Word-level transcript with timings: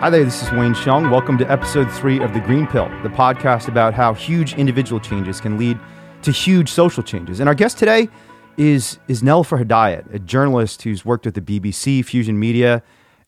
Hi 0.00 0.10
there, 0.10 0.22
this 0.22 0.42
is 0.42 0.52
Wayne 0.52 0.74
Hsiung. 0.74 1.10
Welcome 1.10 1.38
to 1.38 1.50
episode 1.50 1.90
three 1.90 2.20
of 2.20 2.34
The 2.34 2.40
Green 2.40 2.66
Pill, 2.66 2.86
the 3.02 3.08
podcast 3.08 3.66
about 3.66 3.94
how 3.94 4.12
huge 4.12 4.52
individual 4.52 5.00
changes 5.00 5.40
can 5.40 5.56
lead 5.56 5.78
to 6.20 6.30
huge 6.30 6.68
social 6.68 7.02
changes. 7.02 7.40
And 7.40 7.48
our 7.48 7.54
guest 7.54 7.78
today 7.78 8.10
is, 8.58 8.98
is 9.08 9.22
Nelufar 9.22 9.64
Hedayat, 9.64 10.12
a 10.12 10.18
journalist 10.18 10.82
who's 10.82 11.06
worked 11.06 11.24
with 11.24 11.34
the 11.34 11.40
BBC, 11.40 12.04
Fusion 12.04 12.38
Media, 12.38 12.82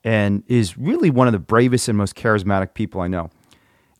and 0.04 0.42
is 0.46 0.76
really 0.76 1.08
one 1.08 1.26
of 1.26 1.32
the 1.32 1.38
bravest 1.38 1.88
and 1.88 1.96
most 1.96 2.14
charismatic 2.14 2.74
people 2.74 3.00
I 3.00 3.08
know. 3.08 3.30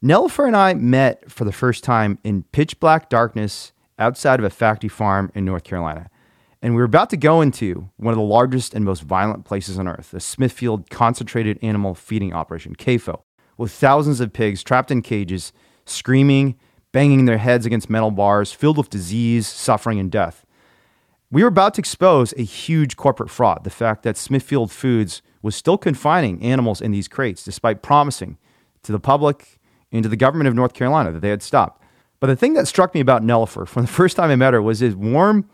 Nelufar 0.05 0.47
and 0.47 0.55
I 0.55 0.75
met 0.75 1.33
for 1.33 1.45
the 1.45 1.53
first 1.53 1.83
time 1.83 2.19
in 2.23 2.43
pitch 2.53 2.79
black 2.81 3.09
darkness 3.09 3.73
outside 3.99 4.41
of 4.41 4.45
a 4.45 4.51
factory 4.51 4.91
farm 4.91 5.33
in 5.35 5.47
North 5.47 5.65
Carolina. 5.65 6.11
And 6.61 6.75
we 6.75 6.81
were 6.81 6.87
about 6.87 7.11
to 7.11 7.17
go 7.17 7.41
into 7.41 7.89
one 7.97 8.13
of 8.13 8.19
the 8.19 8.25
largest 8.25 8.75
and 8.75 8.85
most 8.85 9.03
violent 9.03 9.45
places 9.45 9.79
on 9.79 9.87
earth, 9.87 10.11
the 10.11 10.21
Smithfield 10.21 10.91
Concentrated 10.91 11.59
Animal 11.63 11.95
Feeding 11.95 12.33
Operation, 12.33 12.75
CAFO, 12.75 13.23
with 13.57 13.71
thousands 13.71 14.21
of 14.21 14.33
pigs 14.33 14.65
trapped 14.65 14.91
in 14.91 15.03
cages, 15.03 15.53
screaming, 15.85 16.57
banging 16.93 17.27
their 17.27 17.39
heads 17.39 17.65
against 17.65 17.89
metal 17.89 18.11
bars, 18.11 18.53
filled 18.53 18.77
with 18.77 18.91
disease, 18.91 19.47
suffering, 19.47 20.01
and 20.01 20.11
death. 20.11 20.45
We 21.31 21.43
were 21.43 21.49
about 21.49 21.75
to 21.75 21.81
expose 21.81 22.35
a 22.37 22.43
huge 22.43 22.97
corporate 22.97 23.31
fraud 23.31 23.63
the 23.63 23.71
fact 23.71 24.03
that 24.03 24.17
Smithfield 24.17 24.73
Foods 24.73 25.23
was 25.43 25.55
still 25.55 25.79
confining 25.79 26.43
animals 26.43 26.81
in 26.81 26.91
these 26.91 27.07
crates, 27.07 27.45
despite 27.45 27.83
promising 27.83 28.39
to 28.83 28.91
the 28.91 28.99
public 28.99 29.61
and 29.93 30.03
to 30.03 30.09
the 30.09 30.17
government 30.17 30.49
of 30.49 30.55
North 30.55 30.73
Carolina 30.73 31.13
that 31.13 31.21
they 31.21 31.29
had 31.29 31.43
stopped. 31.43 31.83
But 32.19 32.27
the 32.29 32.37
thing 32.37 32.55
that 32.55 32.67
struck 32.67 32.95
me 32.95 33.01
about 33.01 33.23
Nelufar 33.23 33.69
from 33.69 33.83
the 33.83 33.89
first 33.89 34.17
time 34.17 34.31
I 34.31 34.37
met 34.37 34.55
her 34.55 34.63
was 34.63 34.81
his 34.81 34.97
warm, 34.97 35.49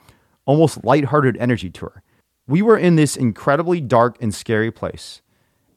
almost 0.47 0.85
lighthearted 0.85 1.37
energy 1.39 1.71
to 1.71 1.87
her. 1.87 2.03
We 2.47 2.63
were 2.63 2.77
in 2.77 2.97
this 2.97 3.17
incredibly 3.17 3.81
dark 3.81 4.17
and 4.21 4.35
scary 4.35 4.71
place, 4.71 5.23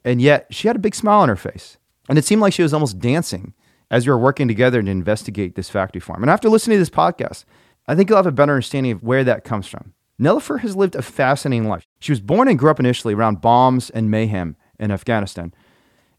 and 0.03 0.21
yet 0.21 0.47
she 0.49 0.67
had 0.67 0.75
a 0.75 0.79
big 0.79 0.95
smile 0.95 1.21
on 1.21 1.29
her 1.29 1.35
face. 1.35 1.77
And 2.09 2.17
it 2.17 2.25
seemed 2.25 2.41
like 2.41 2.53
she 2.53 2.63
was 2.63 2.73
almost 2.73 2.99
dancing 2.99 3.53
as 3.89 4.05
we 4.05 4.11
were 4.11 4.17
working 4.17 4.47
together 4.47 4.81
to 4.81 4.89
investigate 4.89 5.55
this 5.55 5.69
factory 5.69 6.01
farm. 6.01 6.23
And 6.23 6.29
after 6.29 6.49
listening 6.49 6.75
to 6.75 6.79
this 6.79 6.89
podcast, 6.89 7.45
I 7.87 7.95
think 7.95 8.09
you'll 8.09 8.17
have 8.17 8.27
a 8.27 8.31
better 8.31 8.53
understanding 8.53 8.91
of 8.91 9.03
where 9.03 9.23
that 9.23 9.43
comes 9.43 9.67
from. 9.67 9.93
Nelufar 10.19 10.59
has 10.61 10.75
lived 10.75 10.95
a 10.95 11.01
fascinating 11.01 11.69
life. 11.69 11.85
She 11.99 12.11
was 12.11 12.19
born 12.19 12.47
and 12.47 12.57
grew 12.57 12.71
up 12.71 12.79
initially 12.79 13.13
around 13.13 13.41
bombs 13.41 13.89
and 13.89 14.11
mayhem 14.11 14.55
in 14.79 14.91
Afghanistan 14.91 15.53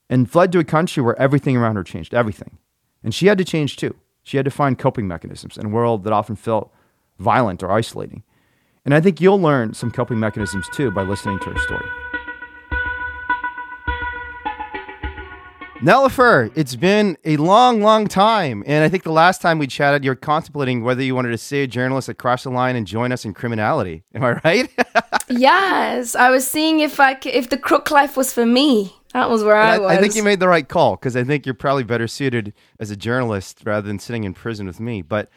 and 0.09 0.31
fled 0.31 0.53
to 0.53 0.59
a 0.59 0.65
country 0.65 1.03
where 1.03 1.19
everything 1.20 1.56
around 1.56 1.77
her 1.77 1.84
changed, 1.84 2.15
everything. 2.15 2.59
And 3.03 3.15
she 3.15 3.27
had 3.27 3.39
to 3.39 3.44
change 3.44 3.77
too. 3.77 3.94
She 4.22 4.37
had 4.37 4.44
to 4.44 4.50
find 4.50 4.78
coping 4.78 5.09
mechanisms 5.09 5.56
in 5.56 5.67
a 5.67 5.70
world 5.70 6.05
that 6.05 6.12
often 6.12 6.37
felt 6.37 6.72
violent 7.19 7.62
or 7.62 7.70
isolating. 7.70 8.22
And 8.89 8.94
I 8.94 9.03
think 9.03 9.20
you'll 9.20 9.39
learn 9.39 9.75
some 9.75 9.91
coping 9.91 10.19
mechanisms 10.19 10.67
too 10.72 10.91
by 10.91 11.03
listening 11.03 11.39
to 11.41 11.50
her 11.50 11.58
story. 11.58 11.84
Nelufar, 15.83 16.50
it's 16.55 16.75
been 16.75 17.19
a 17.27 17.36
long, 17.36 17.83
long 17.83 18.06
time. 18.06 18.64
And 18.66 18.83
I 18.83 18.89
think 18.89 19.03
the 19.03 19.12
last 19.12 19.42
time 19.42 19.59
we 19.59 19.66
chatted, 19.66 20.05
you 20.05 20.11
were 20.11 20.14
contemplating 20.14 20.84
whether 20.84 21.03
you 21.03 21.14
wanted 21.14 21.33
to 21.33 21.36
see 21.36 21.62
a 21.62 21.66
journalist 21.66 22.06
that 22.06 22.14
crossed 22.14 22.44
the 22.44 22.50
line 22.50 22.77
and 22.77 22.86
join 22.86 23.12
us 23.12 23.27
in 23.27 23.34
criminality. 23.34 24.05
Am 24.14 24.25
I 24.25 24.41
right? 24.42 24.70
yes. 25.28 26.14
I 26.14 26.31
was 26.31 26.50
seeing 26.50 26.81
if 26.81 26.98
I 26.98 27.20
c- 27.20 27.28
if 27.28 27.50
the 27.50 27.59
crook 27.59 27.91
life 27.91 28.16
was 28.16 28.33
for 28.33 28.47
me. 28.47 28.94
That 29.12 29.28
was 29.28 29.44
where 29.44 29.56
I, 29.56 29.75
I, 29.75 29.78
was. 29.81 29.91
I 29.91 30.00
think 30.00 30.14
you 30.14 30.22
made 30.22 30.41
the 30.41 30.48
right 30.48 30.66
call 30.66 30.97
because 30.97 31.14
I 31.14 31.25
think 31.25 31.44
you're 31.44 31.55
probably 31.55 31.84
better 31.84 32.09
suited 32.09 32.55
as 32.81 32.91
a 32.91 32.97
journalist 32.97 33.61
rather 33.66 33.86
than 33.86 33.98
sitting 33.98 34.25
in 34.25 34.33
prison 34.33 34.66
with 34.66 34.81
me. 34.81 35.03
But 35.03 35.28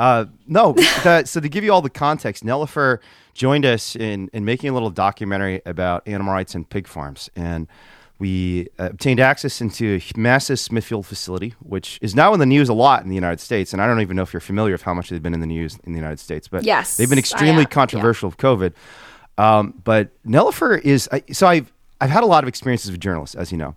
uh, 0.00 0.24
no, 0.46 0.72
that, 1.04 1.28
so 1.28 1.40
to 1.40 1.48
give 1.50 1.62
you 1.62 1.70
all 1.70 1.82
the 1.82 1.90
context, 1.90 2.42
Nelufar 2.42 3.00
joined 3.34 3.66
us 3.66 3.94
in, 3.94 4.30
in 4.32 4.46
making 4.46 4.70
a 4.70 4.72
little 4.72 4.88
documentary 4.88 5.60
about 5.66 6.08
animal 6.08 6.32
rights 6.32 6.54
and 6.54 6.66
pig 6.66 6.88
farms. 6.88 7.28
And 7.36 7.68
we 8.18 8.68
uh, 8.78 8.88
obtained 8.92 9.20
access 9.20 9.60
into 9.60 10.00
a 10.00 10.18
massive 10.18 10.58
Smithfield 10.58 11.04
facility, 11.04 11.54
which 11.60 11.98
is 12.00 12.14
now 12.14 12.32
in 12.32 12.40
the 12.40 12.46
news 12.46 12.70
a 12.70 12.72
lot 12.72 13.02
in 13.02 13.10
the 13.10 13.14
United 13.14 13.40
States. 13.40 13.74
And 13.74 13.82
I 13.82 13.86
don't 13.86 14.00
even 14.00 14.16
know 14.16 14.22
if 14.22 14.32
you're 14.32 14.40
familiar 14.40 14.72
with 14.72 14.82
how 14.82 14.94
much 14.94 15.10
they've 15.10 15.22
been 15.22 15.34
in 15.34 15.40
the 15.40 15.46
news 15.46 15.78
in 15.84 15.92
the 15.92 15.98
United 15.98 16.18
States, 16.18 16.48
but 16.48 16.64
Yes, 16.64 16.96
they've 16.96 17.08
been 17.08 17.18
extremely 17.18 17.66
controversial 17.66 18.30
with 18.30 18.38
COVID. 18.38 18.72
Um, 19.36 19.74
but 19.84 20.10
Nelufar 20.24 20.80
is 20.80 21.10
I, 21.12 21.22
so 21.30 21.46
I've 21.46 21.70
I've 22.00 22.10
had 22.10 22.22
a 22.22 22.26
lot 22.26 22.42
of 22.42 22.48
experiences 22.48 22.90
with 22.90 23.00
journalists, 23.00 23.36
as 23.36 23.52
you 23.52 23.58
know, 23.58 23.76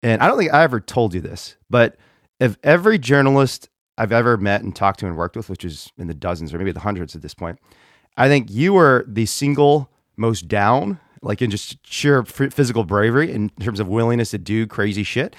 and 0.00 0.22
I 0.22 0.28
don't 0.28 0.38
think 0.38 0.52
I 0.54 0.62
ever 0.62 0.78
told 0.78 1.12
you 1.12 1.20
this, 1.20 1.56
but 1.68 1.96
of 2.40 2.56
every 2.62 2.98
journalist 2.98 3.68
I've 3.98 4.12
ever 4.12 4.36
met 4.36 4.62
and 4.62 4.74
talked 4.74 5.00
to 5.00 5.06
and 5.06 5.16
worked 5.16 5.36
with, 5.36 5.48
which 5.48 5.64
is 5.64 5.92
in 5.98 6.06
the 6.06 6.14
dozens 6.14 6.52
or 6.52 6.58
maybe 6.58 6.72
the 6.72 6.80
hundreds 6.80 7.14
at 7.16 7.22
this 7.22 7.34
point, 7.34 7.58
I 8.16 8.28
think 8.28 8.50
you 8.50 8.72
were 8.72 9.04
the 9.08 9.26
single 9.26 9.90
most 10.16 10.48
down, 10.48 10.98
like 11.22 11.40
in 11.42 11.50
just 11.50 11.76
sheer 11.86 12.24
physical 12.24 12.84
bravery 12.84 13.30
in 13.32 13.48
terms 13.60 13.80
of 13.80 13.88
willingness 13.88 14.30
to 14.32 14.38
do 14.38 14.66
crazy 14.66 15.02
shit, 15.02 15.34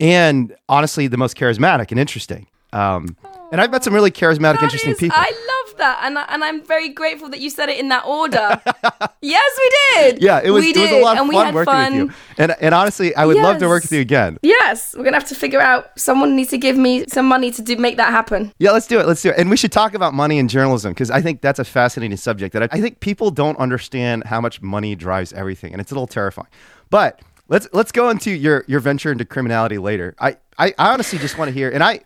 and 0.00 0.54
honestly, 0.68 1.06
the 1.06 1.16
most 1.16 1.36
charismatic 1.36 1.90
and 1.90 2.00
interesting. 2.00 2.46
Um, 2.72 3.16
and 3.52 3.60
I've 3.60 3.70
met 3.70 3.84
some 3.84 3.92
really 3.94 4.10
charismatic, 4.10 4.54
That 4.54 4.64
interesting 4.64 4.92
is- 4.92 4.98
people. 4.98 5.16
I 5.18 5.30
love 5.30 5.61
that, 5.82 6.00
and 6.02 6.18
I, 6.18 6.22
and 6.28 6.42
I'm 6.44 6.62
very 6.62 6.88
grateful 6.88 7.28
that 7.30 7.40
you 7.40 7.50
said 7.50 7.68
it 7.68 7.78
in 7.78 7.88
that 7.88 8.04
order. 8.06 8.60
yes, 9.20 9.58
we 9.58 9.70
did. 9.94 10.22
yeah, 10.22 10.40
it 10.42 10.50
was 10.50 10.62
we 10.62 10.70
it 10.70 10.76
was 10.76 10.90
a 10.90 11.02
lot 11.02 11.16
of 11.18 11.24
and 11.24 11.32
fun 11.32 11.54
working 11.54 11.72
fun. 11.72 11.92
with 11.92 12.10
you. 12.10 12.14
And 12.38 12.56
and 12.60 12.74
honestly, 12.74 13.14
I 13.14 13.26
would 13.26 13.36
love 13.36 13.58
to 13.58 13.68
work 13.68 13.82
with 13.82 13.92
you 13.92 14.00
again. 14.00 14.38
Yes, 14.42 14.94
we're 14.96 15.04
gonna 15.04 15.16
have 15.16 15.28
to 15.28 15.34
figure 15.34 15.60
out. 15.60 15.98
Someone 15.98 16.36
needs 16.36 16.50
to 16.50 16.58
give 16.58 16.76
me 16.76 17.04
some 17.08 17.26
money 17.26 17.50
to 17.50 17.62
do 17.62 17.76
make 17.76 17.96
that 17.96 18.10
happen. 18.10 18.52
Yeah, 18.58 18.70
let's 18.70 18.86
do 18.86 19.00
it. 19.00 19.06
Let's 19.06 19.22
do 19.22 19.30
it. 19.30 19.38
And 19.38 19.50
we 19.50 19.56
should 19.56 19.72
talk 19.72 19.94
about 19.94 20.14
money 20.14 20.38
in 20.38 20.48
journalism 20.48 20.92
because 20.92 21.10
I 21.10 21.20
think 21.20 21.40
that's 21.40 21.58
a 21.58 21.64
fascinating 21.64 22.16
subject 22.16 22.52
that 22.54 22.62
I, 22.62 22.68
I 22.72 22.80
think 22.80 23.00
people 23.00 23.30
don't 23.30 23.58
understand 23.58 24.24
how 24.24 24.40
much 24.40 24.62
money 24.62 24.94
drives 24.94 25.32
everything, 25.32 25.72
and 25.72 25.80
it's 25.80 25.90
a 25.90 25.94
little 25.94 26.06
terrifying. 26.06 26.48
But 26.90 27.20
let's 27.48 27.68
let's 27.72 27.92
go 27.92 28.08
into 28.10 28.30
your 28.30 28.64
your 28.68 28.80
venture 28.80 29.12
into 29.12 29.24
criminality 29.24 29.78
later. 29.78 30.14
I 30.18 30.36
I, 30.58 30.74
I 30.78 30.92
honestly 30.92 31.18
just 31.18 31.38
want 31.38 31.48
to 31.48 31.52
hear, 31.52 31.70
and 31.70 31.82
I 31.82 32.00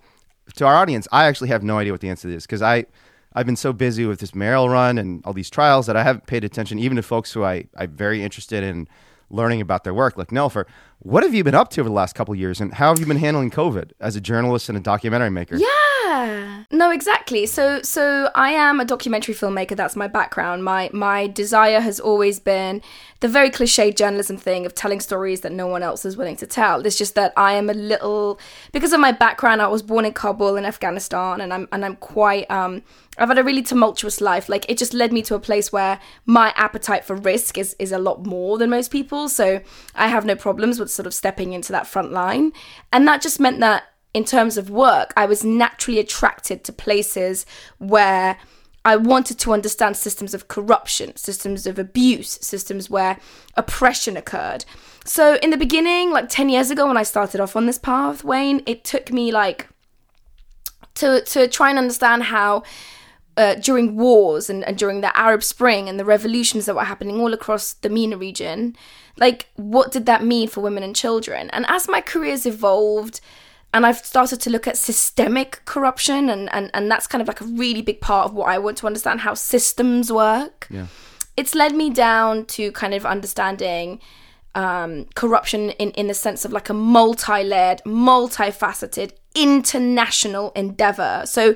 to 0.57 0.67
our 0.67 0.75
audience, 0.77 1.09
I 1.13 1.25
actually 1.27 1.49
have 1.49 1.63
no 1.63 1.79
idea 1.79 1.93
what 1.93 2.01
the 2.01 2.09
answer 2.09 2.29
is 2.29 2.45
because 2.45 2.63
I. 2.63 2.87
I've 3.37 3.45
been 3.45 3.55
so 3.55 3.75
busy 3.75 4.07
with 4.07 4.19
this 4.19 4.35
mayoral 4.35 4.71
run 4.71 4.97
and 4.97 5.23
all 5.27 5.35
these 5.35 5.51
trials 5.51 5.85
that 5.87 5.97
I 5.97 6.03
haven't 6.03 6.27
paid 6.27 6.43
attention 6.43 6.79
even 6.79 6.97
to 6.97 7.03
folks 7.03 7.33
who 7.33 7.45
I, 7.45 7.67
I'm 7.77 7.95
very 7.95 8.25
interested 8.25 8.65
in 8.65 8.89
learning 9.29 9.61
about 9.61 9.85
their 9.85 9.93
work, 9.93 10.17
like 10.17 10.29
Nelufar. 10.29 10.65
What 11.01 11.23
have 11.23 11.35
you 11.35 11.45
been 11.45 11.55
up 11.55 11.69
to 11.71 11.83
over 11.83 11.89
the 11.91 11.95
last 11.95 12.15
couple 12.15 12.35
years, 12.35 12.63
and 12.63 12.73
how 12.73 12.89
have 12.89 12.99
you 12.99 13.05
been 13.05 13.19
handling 13.19 13.51
COVID 13.51 13.91
as 14.01 14.17
a 14.17 14.23
journalist 14.23 14.71
and 14.71 14.79
a 14.79 14.81
documentary 14.81 15.31
maker? 15.31 15.57
Yeah. 15.57 15.67
No, 16.71 16.91
exactly. 16.91 17.47
So 17.47 17.83
so 17.83 18.31
I 18.35 18.51
am 18.51 18.81
a 18.81 18.85
documentary 18.85 19.35
filmmaker. 19.35 19.77
That's 19.77 19.97
my 19.97 20.07
background. 20.07 20.65
My 20.65 20.91
my 20.93 21.27
desire 21.27 21.81
has 21.81 21.99
always 21.99 22.39
been 22.39 22.83
the 23.21 23.29
very 23.29 23.51
cliche 23.51 23.93
journalism 23.93 24.37
thing 24.37 24.67
of 24.67 24.75
telling 24.75 25.01
stories 25.01 25.41
that 25.41 25.53
no 25.53 25.67
one 25.67 25.83
else 25.83 26.05
is 26.05 26.17
willing 26.17 26.37
to 26.37 26.47
tell. 26.47 26.85
It's 26.87 26.99
just 26.99 27.15
that 27.15 27.33
I 27.37 27.55
am 27.55 27.69
a 27.71 27.75
little 27.75 28.39
because 28.73 28.93
of 28.93 29.01
my 29.01 29.13
background. 29.13 29.63
I 29.63 29.69
was 29.69 29.83
born 29.83 30.05
in 30.05 30.13
Kabul 30.13 30.57
in 30.57 30.65
Afghanistan, 30.65 31.41
and 31.41 31.53
I'm 31.53 31.69
and 31.73 31.85
I'm 31.85 31.97
quite 31.97 32.51
um. 32.51 32.83
I've 33.19 33.29
had 33.29 33.39
a 33.39 33.45
really 33.45 33.63
tumultuous 33.63 34.21
life. 34.21 34.47
Like 34.49 34.67
it 34.69 34.77
just 34.77 34.93
led 34.93 35.11
me 35.11 35.23
to 35.23 35.35
a 35.35 35.41
place 35.41 35.73
where 35.73 35.99
my 36.27 36.53
appetite 36.55 37.05
for 37.05 37.17
risk 37.17 37.57
is 37.57 37.75
is 37.79 37.91
a 37.91 37.99
lot 37.99 38.27
more 38.27 38.59
than 38.59 38.71
most 38.71 38.91
people. 38.91 39.29
So 39.29 39.61
I 39.95 40.09
have 40.09 40.27
no 40.27 40.37
problems 40.37 40.79
with 40.79 40.91
sort 40.91 41.07
of 41.07 41.15
stepping 41.15 41.53
into 41.55 41.73
that 41.73 41.87
front 41.87 42.13
line, 42.13 42.53
and 42.93 43.09
that 43.09 43.23
just 43.23 43.41
meant 43.41 43.61
that 43.61 43.85
in 44.17 44.25
terms 44.25 44.57
of 44.57 44.71
work, 44.71 45.13
I 45.15 45.27
was 45.27 45.45
naturally 45.45 46.01
attracted 46.01 46.65
to 46.65 46.73
places 46.73 47.45
where 47.77 48.39
I 48.83 48.97
wanted 48.97 49.39
to 49.41 49.53
understand 49.53 49.95
systems 49.95 50.33
of 50.33 50.49
corruption, 50.49 51.15
systems 51.17 51.67
of 51.67 51.79
abuse, 51.79 52.39
systems 52.41 52.89
where 52.89 53.19
oppression 53.59 54.17
occurred. 54.17 54.65
So, 55.05 55.35
in 55.43 55.51
the 55.51 55.59
beginning, 55.59 56.13
like 56.13 56.31
10 56.31 56.49
years 56.49 56.71
ago, 56.71 56.87
when 56.87 56.97
I 56.97 57.03
started 57.03 57.43
off 57.43 57.57
on 57.57 57.67
this 57.67 57.77
path, 57.77 58.25
Wayne, 58.25 58.63
it 58.65 58.85
took 58.85 59.13
me 59.13 59.33
like 59.33 59.69
to, 60.95 61.21
to 61.21 61.47
try 61.47 61.69
and 61.69 61.79
understand 61.79 62.25
how. 62.25 62.63
Uh, 63.39 63.55
during 63.57 63.97
wars 63.97 64.49
and, 64.49 64.65
and 64.65 64.79
during 64.79 65.03
the 65.03 65.15
Arab 65.15 65.43
Spring 65.43 65.91
and 65.91 66.01
the 66.01 66.07
revolutions 66.07 66.65
that 66.65 66.75
were 66.75 66.85
happening 66.85 67.21
all 67.21 67.35
across 67.35 67.75
the 67.75 67.91
MENA 67.91 68.17
region, 68.17 68.75
like 69.19 69.51
what 69.57 69.93
did 69.93 70.07
that 70.07 70.25
mean 70.25 70.49
for 70.49 70.63
women 70.63 70.83
and 70.83 70.97
children? 70.97 71.51
And 71.51 71.67
as 71.69 71.87
my 71.87 72.01
careers 72.01 72.47
evolved, 72.47 73.21
and 73.77 73.85
I've 73.85 73.99
started 73.99 74.41
to 74.41 74.49
look 74.49 74.67
at 74.67 74.79
systemic 74.79 75.61
corruption, 75.67 76.31
and, 76.31 76.51
and, 76.55 76.71
and 76.73 76.91
that's 76.91 77.07
kind 77.07 77.21
of 77.21 77.29
like 77.29 77.43
a 77.43 77.45
really 77.45 77.83
big 77.83 78.01
part 78.01 78.25
of 78.25 78.33
what 78.33 78.49
I 78.49 78.57
want 78.57 78.79
to 78.79 78.87
understand 78.87 79.21
how 79.21 79.35
systems 79.35 80.11
work. 80.11 80.67
Yeah. 80.71 80.87
It's 81.37 81.55
led 81.55 81.75
me 81.75 81.91
down 81.91 82.47
to 82.47 82.73
kind 82.73 82.95
of 82.95 83.05
understanding 83.05 84.01
um, 84.55 85.05
corruption 85.15 85.73
in, 85.73 85.91
in 85.91 86.07
the 86.07 86.15
sense 86.15 86.47
of 86.47 86.53
like 86.53 86.71
a 86.71 86.73
multi 86.73 87.45
layered, 87.45 87.83
multifaceted, 87.85 89.13
international 89.35 90.53
endeavor. 90.57 91.25
So, 91.27 91.55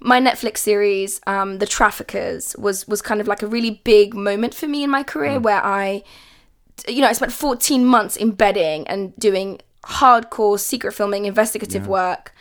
my 0.00 0.22
Netflix 0.22 0.58
series, 0.58 1.20
um, 1.26 1.58
The 1.58 1.66
Traffickers, 1.66 2.56
was 2.58 2.88
was 2.88 3.02
kind 3.02 3.20
of 3.20 3.28
like 3.28 3.42
a 3.42 3.46
really 3.46 3.82
big 3.84 4.14
moment 4.14 4.54
for 4.54 4.68
me 4.68 4.84
in 4.84 4.88
my 4.90 5.02
career 5.02 5.38
where 5.38 5.62
I 5.62 6.02
you 6.86 7.00
know, 7.00 7.08
I 7.08 7.12
spent 7.12 7.32
14 7.32 7.84
months 7.84 8.16
embedding 8.16 8.86
and 8.86 9.14
doing 9.16 9.60
hardcore 9.84 10.58
secret 10.58 10.92
filming, 10.92 11.24
investigative 11.24 11.86
work, 11.86 12.34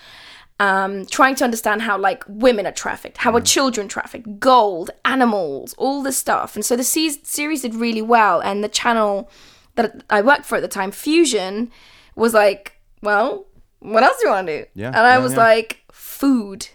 um, 0.60 1.06
trying 1.06 1.36
to 1.36 1.44
understand 1.44 1.84
how 1.84 1.98
like 1.98 2.24
women 2.28 2.66
are 2.66 2.72
trafficked, 2.72 3.18
how 3.18 3.36
are 3.36 3.42
children 3.42 3.88
trafficked, 3.88 4.40
gold, 4.40 4.90
animals, 5.06 5.76
all 5.78 6.02
this 6.02 6.18
stuff. 6.18 6.56
And 6.56 6.66
so 6.66 6.76
the 6.76 6.84
se- 6.84 7.22
series 7.24 7.62
did 7.62 7.76
really 7.76 8.02
well, 8.02 8.40
and 8.42 8.64
the 8.64 8.70
channel 8.70 9.30
that 9.76 10.04
I 10.10 10.22
worked 10.22 10.46
for 10.46 10.56
at 10.56 10.62
the 10.62 10.68
time, 10.68 10.92
Fusion, 10.92 11.72
was 12.16 12.34
like, 12.34 12.80
well, 13.04 13.46
what 13.80 14.02
else 14.02 14.18
do 14.20 14.28
you 14.28 14.34
want 14.34 14.48
to 14.48 14.64
do? 14.64 14.70
Yeah, 14.74 14.88
And 14.88 14.98
I 14.98 15.18
yeah, 15.18 15.18
was 15.20 15.34
yeah. 15.34 15.38
like, 15.40 15.84
food. 15.92 16.68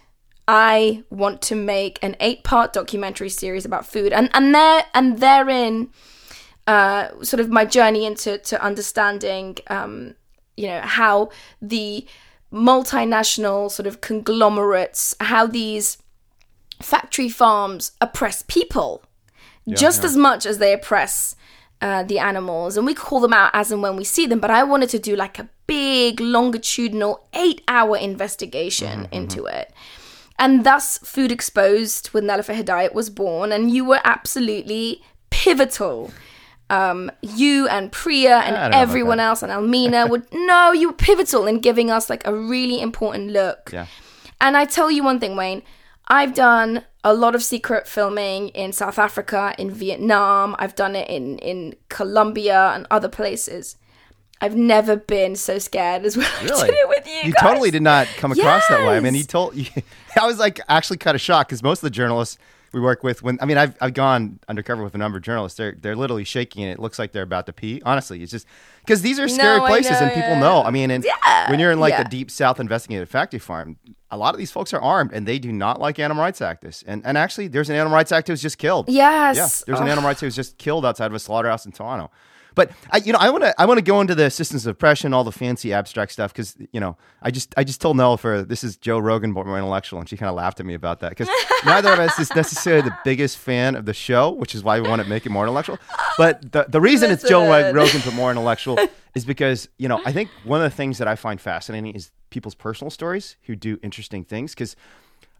I 0.47 1.03
want 1.09 1.41
to 1.43 1.55
make 1.55 1.99
an 2.01 2.15
eight-part 2.21 2.71
documentary 2.73 3.29
series 3.29 3.65
about 3.65 3.85
food, 3.85 4.13
and 4.13 4.29
and 4.33 4.55
there 4.55 4.85
and 4.93 5.19
therein, 5.19 5.89
uh, 6.67 7.09
sort 7.21 7.39
of 7.39 7.49
my 7.49 7.65
journey 7.65 8.05
into 8.05 8.37
to 8.37 8.61
understanding, 8.61 9.57
um, 9.67 10.15
you 10.57 10.67
know, 10.67 10.81
how 10.81 11.29
the 11.61 12.05
multinational 12.51 13.71
sort 13.71 13.87
of 13.87 14.01
conglomerates, 14.01 15.15
how 15.19 15.47
these 15.47 15.97
factory 16.81 17.29
farms 17.29 17.93
oppress 18.01 18.43
people 18.47 19.03
just 19.69 20.03
as 20.03 20.17
much 20.17 20.45
as 20.45 20.57
they 20.57 20.73
oppress 20.73 21.35
uh, 21.81 22.03
the 22.03 22.19
animals. 22.19 22.77
And 22.77 22.85
we 22.85 22.93
call 22.93 23.19
them 23.19 23.33
out 23.33 23.51
as 23.53 23.71
and 23.71 23.81
when 23.81 23.95
we 23.95 24.03
see 24.03 24.25
them. 24.25 24.39
But 24.39 24.51
I 24.51 24.63
wanted 24.63 24.89
to 24.89 24.99
do 24.99 25.15
like 25.15 25.39
a 25.39 25.49
big, 25.67 26.19
longitudinal, 26.19 27.27
eight 27.33 27.61
hour 27.67 27.97
investigation 27.97 29.07
into 29.11 29.45
it. 29.45 29.71
And 30.39 30.65
thus, 30.65 30.97
Food 30.99 31.31
Exposed 31.31 32.09
with 32.09 32.23
Nelufar 32.23 32.61
Hedayat 32.61 32.93
was 32.93 33.09
born. 33.09 33.51
And 33.51 33.71
you 33.71 33.85
were 33.85 34.01
absolutely 34.03 35.01
pivotal. 35.29 36.11
Um, 36.69 37.11
you 37.21 37.67
and 37.67 37.91
Priya 37.91 38.37
I 38.37 38.43
don't 38.45 38.53
know 38.53 38.59
and 38.65 38.73
everyone 38.73 39.19
else 39.19 39.43
and 39.43 39.51
Almina 39.51 40.09
would 40.09 40.25
no, 40.33 40.71
you 40.71 40.87
were 40.87 40.93
pivotal 40.95 41.45
in 41.45 41.59
giving 41.59 41.91
us 41.91 42.09
like 42.09 42.25
a 42.25 42.33
really 42.33 42.81
important 42.81 43.31
look. 43.31 43.69
Yeah. 43.71 43.87
And 44.41 44.57
I 44.57 44.65
tell 44.65 44.89
you 44.89 45.03
one 45.03 45.19
thing, 45.19 45.35
Wayne, 45.35 45.61
I've 46.07 46.33
done 46.33 46.83
a 47.03 47.13
lot 47.13 47.35
of 47.35 47.43
secret 47.43 47.87
filming 47.87 48.49
in 48.49 48.71
South 48.73 48.97
Africa, 48.97 49.53
in 49.57 49.69
Vietnam, 49.71 50.55
I've 50.57 50.73
done 50.75 50.95
it 50.95 51.09
in, 51.09 51.37
in 51.39 51.75
Colombia 51.89 52.71
and 52.73 52.87
other 52.89 53.09
places. 53.09 53.75
I've 54.41 54.55
never 54.55 54.95
been 54.97 55.35
so 55.35 55.59
scared 55.59 56.03
as 56.05 56.17
when 56.17 56.25
I 56.25 56.41
did 56.41 56.51
it 56.73 56.89
with 56.89 57.07
you. 57.07 57.13
You 57.29 57.33
guys. 57.33 57.41
totally 57.41 57.71
did 57.71 57.81
not 57.83 58.07
come 58.17 58.31
across 58.31 58.67
that 58.67 58.85
way. 58.87 58.97
I 58.97 58.99
mean, 58.99 59.13
Yes. 59.13 59.23
he 59.23 59.27
told. 59.27 59.55
You 59.55 59.65
I 60.21 60.25
was 60.25 60.39
like 60.39 60.59
actually 60.67 60.97
kind 60.97 61.15
of 61.15 61.21
shocked 61.21 61.49
because 61.49 61.63
most 61.63 61.79
of 61.79 61.83
the 61.83 61.89
journalists 61.91 62.37
we 62.73 62.81
work 62.81 63.03
with, 63.03 63.21
when 63.21 63.37
I 63.41 63.45
mean, 63.45 63.57
I've 63.57 63.75
I've 63.79 63.93
gone 63.93 64.39
undercover 64.47 64.83
with 64.83 64.95
a 64.95 64.97
number 64.97 65.17
of 65.17 65.23
journalists. 65.23 65.57
They're 65.57 65.75
they're 65.79 65.95
literally 65.95 66.23
shaking, 66.23 66.63
and 66.63 66.71
it 66.71 66.79
looks 66.79 66.97
like 66.99 67.11
they're 67.11 67.23
about 67.23 67.45
to 67.45 67.53
pee. 67.53 67.81
Honestly, 67.85 68.21
it's 68.23 68.31
just 68.31 68.47
because 68.79 69.01
these 69.01 69.19
are 69.19 69.27
scary 69.27 69.59
No, 69.59 69.67
places, 69.67 69.91
know, 69.91 70.07
and 70.07 70.13
people 70.13 70.35
know. 70.37 70.63
I 70.63 70.71
mean, 70.71 70.91
and 70.91 71.03
Yeah, 71.03 71.49
when 71.51 71.59
you're 71.59 71.71
in 71.71 71.79
like 71.79 71.91
yeah. 71.91 72.03
the 72.03 72.09
deep 72.09 72.31
south 72.31 72.59
investigative 72.59 73.09
factory 73.09 73.39
farm, 73.39 73.77
a 74.09 74.17
lot 74.17 74.33
of 74.33 74.39
these 74.39 74.51
folks 74.51 74.73
are 74.73 74.81
armed, 74.81 75.11
and 75.13 75.27
they 75.27 75.39
do 75.39 75.51
not 75.51 75.79
like 75.79 75.99
animal 75.99 76.23
rights 76.23 76.39
activists. 76.39 76.83
And 76.87 77.05
and 77.05 77.17
actually, 77.17 77.47
there's 77.47 77.69
an 77.69 77.75
animal 77.75 77.93
rights 77.93 78.11
activist 78.11 78.41
just 78.41 78.57
killed. 78.57 78.89
Yes. 78.89 79.37
Yeah, 79.37 79.47
there's 79.67 79.79
an 79.79 79.87
animal 79.87 80.07
rights 80.07 80.21
activist 80.21 80.35
just 80.35 80.57
killed 80.57 80.85
outside 80.85 81.07
of 81.07 81.13
a 81.13 81.19
slaughterhouse 81.19 81.65
in 81.65 81.71
Toronto. 81.71 82.09
But 82.55 82.71
I, 82.91 82.97
you 82.97 83.13
know, 83.13 83.19
I 83.19 83.29
want 83.29 83.43
to 83.43 83.61
I 83.61 83.65
want 83.65 83.77
to 83.77 83.83
go 83.83 84.01
into 84.01 84.15
the 84.15 84.29
systems 84.29 84.65
of 84.65 84.71
oppression, 84.71 85.13
all 85.13 85.23
the 85.23 85.31
fancy 85.31 85.73
abstract 85.73 86.11
stuff, 86.11 86.33
because 86.33 86.55
you 86.71 86.79
know, 86.79 86.97
I 87.21 87.31
just 87.31 87.53
I 87.57 87.63
just 87.63 87.81
told 87.81 87.97
Nelufar 87.97 88.47
this 88.47 88.63
is 88.63 88.77
Joe 88.77 88.99
Rogan, 88.99 89.33
but 89.33 89.45
more 89.45 89.57
intellectual, 89.57 89.99
and 89.99 90.07
she 90.07 90.17
kind 90.17 90.29
of 90.29 90.35
laughed 90.35 90.59
at 90.59 90.65
me 90.65 90.73
about 90.73 90.99
that 91.01 91.09
because 91.09 91.29
neither 91.65 91.91
of 91.91 91.99
us 91.99 92.17
is 92.19 92.33
necessarily 92.35 92.81
the 92.81 92.97
biggest 93.03 93.37
fan 93.37 93.75
of 93.75 93.85
the 93.85 93.93
show, 93.93 94.29
which 94.29 94.55
is 94.55 94.63
why 94.63 94.79
we 94.79 94.87
want 94.87 95.01
to 95.01 95.07
make 95.07 95.25
it 95.25 95.29
more 95.29 95.43
intellectual. 95.43 95.79
But 96.17 96.51
the 96.51 96.65
the 96.67 96.81
reason 96.81 97.11
it's 97.11 97.27
Joe 97.27 97.47
Rogan 97.71 98.01
but 98.03 98.13
more 98.13 98.31
intellectual 98.31 98.79
is 99.15 99.25
because 99.25 99.69
you 99.77 99.87
know 99.87 100.01
I 100.05 100.11
think 100.11 100.29
one 100.43 100.61
of 100.61 100.69
the 100.69 100.75
things 100.75 100.97
that 100.97 101.07
I 101.07 101.15
find 101.15 101.39
fascinating 101.39 101.93
is 101.95 102.11
people's 102.29 102.55
personal 102.55 102.89
stories 102.89 103.35
who 103.43 103.55
do 103.55 103.79
interesting 103.83 104.23
things 104.23 104.53
because 104.53 104.75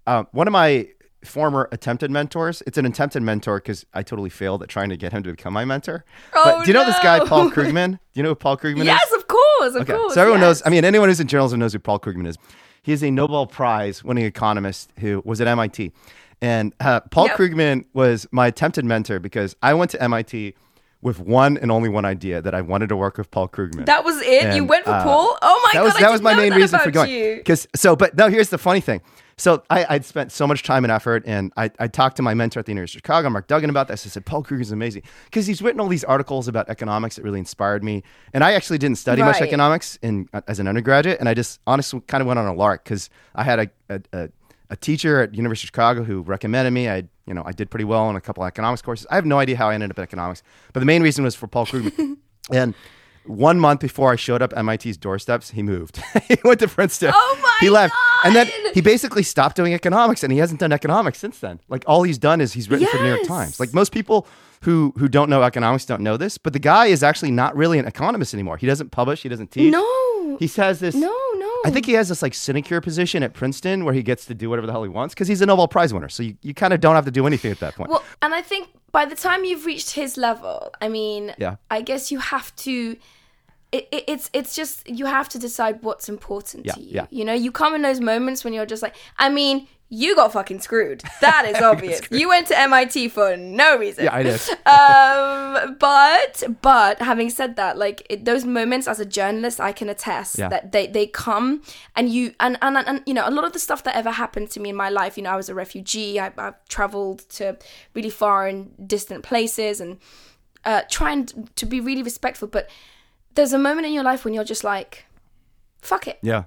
uh, 0.05 0.23
one 0.31 0.47
of 0.47 0.51
my 0.51 0.87
former 1.25 1.69
attempted 1.71 2.11
mentors. 2.11 2.61
It's 2.67 2.77
an 2.77 2.85
attempted 2.85 3.21
mentor 3.23 3.57
because 3.57 3.85
I 3.93 4.03
totally 4.03 4.29
failed 4.29 4.61
at 4.63 4.69
trying 4.69 4.89
to 4.89 4.97
get 4.97 5.11
him 5.11 5.23
to 5.23 5.31
become 5.31 5.53
my 5.53 5.65
mentor. 5.65 6.05
Oh, 6.33 6.43
but 6.43 6.65
do 6.65 6.71
you 6.71 6.73
know 6.73 6.85
this 6.85 6.99
guy. 6.99 7.25
Paul 7.25 7.49
Krugman? 7.55 7.91
Do 7.91 7.97
you 8.13 8.23
know 8.23 8.29
who 8.29 8.35
Paul 8.35 8.57
Krugman 8.57 8.85
Yes, 8.85 9.01
is? 9.11 9.13
of 9.17 9.27
course, 9.27 9.75
of 9.75 9.81
Okay, 9.83 9.93
course. 9.93 10.13
so 10.13 10.21
everyone 10.21 10.41
yes. 10.41 10.47
knows. 10.47 10.61
I 10.65 10.69
mean, 10.69 10.85
anyone 10.85 11.09
who's 11.09 11.19
in 11.19 11.27
journalism 11.27 11.59
knows 11.59 11.73
who 11.73 11.79
Paul 11.79 11.99
Krugman 11.99 12.27
is. 12.27 12.37
He 12.81 12.91
is 12.91 13.03
a 13.03 13.09
Nobel 13.11 13.47
Prize 13.47 14.03
winning 14.03 14.25
economist 14.25 14.91
who 14.99 15.21
was 15.25 15.39
at 15.39 15.47
MIT, 15.47 15.91
and 16.41 16.73
uh, 16.81 16.99
Paul 17.11 17.27
Yep. 17.27 17.37
Krugman 17.37 17.85
was 17.93 18.27
my 18.31 18.47
attempted 18.47 18.83
mentor 18.83 19.19
because 19.19 19.55
I 19.63 19.73
went 19.73 19.91
to 19.91 20.01
MIT 20.03 20.53
with 21.03 21.19
one 21.19 21.57
and 21.57 21.71
only 21.71 21.89
one 21.89 22.05
idea 22.05 22.41
that 22.41 22.55
I 22.55 22.61
wanted 22.61 22.89
to 22.89 22.95
work 22.95 23.17
with 23.17 23.29
Paul 23.29 23.47
Krugman. 23.47 23.85
That 23.85 24.03
was 24.03 24.21
it. 24.21 24.55
you 24.55 24.63
went 24.63 24.85
for 24.85 24.91
uh, 24.91 25.03
Paul. 25.03 25.37
Oh 25.41 25.61
my 25.63 25.69
that 25.73 25.79
god, 25.79 25.83
was 25.85 26.01
that 26.01 26.11
was 26.11 26.21
my 26.21 26.35
main 26.35 26.53
reason 26.53 26.79
for 26.79 26.91
going. 26.91 27.09
you. 27.11 27.35
Because 27.35 27.67
so, 27.75 27.95
but 27.95 28.17
no, 28.17 28.29
here's 28.29 28.49
the 28.49 28.57
funny 28.57 28.81
thing. 28.81 29.01
So 29.37 29.63
I, 29.69 29.85
I'd 29.89 30.05
spent 30.05 30.31
so 30.31 30.45
much 30.45 30.63
time 30.63 30.85
and 30.85 30.91
effort, 30.91 31.23
and 31.25 31.51
I, 31.57 31.71
I 31.79 31.87
talked 31.87 32.17
to 32.17 32.21
my 32.21 32.33
mentor 32.33 32.59
at 32.59 32.65
the 32.65 32.71
University 32.71 32.97
of 32.97 32.99
Chicago, 32.99 33.29
Mark 33.29 33.47
Duggan, 33.47 33.69
about 33.69 33.87
this. 33.87 34.05
I 34.05 34.09
said, 34.09 34.25
Paul 34.25 34.43
Krugman's 34.43 34.71
amazing 34.71 35.03
because 35.25 35.47
he's 35.47 35.61
written 35.61 35.81
all 35.81 35.87
these 35.87 36.03
articles 36.03 36.47
about 36.47 36.69
economics 36.69 37.15
that 37.15 37.23
really 37.23 37.39
inspired 37.39 37.83
me. 37.83 38.03
And 38.33 38.43
I 38.43 38.53
actually 38.53 38.77
didn't 38.77 38.99
study 38.99 39.21
much 39.21 39.41
economics 39.41 39.97
in 40.01 40.29
as 40.47 40.59
an 40.59 40.67
undergraduate, 40.67 41.19
and 41.19 41.27
I 41.27 41.33
just 41.33 41.59
honestly 41.65 42.01
kind 42.01 42.21
of 42.21 42.27
went 42.27 42.39
on 42.39 42.45
a 42.45 42.53
lark 42.53 42.83
because 42.83 43.09
I 43.35 43.43
had 43.43 43.59
a, 43.59 43.69
a, 43.89 44.01
a 44.13 44.29
a 44.73 44.75
teacher 44.75 45.21
at 45.21 45.35
University 45.35 45.65
of 45.65 45.67
Chicago 45.67 46.03
who 46.03 46.21
recommended 46.23 46.71
me. 46.71 46.89
I, 46.89 47.03
you 47.27 47.33
know, 47.35 47.43
I 47.45 47.51
did 47.51 47.69
pretty 47.69 47.83
well 47.85 48.09
in 48.09 48.15
a 48.15 48.21
couple 48.21 48.43
of 48.43 48.47
economics 48.47 48.81
courses. 48.81 49.05
I 49.11 49.15
have 49.15 49.25
no 49.25 49.37
idea 49.37 49.55
how 49.55 49.69
I 49.69 49.75
ended 49.75 49.91
up 49.91 49.99
in 49.99 50.03
economics, 50.03 50.41
but 50.73 50.79
the 50.79 50.87
main 50.87 51.03
reason 51.03 51.23
was 51.23 51.35
for 51.35 51.45
Paul 51.45 51.67
Krugman. 51.67 52.17
and 52.51 52.73
one 53.25 53.59
month 53.59 53.81
before 53.81 54.11
I 54.11 54.15
showed 54.15 54.41
up 54.41 54.51
at 54.57 54.65
MIT's 54.65 54.97
doorsteps, 54.97 55.51
he 55.51 55.61
moved. 55.61 56.01
he 56.27 56.37
went 56.43 56.59
to 56.61 56.67
Princeton. 56.67 57.11
Oh 57.13 57.39
my 57.41 57.55
He 57.61 57.69
left, 57.69 57.93
and 58.25 58.35
then 58.35 58.49
he 58.73 58.81
basically 58.81 59.21
stopped 59.21 59.55
doing 59.55 59.75
economics, 59.75 60.23
and 60.23 60.33
he 60.33 60.39
hasn't 60.39 60.59
done 60.59 60.71
economics 60.71 61.19
since 61.19 61.37
then. 61.37 61.59
Like 61.69 61.83
all 61.85 62.01
he's 62.01 62.17
done 62.17 62.41
is 62.41 62.53
he's 62.53 62.67
written 62.67 62.87
for 62.87 62.97
the 62.97 63.03
New 63.03 63.09
York 63.09 63.27
Times. 63.27 63.59
Like 63.59 63.75
most 63.75 63.91
people 63.91 64.27
who 64.63 64.93
who 64.97 65.07
don't 65.07 65.29
know 65.29 65.43
economics 65.43 65.85
don't 65.85 66.01
know 66.01 66.17
this, 66.17 66.39
but 66.39 66.51
the 66.51 66.59
guy 66.59 66.87
is 66.87 67.03
actually 67.03 67.31
not 67.31 67.55
really 67.55 67.77
an 67.77 67.85
economist 67.85 68.33
anymore. 68.33 68.57
He 68.57 68.65
doesn't 68.65 68.89
publish. 68.89 69.21
He 69.21 69.29
doesn't 69.29 69.51
teach. 69.51 69.71
No. 69.71 70.12
He 70.39 70.47
says 70.47 70.79
this. 70.79 70.95
No, 70.95 71.07
no. 71.35 71.51
I 71.65 71.69
think 71.71 71.85
he 71.85 71.93
has 71.93 72.09
this 72.09 72.21
like 72.21 72.33
sinecure 72.33 72.81
position 72.81 73.23
at 73.23 73.33
Princeton 73.33 73.85
where 73.85 73.93
he 73.93 74.03
gets 74.03 74.25
to 74.25 74.33
do 74.33 74.49
whatever 74.49 74.67
the 74.67 74.73
hell 74.73 74.83
he 74.83 74.89
wants 74.89 75.13
because 75.13 75.27
he's 75.27 75.41
a 75.41 75.45
Nobel 75.45 75.67
Prize 75.67 75.93
winner. 75.93 76.09
So 76.09 76.23
you, 76.23 76.37
you 76.41 76.53
kind 76.53 76.73
of 76.73 76.79
don't 76.81 76.95
have 76.95 77.05
to 77.05 77.11
do 77.11 77.25
anything 77.27 77.51
at 77.51 77.59
that 77.59 77.75
point. 77.75 77.89
Well, 77.89 78.03
and 78.21 78.33
I 78.33 78.41
think 78.41 78.69
by 78.91 79.05
the 79.05 79.15
time 79.15 79.43
you've 79.45 79.65
reached 79.65 79.91
his 79.91 80.17
level, 80.17 80.73
I 80.81 80.89
mean, 80.89 81.33
Yeah. 81.37 81.55
I 81.71 81.81
guess 81.81 82.11
you 82.11 82.19
have 82.19 82.55
to. 82.57 82.97
It, 83.71 83.87
it, 83.91 84.03
it's 84.07 84.29
it's 84.33 84.55
just 84.55 84.87
you 84.87 85.05
have 85.07 85.27
to 85.29 85.39
decide 85.39 85.79
what's 85.81 86.07
important 86.07 86.65
Yeah, 86.65 86.73
to 86.73 86.81
you. 86.81 86.89
yeah. 86.91 87.05
You 87.09 87.25
know, 87.25 87.33
you 87.33 87.51
come 87.51 87.73
in 87.73 87.81
those 87.81 87.99
moments 87.99 88.43
when 88.43 88.53
you're 88.53 88.67
just 88.67 88.83
like, 88.83 88.95
I 89.17 89.29
mean, 89.29 89.67
you 89.93 90.15
got 90.15 90.33
fucking 90.33 90.59
screwed. 90.59 91.03
That 91.21 91.45
is 91.45 91.61
obvious. 91.71 92.01
You 92.09 92.27
went 92.27 92.47
to 92.47 92.59
MIT 92.59 93.09
for 93.09 93.37
no 93.37 93.77
reason. 93.77 94.05
yeah, 94.05 94.15
I 94.15 94.23
did. 94.23 94.41
um, 94.65 95.77
but 95.79 96.43
but 96.61 96.99
having 97.01 97.29
said 97.29 97.55
that, 97.57 97.77
like 97.77 98.05
it, 98.09 98.25
those 98.25 98.43
moments 98.45 98.87
as 98.87 98.99
a 98.99 99.05
journalist, 99.05 99.59
I 99.61 99.71
can 99.71 99.89
attest 99.89 100.37
Yeah. 100.39 100.49
that 100.49 100.71
they 100.71 100.87
they 100.87 101.07
come 101.07 101.61
and 101.95 102.09
you 102.09 102.33
and, 102.39 102.57
and 102.61 102.77
and 102.77 103.01
you 103.05 103.13
know 103.13 103.27
a 103.27 103.31
lot 103.31 103.45
of 103.45 103.53
the 103.53 103.59
stuff 103.59 103.83
that 103.83 103.95
ever 103.95 104.11
happened 104.11 104.49
to 104.51 104.59
me 104.59 104.69
in 104.69 104.75
my 104.75 104.89
life. 104.89 105.17
You 105.17 105.23
know, 105.23 105.31
I 105.31 105.35
was 105.37 105.49
a 105.49 105.55
refugee. 105.55 106.19
I, 106.19 106.31
I've 106.37 106.63
traveled 106.67 107.19
to 107.37 107.57
really 107.93 108.09
far 108.09 108.47
and 108.47 108.71
distant 108.87 109.23
places 109.23 109.79
and 109.79 109.99
uh, 110.65 110.81
trying 110.89 111.27
to 111.55 111.65
be 111.65 111.79
really 111.79 112.03
respectful. 112.03 112.47
But 112.47 112.69
there's 113.35 113.53
a 113.53 113.59
moment 113.59 113.85
in 113.87 113.93
your 113.93 114.03
life 114.03 114.25
when 114.25 114.33
you're 114.33 114.43
just 114.43 114.63
like, 114.63 115.05
fuck 115.81 116.07
it. 116.07 116.19
Yeah. 116.21 116.43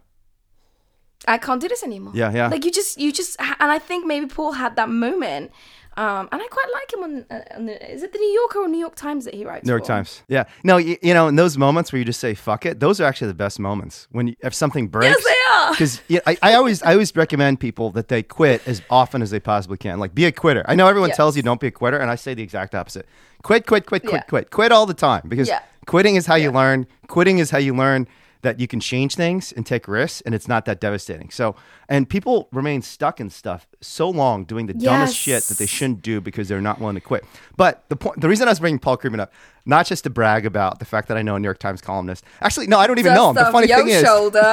I 1.27 1.39
can't 1.39 1.61
do 1.61 1.69
this 1.69 1.83
anymore. 1.83 2.13
Yeah, 2.15 2.33
yeah. 2.33 2.49
Like 2.49 2.65
you 2.65 2.71
just, 2.71 2.99
you 2.99 3.13
just, 3.13 3.37
and 3.41 3.71
I 3.73 3.79
think 3.79 4.07
maybe 4.07 4.27
Paul 4.27 4.53
had 4.53 4.77
that 4.77 4.89
moment, 4.89 5.51
um, 5.97 6.29
and 6.31 6.43
I 6.43 6.47
quite 6.49 6.67
like 6.75 6.93
him 6.93 7.03
on, 7.05 7.27
uh, 7.31 7.57
on 7.57 7.67
the. 7.67 7.91
Is 7.93 8.03
it 8.03 8.13
the 8.13 8.19
New 8.19 8.29
Yorker 8.41 8.59
or 8.61 8.69
New 8.69 8.79
York 8.79 8.97
Times 8.97 9.25
that 9.25 9.33
he 9.35 9.45
writes? 9.47 9.65
New 9.65 9.73
York 9.73 9.83
for? 9.85 9.89
Times. 9.89 10.23
Yeah. 10.29 10.45
No, 10.63 10.77
you, 10.77 10.99
you 11.03 11.15
know, 11.15 11.27
in 11.29 11.37
those 11.37 11.57
moments 11.57 11.91
where 11.91 11.99
you 11.99 12.05
just 12.05 12.21
say 12.21 12.35
"fuck 12.35 12.67
it," 12.67 12.81
those 12.81 13.01
are 13.01 13.05
actually 13.05 13.29
the 13.29 13.35
best 13.35 13.59
moments 13.59 14.07
when 14.11 14.29
you, 14.29 14.35
if 14.41 14.53
something 14.53 14.89
breaks. 14.89 15.17
Yes, 15.17 15.25
they 15.25 15.53
are. 15.55 15.71
Because 15.71 16.01
yeah, 16.09 16.21
I, 16.27 16.37
I 16.43 16.55
always 16.55 16.83
I 16.83 16.93
always 16.93 17.17
recommend 17.17 17.61
people 17.61 17.91
that 17.93 18.09
they 18.09 18.23
quit 18.23 18.61
as 18.69 18.83
often 18.91 19.23
as 19.23 19.31
they 19.31 19.41
possibly 19.41 19.79
can. 19.79 19.99
Like 19.99 20.15
be 20.15 20.27
a 20.27 20.33
quitter. 20.33 20.65
I 20.69 20.75
know 20.75 20.87
everyone 20.87 21.09
Yes. 21.09 21.17
tells 21.17 21.35
you 21.37 21.43
don't 21.43 21.61
be 21.61 21.69
a 21.69 21.71
quitter, 21.73 21.97
and 21.99 22.11
I 22.11 22.17
say 22.17 22.35
the 22.35 22.43
exact 22.43 22.75
opposite. 22.75 23.07
Quit, 23.43 23.67
quit, 23.67 23.87
quit, 23.87 24.03
quit, 24.03 24.13
Yeah. 24.13 24.21
quit, 24.23 24.51
quit 24.51 24.73
all 24.73 24.85
the 24.85 24.95
time 24.95 25.23
because 25.29 25.49
Yeah. 25.49 25.61
quitting 25.87 26.17
is 26.17 26.27
how 26.27 26.35
you 26.35 26.51
learn. 26.51 26.87
Quitting 27.09 27.39
is 27.39 27.51
how 27.51 27.59
you 27.59 27.75
learn 27.75 28.07
that 28.43 28.61
you 28.61 28.67
can 28.69 28.81
change 28.81 29.15
things 29.15 29.53
and 29.53 29.67
take 29.67 29.89
risks, 29.89 30.21
and 30.23 30.35
it's 30.35 30.49
not 30.49 30.65
that 30.67 30.81
devastating. 30.81 31.31
So, 31.31 31.57
and 31.89 32.09
people 32.09 32.49
remain 32.53 32.83
stuck 32.83 33.21
in 33.21 33.31
stuff 33.31 33.67
so 33.81 34.09
long 34.11 34.45
doing 34.45 34.67
the 34.67 34.75
dumbest 34.75 35.17
shit 35.17 35.45
that 35.45 35.59
they 35.59 35.67
shouldn't 35.67 36.03
do 36.03 36.21
because 36.21 36.49
they're 36.49 36.61
not 36.61 36.81
willing 36.81 36.95
to 36.97 37.01
quit. 37.01 37.25
But 37.57 37.85
the 37.89 37.97
point, 37.97 38.21
the 38.21 38.29
reason 38.29 38.49
I 38.49 38.51
was 38.53 38.61
bringing 38.61 38.79
Paul 38.79 38.99
Krugman 38.99 39.21
up, 39.21 39.33
not 39.65 39.87
just 39.87 40.05
to 40.05 40.11
brag 40.11 40.47
about 40.47 40.79
the 40.79 40.85
fact 40.85 41.09
that 41.09 41.17
I 41.17 41.23
know 41.23 41.35
a 41.35 41.41
New 41.41 41.47
York 41.47 41.59
Times 41.59 41.81
columnist. 41.81 42.25
Actually, 42.41 42.69
no, 42.69 42.79
I 42.79 42.87
don't 42.87 42.99
even 42.99 43.11
Just 43.11 43.21
know 43.21 43.31
him. 43.31 43.35
The 43.35 43.53
funny 43.53 43.67
thing 43.67 43.89
is. 43.89 44.03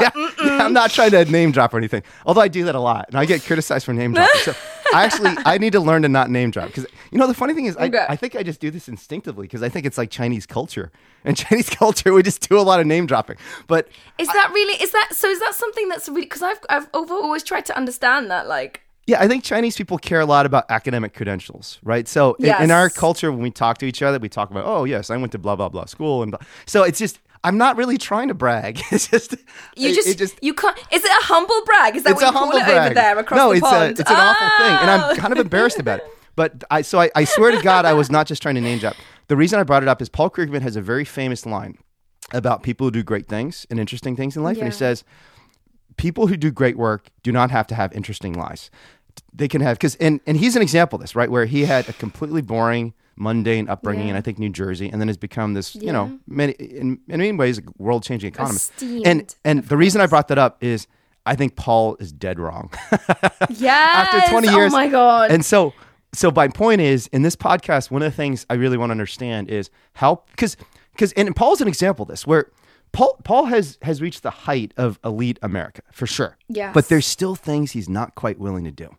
Yeah, 0.03 0.09
yeah, 0.43 0.63
I'm 0.65 0.73
not 0.73 0.89
trying 0.91 1.11
to 1.11 1.25
name 1.25 1.51
drop 1.51 1.73
or 1.73 1.77
anything. 1.77 2.03
Although 2.25 2.41
I 2.41 2.47
do 2.47 2.65
that 2.65 2.75
a 2.75 2.79
lot, 2.79 3.05
and 3.09 3.17
I 3.17 3.25
get 3.25 3.43
criticized 3.43 3.85
for 3.85 3.93
name 3.93 4.13
dropping. 4.13 4.41
So 4.41 4.53
I 4.93 5.03
actually 5.05 5.31
I 5.45 5.57
need 5.57 5.73
to 5.73 5.79
learn 5.79 6.01
to 6.03 6.09
not 6.09 6.29
name 6.29 6.51
drop 6.51 6.67
because 6.67 6.85
you 7.11 7.17
know 7.17 7.27
the 7.27 7.33
funny 7.33 7.53
thing 7.53 7.65
is 7.65 7.75
I, 7.77 7.85
Okay. 7.87 8.05
I 8.07 8.15
think 8.15 8.35
I 8.35 8.43
just 8.43 8.59
do 8.59 8.71
this 8.71 8.87
instinctively 8.87 9.43
because 9.47 9.63
I 9.63 9.69
think 9.69 9.85
it's 9.85 9.97
like 9.97 10.09
Chinese 10.09 10.45
culture. 10.45 10.91
And 11.25 11.35
Chinese 11.43 11.69
culture, 11.69 12.13
we 12.13 12.21
just 12.23 12.47
do 12.49 12.59
a 12.59 12.61
lot 12.61 12.79
of 12.79 12.87
name 12.87 13.05
dropping. 13.05 13.37
But 13.67 13.87
Is 14.17 14.27
that 14.27 14.51
really? 14.53 14.81
Is 14.83 14.91
that 14.91 15.09
so? 15.11 15.27
Is 15.29 15.39
that 15.39 15.53
something 15.55 15.87
that's 15.89 16.07
really? 16.09 16.21
Because 16.23 16.41
I've 16.41 16.59
I've 16.69 16.87
over- 16.93 17.13
always 17.13 17.43
tried 17.43 17.65
to 17.67 17.77
understand 17.77 18.29
that. 18.31 18.47
Like, 18.47 18.81
Yeah, 19.07 19.21
I 19.21 19.27
think 19.27 19.43
Chinese 19.43 19.75
people 19.77 19.97
care 19.97 20.19
a 20.21 20.25
lot 20.25 20.45
about 20.45 20.65
academic 20.69 21.13
credentials, 21.13 21.79
right? 21.83 22.07
So 22.07 22.33
in, 22.35 22.53
in 22.63 22.71
our 22.71 22.89
culture, 22.89 23.31
when 23.31 23.41
we 23.41 23.51
talk 23.51 23.77
to 23.79 23.85
each 23.85 24.01
other, 24.01 24.19
we 24.19 24.29
talk 24.29 24.51
about, 24.51 24.65
oh 24.65 24.83
yes, 24.85 25.09
I 25.09 25.17
went 25.17 25.31
to 25.33 25.37
blah 25.39 25.55
blah 25.55 25.69
blah 25.69 25.85
school, 25.85 26.23
and 26.23 26.31
blah. 26.31 26.39
so 26.65 26.83
it's 26.83 26.99
just 26.99 27.19
I'm 27.43 27.57
not 27.57 27.75
really 27.77 27.97
trying 27.97 28.29
to 28.29 28.33
brag. 28.33 28.81
It's 28.91 29.07
just 29.07 29.35
You 29.75 29.93
just, 29.93 30.17
just 30.17 30.41
you 30.41 30.53
can't. 30.53 30.77
Is 30.91 31.03
it 31.03 31.11
a 31.11 31.25
humble 31.25 31.61
brag? 31.65 31.95
Is 31.95 32.03
that 32.03 32.15
what 32.15 32.25
you 32.25 32.31
call 32.31 32.49
it 32.51 32.63
brag. 32.63 32.85
over 32.85 32.93
there 32.93 33.19
across 33.19 33.37
no, 33.37 33.49
the 33.49 33.57
it's 33.57 33.61
pond? 33.67 33.83
a 33.83 33.89
it's 33.89 34.09
an 34.09 34.15
awful 34.17 34.47
thing, 34.57 34.77
and 34.81 34.89
I'm 34.91 35.11
Oh! 35.11 35.15
kind 35.19 35.33
of 35.33 35.39
embarrassed 35.39 35.79
about 35.79 35.99
it. 35.99 36.05
But 36.35 36.63
I 36.71 36.81
so 36.81 36.99
I, 36.99 37.11
I 37.15 37.25
swear 37.25 37.51
to 37.51 37.61
God, 37.61 37.85
I 37.85 37.93
was 37.93 38.09
not 38.09 38.27
just 38.27 38.41
trying 38.41 38.55
to 38.55 38.61
name 38.61 38.79
drop. 38.79 38.95
The 39.27 39.35
reason 39.37 39.59
I 39.59 39.63
brought 39.63 39.83
it 39.83 39.89
up 39.89 40.01
is 40.01 40.09
Paul 40.09 40.29
Krugman 40.29 40.61
has 40.61 40.75
a 40.75 40.81
very 40.81 41.05
famous 41.05 41.45
line 41.45 41.77
about 42.33 42.63
people 42.63 42.87
who 42.87 42.91
do 42.91 43.03
great 43.03 43.27
things 43.27 43.67
and 43.69 43.79
interesting 43.79 44.15
things 44.15 44.35
in 44.37 44.43
life, 44.43 44.57
and 44.57 44.65
he 44.65 44.71
says, 44.71 45.03
"People 45.97 46.27
who 46.27 46.37
do 46.37 46.49
great 46.51 46.77
work 46.77 47.09
do 47.23 47.31
not 47.31 47.51
have 47.51 47.67
to 47.67 47.75
have 47.75 47.93
interesting 47.93 48.33
lives. 48.33 48.71
They 49.33 49.47
can 49.47 49.61
have 49.61 49.77
because 49.77 49.95
and 49.95 50.21
and 50.25 50.37
he's 50.37 50.55
an 50.55 50.61
example 50.61 50.95
of 50.97 51.01
this, 51.01 51.15
right? 51.15 51.29
Where 51.29 51.45
he 51.45 51.65
had 51.65 51.87
a 51.89 51.93
completely 51.93 52.41
boring." 52.41 52.93
Mundane 53.15 53.69
upbringing 53.69 54.07
in 54.07 54.15
I 54.15 54.21
think 54.21 54.39
New 54.39 54.49
Jersey, 54.49 54.89
and 54.89 54.99
then 54.99 55.07
has 55.07 55.17
become 55.17 55.53
this, 55.53 55.75
you 55.75 55.91
know, 55.91 56.19
many 56.27 56.53
in, 56.53 56.99
in 57.07 57.17
many 57.17 57.31
ways, 57.31 57.59
a 57.59 57.61
world-changing 57.77 58.29
economist. 58.29 58.71
Esteemed, 58.73 59.07
And 59.07 59.35
and 59.45 59.63
the 59.67 59.77
reason 59.77 60.01
I 60.01 60.07
brought 60.07 60.27
that 60.29 60.37
up 60.37 60.63
is 60.63 60.87
I 61.25 61.35
think 61.35 61.55
Paul 61.55 61.95
is 61.99 62.11
dead 62.11 62.39
wrong. 62.39 62.71
Yes. 63.49 64.13
after 64.13 64.31
20 64.31 64.47
years. 64.49 64.73
Oh 64.73 64.75
my 64.75 64.87
god. 64.87 65.31
And 65.31 65.45
so, 65.45 65.73
so 66.13 66.31
my 66.31 66.47
point 66.47 66.81
is, 66.81 67.07
in 67.07 67.21
this 67.21 67.35
podcast, 67.35 67.91
one 67.91 68.01
of 68.01 68.11
the 68.11 68.15
things 68.15 68.45
I 68.49 68.55
really 68.55 68.77
want 68.77 68.89
to 68.89 68.93
understand 68.93 69.49
is 69.49 69.69
how, 69.93 70.23
because, 70.31 70.57
because, 70.93 71.11
and 71.13 71.35
Paul's 71.35 71.61
an 71.61 71.67
example 71.67 72.03
of 72.03 72.09
this, 72.09 72.25
where 72.25 72.51
Paul, 72.93 73.19
Paul 73.23 73.45
has 73.45 73.77
has 73.81 74.01
reached 74.01 74.23
the 74.23 74.29
height 74.29 74.73
of 74.77 74.99
elite 75.03 75.39
America 75.41 75.81
for 75.91 76.07
sure. 76.07 76.37
Yeah. 76.47 76.71
But 76.71 76.89
there's 76.89 77.05
still 77.07 77.35
things 77.35 77.71
he's 77.71 77.89
not 77.89 78.15
quite 78.15 78.39
willing 78.39 78.63
to 78.65 78.71
do. 78.71 78.95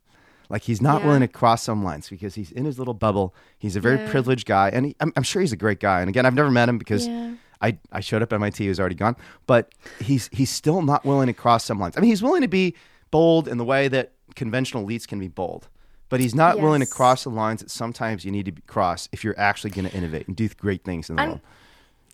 Like 0.49 0.63
he's 0.63 0.81
not 0.83 1.01
Yeah. 1.01 1.07
willing 1.07 1.21
to 1.21 1.29
cross 1.29 1.63
some 1.63 1.83
lines 1.83 2.09
because 2.09 2.35
he's 2.35 2.51
in 2.53 2.65
his 2.65 2.79
little 2.79 2.95
bubble. 2.95 3.35
He's 3.59 3.77
a 3.77 3.81
very 3.81 3.99
Yeah. 3.99 4.11
privileged 4.11 4.47
guy, 4.47 4.69
and 4.71 4.87
he, 4.87 4.97
I'm, 5.01 5.13
I'm 5.17 5.23
sure 5.23 5.41
he's 5.41 5.53
a 5.53 5.57
great 5.57 5.81
guy. 5.81 6.01
And 6.01 6.09
again, 6.09 6.27
I've 6.27 6.35
never 6.35 6.51
met 6.51 6.69
him 6.69 6.79
because 6.79 7.07
Yeah. 7.07 7.35
I, 7.63 7.79
I 7.93 8.01
showed 8.01 8.21
up 8.23 8.33
at 8.33 8.37
MIT, 8.37 8.63
he 8.63 8.69
was 8.69 8.79
already 8.79 8.95
gone. 8.95 9.17
But 9.47 9.73
he's 10.01 10.29
he's 10.33 10.51
still 10.51 10.83
not 10.83 11.05
willing 11.05 11.29
to 11.29 11.33
cross 11.33 11.65
some 11.65 11.79
lines. 11.79 11.97
I 11.97 12.01
mean, 12.01 12.11
he's 12.11 12.23
willing 12.23 12.43
to 12.43 12.49
be 12.49 12.75
bold 13.11 13.49
in 13.49 13.57
the 13.59 13.65
way 13.65 13.89
that 13.89 14.13
conventional 14.35 14.85
elites 14.87 15.07
can 15.09 15.19
be 15.19 15.29
bold, 15.29 15.69
but 16.11 16.21
he's 16.21 16.35
not 16.35 16.61
willing 16.61 16.81
to 16.81 16.87
cross 16.87 17.25
the 17.25 17.31
lines 17.31 17.61
that 17.63 17.71
sometimes 17.71 18.25
you 18.25 18.31
need 18.31 18.45
to 18.47 18.53
cross 18.67 19.09
if 19.13 19.25
you're 19.25 19.39
actually 19.39 19.71
going 19.71 19.89
to 19.89 19.97
innovate 19.97 20.27
and 20.29 20.37
do 20.37 20.49
great 20.49 20.85
things 20.85 21.09
in 21.09 21.17
the 21.17 21.23
And- 21.23 21.31
world. 21.33 21.41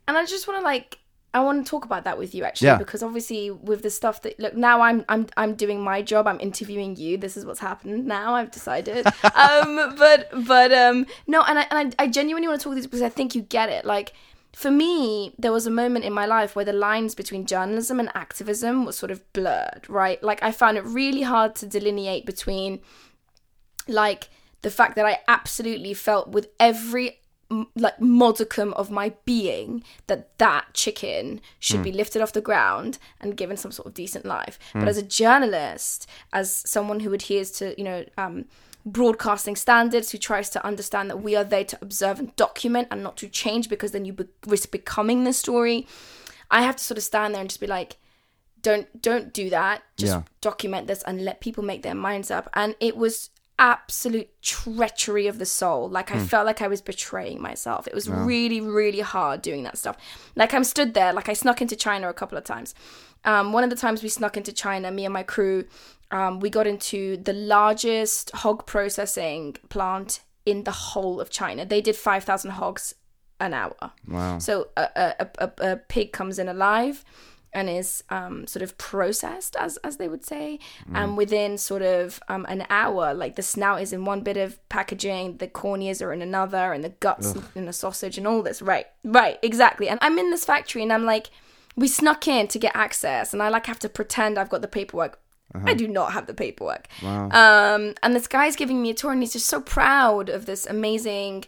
and 0.06 0.16
I 0.16 0.24
just 0.24 0.46
want 0.46 0.60
to 0.60 0.64
like 0.64 0.98
I 1.32 1.40
want 1.40 1.64
to 1.64 1.70
talk 1.70 1.84
about 1.84 2.02
that 2.04 2.18
with 2.18 2.34
you 2.34 2.42
actually 2.44 2.66
Yeah. 2.66 2.78
because 2.78 3.02
obviously 3.04 3.50
with 3.52 3.82
the 3.82 3.90
stuff 3.90 4.22
that 4.22 4.38
look 4.40 4.54
now 4.56 4.80
I'm 4.80 5.04
I'm 5.08 5.26
I'm 5.36 5.54
doing 5.54 5.80
my 5.80 6.02
job. 6.02 6.26
I'm 6.26 6.40
interviewing 6.40 6.96
you. 6.96 7.16
This 7.18 7.36
is 7.36 7.46
what's 7.46 7.60
happened. 7.60 8.06
Now 8.06 8.34
I've 8.34 8.50
decided. 8.50 9.06
Um 9.34 9.94
but 9.96 10.28
but 10.46 10.72
um 10.72 11.06
no 11.28 11.42
and 11.42 11.58
I 11.60 11.66
and 11.70 11.94
I, 11.98 12.04
I 12.04 12.06
genuinely 12.08 12.48
want 12.48 12.60
to 12.60 12.64
talk 12.64 12.74
this 12.74 12.86
because 12.86 13.02
I 13.02 13.08
think 13.08 13.34
you 13.36 13.42
get 13.42 13.68
it. 13.68 13.84
Like 13.84 14.12
for 14.52 14.70
me 14.72 15.32
there 15.38 15.52
was 15.52 15.66
a 15.68 15.70
moment 15.70 16.04
in 16.04 16.12
my 16.12 16.26
life 16.26 16.56
where 16.56 16.64
the 16.64 16.72
lines 16.72 17.14
between 17.14 17.46
journalism 17.46 18.00
and 18.00 18.10
activism 18.14 18.84
was 18.84 18.96
sort 18.98 19.12
of 19.12 19.32
blurred 19.32 19.86
right? 19.88 20.20
Like 20.24 20.42
I 20.42 20.50
found 20.50 20.76
it 20.78 20.84
really 20.84 21.22
hard 21.22 21.54
to 21.56 21.66
delineate 21.66 22.26
between 22.26 22.80
like 23.86 24.28
the 24.62 24.70
fact 24.70 24.96
that 24.96 25.06
I 25.06 25.20
absolutely 25.28 25.94
felt 25.94 26.28
with 26.28 26.48
every 26.58 27.19
m- 27.50 27.66
like 27.76 28.00
modicum 28.00 28.72
of 28.74 28.90
my 28.90 29.12
being 29.24 29.82
that 30.06 30.36
that 30.38 30.72
chicken 30.74 31.40
should 31.58 31.82
be 31.82 31.92
lifted 31.92 32.22
off 32.22 32.32
the 32.32 32.40
ground 32.40 32.98
and 33.20 33.36
given 33.36 33.56
some 33.56 33.72
sort 33.72 33.86
of 33.86 33.94
decent 33.94 34.24
life. 34.24 34.58
But 34.72 34.88
as 34.88 34.96
a 34.98 35.02
journalist, 35.02 36.06
as 36.32 36.62
someone 36.66 37.00
who 37.00 37.12
adheres 37.12 37.50
to 37.52 37.74
you 37.78 37.84
know 37.84 38.04
um, 38.18 38.44
broadcasting 38.86 39.56
standards, 39.56 40.10
who 40.10 40.18
tries 40.18 40.50
to 40.50 40.64
understand 40.64 41.10
that 41.10 41.22
we 41.22 41.36
are 41.36 41.44
there 41.44 41.64
to 41.64 41.78
observe 41.82 42.18
and 42.18 42.34
document 42.36 42.88
and 42.90 43.02
not 43.02 43.16
to 43.18 43.28
change 43.28 43.68
because 43.68 43.92
then 43.92 44.04
you 44.04 44.12
be- 44.12 44.24
risk 44.46 44.70
becoming 44.70 45.24
the 45.24 45.32
story. 45.32 45.86
I 46.50 46.62
have 46.62 46.76
to 46.76 46.84
sort 46.84 46.98
of 46.98 47.04
stand 47.04 47.34
there 47.34 47.40
and 47.40 47.50
just 47.50 47.60
be 47.60 47.66
like, 47.66 47.98
don't 48.62 49.00
don't 49.02 49.32
do 49.32 49.50
that. 49.50 49.82
Just 49.96 50.12
Yeah. 50.12 50.22
document 50.40 50.86
this 50.86 51.02
and 51.02 51.24
let 51.24 51.40
people 51.40 51.62
make 51.64 51.82
their 51.82 51.94
minds 51.94 52.30
up. 52.30 52.48
And 52.54 52.74
it 52.80 52.96
was 52.96 53.30
absolute 53.60 54.30
treachery 54.42 55.26
of 55.26 55.38
the 55.38 55.46
soul. 55.46 55.88
Like 55.88 56.10
I 56.10 56.18
felt 56.18 56.46
like 56.46 56.62
I 56.62 56.66
was 56.66 56.80
betraying 56.80 57.40
myself. 57.40 57.86
It 57.86 57.94
was 57.94 58.08
really, 58.08 58.60
really 58.60 59.00
hard 59.00 59.42
doing 59.42 59.62
that 59.64 59.76
stuff. 59.76 59.98
Like 60.34 60.54
I'm 60.54 60.64
stood 60.64 60.94
there, 60.94 61.12
like 61.12 61.28
I 61.28 61.34
snuck 61.34 61.60
into 61.60 61.76
China 61.76 62.08
a 62.08 62.14
couple 62.14 62.38
of 62.38 62.44
times. 62.44 62.74
Um, 63.24 63.52
one 63.52 63.62
of 63.62 63.68
the 63.68 63.76
times 63.76 64.02
we 64.02 64.08
snuck 64.08 64.38
into 64.38 64.50
China, 64.50 64.90
me 64.90 65.04
and 65.04 65.12
my 65.12 65.22
crew, 65.22 65.66
um, 66.10 66.40
we 66.40 66.48
got 66.48 66.66
into 66.66 67.18
the 67.18 67.34
largest 67.34 68.30
hog 68.32 68.66
processing 68.66 69.56
plant 69.68 70.20
in 70.46 70.64
the 70.64 70.72
whole 70.72 71.20
of 71.20 71.28
China. 71.28 71.66
They 71.66 71.82
did 71.82 71.96
5,000 71.96 72.52
hogs 72.52 72.94
an 73.40 73.52
hour. 73.52 73.92
Wow. 74.08 74.38
So 74.38 74.68
a, 74.78 74.88
a, 74.96 75.28
a, 75.38 75.72
a 75.72 75.76
pig 75.76 76.12
comes 76.12 76.38
in 76.38 76.48
alive 76.48 77.04
and 77.52 77.68
is 77.68 78.04
um, 78.10 78.46
sort 78.46 78.62
of 78.62 78.78
processed, 78.78 79.56
as 79.56 79.76
as 79.78 79.96
they 79.96 80.08
would 80.08 80.24
say, 80.24 80.58
and 80.94 81.16
within 81.16 81.58
sort 81.58 81.82
of 81.82 82.20
um, 82.28 82.46
an 82.48 82.66
hour, 82.70 83.12
like 83.14 83.36
the 83.36 83.42
snout 83.42 83.80
is 83.82 83.92
in 83.92 84.04
one 84.04 84.20
bit 84.20 84.36
of 84.36 84.66
packaging, 84.68 85.38
the 85.38 85.48
corneas 85.48 86.00
are 86.02 86.12
in 86.12 86.22
another, 86.22 86.72
and 86.72 86.84
the 86.84 86.90
guts 87.00 87.34
in 87.54 87.68
a 87.68 87.72
sausage, 87.72 88.18
and 88.18 88.26
all 88.26 88.42
this. 88.42 88.62
Right, 88.62 88.86
right, 89.04 89.38
exactly. 89.42 89.88
And 89.88 89.98
I'm 90.02 90.18
in 90.18 90.30
this 90.30 90.44
factory, 90.44 90.82
and 90.82 90.92
I'm 90.92 91.04
like, 91.04 91.30
we 91.76 91.88
snuck 91.88 92.28
in 92.28 92.48
to 92.48 92.58
get 92.58 92.74
access, 92.74 93.32
and 93.32 93.42
I 93.42 93.48
like 93.48 93.66
have 93.66 93.78
to 93.80 93.88
pretend 93.88 94.38
I've 94.38 94.50
got 94.50 94.62
the 94.62 94.68
paperwork. 94.68 95.18
I 95.64 95.74
do 95.74 95.88
not 95.88 96.12
have 96.12 96.28
the 96.28 96.34
paperwork. 96.34 96.86
Um, 97.02 97.94
and 98.04 98.14
this 98.14 98.28
guy's 98.28 98.54
giving 98.54 98.80
me 98.80 98.90
a 98.90 98.94
tour, 98.94 99.10
and 99.10 99.20
he's 99.20 99.32
just 99.32 99.46
so 99.46 99.60
proud 99.60 100.28
of 100.28 100.46
this 100.46 100.64
amazing 100.66 101.46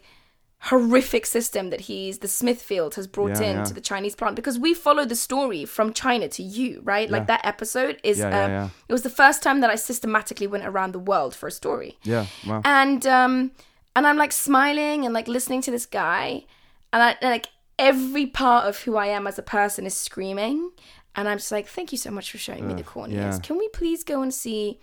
horrific 0.66 1.26
system 1.26 1.70
that 1.70 1.82
he's 1.82 2.18
the 2.18 2.28
Smithfield 2.28 2.94
has 2.94 3.08
brought 3.08 3.40
Yeah, 3.40 3.50
in 3.50 3.56
yeah. 3.56 3.64
to 3.64 3.74
the 3.74 3.80
Chinese 3.80 4.14
plant 4.14 4.36
because 4.36 4.60
we 4.60 4.74
follow 4.74 5.04
the 5.04 5.16
story 5.16 5.64
from 5.64 5.92
China 5.92 6.28
to 6.28 6.42
you, 6.42 6.80
right? 6.84 7.10
Like 7.10 7.26
that 7.26 7.44
episode 7.44 7.98
is 8.04 8.20
um, 8.22 8.70
it 8.88 8.92
was 8.92 9.02
the 9.02 9.10
first 9.10 9.42
time 9.42 9.60
that 9.60 9.70
I 9.70 9.74
systematically 9.74 10.46
went 10.46 10.64
around 10.64 10.92
the 10.92 11.00
world 11.00 11.34
for 11.34 11.48
a 11.48 11.50
story. 11.50 11.98
Yeah. 12.04 12.26
Wow. 12.46 12.62
And 12.64 13.04
um 13.06 13.50
and 13.96 14.06
I'm 14.06 14.16
like 14.16 14.30
smiling 14.32 15.04
and 15.04 15.12
like 15.12 15.26
listening 15.26 15.62
to 15.62 15.72
this 15.72 15.84
guy 15.84 16.44
and 16.92 17.02
I 17.02 17.16
like 17.22 17.48
every 17.76 18.26
part 18.26 18.66
of 18.68 18.78
who 18.82 18.96
I 18.96 19.06
am 19.06 19.26
as 19.26 19.38
a 19.40 19.42
person 19.42 19.84
is 19.84 19.94
screaming 19.96 20.70
and 21.16 21.28
I'm 21.28 21.38
just 21.38 21.50
like 21.50 21.66
thank 21.66 21.90
you 21.90 21.98
so 21.98 22.12
much 22.12 22.30
for 22.30 22.38
showing 22.38 22.68
me 22.68 22.74
the 22.74 22.84
corneas. 22.84 23.42
Can 23.42 23.58
we 23.58 23.68
please 23.70 24.04
go 24.04 24.22
and 24.22 24.32
see 24.32 24.78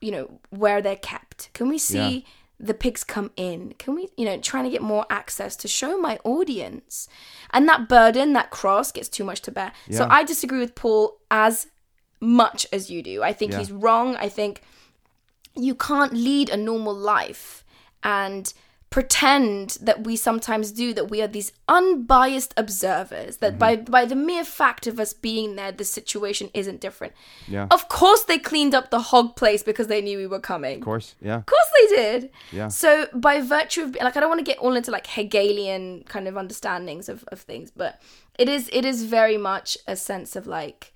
you 0.00 0.10
know 0.10 0.40
where 0.50 0.82
they're 0.82 0.96
kept? 0.96 1.50
Can 1.54 1.68
we 1.68 1.78
see 1.78 2.24
the 2.62 2.74
pigs 2.74 3.02
come 3.02 3.32
in? 3.36 3.74
Can 3.78 3.96
we, 3.96 4.08
you 4.16 4.24
know, 4.24 4.38
trying 4.38 4.64
to 4.64 4.70
get 4.70 4.82
more 4.82 5.04
access 5.10 5.56
to 5.56 5.68
show 5.68 5.98
my 5.98 6.18
audience? 6.24 7.08
And 7.50 7.68
that 7.68 7.88
burden, 7.88 8.32
that 8.34 8.50
cross 8.50 8.92
gets 8.92 9.08
too 9.08 9.24
much 9.24 9.42
to 9.42 9.50
bear. 9.50 9.72
So 9.90 10.06
I 10.08 10.22
disagree 10.22 10.60
with 10.60 10.74
Paul 10.76 11.18
as 11.30 11.66
much 12.20 12.66
as 12.72 12.88
you 12.88 13.02
do. 13.02 13.22
I 13.22 13.32
think 13.32 13.52
Yeah. 13.52 13.58
he's 13.58 13.72
wrong. 13.72 14.14
I 14.16 14.28
think 14.28 14.62
you 15.56 15.74
can't 15.74 16.12
lead 16.12 16.48
a 16.50 16.56
normal 16.56 16.94
life 16.94 17.64
and 18.04 18.52
pretend 18.92 19.78
that 19.80 20.04
we 20.06 20.14
sometimes 20.16 20.70
do 20.70 20.92
that 20.92 21.10
we 21.10 21.20
are 21.22 21.26
these 21.38 21.50
unbiased 21.68 22.52
observers 22.56 23.38
that 23.38 23.58
by 23.58 23.72
Mm-hmm. 23.76 23.90
by 23.96 24.04
the 24.04 24.14
mere 24.30 24.44
fact 24.44 24.86
of 24.86 25.00
us 25.00 25.12
being 25.14 25.56
there 25.56 25.72
the 25.72 25.84
situation 25.84 26.50
isn't 26.54 26.80
different 26.80 27.12
Yeah. 27.48 27.66
of 27.70 27.88
course 27.88 28.22
they 28.24 28.38
cleaned 28.38 28.74
up 28.74 28.90
the 28.90 29.00
hog 29.00 29.34
place 29.34 29.62
because 29.62 29.86
they 29.88 30.02
knew 30.02 30.18
we 30.18 30.26
were 30.26 30.40
coming 30.52 30.78
Of 30.78 30.84
course. 30.84 31.14
Yeah. 31.20 31.36
of 31.38 31.46
course 31.46 31.70
they 31.78 31.86
did. 31.96 32.30
Yeah. 32.52 32.68
So 32.68 33.06
by 33.14 33.40
virtue 33.40 33.82
of 33.84 33.96
like 34.06 34.16
I 34.16 34.20
don't 34.20 34.28
want 34.34 34.40
to 34.44 34.50
get 34.52 34.58
all 34.58 34.76
into 34.76 34.90
like 34.90 35.06
Hegelian 35.06 36.04
kind 36.14 36.28
of 36.28 36.34
understandings 36.36 37.08
of, 37.08 37.24
of 37.32 37.40
things, 37.40 37.70
but 37.82 37.92
it 38.38 38.48
is 38.48 38.68
it 38.72 38.84
is 38.84 39.04
very 39.04 39.38
much 39.38 39.68
a 39.86 39.96
sense 39.96 40.36
of 40.36 40.46
like 40.46 40.92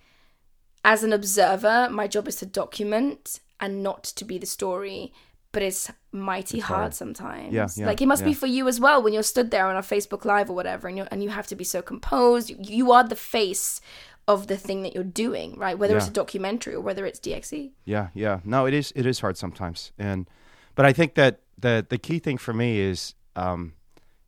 as 0.85 1.03
an 1.03 1.13
observer, 1.13 1.89
my 1.91 2.07
job 2.07 2.29
is 2.29 2.37
to 2.37 2.47
document 2.47 3.41
and 3.59 3.83
not 3.83 4.05
to 4.05 4.25
be 4.25 4.39
the 4.39 4.47
story. 4.59 5.13
But 5.57 5.63
it's 5.63 5.91
mighty 6.13 6.59
hard. 6.59 6.81
hard. 6.81 6.95
sometimes. 6.95 7.53
Yeah, 7.53 7.67
yeah, 7.77 7.87
like 7.87 8.03
it 8.03 8.07
must 8.07 8.25
be 8.25 8.35
for 8.35 8.47
you 8.47 8.69
as 8.69 8.79
well 8.79 9.03
when 9.03 9.15
you're 9.15 9.23
stood 9.23 9.51
there 9.51 9.67
on 9.67 9.77
a 9.77 9.81
Facebook 9.81 10.25
Live 10.27 10.51
or 10.51 10.55
whatever, 10.55 10.87
and 10.87 10.97
you 10.99 11.07
and 11.11 11.23
you 11.23 11.31
have 11.31 11.47
to 11.47 11.57
be 11.57 11.65
so 11.65 11.81
composed. 11.81 12.51
You, 12.51 12.57
you 12.61 12.93
are 12.93 13.05
the 13.05 13.17
face 13.17 13.81
of 14.29 14.49
the 14.49 14.57
thing 14.57 14.83
that 14.83 14.95
you're 14.95 15.05
doing, 15.27 15.57
right? 15.57 15.79
Whether 15.79 15.97
it's 15.97 16.09
a 16.09 16.13
documentary 16.13 16.75
or 16.75 16.81
whether 16.83 17.07
it's. 17.07 17.21
DXE. 17.21 17.71
Yeah, 17.85 18.09
yeah. 18.13 18.41
No, 18.45 18.67
it 18.67 18.75
is 18.75 18.93
it 18.95 19.07
is 19.07 19.21
hard 19.21 19.37
sometimes, 19.39 19.93
and 19.99 20.29
but 20.75 20.85
I 20.85 20.93
think 20.93 21.15
that 21.15 21.41
the 21.59 21.87
the 21.89 21.99
key 21.99 22.19
thing 22.19 22.37
for 22.39 22.53
me 22.53 22.79
is, 22.79 23.15
um, 23.35 23.73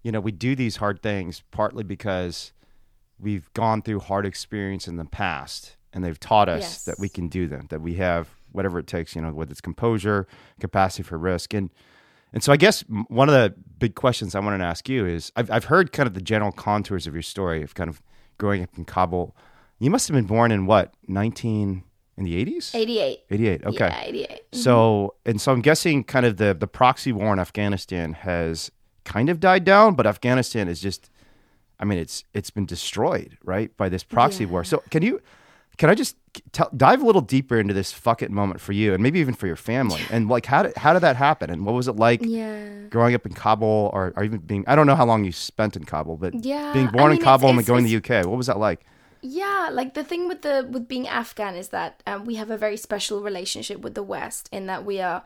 you 0.03 0.11
know, 0.11 0.21
we 0.21 0.33
do 0.33 0.57
these 0.57 0.77
hard 0.77 1.03
things 1.03 1.43
partly 1.51 1.85
because 1.85 2.53
we've 3.21 3.53
gone 3.53 3.83
through 3.83 4.01
hard 4.01 4.25
experience 4.25 4.89
in 4.89 4.97
the 4.97 5.05
past, 5.05 5.77
and 5.93 6.03
they've 6.03 6.19
taught 6.21 6.49
us 6.49 6.63
Yes. 6.63 6.85
that 6.85 6.99
we 6.99 7.09
can 7.11 7.29
do 7.29 7.47
them, 7.49 7.67
that 7.69 7.83
we 7.83 7.95
have 7.97 8.29
whatever 8.53 8.79
it 8.79 8.87
takes, 8.87 9.15
you 9.15 9.23
know, 9.23 9.31
whether 9.33 9.51
it's 9.51 9.61
composure, 9.61 10.27
capacity 10.61 11.03
for 11.03 11.19
risk, 11.19 11.55
and 11.55 11.71
and 12.33 12.43
so 12.43 12.53
I 12.53 12.57
guess 12.59 12.83
one 13.09 13.29
of 13.31 13.35
the 13.35 13.55
big 13.79 13.95
questions 13.95 14.35
I 14.35 14.41
wanted 14.41 14.59
to 14.59 14.65
ask 14.65 14.89
you 14.89 15.07
is, 15.07 15.33
I've 15.37 15.51
I've 15.51 15.65
heard 15.65 15.93
kind 15.93 16.07
of 16.07 16.15
the 16.15 16.21
general 16.21 16.53
contours 16.53 17.07
of 17.07 17.15
your 17.15 17.23
story 17.23 17.63
of 17.63 17.75
kind 17.75 17.89
of 17.89 18.03
growing 18.37 18.63
up 18.63 18.71
in 18.77 18.85
Kabul. 18.85 19.35
You 19.79 19.91
must 19.91 20.09
have 20.09 20.15
been 20.15 20.27
born 20.27 20.51
in 20.53 20.67
what 20.67 20.93
nineteen 21.07 21.85
in 22.17 22.25
the 22.25 22.37
eighties. 22.37 22.75
88. 22.75 23.21
88. 23.31 23.65
Okay. 23.65 23.77
Yeah, 23.79 24.03
88. 24.05 24.29
Mm-hmm. 24.29 24.59
So, 24.59 25.15
and 25.25 25.41
so 25.41 25.53
I'm 25.53 25.61
guessing 25.63 26.03
kind 26.03 26.27
of 26.27 26.37
the, 26.37 26.53
the 26.53 26.67
proxy 26.67 27.13
war 27.13 27.33
in 27.33 27.39
Afghanistan 27.39 28.13
has 28.13 28.73
kind 29.05 29.29
of 29.31 29.39
died 29.39 29.63
down, 29.65 29.95
but 29.95 30.05
Afghanistan 30.05 30.67
is 30.69 30.81
just 30.81 31.11
I 31.81 31.85
mean, 31.85 31.99
it's 32.01 32.25
it's 32.35 32.51
been 32.51 32.67
destroyed, 32.67 33.39
right, 33.45 33.75
by 33.77 33.89
this 33.89 34.03
proxy 34.03 34.45
Yeah. 34.45 34.51
war. 34.51 34.65
So 34.65 34.83
can 34.91 35.03
you, 35.03 35.23
can 35.79 35.89
I 35.91 35.95
just 35.95 36.17
tell, 36.53 36.69
dive 36.77 37.01
a 37.03 37.07
little 37.07 37.21
deeper 37.23 37.59
into 37.59 37.73
this 37.73 37.93
fuck 37.93 38.21
it 38.23 38.31
moment 38.31 38.61
for 38.61 38.73
you, 38.73 38.93
and 38.95 39.03
maybe 39.03 39.21
even 39.21 39.35
for 39.35 39.47
your 39.47 39.57
family, 39.57 40.03
and 40.11 40.29
like 40.29 40.45
how 40.47 40.63
did 40.65 40.77
how 40.77 40.93
did 40.93 41.01
that 41.03 41.17
happen, 41.17 41.51
and 41.51 41.65
what 41.65 41.75
was 41.75 41.89
it 41.89 41.97
like 41.97 42.21
Yeah. 42.23 42.67
growing 42.91 43.15
up 43.15 43.25
in 43.27 43.33
Kabul, 43.33 43.91
or, 43.95 44.13
or 44.17 44.25
even 44.25 44.39
being 44.41 44.65
I 44.67 44.75
don't 44.77 44.87
know 44.87 44.97
how 44.97 45.07
long 45.07 45.25
you 45.25 45.33
spent 45.33 45.77
in 45.77 45.85
Kabul, 45.85 46.17
but 46.17 46.35
Yeah, 46.45 46.73
being 46.73 46.89
I 46.89 46.91
born 46.91 47.13
in 47.13 47.19
Kabul 47.19 47.49
it's- 47.51 47.51
and 47.51 47.59
then 47.59 47.65
going 47.67 47.85
to 47.85 47.89
the 47.91 48.19
UK, 48.19 48.27
what 48.27 48.37
was 48.37 48.47
that 48.49 48.59
like? 48.59 48.85
Yeah, 49.21 49.71
like 49.73 49.95
the 49.95 50.05
thing 50.05 50.29
with 50.29 50.43
the 50.43 50.67
with 50.71 50.87
being 50.89 51.09
Afghan 51.09 51.55
is 51.57 51.69
that 51.71 52.03
um, 52.07 52.25
we 52.25 52.37
have 52.37 52.51
a 52.51 52.57
very 52.59 52.77
special 52.77 53.21
relationship 53.23 53.81
with 53.81 53.95
the 53.95 54.03
West 54.05 54.49
in 54.53 54.67
that 54.67 54.85
we 54.85 55.01
are 55.01 55.23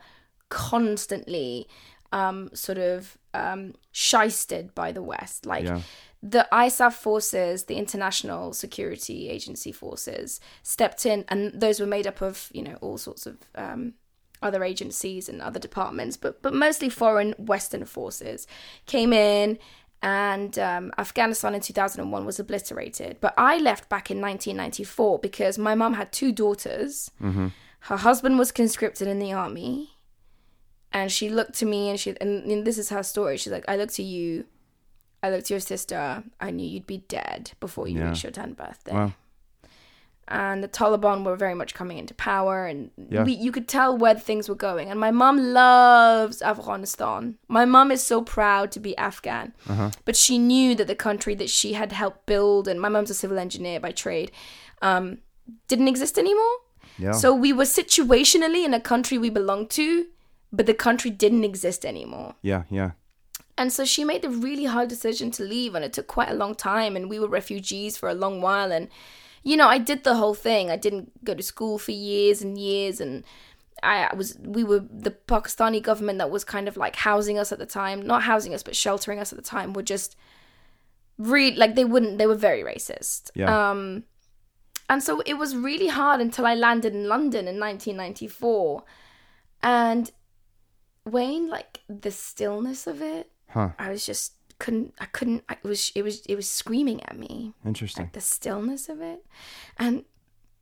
constantly 0.49 1.67
um, 2.11 2.49
sort 2.53 2.77
of 2.77 3.17
um, 3.33 3.73
shysted 3.91 4.73
by 4.75 4.91
the 4.91 5.01
West. 5.01 5.45
Like 5.45 5.65
Yeah. 5.65 5.81
The 6.25 6.47
ISAF 6.53 6.93
forces, 6.93 7.65
the 7.65 7.75
International 7.75 8.53
Security 8.53 9.27
Agency 9.27 9.73
forces, 9.73 10.39
stepped 10.63 11.05
in, 11.05 11.25
and 11.27 11.51
those 11.53 11.81
were 11.81 11.85
made 11.85 12.07
up 12.07 12.21
of 12.21 12.49
you 12.53 12.63
know 12.63 12.77
all 12.79 12.97
sorts 12.97 13.25
of 13.25 13.37
um, 13.55 13.93
other 14.41 14.63
agencies 14.63 15.27
and 15.27 15.41
other 15.41 15.59
departments, 15.59 16.15
but 16.15 16.41
but 16.41 16.53
mostly 16.53 16.87
foreign 16.87 17.33
Western 17.33 17.85
forces 17.85 18.47
came 18.85 19.11
in. 19.11 19.59
And 20.01 20.59
um, 20.59 20.91
Afghanistan 20.97 21.55
in 21.55 21.61
2001 21.61 22.25
was 22.25 22.37
obliterated. 22.37 23.19
But 23.21 23.33
I 23.37 23.57
left 23.57 23.87
back 23.87 24.11
in 24.11 24.19
1994 24.19 25.19
because 25.19 25.57
my 25.57 25.75
mum 25.75 25.93
had 25.93 26.11
two 26.11 26.33
daughters. 26.33 27.09
Her 27.79 27.95
husband 27.95 28.37
was 28.37 28.51
conscripted 28.51 29.07
in 29.07 29.19
the 29.19 29.31
army. 29.31 29.91
And 30.91 31.09
she 31.09 31.29
looked 31.29 31.53
to 31.59 31.65
me 31.65 31.89
and 31.89 31.97
she, 31.97 32.17
and, 32.19 32.43
and 32.51 32.67
this 32.67 32.77
is 32.77 32.89
her 32.89 33.01
story. 33.01 33.37
She's 33.37 33.53
like, 33.53 33.63
I 33.69 33.77
look 33.77 33.91
to 33.91 34.03
you, 34.03 34.43
I 35.23 35.29
looked 35.31 35.47
to 35.47 35.53
your 35.55 35.61
sister. 35.61 36.23
I 36.39 36.51
knew 36.51 36.67
you'd 36.67 36.85
be 36.85 36.99
dead 37.07 37.51
before 37.59 37.87
you 37.87 37.99
Yeah. 37.99 38.09
reached 38.09 38.23
your 38.23 38.31
10th 38.33 38.57
birthday 38.57 38.93
Wow. 38.93 39.13
and 40.27 40.63
the 40.63 40.67
Taliban 40.67 41.23
were 41.25 41.35
very 41.35 41.53
much 41.53 41.73
coming 41.73 41.97
into 41.97 42.13
power, 42.13 42.65
and 42.65 42.91
Yeah. 43.09 43.23
we, 43.23 43.33
you 43.33 43.51
could 43.51 43.67
tell 43.67 43.97
where 43.97 44.15
things 44.15 44.47
were 44.49 44.55
going. 44.69 44.89
And 44.89 44.99
my 44.99 45.11
mum 45.11 45.37
loves 45.53 46.41
Afghanistan. 46.41 47.37
My 47.47 47.65
mum 47.65 47.91
is 47.91 48.01
so 48.03 48.21
proud 48.21 48.71
to 48.73 48.79
be 48.79 48.95
Afghan, 48.97 49.53
Uh-huh. 49.69 49.91
but 50.05 50.15
she 50.15 50.37
knew 50.37 50.75
that 50.75 50.87
the 50.87 50.95
country 50.95 51.35
that 51.35 51.49
she 51.49 51.73
had 51.73 51.91
helped 51.91 52.25
build, 52.25 52.67
and 52.67 52.79
my 52.79 52.89
mum's 52.89 53.09
a 53.09 53.13
civil 53.13 53.37
engineer 53.37 53.79
by 53.79 53.91
trade, 53.91 54.31
um, 54.81 55.17
didn't 55.67 55.87
exist 55.89 56.17
anymore. 56.17 56.55
Yeah. 56.97 57.11
So 57.11 57.33
we 57.33 57.51
were 57.53 57.65
situationally 57.65 58.63
in 58.65 58.73
a 58.73 58.79
country 58.79 59.17
we 59.17 59.29
belonged 59.29 59.69
to, 59.71 60.05
but 60.51 60.65
the 60.67 60.73
country 60.73 61.11
didn't 61.11 61.43
exist 61.43 61.85
anymore. 61.85 62.35
yeah, 62.41 62.63
yeah. 62.69 62.91
And 63.57 63.71
so 63.71 63.85
she 63.85 64.03
made 64.03 64.23
the 64.23 64.29
really 64.29 64.65
hard 64.65 64.89
decision 64.89 65.29
to 65.31 65.43
leave, 65.43 65.75
and 65.75 65.85
it 65.85 65.93
took 65.93 66.07
quite 66.07 66.29
a 66.29 66.33
long 66.33 66.55
time. 66.55 66.95
And 66.95 67.09
we 67.09 67.19
were 67.19 67.27
refugees 67.27 67.97
for 67.97 68.09
a 68.09 68.15
long 68.15 68.41
while. 68.41 68.71
And, 68.71 68.89
you 69.43 69.55
know, 69.55 69.67
I 69.67 69.77
did 69.77 70.03
the 70.03 70.15
whole 70.15 70.33
thing. 70.33 70.71
I 70.71 70.77
didn't 70.77 71.23
go 71.23 71.35
to 71.35 71.43
school 71.43 71.77
for 71.77 71.91
years 71.91 72.41
and 72.41 72.57
years. 72.57 72.99
And 72.99 73.23
I 73.83 74.13
was, 74.15 74.37
we 74.41 74.63
were, 74.63 74.79
the 74.79 75.11
Pakistani 75.11 75.83
government 75.83 76.17
that 76.17 76.31
was 76.31 76.43
kind 76.43 76.67
of 76.67 76.77
like 76.77 76.95
housing 76.95 77.37
us 77.37 77.51
at 77.51 77.59
the 77.59 77.65
time, 77.65 78.01
not 78.01 78.23
housing 78.23 78.53
us, 78.55 78.63
but 78.63 78.75
sheltering 78.75 79.19
us 79.19 79.31
at 79.31 79.37
the 79.37 79.43
time, 79.43 79.73
were 79.73 79.83
just 79.83 80.15
really, 81.19 81.55
like, 81.55 81.75
they 81.75 81.85
wouldn't, 81.85 82.17
they 82.17 82.25
were 82.25 82.33
very 82.33 82.63
racist. 82.63 83.29
Yeah. 83.35 83.69
Um, 83.69 84.05
and 84.89 85.03
so 85.03 85.21
it 85.25 85.35
was 85.35 85.55
really 85.55 85.89
hard 85.89 86.21
until 86.21 86.45
I 86.45 86.55
landed 86.55 86.93
in 86.95 87.07
London 87.07 87.47
in 87.47 87.59
1994. 87.59 88.83
And 89.61 90.11
Wayne, 91.05 91.49
like, 91.49 91.81
the 91.87 92.11
stillness 92.11 92.87
of 92.87 93.01
it, 93.01 93.29
Huh. 93.53 93.69
I 93.79 93.89
was 93.89 94.05
just 94.05 94.33
couldn't 94.59 94.93
I 94.99 95.05
couldn't 95.05 95.43
I, 95.49 95.53
it 95.53 95.63
was 95.67 95.91
it 95.95 96.03
was 96.03 96.25
it 96.25 96.35
was 96.35 96.47
screaming 96.47 97.03
at 97.03 97.17
me 97.17 97.53
Interesting. 97.65 98.05
like 98.05 98.13
the 98.13 98.21
stillness 98.21 98.87
of 98.87 99.01
it 99.01 99.25
and 99.77 100.05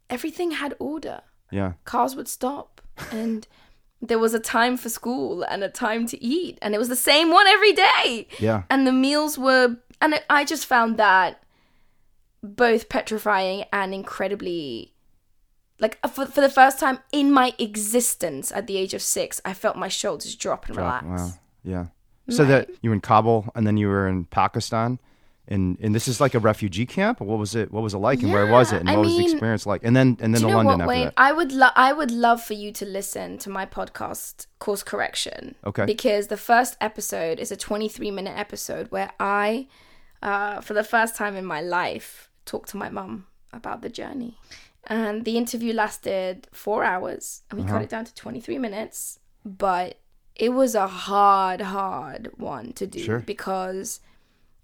everything 0.10 0.52
had 0.52 0.76
order 0.80 1.22
Yeah. 1.52 1.74
cars 1.86 2.16
would 2.16 2.28
stop 2.28 2.82
and 3.12 3.48
there 4.02 4.18
was 4.18 4.34
a 4.34 4.40
time 4.40 4.78
for 4.78 4.90
school 4.90 5.44
and 5.44 5.64
a 5.64 5.70
time 5.70 6.08
to 6.08 6.24
eat 6.24 6.58
and 6.62 6.74
it 6.74 6.80
was 6.80 6.88
the 6.90 6.96
same 6.96 7.30
one 7.32 7.46
every 7.48 7.74
day 7.74 8.28
Yeah. 8.40 8.64
and 8.70 8.88
the 8.88 8.92
meals 8.94 9.38
were 9.38 9.78
and 10.02 10.16
I- 10.16 10.24
I 10.30 10.46
just 10.46 10.66
found 10.66 10.98
that 10.98 11.44
both 12.44 12.90
petrifying 12.90 13.66
and 13.72 13.94
incredibly 13.94 14.94
like 15.80 16.00
uh, 16.04 16.08
for, 16.08 16.26
for 16.26 16.42
the 16.42 16.50
first 16.50 16.80
time 16.80 17.00
in 17.12 17.32
my 17.32 17.54
existence 17.60 18.52
at 18.52 18.66
the 18.68 18.78
age 18.78 18.94
of 18.96 19.02
six 19.02 19.40
I 19.46 19.54
felt 19.54 19.76
my 19.78 19.90
shoulders 19.90 20.36
drop 20.36 20.66
and 20.68 20.76
Drop- 20.76 21.04
relax 21.04 21.22
Wow. 21.22 21.34
Yeah. 21.64 21.86
So 22.32 22.46
that 22.46 22.70
you 22.82 22.90
were 22.90 22.94
in 22.96 23.02
Kabul 23.02 23.50
and 23.56 23.66
then 23.68 23.78
you 23.78 23.88
were 23.88 24.08
in 24.08 24.26
Pakistan. 24.26 25.00
And, 25.48 25.78
and 25.82 25.94
this 25.94 26.08
is 26.08 26.22
like 26.22 26.34
a 26.34 26.40
refugee 26.40 26.86
camp. 26.86 27.20
What 27.20 27.38
was 27.38 27.56
it? 27.56 27.72
What 27.74 27.84
was 27.84 27.94
it 27.94 27.98
like? 27.98 28.22
And 28.22 28.32
where 28.32 28.48
was 28.48 28.72
it? 28.72 28.80
And 28.80 28.90
I 28.90 28.96
what 28.96 29.06
was 29.08 29.18
the 29.18 29.24
experience 29.26 29.66
like? 29.66 29.84
And 29.84 29.94
then 29.96 30.16
and 30.22 30.34
then 30.34 30.40
Do 30.42 30.48
the 30.48 30.48
you 30.48 30.52
know 30.52 30.58
London 30.58 30.78
what, 30.80 30.82
after 30.82 30.88
Wayne? 30.88 31.06
that. 31.08 31.14
I 31.18 31.32
would 31.34 31.52
lo- 31.52 31.76
I 31.76 31.92
would 31.92 32.12
love 32.12 32.42
for 32.42 32.54
you 32.54 32.72
to 32.74 32.86
listen 32.86 33.38
to 33.40 33.50
my 33.50 33.66
podcast, 33.66 34.46
Course 34.60 34.82
Correction. 34.84 35.56
Okay. 35.66 35.86
Because 35.86 36.28
the 36.28 36.38
first 36.38 36.78
episode 36.80 37.38
is 37.40 37.52
a 37.52 37.58
23 37.58 38.12
minute 38.12 38.38
episode 38.38 38.90
where 38.92 39.12
I, 39.20 39.68
uh, 40.24 40.62
for 40.62 40.74
the 40.74 40.84
first 40.86 41.16
time 41.18 41.36
in 41.36 41.44
my 41.46 41.60
life, 41.62 42.30
talked 42.46 42.70
to 42.70 42.78
my 42.78 42.90
mum 42.90 43.26
about 43.52 43.82
the 43.82 43.90
journey. 43.90 44.38
And 44.88 45.26
the 45.26 45.38
interview 45.38 45.74
lasted 45.74 46.48
four 46.54 46.84
hours, 46.86 47.42
and 47.50 47.60
we 47.60 47.66
Uh-huh. 47.66 47.74
cut 47.74 47.84
it 47.84 47.90
down 47.90 48.06
to 48.06 48.14
23 48.16 48.58
minutes. 48.58 49.20
But 49.44 49.98
it 50.46 50.50
was 50.62 50.72
a 50.76 50.88
hard, 50.88 51.62
hard 51.62 52.24
one 52.38 52.74
to 52.74 52.86
do 52.88 53.00
Sure. 53.08 53.20
because 53.20 54.00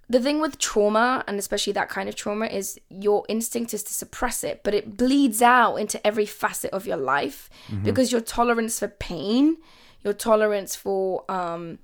the 0.09 0.19
thing 0.25 0.39
with 0.41 0.57
trauma 0.57 1.23
and 1.27 1.37
especially 1.37 1.73
that 1.73 1.89
kind 1.89 2.07
of 2.09 2.15
trauma 2.15 2.45
is 2.59 2.79
your 2.89 3.19
instinct 3.35 3.73
is 3.73 3.83
to 3.83 3.93
suppress 3.93 4.43
it 4.43 4.61
but 4.65 4.73
it 4.73 4.85
bleeds 5.01 5.41
out 5.41 5.75
into 5.83 5.97
every 6.09 6.25
facet 6.25 6.71
of 6.71 6.87
your 6.87 6.97
life 7.15 7.39
because 7.83 8.11
your 8.13 8.21
tolerance 8.21 8.79
for 8.79 8.87
pain 8.87 9.57
your 10.05 10.13
tolerance 10.29 10.71
for 10.83 11.23
um 11.29 11.77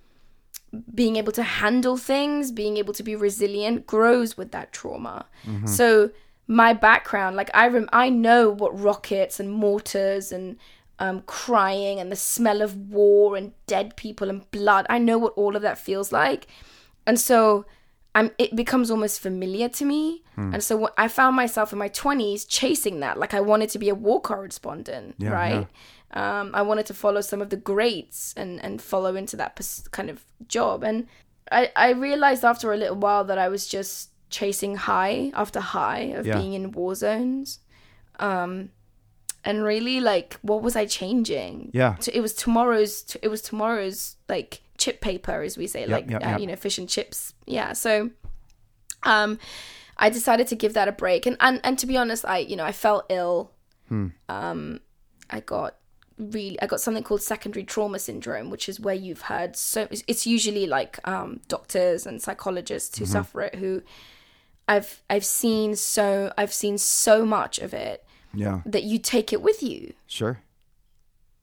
being 1.02 1.16
able 1.18 1.32
to 1.34 1.44
handle 1.44 1.98
things 1.98 2.52
being 2.52 2.78
able 2.78 2.94
to 2.94 3.04
be 3.04 3.16
resilient 3.16 3.86
grows 3.86 4.36
with 4.38 4.50
that 4.52 4.68
trauma. 4.74 5.26
So 5.66 6.10
my 6.48 6.74
background 6.74 7.36
like 7.36 7.50
i 7.54 7.66
rem- 7.68 7.90
i 7.94 8.10
know 8.10 8.50
what 8.50 8.72
rockets 8.88 9.40
and 9.40 9.50
mortars 9.66 10.32
and 10.32 10.58
um, 11.00 11.22
crying 11.26 12.00
and 12.00 12.12
the 12.12 12.16
smell 12.16 12.62
of 12.62 12.76
war 12.90 13.36
and 13.36 13.52
dead 13.68 13.96
people 13.96 14.30
and 14.30 14.50
blood 14.52 14.86
i 14.90 14.98
know 14.98 15.18
what 15.18 15.34
all 15.36 15.56
of 15.56 15.62
that 15.62 15.78
feels 15.78 16.12
like 16.12 16.48
and 17.06 17.20
so 17.20 17.66
I'm 18.16 18.30
it 18.38 18.56
becomes 18.56 18.92
almost 18.92 19.20
familiar 19.22 19.70
to 19.70 19.86
me. 19.86 20.22
Hmm. 20.36 20.54
And 20.54 20.64
so 20.64 20.90
I 21.00 21.08
found 21.08 21.36
myself 21.36 21.74
in 21.74 21.80
my 21.80 21.90
20s 21.90 22.46
chasing 22.48 23.00
that 23.00 23.18
like 23.18 23.34
I 23.34 23.42
wanted 23.42 23.70
to 23.72 23.80
be 23.80 23.90
a 23.90 23.96
war 23.96 24.22
correspondent, 24.22 25.16
Yeah, 25.18 25.32
right? 25.32 25.68
Um 26.12 26.52
I 26.54 26.62
wanted 26.62 26.86
to 26.86 26.94
follow 26.94 27.22
some 27.22 27.42
of 27.42 27.50
the 27.50 27.58
greats 27.58 28.34
and 28.38 28.64
and 28.64 28.80
follow 28.80 29.16
into 29.16 29.36
that 29.38 29.60
kind 29.90 30.12
of 30.12 30.24
job 30.48 30.84
and 30.84 31.08
I 31.52 31.72
I 31.76 31.90
realized 31.94 32.46
after 32.46 32.72
a 32.72 32.78
little 32.78 32.98
while 32.98 33.24
that 33.26 33.40
I 33.40 33.48
was 33.50 33.68
just 33.68 34.12
chasing 34.30 34.76
high 34.76 35.32
after 35.34 35.60
high 35.60 36.14
of 36.20 36.28
Yeah. 36.28 36.38
being 36.38 36.54
in 36.54 36.72
war 36.72 36.94
zones. 36.94 37.60
Um 38.20 38.70
and 39.46 39.64
really 39.64 40.00
like 40.00 40.40
what 40.42 40.62
was 40.62 40.76
I 40.76 40.86
changing? 40.86 41.72
Yeah. 41.74 41.96
So 42.00 42.12
it 42.14 42.22
was 42.22 42.34
tomorrow's 42.34 43.18
it 43.22 43.28
was 43.28 43.42
tomorrow's 43.42 44.16
like 44.30 44.62
chip 44.78 45.02
paper 45.02 45.42
as 45.42 45.58
we 45.58 45.68
say 45.68 45.86
like 45.86 46.10
yep, 46.10 46.24
uh, 46.24 46.30
yep. 46.30 46.40
you 46.40 46.48
know 46.48 46.56
fish 46.56 46.78
and 46.78 46.90
chips 46.90 47.34
yeah 47.46 47.74
so 47.74 48.10
um 49.04 49.38
i 49.98 50.10
decided 50.10 50.48
to 50.48 50.56
give 50.56 50.74
that 50.74 50.88
a 50.88 50.92
break 50.92 51.26
and 51.26 51.38
and, 51.40 51.62
and 51.64 51.78
to 51.78 51.86
be 51.86 51.96
honest 51.96 52.26
i 52.26 52.40
you 52.40 52.56
know 52.56 52.66
i 52.66 52.72
felt 52.72 53.06
ill 53.10 53.52
hmm. 53.88 54.08
um 54.30 54.80
i 55.30 55.40
got 55.40 55.76
really 56.18 56.60
i 56.62 56.66
got 56.66 56.82
something 56.82 57.04
called 57.04 57.22
secondary 57.22 57.64
trauma 57.64 58.00
syndrome 58.00 58.50
which 58.50 58.68
is 58.68 58.80
where 58.80 58.96
you've 58.96 59.22
heard 59.22 59.56
so 59.56 59.82
it's- 59.84 60.04
it's 60.08 60.26
usually 60.26 60.66
like 60.66 61.00
um 61.08 61.40
doctors 61.48 62.06
and 62.06 62.22
psychologists 62.22 62.98
who 62.98 63.06
suffer 63.06 63.42
it 63.42 63.56
who 63.56 63.82
i've 64.68 65.02
i've 65.10 65.26
seen 65.26 65.76
so 65.76 66.34
i've 66.38 66.54
seen 66.54 66.78
so 66.78 67.26
much 67.26 67.60
of 67.60 67.74
it 67.74 68.03
Yeah. 68.34 68.62
that 68.66 68.84
you 68.84 68.98
take 69.00 69.32
it 69.32 69.42
with 69.42 69.62
you 69.62 69.94
Sure. 70.08 70.40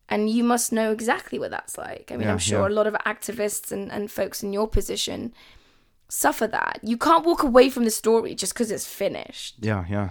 and 0.08 0.28
you 0.28 0.42
must 0.42 0.72
know 0.72 0.90
exactly 0.92 1.38
what 1.38 1.50
that's 1.50 1.78
like. 1.78 2.10
I 2.12 2.16
mean, 2.16 2.26
Yeah, 2.26 2.32
I'm 2.32 2.38
sure 2.38 2.68
yeah. 2.68 2.74
a 2.74 2.76
lot 2.76 2.86
of 2.86 2.94
activists 3.06 3.70
and, 3.70 3.90
and 3.92 4.10
folks 4.10 4.42
in 4.42 4.52
your 4.52 4.66
position 4.68 5.32
suffer 6.08 6.46
that. 6.48 6.80
You 6.82 6.96
can't 6.96 7.24
walk 7.24 7.42
away 7.44 7.70
from 7.70 7.84
the 7.84 7.90
story 7.90 8.34
just 8.34 8.52
because 8.52 8.70
it's 8.72 8.86
finished. 8.86 9.56
Yeah, 9.60 9.84
yeah. 9.88 10.10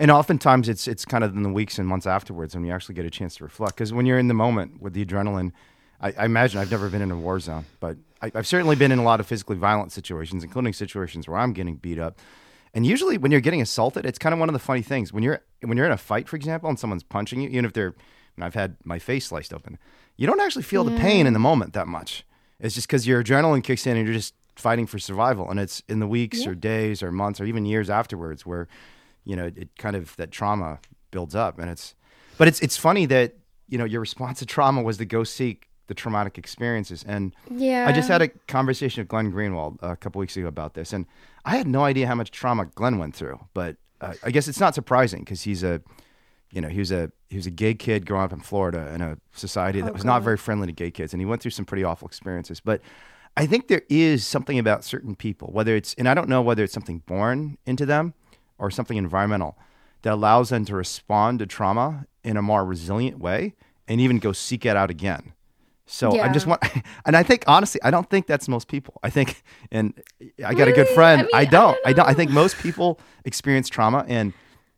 And 0.00 0.10
oftentimes 0.10 0.68
it's 0.68 0.86
it's 0.86 1.04
kind 1.04 1.24
of 1.24 1.36
in 1.36 1.42
the 1.42 1.48
weeks 1.48 1.78
and 1.78 1.86
months 1.88 2.06
afterwards 2.06 2.54
when 2.54 2.64
you 2.64 2.72
actually 2.72 2.94
get 2.94 3.04
a 3.04 3.10
chance 3.10 3.36
to 3.36 3.44
reflect. 3.44 3.74
Because 3.76 3.92
when 3.92 4.06
you're 4.06 4.18
in 4.18 4.28
the 4.28 4.34
moment 4.34 4.80
with 4.80 4.92
the 4.94 5.04
adrenaline, 5.04 5.52
I, 6.00 6.12
I 6.18 6.24
imagine 6.24 6.60
I've 6.60 6.70
never 6.70 6.88
been 6.88 7.02
in 7.02 7.10
a 7.10 7.16
war 7.16 7.40
zone, 7.40 7.64
but 7.80 7.96
I, 8.22 8.30
I've 8.34 8.46
certainly 8.46 8.76
been 8.76 8.92
in 8.92 8.98
a 9.00 9.02
lot 9.02 9.18
of 9.18 9.26
physically 9.26 9.56
violent 9.56 9.90
situations, 9.90 10.44
including 10.44 10.72
situations 10.72 11.26
where 11.26 11.36
I'm 11.38 11.52
getting 11.52 11.76
beat 11.76 11.98
up. 11.98 12.18
And 12.78 12.86
usually, 12.86 13.18
when 13.18 13.32
you're 13.32 13.40
getting 13.40 13.60
assaulted, 13.60 14.06
it's 14.06 14.20
kind 14.20 14.32
of 14.32 14.38
one 14.38 14.48
of 14.48 14.52
the 14.52 14.60
funny 14.60 14.82
things. 14.82 15.12
When 15.12 15.24
you're 15.24 15.40
when 15.62 15.76
you're 15.76 15.86
in 15.86 15.90
a 15.90 15.96
fight, 15.96 16.28
for 16.28 16.36
example, 16.36 16.68
and 16.68 16.78
someone's 16.78 17.02
punching 17.02 17.40
you, 17.40 17.48
even 17.48 17.64
if 17.64 17.72
they're, 17.72 17.92
and 18.36 18.44
I've 18.44 18.54
had 18.54 18.76
my 18.84 19.00
face 19.00 19.26
sliced 19.26 19.52
open, 19.52 19.78
you 20.16 20.28
don't 20.28 20.38
actually 20.38 20.62
feel 20.62 20.84
the 20.84 20.96
pain 20.96 21.26
in 21.26 21.32
the 21.32 21.40
moment 21.40 21.72
that 21.72 21.88
much. 21.88 22.24
It's 22.60 22.76
just 22.76 22.86
because 22.86 23.04
your 23.04 23.20
adrenaline 23.20 23.64
kicks 23.64 23.84
in 23.84 23.96
and 23.96 24.06
you're 24.06 24.14
just 24.14 24.32
fighting 24.54 24.86
for 24.86 25.00
survival, 25.00 25.50
and 25.50 25.58
it's 25.58 25.82
in 25.88 25.98
the 25.98 26.06
weeks 26.06 26.46
or 26.46 26.54
days 26.54 27.02
or 27.02 27.10
months 27.10 27.40
or 27.40 27.46
even 27.46 27.66
years 27.66 27.90
afterwards 27.90 28.46
where 28.46 28.68
you 29.24 29.34
know 29.34 29.46
it 29.46 29.70
kind 29.76 29.96
of 29.96 30.14
that 30.14 30.30
trauma 30.30 30.78
builds 31.10 31.34
up, 31.34 31.58
and 31.58 31.68
it's 31.70 31.96
but 32.36 32.46
it's 32.46 32.60
it's 32.60 32.76
funny 32.76 33.06
that 33.06 33.34
you 33.68 33.76
know 33.76 33.86
your 33.86 34.00
response 34.00 34.38
to 34.38 34.46
trauma 34.46 34.84
was 34.84 34.98
to 34.98 35.04
go 35.04 35.24
seek 35.24 35.68
the 35.88 35.94
traumatic 35.94 36.38
experiences, 36.38 37.02
and 37.08 37.34
Yeah. 37.50 37.86
I 37.88 37.92
just 37.92 38.08
had 38.08 38.22
a 38.22 38.28
conversation 38.46 39.00
with 39.00 39.08
Glenn 39.08 39.32
Greenwald 39.32 39.78
a 39.82 39.96
couple 39.96 40.20
weeks 40.20 40.36
ago 40.36 40.46
about 40.46 40.74
this, 40.74 40.92
and 40.92 41.06
I 41.48 41.56
had 41.56 41.66
no 41.66 41.82
idea 41.82 42.06
how 42.06 42.14
much 42.14 42.30
trauma 42.30 42.66
Glenn 42.66 42.98
went 42.98 43.14
through. 43.14 43.40
But 43.54 43.76
uh, 44.02 44.12
I 44.22 44.30
guess 44.30 44.48
it's 44.48 44.60
not 44.60 44.74
surprising 44.74 45.20
because 45.20 45.42
he's 45.42 45.62
a, 45.64 45.80
you 46.52 46.60
know, 46.60 46.68
he 46.68 46.78
was 46.78 46.92
a 46.92 47.10
he 47.30 47.36
was 47.36 47.46
a 47.46 47.50
gay 47.50 47.72
kid 47.72 48.04
growing 48.04 48.24
up 48.24 48.32
in 48.34 48.40
Florida 48.40 48.92
in 48.94 49.00
a 49.00 49.16
society 49.32 49.80
that 49.80 49.90
Oh, 49.90 49.94
was 49.94 50.04
not 50.04 50.22
very 50.22 50.36
friendly 50.36 50.66
to 50.66 50.72
gay 50.72 50.90
kids, 50.90 51.14
and 51.14 51.22
he 51.22 51.26
went 51.26 51.40
through 51.40 51.52
some 51.52 51.64
pretty 51.64 51.84
awful 51.84 52.06
experiences. 52.06 52.60
But 52.60 52.82
I 53.34 53.46
think 53.46 53.68
there 53.68 53.82
is 53.88 54.26
something 54.26 54.58
about 54.58 54.84
certain 54.84 55.16
people, 55.16 55.48
whether 55.50 55.74
it's 55.74 55.94
and 55.94 56.06
I 56.06 56.12
don't 56.12 56.28
know 56.28 56.42
whether 56.42 56.62
it's 56.64 56.72
something 56.74 56.98
born 57.06 57.56
into 57.64 57.86
them 57.86 58.12
or 58.58 58.70
something 58.70 58.98
environmental 58.98 59.56
that 60.02 60.12
allows 60.12 60.50
them 60.50 60.66
to 60.66 60.76
respond 60.76 61.38
to 61.38 61.46
trauma 61.46 62.06
in 62.22 62.36
a 62.36 62.42
more 62.42 62.64
resilient 62.64 63.18
way 63.18 63.54
and 63.88 64.02
even 64.02 64.18
go 64.18 64.32
seek 64.32 64.66
it 64.66 64.76
out 64.76 64.90
again. 64.90 65.32
So 65.90 66.20
I'm 66.20 66.32
just 66.34 66.46
want, 66.46 66.62
and 67.06 67.16
I 67.16 67.22
think 67.22 67.44
honestly, 67.46 67.80
I 67.82 67.90
don't 67.90 68.08
think 68.10 68.26
that's 68.26 68.46
most 68.48 68.68
people. 68.68 69.00
I 69.02 69.10
think, 69.10 69.42
and 69.70 69.94
I 70.44 70.54
got 70.54 70.68
a 70.68 70.72
good 70.72 70.88
friend. 70.88 71.20
I 71.20 71.24
mean, 71.24 71.30
I 71.34 71.38
I 71.38 71.44
don't. 71.44 71.74
don't 71.74 71.86
I 71.86 71.92
don't. 71.94 72.08
I 72.08 72.14
think 72.14 72.30
most 72.30 72.58
people 72.58 73.00
experience 73.24 73.68
trauma, 73.68 74.04
and 74.06 74.32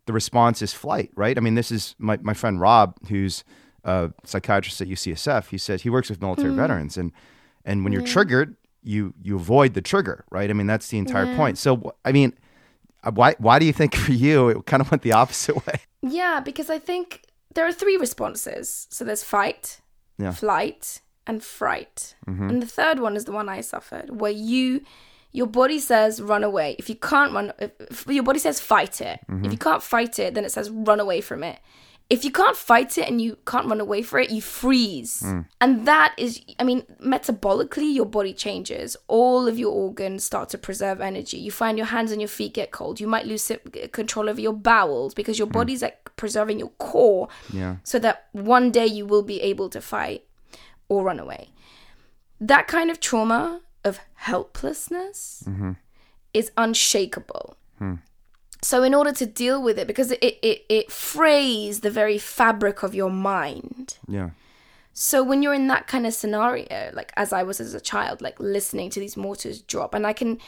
the 0.07 0.13
response 0.13 0.63
is 0.63 0.73
flight. 0.73 1.11
Right. 1.17 1.37
I 1.37 1.41
mean, 1.41 1.55
this 1.57 1.71
is 1.71 1.95
my 1.99 2.19
my 2.23 2.35
friend 2.35 2.61
Rob, 2.61 2.95
who's 3.09 3.45
a 3.85 4.13
psychiatrist 4.25 4.81
at 4.81 4.89
UCSF. 4.89 5.49
He 5.49 5.59
said 5.59 5.81
he 5.83 5.91
works 5.91 6.09
with 6.11 6.19
Mm. 6.21 6.23
military 6.23 6.55
veterans, 6.55 6.97
and 6.97 7.13
and 7.65 7.83
when 7.85 7.93
you're 7.93 8.03
triggered, 8.07 8.57
you 8.83 9.13
you 9.23 9.37
avoid 9.37 9.75
the 9.75 9.83
trigger. 9.83 10.25
Right. 10.31 10.49
I 10.49 10.53
mean, 10.53 10.67
that's 10.67 10.89
the 10.89 10.99
entire 10.99 11.35
point. 11.37 11.59
So 11.59 11.95
I 12.05 12.13
mean, 12.13 12.35
uh, 13.03 13.11
why 13.13 13.35
why 13.39 13.59
do 13.59 13.67
you 13.67 13.73
think 13.73 13.95
for 14.05 14.13
you 14.13 14.49
it 14.51 14.67
kind 14.67 14.81
of 14.81 14.91
went 14.91 15.03
the 15.03 15.13
opposite 15.13 15.57
way? 15.67 15.81
Yeah, 16.03 16.41
because 16.41 16.71
I 16.71 16.79
think 16.79 17.23
there 17.55 17.67
are 17.67 17.73
three 17.73 17.97
responses. 17.97 18.87
So 18.91 19.05
there's 19.05 19.25
fight, 19.25 19.81
Yeah. 20.21 20.33
flight, 20.33 21.01
and 21.27 21.43
fright. 21.43 22.15
Mm-hmm. 22.27 22.49
And 22.49 22.63
the 22.63 22.67
third 22.67 22.99
one 23.01 23.17
is 23.17 23.25
the 23.25 23.33
one 23.33 23.49
I 23.49 23.61
suffered, 23.61 24.21
where 24.21 24.33
you, 24.33 24.83
your 25.33 25.47
body 25.47 25.79
says 25.79 26.21
run 26.21 26.45
away. 26.45 26.77
If 26.79 26.89
you 26.89 26.97
can't 26.97 27.33
run, 27.33 27.53
if, 27.59 27.73
if 27.81 28.07
your 28.07 28.25
body 28.25 28.39
says 28.39 28.61
fight 28.61 29.01
it. 29.01 29.21
Mm-hmm. 29.31 29.45
If 29.45 29.53
you 29.53 29.59
can't 29.59 29.83
fight 29.83 30.19
it, 30.19 30.35
then 30.35 30.45
it 30.45 30.53
says 30.53 30.71
run 30.71 31.01
away 31.01 31.21
from 31.21 31.45
it. 31.45 31.59
If 32.11 32.25
you 32.25 32.33
can't 32.33 32.57
fight 32.57 32.99
it 32.99 33.09
and 33.09 33.21
you 33.23 33.39
can't 33.47 33.69
run 33.69 33.81
away 33.81 34.03
for 34.03 34.19
it, 34.19 34.31
you 34.31 34.43
freeze. 34.43 35.21
Hmm. 35.21 35.43
And 35.61 35.87
that 35.87 36.13
is, 36.19 36.43
I 36.59 36.65
mean, 36.65 36.83
metabolically, 37.01 37.95
your 37.95 38.05
body 38.05 38.35
changes. 38.35 38.97
All 39.07 39.47
of 39.47 39.61
your 39.61 39.73
organs 39.73 40.25
start 40.25 40.49
to 40.51 40.59
preserve 40.59 41.01
energy. 41.01 41.39
You 41.39 41.53
find 41.53 41.79
your 41.79 41.87
hands 41.87 42.11
and 42.11 42.21
your 42.21 42.29
feet 42.29 42.53
get 42.55 42.73
cold. 42.73 42.99
You 42.99 43.07
might 43.07 43.27
lose 43.27 43.53
control 43.93 44.29
over 44.29 44.41
your 44.41 44.53
bowels 44.53 45.15
because 45.15 45.39
your 45.39 45.47
hmm. 45.47 45.53
body's 45.53 45.83
like 45.83 46.11
preserving 46.17 46.59
your 46.59 46.73
core 46.79 47.29
Yeah. 47.53 47.77
so 47.85 48.01
that 48.01 48.27
one 48.33 48.73
day 48.73 48.87
you 48.87 49.07
will 49.07 49.23
be 49.23 49.41
able 49.41 49.69
to 49.71 49.81
fight 49.81 50.25
or 50.89 51.05
run 51.05 51.21
away. 51.21 51.51
That 52.41 52.67
kind 52.67 52.91
of 52.91 52.99
trauma 52.99 53.61
of 53.85 54.01
helplessness 54.15 55.45
mm-hmm. 55.47 55.73
is 56.35 56.51
unshakable. 56.57 57.57
Hmm. 57.79 57.95
So, 58.63 58.83
in 58.83 58.95
order 58.95 59.13
to 59.13 59.27
deal 59.27 59.63
with 59.63 59.79
it, 59.79 59.87
because 59.87 60.11
it, 60.11 60.23
it, 60.23 60.65
it 60.69 60.93
frays 60.93 61.81
the 61.81 61.91
very 61.91 62.19
fabric 62.19 62.83
of 62.83 62.95
your 62.95 63.11
mind. 63.11 63.97
Yeah. 64.07 64.31
So, 64.93 65.23
when 65.23 65.43
you're 65.43 65.55
in 65.55 65.69
that 65.69 65.87
kind 65.87 66.07
of 66.07 66.13
scenario, 66.13 66.91
like 66.93 67.13
as 67.17 67.33
I 67.33 67.43
was 67.43 67.61
as 67.61 67.75
a 67.75 67.81
child, 67.81 68.21
like 68.21 68.39
listening 68.39 68.91
to 68.91 69.01
these 69.01 69.17
mortars 69.17 69.63
drop, 69.63 69.95
and 69.95 70.07
I 70.07 70.13
can 70.13 70.39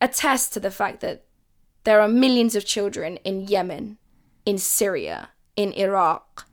attest 0.00 0.52
to 0.54 0.60
the 0.60 0.70
fact 0.70 1.00
that 1.00 1.24
there 1.84 2.00
are 2.00 2.08
millions 2.08 2.56
of 2.56 2.64
children 2.64 3.16
in 3.18 3.46
Yemen, 3.46 3.98
in 4.44 4.58
Syria, 4.58 5.28
in 5.54 5.72
Iraq, 5.72 6.46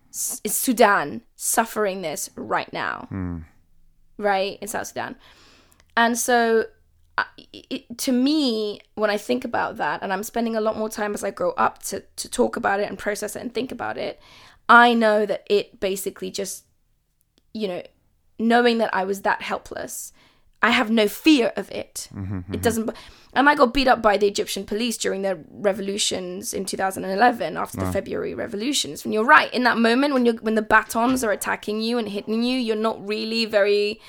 in 0.43 0.51
Sudan 0.51 1.21
suffering 1.35 2.03
this 2.03 2.29
right 2.35 2.71
now, 2.71 3.07
hmm. 3.09 3.39
right? 4.17 4.59
In 4.61 4.67
South 4.67 4.87
Sudan. 4.87 5.15
And 5.97 6.17
so, 6.17 6.65
it, 7.51 7.97
to 7.99 8.11
me, 8.11 8.81
when 8.95 9.09
I 9.09 9.17
think 9.17 9.45
about 9.45 9.77
that, 9.77 10.01
and 10.01 10.11
I'm 10.11 10.23
spending 10.23 10.55
a 10.55 10.61
lot 10.61 10.77
more 10.77 10.89
time 10.89 11.13
as 11.13 11.23
I 11.23 11.31
grow 11.31 11.51
up 11.51 11.81
to, 11.83 12.03
to 12.15 12.29
talk 12.29 12.55
about 12.55 12.79
it 12.79 12.89
and 12.89 12.97
process 12.97 13.35
it 13.35 13.41
and 13.41 13.53
think 13.53 13.71
about 13.71 13.97
it, 13.97 14.19
I 14.67 14.93
know 14.93 15.25
that 15.25 15.43
it 15.47 15.79
basically 15.79 16.31
just, 16.31 16.65
you 17.53 17.67
know, 17.67 17.83
knowing 18.39 18.79
that 18.79 18.93
I 18.93 19.03
was 19.03 19.21
that 19.21 19.41
helpless, 19.41 20.13
I 20.61 20.71
have 20.71 20.89
no 20.89 21.07
fear 21.07 21.51
of 21.55 21.69
it. 21.71 22.07
Mm-hmm, 22.15 22.37
it 22.37 22.43
mm-hmm. 22.43 22.61
doesn't. 22.61 22.89
And 23.33 23.49
I 23.49 23.55
got 23.55 23.73
beat 23.73 23.87
up 23.87 24.01
by 24.01 24.17
the 24.17 24.27
Egyptian 24.27 24.65
police 24.65 24.97
during 24.97 25.23
the 25.23 25.43
revolutions 25.49 26.53
in 26.53 26.65
2011 26.65 27.57
after 27.57 27.77
the 27.77 27.91
February 27.91 28.33
revolutions. 28.33 29.03
And 29.03 29.13
you're 29.13 29.25
right, 29.25 29.53
in 29.53 29.63
that 29.63 29.77
moment 29.77 30.13
when 30.13 30.25
you 30.25 30.33
are 30.33 30.37
when 30.37 30.55
the 30.55 30.61
batons 30.61 31.23
are 31.23 31.31
attacking 31.31 31.81
you 31.81 31.97
and 31.97 32.07
hitting 32.07 32.43
you, 32.43 32.57
you're 32.57 32.75
not 32.75 33.05
really 33.05 33.45
very 33.45 33.99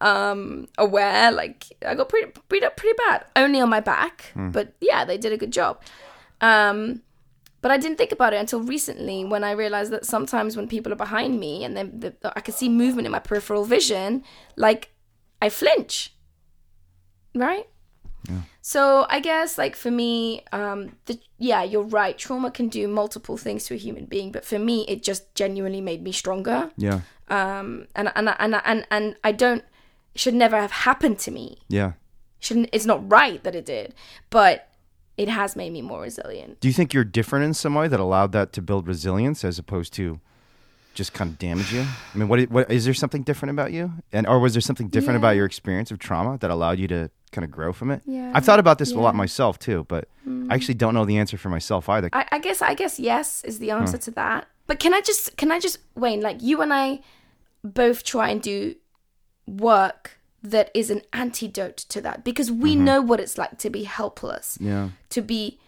um 0.00 0.66
aware 0.78 1.30
like 1.30 1.66
i 1.86 1.94
got 1.94 2.08
pretty 2.08 2.32
beat 2.48 2.62
up 2.64 2.76
pretty 2.76 2.96
bad. 3.08 3.24
Only 3.36 3.60
on 3.60 3.68
my 3.68 3.80
back 3.80 4.32
but 4.34 4.72
yeah 4.80 5.04
they 5.04 5.18
did 5.18 5.32
a 5.32 5.36
good 5.36 5.52
job. 5.52 5.80
Um 6.40 7.02
but 7.62 7.70
i 7.70 7.76
didn't 7.76 7.98
think 7.98 8.12
about 8.12 8.32
it 8.32 8.40
until 8.40 8.62
recently 8.62 9.24
when 9.24 9.44
i 9.44 9.50
realized 9.50 9.90
that 9.92 10.06
sometimes 10.06 10.56
when 10.56 10.66
people 10.66 10.90
are 10.92 10.96
behind 10.96 11.38
me 11.38 11.62
and 11.64 11.76
then 11.76 12.00
the, 12.00 12.14
i 12.34 12.40
can 12.40 12.54
see 12.54 12.68
movement 12.70 13.04
in 13.06 13.12
my 13.12 13.18
peripheral 13.18 13.64
vision 13.64 14.24
like 14.56 14.90
i 15.42 15.48
flinch. 15.50 16.14
Right? 17.34 17.66
Yeah. 18.28 18.42
so 18.60 19.06
i 19.08 19.20
guess 19.20 19.56
like 19.58 19.74
for 19.76 19.90
me 19.90 20.42
um 20.52 20.96
the 21.06 21.18
yeah 21.38 21.62
you're 21.62 21.82
right. 21.82 22.16
Trauma 22.18 22.50
can 22.50 22.68
do 22.68 22.86
multiple 22.88 23.36
things 23.36 23.64
to 23.66 23.74
a 23.74 23.78
human 23.78 24.04
being 24.06 24.30
but 24.32 24.44
for 24.44 24.58
me 24.58 24.84
it 24.88 25.02
just 25.02 25.34
genuinely 25.34 25.80
made 25.80 26.02
me 26.02 26.12
stronger. 26.12 26.70
Yeah. 26.76 27.00
um 27.28 27.86
and 27.94 28.10
and 28.16 28.28
and 28.38 28.54
and, 28.64 28.86
and 28.90 29.16
i 29.24 29.32
don't 29.32 29.64
should 30.14 30.34
never 30.34 30.56
have 30.60 30.70
happened 30.70 31.18
to 31.20 31.30
me 31.30 31.58
Yeah. 31.68 31.92
shouldn't 32.38 32.68
it's 32.72 32.86
not 32.86 33.10
right 33.10 33.42
that 33.44 33.54
it 33.54 33.64
did 33.64 33.94
but 34.30 34.68
it 35.16 35.28
has 35.28 35.54
made 35.54 35.72
me 35.72 35.82
more 35.82 36.00
resilient 36.00 36.60
Do 36.60 36.68
you 36.68 36.74
think 36.74 36.92
you're 36.94 37.04
different 37.04 37.44
in 37.44 37.54
some 37.54 37.74
way 37.74 37.88
that 37.88 38.00
allowed 38.00 38.32
that 38.32 38.52
to 38.54 38.62
build 38.62 38.86
resilience 38.86 39.44
as 39.44 39.58
opposed 39.58 39.92
to 39.94 40.20
just 40.94 41.12
kind 41.12 41.30
of 41.30 41.38
damage 41.38 41.72
you? 41.72 41.82
I 41.82 42.18
mean, 42.18 42.28
what, 42.28 42.40
what 42.50 42.70
is 42.70 42.84
there 42.84 42.94
something 42.94 43.22
different 43.22 43.50
about 43.50 43.72
you? 43.72 43.92
And 44.12 44.26
or 44.26 44.38
was 44.38 44.54
there 44.54 44.60
something 44.60 44.88
different 44.88 45.16
about 45.16 45.36
your 45.36 45.46
experience 45.46 45.90
of 45.90 45.98
trauma 45.98 46.38
that 46.38 46.50
allowed 46.50 46.78
you 46.78 46.88
to 46.88 47.10
kind 47.32 47.44
of 47.44 47.50
grow 47.50 47.72
from 47.72 47.90
it? 47.90 48.02
Yeah. 48.04 48.32
I've 48.34 48.44
thought 48.44 48.58
about 48.58 48.78
this 48.78 48.92
a 48.92 48.98
lot 48.98 49.14
myself 49.14 49.58
too, 49.58 49.86
but 49.88 50.08
I 50.26 50.54
actually 50.54 50.74
mm. 50.74 50.78
don't 50.78 50.94
know 50.94 51.04
the 51.04 51.18
answer 51.18 51.38
for 51.38 51.48
myself 51.48 51.88
either. 51.88 52.08
I, 52.12 52.26
I 52.32 52.38
guess 52.38 52.60
I 52.60 52.74
guess 52.74 52.98
yes 52.98 53.44
is 53.44 53.58
the 53.58 53.70
answer 53.70 53.98
to 53.98 54.10
that. 54.12 54.46
But 54.66 54.78
can 54.78 54.94
I 54.94 55.00
just 55.00 55.36
can 55.36 55.50
I 55.50 55.58
just 55.58 55.78
Wayne, 55.94 56.20
like 56.20 56.42
you 56.42 56.60
and 56.60 56.72
I 56.72 57.00
both 57.62 58.04
try 58.04 58.30
and 58.30 58.40
do 58.42 58.74
work 59.58 60.18
that 60.42 60.70
is 60.74 60.90
an 60.90 61.02
antidote 61.12 61.76
to 61.76 62.00
that 62.00 62.24
because 62.24 62.50
we 62.50 62.74
know 62.74 63.02
what 63.02 63.20
it's 63.20 63.36
like 63.36 63.58
to 63.58 63.68
be 63.70 63.82
helpless. 63.84 64.56
yeah. 64.60 64.88
to 65.10 65.20
be 65.20 65.58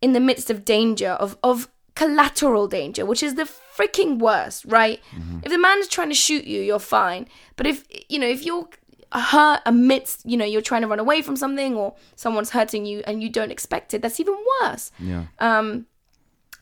in 0.00 0.12
the 0.14 0.20
midst 0.20 0.50
of 0.50 0.64
danger 0.64 1.10
of 1.10 1.36
of 1.42 1.68
collateral 1.94 2.66
danger 2.66 3.04
which 3.04 3.22
is 3.22 3.34
the 3.34 3.42
freaking 3.76 4.18
worst 4.18 4.64
right 4.64 5.00
if 5.44 5.50
the 5.52 5.58
man 5.58 5.78
is 5.78 5.86
trying 5.86 6.08
to 6.08 6.14
shoot 6.14 6.44
you 6.46 6.60
you're 6.62 6.78
fine 6.78 7.26
but 7.56 7.66
if 7.66 7.84
you 8.08 8.18
know 8.18 8.26
if 8.26 8.44
you're 8.46 8.66
hurt 9.12 9.60
amidst 9.66 10.24
you 10.24 10.36
know 10.38 10.44
you're 10.44 10.62
trying 10.62 10.80
to 10.80 10.88
run 10.88 10.98
away 10.98 11.20
from 11.20 11.36
something 11.36 11.76
or 11.76 11.94
someone's 12.16 12.50
hurting 12.50 12.86
you 12.86 13.02
and 13.06 13.22
you 13.22 13.28
don't 13.28 13.50
expect 13.52 13.92
it 13.92 14.00
that's 14.00 14.18
even 14.18 14.34
worse 14.62 14.90
Yeah. 14.98 15.24
um 15.38 15.84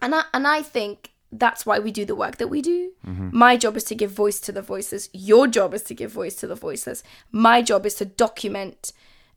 and 0.02 0.14
i 0.16 0.22
and 0.34 0.46
i 0.48 0.60
think 0.62 1.12
that's 1.32 1.64
why 1.64 1.78
we 1.78 1.90
do 1.92 2.04
the 2.04 2.14
work 2.16 2.36
that 2.38 2.48
we 2.48 2.60
do. 2.60 2.90
My 3.32 3.56
job 3.56 3.76
is 3.76 3.84
to 3.84 3.94
give 3.94 4.10
voice 4.10 4.40
to 4.40 4.52
the 4.52 4.62
voiceless 4.62 5.08
your 5.12 5.46
job 5.46 5.74
is 5.74 5.82
to 5.84 5.94
give 5.94 6.10
voice 6.10 6.34
to 6.36 6.46
the 6.46 6.56
voiceless 6.56 7.02
my 7.30 7.62
job 7.62 7.86
is 7.86 7.94
to 7.96 8.04
document 8.04 8.92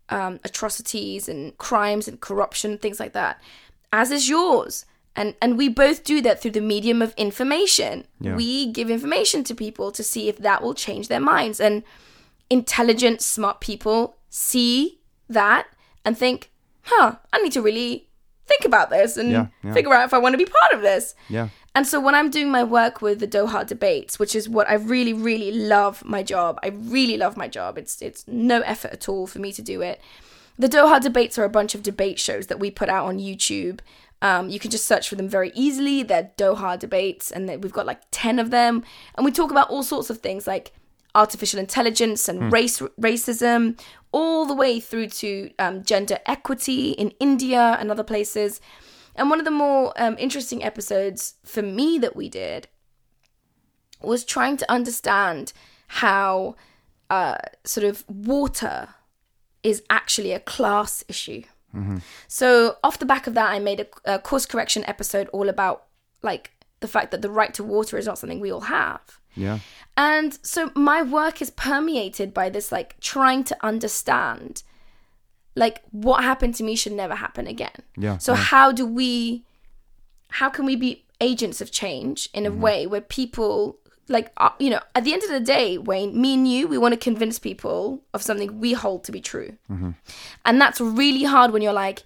um, 0.09 0.39
atrocities 0.43 1.29
and 1.29 1.57
crimes 1.57 2.07
and 2.07 2.19
corruption 2.19 2.77
things 2.77 2.99
like 2.99 3.13
that 3.13 3.39
as 3.91 4.09
is 4.11 4.27
yours. 4.27 4.85
And 5.15 5.35
and 5.41 5.57
we 5.57 5.69
both 5.69 6.03
do 6.03 6.19
that 6.21 6.41
through 6.41 6.51
the 6.57 6.61
medium 6.61 7.01
of 7.03 7.13
information. 7.15 8.05
Yeah. 8.19 8.35
we 8.35 8.71
give 8.71 8.89
information 8.89 9.43
to 9.43 9.53
people 9.53 9.91
to 9.91 10.03
see 10.03 10.27
if 10.29 10.37
that 10.39 10.63
will 10.63 10.73
change 10.73 11.07
their 11.07 11.19
minds. 11.19 11.59
And 11.59 11.83
intelligent 12.49 13.21
smart 13.21 13.59
people 13.61 14.15
see 14.29 14.99
that 15.29 15.67
and 16.03 16.17
think 16.17 16.49
huh 16.83 17.15
i 17.31 17.41
need 17.41 17.51
to 17.51 17.61
really 17.61 18.09
think 18.45 18.65
about 18.65 18.89
this 18.89 19.15
and 19.17 19.31
Yeah, 19.31 19.47
yeah. 19.63 19.73
figure 19.73 19.93
out 19.93 20.05
if 20.05 20.13
i 20.13 20.17
want 20.17 20.33
to 20.33 20.37
be 20.37 20.45
part 20.45 20.73
of 20.73 20.81
this. 20.81 21.15
Yeah. 21.29 21.49
And 21.75 21.87
so 21.87 21.99
when 21.99 22.13
I'm 22.13 22.29
doing 22.29 22.51
my 22.51 22.63
work 22.63 23.01
with 23.01 23.19
the 23.19 23.27
Doha 23.27 23.65
debates, 23.65 24.19
which 24.19 24.35
is 24.35 24.47
what 24.47 24.69
I 24.69 24.75
really, 24.75 25.13
really 25.13 25.51
love 25.51 26.05
my 26.05 26.21
job. 26.21 26.59
I 26.61 26.67
really 26.67 27.17
love 27.17 27.35
my 27.35 27.47
job. 27.47 27.77
It's 27.77 28.01
it's 28.01 28.27
no 28.27 28.61
effort 28.61 28.91
at 28.91 29.09
all 29.09 29.25
for 29.25 29.39
me 29.39 29.51
to 29.53 29.61
do 29.61 29.81
it. 29.81 29.99
The 30.57 30.69
Doha 30.69 31.01
debates 31.01 31.39
are 31.39 31.43
a 31.43 31.49
bunch 31.49 31.73
of 31.73 31.81
debate 31.81 32.19
shows 32.19 32.47
that 32.47 32.59
we 32.59 32.69
put 32.69 32.89
out 32.89 33.05
on 33.05 33.17
YouTube. 33.17 33.79
Um, 34.21 34.49
you 34.49 34.59
can 34.59 34.69
just 34.69 34.85
search 34.85 35.09
for 35.09 35.15
them 35.15 35.27
very 35.27 35.51
easily. 35.55 36.03
They're 36.03 36.31
Doha 36.37 36.77
debates, 36.77 37.31
and 37.31 37.49
we've 37.63 37.73
got 37.73 37.87
like 37.87 38.01
ten 38.11 38.37
of 38.37 38.51
them. 38.51 38.83
And 39.15 39.25
we 39.25 39.31
talk 39.31 39.49
about 39.49 39.69
all 39.71 39.83
sorts 39.83 40.11
of 40.11 40.19
things 40.19 40.45
like 40.45 40.73
artificial 41.15 41.59
intelligence 41.59 42.29
and 42.29 42.51
race 42.53 42.79
racism, 43.01 43.79
all 44.11 44.45
the 44.45 44.53
way 44.53 44.79
through 44.79 45.09
to 45.09 45.49
um, 45.57 45.83
gender 45.83 46.19
equity 46.27 46.91
in 46.91 47.09
India 47.19 47.77
and 47.79 47.89
other 47.89 48.03
places. 48.03 48.61
And 49.15 49.29
one 49.29 49.39
of 49.39 49.45
the 49.45 49.51
more 49.51 49.93
um, 49.95 50.15
interesting 50.17 50.63
episodes 50.63 51.35
for 51.43 51.61
me 51.61 51.99
that 51.99 52.15
we 52.15 52.29
did 52.29 52.67
was 54.01 54.25
trying 54.25 54.57
to 54.57 54.71
understand 54.71 55.53
how 55.87 56.55
uh, 57.09 57.37
sort 57.63 57.85
of 57.85 58.03
water 58.07 58.89
is 59.61 59.83
actually 59.89 60.31
a 60.31 60.39
class 60.39 61.03
issue. 61.07 61.43
So 62.27 62.77
off 62.83 62.99
the 62.99 63.05
back 63.05 63.25
of 63.25 63.33
that, 63.33 63.49
I 63.49 63.57
made 63.57 63.79
a, 63.79 64.13
a 64.15 64.19
course 64.19 64.45
correction 64.45 64.83
episode 64.85 65.27
all 65.29 65.49
about 65.49 65.85
like 66.21 66.51
the 66.81 66.87
fact 66.87 67.09
that 67.11 67.23
the 67.23 67.31
right 67.31 67.53
to 67.55 67.63
water 67.63 67.97
is 67.97 68.05
not 68.05 68.19
something 68.19 68.39
we 68.39 68.51
all 68.51 68.61
have. 68.61 69.19
Yeah. 69.35 69.59
And 69.97 70.37
so 70.45 70.71
my 70.75 71.01
work 71.01 71.41
is 71.41 71.49
permeated 71.49 72.31
by 72.33 72.49
this 72.49 72.71
like 72.71 72.99
trying 72.99 73.43
to 73.45 73.57
understand 73.65 74.61
like 75.55 75.81
what 75.91 76.23
happened 76.23 76.55
to 76.55 76.63
me 76.63 76.75
should 76.75 76.93
never 76.93 77.15
happen 77.15 77.47
again. 77.47 77.77
Yeah, 77.97 78.17
So 78.17 78.33
yeah. 78.33 78.39
how 78.39 78.71
do 78.71 78.85
we 78.85 79.43
how 80.29 80.49
can 80.49 80.65
we 80.65 80.75
be 80.75 81.03
agents 81.21 81.61
of 81.61 81.71
change 81.71 82.29
in 82.33 82.45
a 82.45 82.49
Mm-hmm. 82.51 82.61
way 82.61 82.87
where 82.87 83.01
people 83.01 83.77
like 84.09 84.31
uh, 84.37 84.49
you 84.59 84.69
know 84.69 84.81
at 84.95 85.03
the 85.05 85.13
end 85.13 85.23
of 85.23 85.29
the 85.29 85.39
day 85.39 85.77
Wayne 85.77 86.19
me 86.19 86.33
and 86.33 86.47
you 86.47 86.67
we 86.67 86.77
want 86.77 86.93
to 86.93 86.99
convince 86.99 87.39
people 87.39 88.01
of 88.13 88.21
something 88.21 88.59
we 88.59 88.73
hold 88.73 89.03
to 89.05 89.11
be 89.11 89.21
true. 89.21 89.55
Mm-hmm. 89.71 89.91
And 90.45 90.59
that's 90.61 90.81
really 90.81 91.23
hard 91.23 91.51
when 91.51 91.61
you're 91.61 91.71
like 91.85 92.03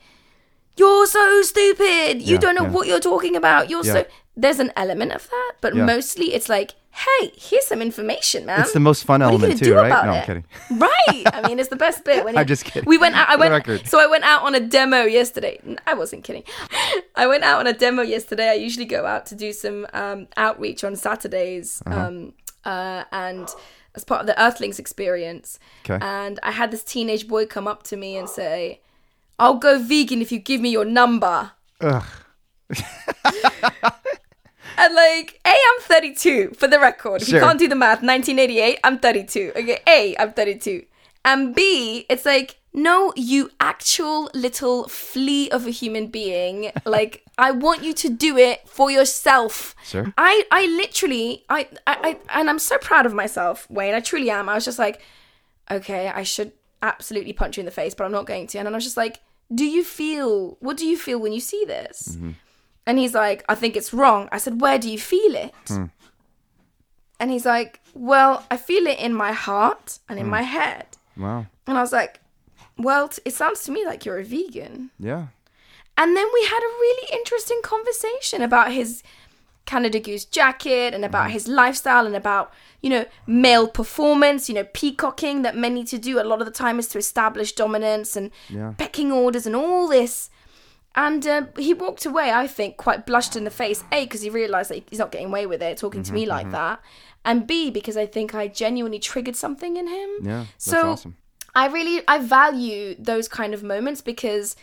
you're 0.77 1.07
so 1.07 1.41
stupid. 1.41 2.21
You 2.21 2.33
Yeah, 2.35 2.37
don't 2.37 2.55
know 2.55 2.63
yeah. 2.63 2.69
what 2.69 2.85
you're 2.87 2.99
talking 2.99 3.35
about. 3.35 3.69
You're 3.69 3.83
Yeah. 3.85 3.93
so 3.93 4.05
there's 4.35 4.59
an 4.59 4.71
element 4.75 5.11
of 5.13 5.27
that, 5.29 5.53
but 5.61 5.75
mostly 5.75 6.33
it's 6.35 6.47
like, 6.49 6.75
hey, 6.97 7.31
here's 7.37 7.65
some 7.67 7.81
information, 7.81 8.45
man. 8.45 8.61
It's 8.61 8.73
the 8.73 8.79
most 8.79 9.03
fun 9.03 9.21
What 9.21 9.27
element 9.29 9.59
too, 9.59 9.75
right? 9.75 9.89
No, 10.05 10.11
it? 10.11 10.15
I'm 10.15 10.25
kidding. 10.25 10.45
Right. 10.71 11.23
I 11.33 11.47
mean, 11.47 11.59
it's 11.59 11.69
the 11.69 11.75
best 11.75 12.03
bit. 12.03 12.25
When 12.25 12.35
I'm 12.37 12.41
it- 12.41 12.47
just 12.47 12.65
kidding. 12.65 12.87
We 12.87 12.97
went 12.97 13.15
out. 13.15 13.29
I 13.29 13.35
went. 13.35 13.51
record. 13.51 13.87
So 13.87 13.99
I 13.99 14.07
went 14.07 14.23
out 14.23 14.41
on 14.43 14.55
a 14.55 14.59
demo 14.59 15.03
yesterday. 15.03 15.59
I 15.85 15.93
wasn't 15.93 16.23
kidding. 16.23 16.43
I 17.15 17.27
went 17.27 17.43
out 17.43 17.59
on 17.59 17.67
a 17.67 17.73
demo 17.73 18.01
yesterday. 18.01 18.49
I 18.49 18.53
usually 18.53 18.85
go 18.85 19.05
out 19.05 19.25
to 19.27 19.35
do 19.35 19.53
some 19.53 19.85
um, 19.93 20.27
outreach 20.37 20.83
on 20.83 20.95
Saturdays, 20.95 21.81
Uh-huh. 21.85 21.99
um, 22.07 22.33
uh, 22.65 23.03
and 23.11 23.47
as 23.95 24.03
part 24.03 24.21
of 24.21 24.27
the 24.27 24.39
Earthlings 24.41 24.79
experience. 24.79 25.59
Okay. 25.89 26.03
And 26.05 26.39
I 26.43 26.51
had 26.51 26.71
this 26.71 26.83
teenage 26.83 27.27
boy 27.27 27.45
come 27.45 27.67
up 27.67 27.83
to 27.83 27.95
me 27.97 28.17
and 28.17 28.27
say, 28.29 28.81
"I'll 29.39 29.57
go 29.57 29.79
vegan 29.79 30.21
if 30.21 30.31
you 30.31 30.39
give 30.39 30.61
me 30.61 30.69
your 30.71 30.85
number." 30.85 31.51
Ugh. 31.81 32.03
And 34.77 34.93
like, 34.93 35.39
A, 35.45 35.49
I'm 35.49 35.81
32 35.81 36.51
for 36.57 36.67
the 36.67 36.79
record. 36.79 37.21
If 37.23 37.27
Sure. 37.29 37.39
you 37.39 37.45
can't 37.45 37.59
do 37.59 37.67
the 37.67 37.75
math, 37.75 38.01
1988, 38.03 38.79
I'm 38.83 38.99
32. 38.99 39.51
Okay, 39.55 39.79
A, 39.87 40.15
I'm 40.19 40.33
32. 40.33 40.85
And 41.25 41.55
B, 41.55 42.05
it's 42.09 42.25
like, 42.25 42.57
no, 42.73 43.11
you 43.15 43.49
actual 43.59 44.29
little 44.35 44.87
flea 44.87 45.49
of 45.49 45.65
a 45.65 45.71
human 45.71 46.07
being. 46.07 46.71
Like, 46.85 47.23
I 47.39 47.51
want 47.51 47.83
you 47.83 47.93
to 47.93 48.09
do 48.09 48.37
it 48.37 48.67
for 48.67 48.89
yourself. 48.91 49.75
Sure. 49.83 50.13
I, 50.17 50.43
I 50.51 50.67
literally, 50.67 51.43
I, 51.49 51.67
I, 51.87 52.17
I, 52.31 52.39
and 52.39 52.49
I'm 52.49 52.59
so 52.59 52.77
proud 52.77 53.05
of 53.05 53.13
myself, 53.13 53.69
Wayne. 53.69 53.93
I 53.95 53.99
truly 53.99 54.29
am. 54.29 54.47
I 54.47 54.53
was 54.55 54.65
just 54.65 54.79
like, 54.79 55.01
okay, 55.69 56.07
I 56.09 56.23
should 56.23 56.51
absolutely 56.81 57.33
punch 57.33 57.57
you 57.57 57.61
in 57.61 57.65
the 57.65 57.71
face, 57.71 57.93
but 57.95 58.03
I'm 58.05 58.11
not 58.11 58.25
going 58.27 58.47
to. 58.47 58.57
And 58.59 58.67
then 58.67 58.73
I 58.73 58.77
was 58.77 58.83
just 58.83 58.97
like, 58.97 59.19
do 59.53 59.65
you 59.65 59.83
feel, 59.83 60.57
what 60.59 60.77
do 60.77 60.85
you 60.85 60.97
feel 60.97 61.19
when 61.19 61.33
you 61.33 61.39
see 61.39 61.63
this? 61.65 62.09
Mm-hmm. 62.15 62.31
And 62.87 62.97
he's 62.97 63.13
like, 63.13 63.43
I 63.49 63.53
think 63.53 63.75
it's 63.75 63.93
wrong. 63.93 64.29
I 64.31 64.37
said, 64.37 64.61
Where 64.61 64.79
do 64.79 64.89
you 64.89 64.97
feel 64.97 65.35
it? 65.35 65.53
Hmm. 65.67 65.85
And 67.19 67.29
he's 67.29 67.45
like, 67.45 67.81
Well, 67.93 68.45
I 68.49 68.55
feel 68.55 68.87
it 68.87 68.97
in 68.97 69.13
my 69.13 69.33
heart 69.33 69.99
and 70.07 70.17
in 70.17 70.25
hmm. 70.25 70.31
my 70.31 70.41
head. 70.43 70.85
Wow. 71.17 71.45
And 71.67 71.77
I 71.77 71.81
was 71.81 71.91
like, 71.91 72.21
Well, 72.77 73.09
t- 73.09 73.21
it 73.25 73.33
sounds 73.33 73.63
to 73.63 73.71
me 73.71 73.85
like 73.85 74.05
you're 74.05 74.19
a 74.19 74.23
vegan. 74.23 74.91
Yeah. 74.97 75.27
And 75.97 76.15
then 76.15 76.27
we 76.33 76.45
had 76.45 76.59
a 76.59 76.77
really 76.79 77.09
interesting 77.11 77.59
conversation 77.61 78.41
about 78.41 78.71
his 78.71 79.03
Canada 79.65 79.99
Goose 79.99 80.23
jacket 80.23 80.93
and 80.93 81.03
about 81.03 81.25
hmm. 81.25 81.33
his 81.33 81.49
lifestyle 81.49 82.05
and 82.05 82.15
about, 82.15 82.53
you 82.81 82.89
know, 82.89 83.05
male 83.27 83.67
performance, 83.67 84.47
you 84.47 84.55
know, 84.55 84.63
peacocking 84.63 85.41
that 85.41 85.57
men 85.57 85.73
need 85.73 85.87
to 85.87 85.97
do 85.97 86.21
a 86.21 86.23
lot 86.23 86.39
of 86.39 86.45
the 86.45 86.53
time 86.53 86.79
is 86.79 86.87
to 86.87 86.97
establish 86.97 87.51
dominance 87.51 88.15
and 88.15 88.31
Yeah. 88.47 88.75
pecking 88.77 89.11
orders 89.11 89.45
and 89.45 89.57
all 89.57 89.89
this. 89.89 90.29
And 90.97 91.25
uh, 91.27 91.43
he 91.57 91.75
walked 91.75 92.07
away, 92.07 92.31
I 92.31 92.47
think, 92.47 92.75
quite 92.77 93.05
blushed 93.05 93.35
in 93.35 93.43
the 93.43 93.51
face. 93.51 93.83
A, 93.91 94.03
because 94.05 94.23
he 94.23 94.31
realized 94.31 94.71
that 94.71 94.83
he's 94.89 94.97
not 94.97 95.11
getting 95.11 95.27
away 95.27 95.45
with 95.45 95.61
it, 95.61 95.77
talking 95.77 96.01
to 96.01 96.11
me 96.11 96.25
like 96.25 96.49
that. 96.51 96.81
And 97.23 97.45
B, 97.45 97.69
because 97.69 97.95
I 97.95 98.07
think 98.07 98.33
I 98.33 98.47
genuinely 98.47 98.97
triggered 98.97 99.35
something 99.35 99.77
in 99.77 99.87
him. 99.87 100.09
Yeah. 100.23 100.45
That's 100.53 100.65
So 100.65 100.91
awesome. 100.91 101.17
I 101.53 101.67
really 101.67 102.01
I 102.07 102.17
value 102.17 102.95
those 102.97 103.27
kind 103.27 103.53
of 103.53 103.61
moments 103.63 104.01
because 104.01 104.55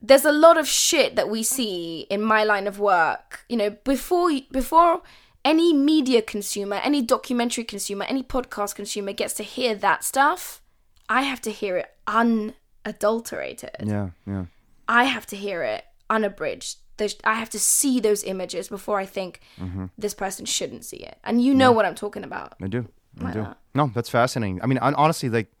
there's 0.00 0.24
a 0.24 0.32
lot 0.32 0.56
of 0.56 0.66
shit 0.66 1.16
that 1.16 1.28
we 1.28 1.42
see 1.42 2.06
in 2.08 2.22
my 2.22 2.44
line 2.44 2.66
of 2.66 2.78
work. 2.78 3.44
You 3.48 3.56
know, 3.58 3.70
before 3.70 4.30
before 4.50 5.02
any 5.44 5.74
media 5.74 6.22
consumer, 6.22 6.76
any 6.76 7.02
documentary 7.02 7.64
consumer, 7.64 8.04
any 8.08 8.22
podcast 8.22 8.74
consumer 8.74 9.12
gets 9.12 9.34
to 9.34 9.42
hear 9.42 9.74
that 9.74 10.04
stuff, 10.04 10.62
I 11.08 11.22
have 11.22 11.40
to 11.42 11.50
hear 11.50 11.76
it 11.76 11.94
unadulterated. 12.06 13.76
Yeah. 13.84 14.10
Yeah. 14.26 14.44
I 14.88 15.04
have 15.04 15.26
to 15.26 15.36
hear 15.36 15.62
it 15.62 15.84
unabridged. 16.10 16.78
There's, 16.96 17.16
I 17.22 17.34
have 17.34 17.50
to 17.50 17.58
see 17.60 18.00
those 18.00 18.24
images 18.24 18.68
before 18.68 18.98
I 18.98 19.06
think 19.06 19.40
Mm-hmm. 19.60 19.86
this 19.96 20.14
person 20.14 20.46
shouldn't 20.46 20.84
see 20.84 20.96
it. 20.96 21.18
And 21.22 21.42
you 21.42 21.54
know 21.54 21.70
what 21.72 21.84
I'm 21.84 21.94
talking 21.94 22.24
about. 22.24 22.54
I 22.62 22.66
do. 22.68 22.88
I 23.20 23.24
Why 23.24 23.32
do. 23.32 23.42
not? 23.42 23.58
No, 23.74 23.90
that's 23.94 24.08
fascinating. 24.08 24.60
I 24.62 24.66
mean, 24.66 24.78
hon- 24.78 24.94
honestly, 24.94 25.28
like, 25.28 25.52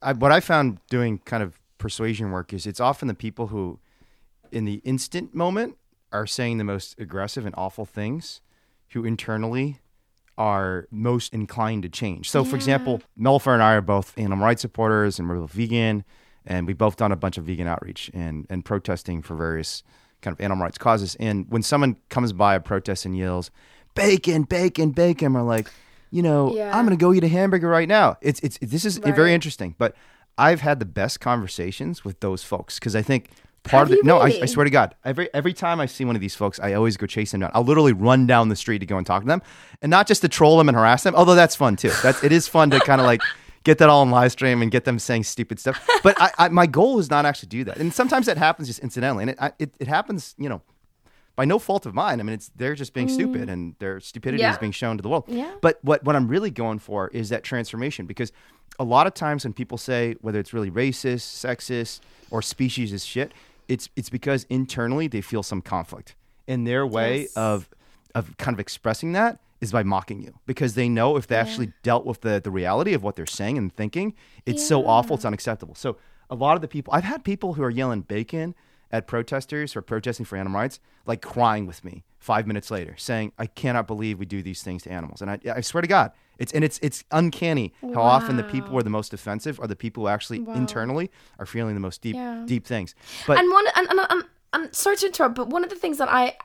I, 0.00 0.12
what 0.12 0.30
I 0.30 0.40
found 0.40 0.78
doing 0.90 1.18
kind 1.24 1.42
of 1.42 1.58
persuasion 1.78 2.30
work 2.30 2.52
is 2.52 2.66
it's 2.66 2.78
often 2.80 3.08
the 3.08 3.14
people 3.14 3.48
who, 3.48 3.80
in 4.52 4.64
the 4.64 4.80
instant 4.84 5.34
moment, 5.34 5.76
are 6.12 6.26
saying 6.26 6.58
the 6.58 6.64
most 6.64 6.98
aggressive 7.00 7.44
and 7.46 7.54
awful 7.56 7.84
things, 7.86 8.40
who 8.90 9.04
internally 9.04 9.78
are 10.38 10.86
most 10.90 11.32
inclined 11.32 11.82
to 11.84 11.88
change. 11.88 12.28
So, 12.30 12.44
for 12.44 12.56
example, 12.56 13.00
Nelufar 13.18 13.54
and 13.54 13.62
I 13.62 13.74
are 13.74 13.80
both 13.80 14.16
animal 14.18 14.44
rights 14.44 14.62
supporters, 14.62 15.18
and 15.18 15.28
we're 15.28 15.36
both 15.36 15.52
vegan, 15.52 16.04
and 16.46 16.66
we've 16.66 16.78
both 16.78 16.96
done 16.96 17.12
a 17.12 17.16
bunch 17.16 17.38
of 17.38 17.44
vegan 17.44 17.66
outreach 17.66 18.10
and 18.14 18.46
and 18.50 18.64
protesting 18.64 19.22
for 19.22 19.34
various 19.34 19.82
kind 20.20 20.34
of 20.34 20.40
animal 20.40 20.64
rights 20.64 20.78
causes. 20.78 21.16
And 21.18 21.46
when 21.48 21.62
someone 21.62 21.96
comes 22.08 22.32
by 22.32 22.54
a 22.54 22.60
protest 22.60 23.04
and 23.04 23.16
yells, 23.16 23.50
"Bacon, 23.94 24.42
bacon, 24.44 24.90
bacon," 24.90 25.32
we're 25.32 25.42
like, 25.42 25.68
you 26.10 26.22
know, 26.22 26.54
Yeah. 26.54 26.76
I'm 26.76 26.84
gonna 26.84 26.96
go 26.96 27.12
eat 27.12 27.24
a 27.24 27.28
hamburger 27.28 27.68
right 27.68 27.88
now. 27.88 28.16
It's 28.20 28.40
it's 28.40 28.58
this 28.62 28.84
is 28.84 29.00
Right. 29.00 29.14
very 29.14 29.34
interesting, 29.34 29.74
but 29.78 29.94
I've 30.38 30.60
had 30.60 30.78
the 30.78 30.84
best 30.86 31.20
conversations 31.20 32.04
with 32.04 32.20
those 32.20 32.42
folks 32.42 32.78
because 32.78 32.94
I 32.96 33.02
think 33.02 33.28
part 33.64 33.82
Have 33.82 33.86
of 33.88 33.92
it. 33.92 33.96
you 33.98 34.02
No, 34.04 34.18
I, 34.18 34.26
I 34.42 34.46
swear 34.46 34.64
to 34.64 34.70
God, 34.70 34.94
every 35.04 35.28
every 35.34 35.52
time 35.52 35.78
I 35.80 35.86
see 35.86 36.04
one 36.04 36.14
of 36.16 36.20
these 36.22 36.34
folks, 36.34 36.58
I 36.60 36.72
always 36.72 36.96
go 36.96 37.06
chase 37.06 37.32
them 37.32 37.40
down. 37.40 37.50
I'll 37.54 37.64
literally 37.64 37.92
run 37.92 38.26
down 38.26 38.48
the 38.48 38.56
street 38.56 38.78
to 38.78 38.86
go 38.86 38.96
and 38.96 39.06
talk 39.06 39.22
to 39.22 39.28
them, 39.28 39.42
and 39.82 39.90
not 39.90 40.06
just 40.06 40.22
to 40.22 40.28
troll 40.28 40.56
them 40.58 40.68
and 40.68 40.76
harass 40.76 41.02
them. 41.02 41.14
Although 41.14 41.34
that's 41.34 41.54
fun 41.56 41.76
too. 41.76 41.92
That's 42.02 42.22
it 42.24 42.32
is 42.32 42.48
fun 42.48 42.70
to 42.70 42.80
kind 42.80 43.00
of 43.00 43.06
like 43.06 43.20
get 43.64 43.78
that 43.78 43.88
all 43.88 44.00
on 44.02 44.10
live 44.10 44.32
stream 44.32 44.62
and 44.62 44.70
get 44.70 44.84
them 44.84 44.98
saying 44.98 45.24
stupid 45.24 45.58
stuff. 45.60 45.86
But 46.02 46.20
I, 46.20 46.30
I, 46.38 46.48
my 46.48 46.66
goal 46.66 46.98
is 46.98 47.10
not 47.10 47.24
actually 47.26 47.48
to 47.48 47.56
do 47.58 47.64
that, 47.64 47.76
and 47.78 47.92
sometimes 47.94 48.26
that 48.26 48.36
happens 48.38 48.68
just 48.68 48.80
incidentally, 48.80 49.22
and 49.22 49.30
it 49.30 49.38
I, 49.40 49.52
it, 49.58 49.74
it 49.78 49.88
happens, 49.88 50.34
you 50.38 50.48
know. 50.48 50.62
By 51.34 51.46
no 51.46 51.58
fault 51.58 51.86
of 51.86 51.94
mine. 51.94 52.20
I 52.20 52.24
mean, 52.24 52.34
it's 52.34 52.50
they're 52.54 52.74
just 52.74 52.92
being 52.92 53.08
stupid, 53.08 53.48
and 53.48 53.74
their 53.78 54.00
stupidity 54.00 54.42
is 54.42 54.56
Mm. 54.56 54.60
Being 54.60 54.72
shown 54.72 54.98
to 54.98 55.02
the 55.02 55.08
world. 55.08 55.24
Yeah. 55.28 55.50
But 55.62 55.78
what, 55.82 56.04
what 56.04 56.14
I'm 56.14 56.28
really 56.28 56.50
going 56.50 56.78
for 56.78 57.08
is 57.08 57.30
that 57.30 57.42
transformation 57.42 58.04
because 58.04 58.32
a 58.78 58.84
lot 58.84 59.06
of 59.06 59.14
times 59.14 59.44
when 59.44 59.54
people 59.54 59.78
say 59.78 60.14
whether 60.20 60.38
it's 60.38 60.52
really 60.52 60.70
racist, 60.70 61.22
sexist, 61.42 62.00
or 62.30 62.42
speciesist 62.42 63.08
shit, 63.08 63.32
it's 63.66 63.88
it's 63.96 64.10
because 64.10 64.44
internally 64.50 65.08
they 65.08 65.22
feel 65.22 65.42
some 65.42 65.62
conflict. 65.62 66.14
And 66.46 66.66
their 66.66 66.86
way 66.86 67.20
Yes. 67.22 67.32
of 67.34 67.70
of 68.14 68.36
kind 68.36 68.54
of 68.54 68.60
expressing 68.60 69.12
that 69.12 69.38
is 69.62 69.72
by 69.72 69.82
mocking 69.82 70.20
you 70.20 70.38
because 70.44 70.74
they 70.74 70.88
know 70.88 71.16
if 71.16 71.26
they 71.28 71.36
actually 71.36 71.72
dealt 71.82 72.04
with 72.04 72.20
the, 72.20 72.40
the 72.42 72.50
reality 72.50 72.92
of 72.92 73.02
what 73.02 73.16
they're 73.16 73.24
saying 73.26 73.56
and 73.56 73.74
thinking, 73.74 74.12
it's 74.44 74.66
so 74.66 74.84
awful, 74.86 75.16
it's 75.16 75.24
unacceptable. 75.24 75.74
So 75.74 75.96
a 76.28 76.34
lot 76.34 76.56
of 76.56 76.60
the 76.62 76.68
people 76.68 76.92
I've 76.92 77.04
had 77.04 77.24
people 77.24 77.54
who 77.54 77.62
are 77.62 77.70
yelling 77.70 78.02
bacon 78.02 78.54
at 78.90 79.06
protesters 79.06 79.72
who 79.72 79.78
are 79.78 79.82
protesting 79.82 80.26
for 80.26 80.36
animal 80.36 80.60
rights, 80.60 80.78
like 81.06 81.22
crying 81.22 81.64
with 81.66 81.82
me 81.84 82.04
five 82.18 82.46
minutes 82.46 82.70
later, 82.70 82.94
saying, 82.98 83.32
"I 83.38 83.46
cannot 83.46 83.86
believe 83.86 84.18
we 84.18 84.26
do 84.26 84.42
these 84.42 84.62
things 84.62 84.82
to 84.82 84.90
animals." 84.90 85.22
And 85.22 85.30
I, 85.30 85.38
I 85.56 85.60
swear 85.62 85.80
to 85.80 85.88
God, 85.88 86.10
it's 86.38 86.52
and 86.52 86.62
it's 86.64 86.78
it's 86.82 87.04
uncanny 87.10 87.72
how 87.94 88.02
often 88.02 88.36
the 88.36 88.44
people 88.44 88.70
who 88.72 88.78
are 88.78 88.82
the 88.82 88.90
most 88.90 89.14
offensive 89.14 89.58
are 89.60 89.66
the 89.66 89.76
people 89.76 90.02
who 90.02 90.08
actually 90.08 90.40
internally 90.54 91.10
are 91.38 91.46
feeling 91.46 91.74
the 91.74 91.80
most 91.80 92.02
deep 92.02 92.16
Yeah. 92.16 92.42
deep 92.46 92.66
things. 92.66 92.94
But 93.26 93.38
and 93.38 93.50
one 93.50 93.64
and, 93.76 93.88
and, 93.90 94.00
and, 94.10 94.24
and 94.52 94.74
sorry 94.74 94.96
to 94.96 95.06
interrupt 95.06 95.34
but 95.36 95.48
one 95.48 95.64
of 95.64 95.70
the 95.70 95.76
things 95.76 95.96
that 95.96 96.10
i 96.10 96.36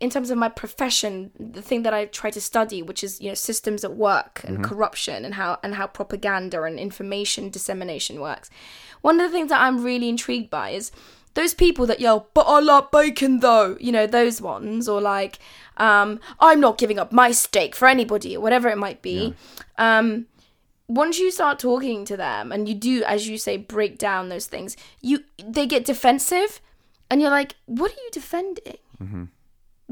in 0.00 0.08
terms 0.10 0.30
of 0.30 0.38
my 0.38 0.48
profession 0.48 1.30
the 1.38 1.60
thing 1.60 1.82
that 1.82 1.92
i 1.92 2.06
try 2.06 2.30
to 2.30 2.40
study 2.40 2.82
which 2.82 3.04
is 3.04 3.20
you 3.20 3.28
know 3.28 3.34
systems 3.34 3.84
at 3.84 3.94
work 3.94 4.42
and 4.44 4.64
corruption 4.64 5.24
and 5.24 5.34
how 5.34 5.58
and 5.62 5.74
how 5.74 5.86
propaganda 5.86 6.62
and 6.62 6.78
information 6.78 7.50
dissemination 7.50 8.20
works. 8.20 8.50
One 9.02 9.20
of 9.20 9.30
the 9.30 9.36
things 9.36 9.50
that 9.50 9.60
i'm 9.60 9.84
really 9.84 10.08
intrigued 10.08 10.48
by 10.48 10.70
is 10.70 10.90
those 11.34 11.52
people 11.52 11.84
that 11.86 12.00
yell 12.00 12.28
but 12.32 12.42
i 12.42 12.60
like 12.60 12.90
bacon 12.90 13.40
though 13.40 13.76
you 13.80 13.92
know 13.92 14.06
those 14.06 14.40
ones 14.40 14.88
or 14.88 15.00
like 15.00 15.38
um 15.76 16.18
i'm 16.40 16.60
not 16.60 16.78
giving 16.78 16.98
up 16.98 17.12
my 17.12 17.30
steak 17.32 17.74
for 17.74 17.86
anybody 17.86 18.36
or 18.36 18.40
whatever 18.40 18.68
it 18.68 18.78
might 18.78 19.02
be. 19.02 19.34
Um 19.76 20.26
once 20.86 21.18
you 21.18 21.30
start 21.30 21.58
talking 21.58 22.04
to 22.04 22.16
them 22.16 22.52
and 22.52 22.68
you 22.68 22.74
do 22.74 23.02
as 23.04 23.28
you 23.28 23.36
say 23.38 23.56
break 23.56 23.98
down 23.98 24.28
those 24.28 24.46
things 24.46 24.76
you 25.00 25.24
they 25.44 25.66
get 25.66 25.84
defensive 25.84 26.60
and 27.10 27.20
you're 27.20 27.30
like 27.30 27.56
what 27.66 27.90
are 27.90 28.02
you 28.04 28.10
defending? 28.12 28.78
Mm-hmm. 29.02 29.24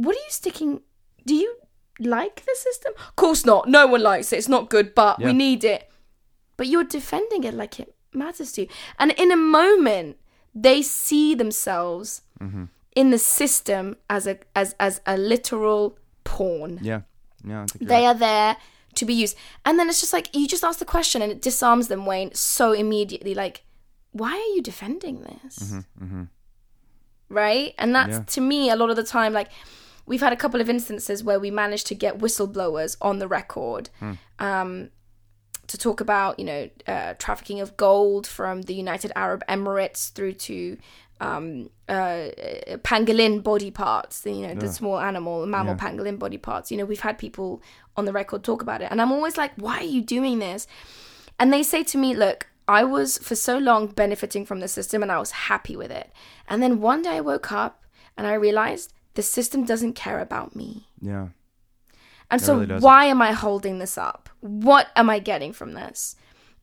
What 0.04 0.14
are 0.16 0.24
you 0.28 0.30
sticking 0.42 0.80
do 1.26 1.34
you 1.34 1.50
like 2.00 2.36
the 2.50 2.56
system 2.66 2.92
of 3.08 3.16
course 3.16 3.44
not 3.46 3.68
no 3.68 3.86
one 3.86 4.02
likes 4.02 4.32
it 4.32 4.36
it's 4.40 4.48
not 4.56 4.70
good 4.70 4.94
but 4.94 5.18
Yeah. 5.20 5.26
we 5.28 5.32
need 5.32 5.62
it 5.64 5.82
but 6.56 6.66
you're 6.66 6.84
defending 6.98 7.44
it 7.44 7.54
like 7.54 7.74
it 7.82 7.94
matters 8.12 8.52
to 8.52 8.62
you 8.62 8.68
and 8.98 9.12
in 9.12 9.30
a 9.32 9.36
moment 9.36 10.16
they 10.54 10.82
see 10.82 11.34
themselves 11.34 12.22
Mm-hmm. 12.40 12.64
in 13.00 13.10
the 13.10 13.18
system 13.18 13.84
as 14.10 14.26
a 14.26 14.34
as 14.56 14.74
as 14.80 15.00
a 15.06 15.16
literal 15.16 15.96
pawn 16.24 16.78
Yeah. 16.82 17.02
Yeah. 17.52 17.66
They 17.80 18.02
right. 18.02 18.04
are 18.10 18.18
there 18.28 18.56
to 18.98 19.04
be 19.06 19.14
used. 19.24 19.36
And 19.64 19.78
then 19.78 19.88
it's 19.88 20.00
just 20.00 20.12
like 20.12 20.28
you 20.36 20.46
just 20.48 20.64
ask 20.64 20.78
the 20.78 20.84
question 20.96 21.22
and 21.22 21.30
it 21.32 21.40
disarms 21.40 21.86
them, 21.88 22.04
Wayne, 22.04 22.30
so 22.34 22.72
immediately. 22.72 23.34
Like, 23.34 23.62
why 24.20 24.32
are 24.32 24.54
you 24.56 24.62
defending 24.62 25.16
this? 25.28 25.56
Right? 27.28 27.74
And 27.78 27.94
that's 27.94 28.10
Yeah. 28.18 28.24
to 28.34 28.40
me 28.40 28.70
a 28.70 28.76
lot 28.76 28.90
of 28.90 28.96
the 28.96 29.02
time 29.04 29.32
like 29.32 29.48
we've 30.06 30.20
had 30.20 30.32
a 30.32 30.36
couple 30.36 30.60
of 30.60 30.68
instances 30.68 31.22
where 31.22 31.38
we 31.38 31.50
managed 31.50 31.86
to 31.88 31.94
get 31.94 32.18
whistleblowers 32.18 32.96
on 33.00 33.18
the 33.18 33.28
record 33.28 33.90
um, 34.38 34.90
to 35.66 35.78
talk 35.78 36.00
about, 36.00 36.38
you 36.38 36.44
know, 36.44 36.68
uh, 36.86 37.14
trafficking 37.18 37.60
of 37.60 37.76
gold 37.76 38.26
from 38.26 38.62
the 38.62 38.74
United 38.74 39.12
Arab 39.16 39.42
Emirates 39.48 40.12
through 40.12 40.32
to 40.32 40.76
um, 41.20 41.70
uh, 41.88 42.28
pangolin 42.82 43.42
body 43.42 43.70
parts, 43.70 44.26
you 44.26 44.46
know, 44.46 44.54
the 44.54 44.66
small 44.72 44.98
animal, 44.98 45.46
mammal 45.46 45.74
pangolin 45.78 46.18
body 46.18 46.38
parts. 46.38 46.70
You 46.70 46.78
know, 46.78 46.84
we've 46.84 47.00
had 47.00 47.16
people 47.16 47.62
on 47.96 48.04
the 48.06 48.12
record 48.12 48.42
talk 48.42 48.60
about 48.60 48.82
it. 48.82 48.88
And 48.90 49.00
I'm 49.00 49.12
always 49.12 49.36
like, 49.36 49.52
why 49.56 49.78
are 49.78 49.84
you 49.84 50.02
doing 50.02 50.40
this? 50.40 50.66
And 51.38 51.52
they 51.52 51.62
say 51.62 51.84
to 51.84 51.98
me, 51.98 52.14
look, 52.14 52.48
I 52.68 52.84
was 52.84 53.18
for 53.18 53.34
so 53.34 53.58
long 53.58 53.88
benefiting 53.88 54.44
from 54.46 54.60
the 54.60 54.68
system 54.68 55.02
and 55.02 55.12
I 55.12 55.18
was 55.18 55.30
happy 55.30 55.76
with 55.76 55.90
it. 55.90 56.12
And 56.48 56.62
then 56.62 56.80
one 56.80 57.02
day 57.02 57.16
I 57.16 57.20
woke 57.20 57.52
up 57.52 57.84
and 58.16 58.26
I 58.26 58.34
realized 58.34 58.92
the 59.14 59.22
system 59.22 59.64
doesn't 59.64 59.94
care 59.94 60.20
about 60.20 60.56
me. 60.56 60.88
Yeah. 61.00 61.28
And 62.30 62.40
so, 62.40 62.58
really 62.58 62.80
why 62.80 63.04
am 63.06 63.20
I 63.20 63.32
holding 63.32 63.78
this 63.78 63.98
up? 63.98 64.30
What 64.40 64.88
am 64.96 65.10
I 65.10 65.18
getting 65.18 65.52
from 65.52 65.74
this? 65.74 66.16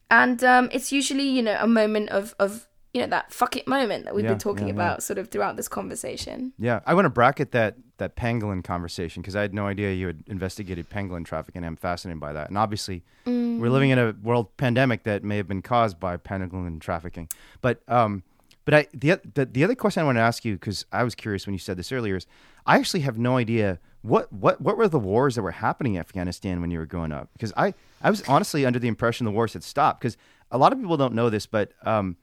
And 0.10 0.44
um, 0.44 0.70
it's 0.72 0.92
usually, 0.92 1.28
you 1.30 1.44
know, 1.44 1.58
a 1.60 1.68
moment 1.68 2.10
of, 2.10 2.34
of 2.40 2.68
you 2.94 3.02
know, 3.02 3.08
that 3.08 3.32
fuck 3.32 3.56
it 3.56 3.68
moment 3.68 4.06
that 4.06 4.16
we've 4.16 4.26
Yeah, 4.26 4.32
been 4.32 4.40
talking 4.40 4.68
yeah, 4.68 4.74
yeah. 4.74 4.82
about 4.82 5.04
sort 5.04 5.20
of 5.20 5.30
throughout 5.30 5.58
this 5.58 5.68
conversation. 5.68 6.54
Yeah, 6.58 6.80
I 6.88 6.96
want 6.96 7.06
to 7.06 7.10
bracket 7.10 7.52
that 7.52 7.76
that 7.98 8.16
pangolin 8.16 8.64
conversation 8.64 9.22
because 9.22 9.36
I 9.36 9.42
had 9.42 9.54
no 9.54 9.68
idea 9.68 9.94
you 9.94 10.08
had 10.08 10.24
investigated 10.26 10.90
pangolin 10.90 11.26
trafficking. 11.26 11.64
I'm 11.64 11.76
fascinated 11.76 12.20
by 12.20 12.34
that, 12.34 12.50
and 12.50 12.58
obviously, 12.58 13.04
we're 13.26 13.70
living 13.70 13.92
in 13.92 14.00
a 14.00 14.16
world 14.24 14.58
pandemic 14.58 15.04
that 15.04 15.24
may 15.24 15.38
have 15.38 15.48
been 15.48 15.62
caused 15.62 16.00
by 16.00 16.18
pangolin 16.18 16.80
trafficking. 16.80 17.30
But 17.62 17.82
um, 17.88 18.24
but 18.70 18.78
I 18.78 18.88
the 18.94 19.20
the, 19.34 19.46
the 19.48 19.64
other 19.64 19.74
question 19.74 20.02
I 20.02 20.06
want 20.06 20.18
to 20.18 20.22
ask 20.22 20.46
you 20.46 20.54
because 20.54 20.86
I 20.92 21.04
was 21.04 21.16
curious 21.16 21.48
when 21.48 21.54
you 21.54 21.60
said 21.60 21.76
this 21.76 21.92
earlier 21.92 22.18
is 22.18 22.28
I 22.68 22.78
actually 22.78 23.00
have 23.00 23.18
no 23.18 23.36
idea 23.36 23.80
what 24.04 24.32
what 24.32 24.62
what 24.62 24.78
were 24.78 24.88
the 24.88 25.00
wars 25.00 25.34
that 25.34 25.42
were 25.42 25.50
happening 25.50 25.96
in 25.96 26.00
Afghanistan 26.00 26.62
when 26.62 26.70
you 26.70 26.78
were 26.78 26.86
growing 26.86 27.12
up 27.12 27.30
because 27.34 27.52
I 27.58 27.74
I 28.04 28.12
was 28.12 28.22
honestly 28.28 28.68
under 28.68 28.78
the 28.78 28.88
impression 28.88 29.26
the 29.26 29.32
wars 29.32 29.54
had 29.54 29.64
stopped 29.64 30.02
because 30.02 30.18
a 30.52 30.60
lot 30.60 30.72
of 30.72 30.80
people 30.80 30.98
don't 30.98 31.16
know 31.16 31.32
this, 31.32 31.48
but 31.48 31.72
um, 31.84 32.16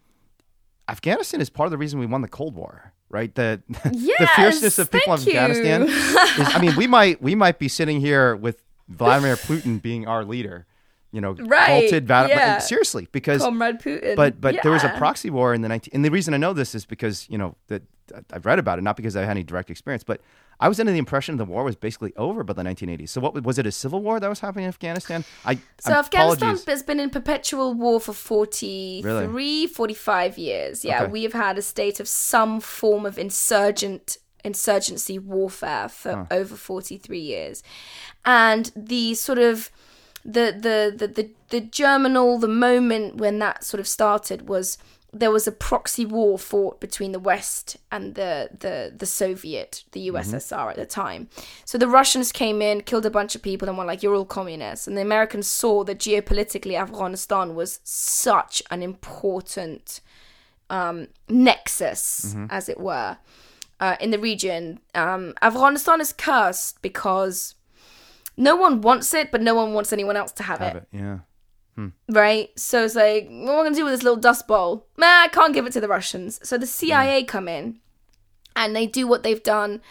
Afghanistan 0.88 1.40
is 1.40 1.50
part 1.50 1.66
of 1.66 1.72
the 1.72 1.78
reason 1.78 1.98
we 1.98 2.06
won 2.06 2.22
the 2.22 2.28
Cold 2.28 2.54
War, 2.54 2.92
right? 3.08 3.34
The 3.34 3.60
the 3.68 4.30
fierceness 4.36 4.78
of 4.78 4.88
people 4.88 5.14
in. 5.14 5.18
Afghanistan. 5.18 5.82
Is, 5.82 6.54
I 6.54 6.60
mean, 6.60 6.76
we 6.76 6.86
might 6.86 7.20
we 7.20 7.34
might 7.34 7.58
be 7.58 7.66
sitting 7.66 8.00
here 8.00 8.36
with 8.36 8.62
Vladimir 8.88 9.34
Putin 9.34 9.82
being 9.82 10.06
our 10.06 10.24
leader, 10.24 10.64
you 11.16 11.20
know, 11.24 11.32
Right, 11.56 11.68
halted 11.90 12.04
yeah. 12.08 12.58
seriously, 12.58 13.04
because 13.18 13.40
Comrade 13.42 13.78
Putin. 13.86 14.14
but 14.22 14.32
but 14.44 14.52
there 14.62 14.72
was 14.78 14.84
a 14.84 14.92
proxy 15.02 15.30
war 15.38 15.48
in 15.56 15.60
the 15.64 15.68
19 15.68 15.90
and 15.94 16.02
the 16.04 16.10
reason 16.18 16.30
I 16.34 16.40
know 16.44 16.52
this 16.62 16.74
is 16.78 16.84
because 16.94 17.16
you 17.32 17.38
know 17.38 17.50
that 17.70 17.82
I've 18.34 18.46
read 18.50 18.58
about 18.64 18.76
it 18.78 18.82
not 18.88 18.96
because 19.00 19.14
I 19.16 19.22
had 19.22 19.30
any 19.38 19.42
direct 19.52 19.68
experience 19.74 20.04
but 20.10 20.18
I 20.64 20.68
was 20.70 20.78
under 20.80 20.92
the 20.96 21.02
impression 21.06 21.30
the 21.38 21.44
war 21.54 21.62
was 21.70 21.76
basically 21.88 22.12
over 22.26 22.40
by 22.48 22.54
the 22.60 22.62
1980s 22.70 23.08
so 23.14 23.20
what 23.24 23.32
was 23.48 23.56
it 23.60 23.66
a 23.66 23.72
civil 23.72 24.00
war 24.06 24.14
that 24.20 24.28
was 24.34 24.40
happening 24.46 24.64
in 24.64 24.72
Afghanistan 24.76 25.20
I 25.44 25.52
So 25.86 25.90
I'm- 25.92 26.00
Afghanistan 26.04 26.48
apologies. 26.50 26.66
has 26.74 26.82
been 26.90 27.00
in 27.00 27.10
perpetual 27.18 27.68
war 27.84 27.98
for 28.06 28.12
43, 28.12 29.66
45 29.66 30.38
years. 30.38 30.84
Yeah, 30.84 31.02
Okay. 31.02 31.12
we 31.12 31.22
have 31.24 31.32
had 31.32 31.58
a 31.58 31.62
state 31.62 32.00
of 32.00 32.08
some 32.08 32.60
form 32.60 33.04
of 33.06 33.18
insurgent 33.18 34.18
insurgency 34.44 35.18
warfare 35.18 35.88
for 35.88 36.26
over 36.30 36.54
43 36.56 37.18
years. 37.18 37.62
And 38.24 38.70
the 38.76 39.14
sort 39.14 39.38
of 39.38 39.70
the 40.26 40.52
the 40.58 40.92
the 40.96 41.06
the, 41.06 41.30
the 41.50 41.60
germinal 41.60 42.38
the 42.38 42.48
moment 42.48 43.16
when 43.16 43.38
that 43.38 43.64
sort 43.64 43.80
of 43.80 43.86
started 43.86 44.48
was 44.48 44.78
there 45.12 45.30
was 45.30 45.46
a 45.46 45.52
proxy 45.52 46.04
war 46.04 46.38
fought 46.38 46.80
between 46.80 47.12
the 47.12 47.18
West 47.18 47.76
and 47.90 48.14
the 48.14 48.50
the 48.58 48.92
the 48.94 49.06
Soviet, 49.06 49.84
the 49.92 50.08
USSR 50.10 50.70
at 50.70 50.76
the 50.76 50.86
time. 50.86 51.28
So 51.64 51.78
the 51.78 51.88
Russians 51.88 52.32
came 52.32 52.60
in, 52.60 52.82
killed 52.82 53.06
a 53.06 53.10
bunch 53.10 53.34
of 53.34 53.42
people, 53.42 53.68
and 53.68 53.78
were 53.78 53.84
like, 53.84 54.02
"You're 54.02 54.14
all 54.14 54.24
communists." 54.24 54.86
And 54.86 54.96
the 54.96 55.02
Americans 55.02 55.46
saw 55.46 55.84
that 55.84 55.98
geopolitically, 55.98 56.78
Afghanistan 56.78 57.54
was 57.54 57.80
such 57.84 58.62
an 58.70 58.82
important 58.82 60.00
um, 60.68 61.08
nexus, 61.28 62.34
as 62.50 62.68
it 62.68 62.78
were, 62.78 63.18
uh, 63.80 63.96
in 64.00 64.10
the 64.10 64.18
region. 64.18 64.80
Um, 64.94 65.34
Afghanistan 65.40 66.00
is 66.00 66.12
cursed 66.12 66.82
because 66.82 67.54
no 68.36 68.56
one 68.56 68.80
wants 68.80 69.12
it, 69.14 69.30
but 69.30 69.42
no 69.42 69.54
one 69.54 69.72
wants 69.72 69.92
anyone 69.92 70.16
else 70.16 70.32
to 70.32 70.42
have, 70.42 70.58
have 70.58 70.76
it 70.76 70.88
it 70.92 70.98
yeah 70.98 71.18
right? 72.08 72.58
So 72.58 72.84
it's 72.84 72.94
like, 72.94 73.26
what 73.28 73.52
am 73.52 73.60
I 73.60 73.62
gonna 73.64 73.74
do 73.76 73.84
with 73.84 73.92
this 73.92 74.02
little 74.02 74.18
dust 74.18 74.46
bowl? 74.46 74.86
Nah, 74.96 75.22
I 75.24 75.28
can't 75.28 75.52
give 75.54 75.66
it 75.66 75.72
to 75.74 75.80
the 75.80 75.88
Russians. 75.88 76.40
So 76.42 76.56
the 76.56 76.66
CIA 76.66 77.22
come 77.24 77.48
in 77.48 77.80
and 78.54 78.74
they 78.74 78.86
do 78.86 79.06
what 79.06 79.22
they've 79.22 79.42
done 79.42 79.82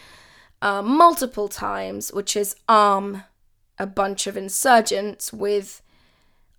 uh, 0.62 0.82
multiple 0.82 1.48
times, 1.48 2.12
which 2.12 2.36
is 2.36 2.56
arm 2.68 3.22
a 3.78 3.86
bunch 3.86 4.26
of 4.26 4.36
insurgents 4.36 5.32
with 5.32 5.80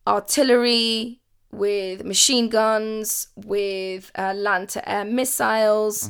artillery, 0.06 1.20
with 1.52 2.04
machine 2.06 2.48
guns, 2.50 3.28
with 3.36 4.12
uh, 4.18 4.34
land 4.34 4.70
to 4.70 4.90
air 4.90 5.04
missiles, 5.04 6.10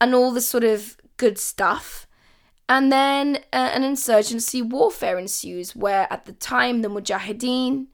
and 0.00 0.14
all 0.14 0.30
this 0.30 0.48
sort 0.48 0.64
of 0.64 0.96
good 1.16 1.38
stuff. 1.38 2.03
And 2.68 2.90
then 2.90 3.36
uh, 3.52 3.70
an 3.74 3.82
insurgency 3.82 4.62
warfare 4.62 5.18
ensues, 5.18 5.76
where 5.76 6.10
at 6.10 6.24
the 6.24 6.32
time 6.32 6.82
the 6.82 6.88
Mujahideen, 6.88 7.86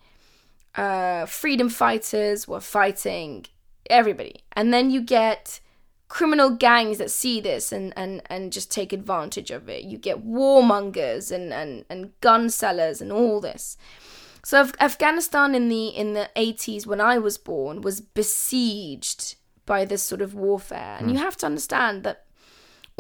uh, 0.77 1.27
freedom 1.27 1.69
fighters 1.69 2.47
were 2.47 2.61
fighting 2.61 3.47
everybody. 3.89 4.45
And 4.53 4.73
then 4.73 4.91
you 4.91 5.01
get 5.01 5.61
criminal 6.09 6.51
gangs 6.51 6.99
that 6.99 7.11
see 7.11 7.41
this 7.41 7.73
and, 7.73 7.93
and, 7.97 8.23
and 8.27 8.53
just 8.53 8.71
take 8.71 8.93
advantage 8.93 9.51
of 9.51 9.69
it. 9.69 9.85
You 9.85 9.99
get 9.99 10.25
warmongers 10.25 11.33
and, 11.33 11.53
and, 11.53 11.85
and 11.89 12.13
gun 12.21 12.51
sellers 12.51 13.01
and 13.01 13.11
all 13.13 13.41
this. 13.41 13.77
So 14.45 14.61
Af- 14.63 14.75
Afghanistan 14.81 15.55
in 15.55 15.69
the 15.69 15.89
in 15.89 16.15
the 16.15 16.31
80s 16.35 16.87
when 16.87 17.01
I 17.01 17.19
was 17.19 17.39
born 17.39 17.83
was 17.83 18.01
besieged 18.01 19.37
by 19.67 19.85
this 19.85 20.03
sort 20.03 20.23
of 20.23 20.35
warfare. 20.35 20.97
And 20.99 21.11
you 21.11 21.19
have 21.19 21.37
to 21.39 21.47
understand 21.47 22.05
that 22.05 22.25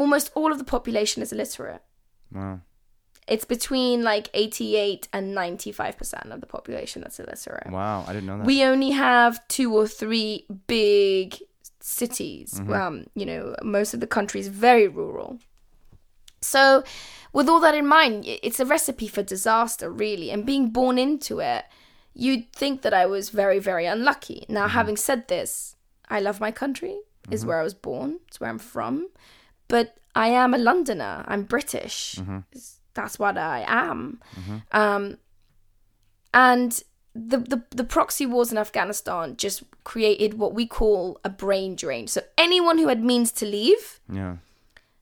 almost 0.01 0.31
all 0.35 0.51
of 0.53 0.59
the 0.59 0.65
population 0.65 1.23
is 1.23 1.33
illiterate. 1.33 1.83
wow 2.33 2.61
It's 3.29 3.45
between 3.45 4.03
like 4.03 4.29
88 4.35 5.09
and 5.13 5.37
95% 5.37 6.33
of 6.33 6.41
the 6.41 6.47
population 6.47 7.03
that's 7.03 7.21
illiterate. 7.21 7.71
wow 7.71 8.05
I 8.07 8.13
didn't 8.13 8.27
know 8.27 8.39
that 8.39 8.47
We 8.47 8.65
only 8.65 8.91
have 8.91 9.47
two 9.49 9.75
or 9.75 9.87
three 9.87 10.47
big 10.67 11.39
cities. 11.81 12.55
Mm-hmm. 12.55 12.73
Um, 12.73 13.07
you 13.15 13.27
know, 13.27 13.57
most 13.63 13.95
of 13.95 14.01
the 14.01 14.07
country 14.07 14.41
is 14.41 14.49
very 14.49 14.89
rural. 14.89 15.39
So, 16.41 16.85
with 17.33 17.49
all 17.49 17.61
that 17.61 17.75
in 17.75 17.87
mind, 17.87 18.25
it's 18.27 18.61
a 18.61 18.65
recipe 18.65 19.09
for 19.09 19.23
disaster, 19.23 19.91
really. 19.91 20.31
And 20.31 20.47
being 20.47 20.71
born 20.71 20.99
into 20.99 21.39
it, 21.41 21.65
you'd 22.15 22.51
think 22.53 22.83
that 22.83 22.95
I 22.95 23.07
was 23.07 23.29
very, 23.29 23.59
very 23.59 23.87
unlucky. 23.87 24.47
Now, 24.49 24.63
mm-hmm. 24.63 24.71
having 24.71 24.97
said 24.97 25.29
this, 25.29 25.77
I 26.09 26.21
love 26.21 26.41
my 26.41 26.51
country. 26.51 26.99
Is 27.31 27.41
mm-hmm. 27.41 27.49
where 27.49 27.61
I 27.61 27.63
was 27.63 27.75
born. 27.75 28.19
It's 28.29 28.41
where 28.41 28.51
I'm 28.51 28.59
from. 28.59 29.09
But 29.71 29.97
I 30.15 30.29
am 30.29 30.53
a 30.55 30.59
Londoner. 30.59 31.25
I'm 31.27 31.45
British. 31.45 32.19
It's- 32.53 32.77
That's 32.95 33.19
what 33.19 33.39
I 33.39 33.65
am. 33.67 34.21
Um, 34.73 35.17
and 36.35 36.83
the, 37.15 37.39
the 37.39 37.63
the 37.71 37.85
proxy 37.85 38.27
wars 38.27 38.53
in 38.53 38.59
Afghanistan 38.59 39.37
just 39.37 39.63
created 39.85 40.35
what 40.35 40.55
we 40.55 40.67
call 40.67 41.19
a 41.25 41.29
brain 41.31 41.77
drain. 41.77 42.07
So 42.09 42.21
anyone 42.37 42.79
who 42.79 42.89
had 42.89 43.03
means 43.03 43.33
to 43.33 43.47
leave 43.47 44.01
yeah 44.13 44.37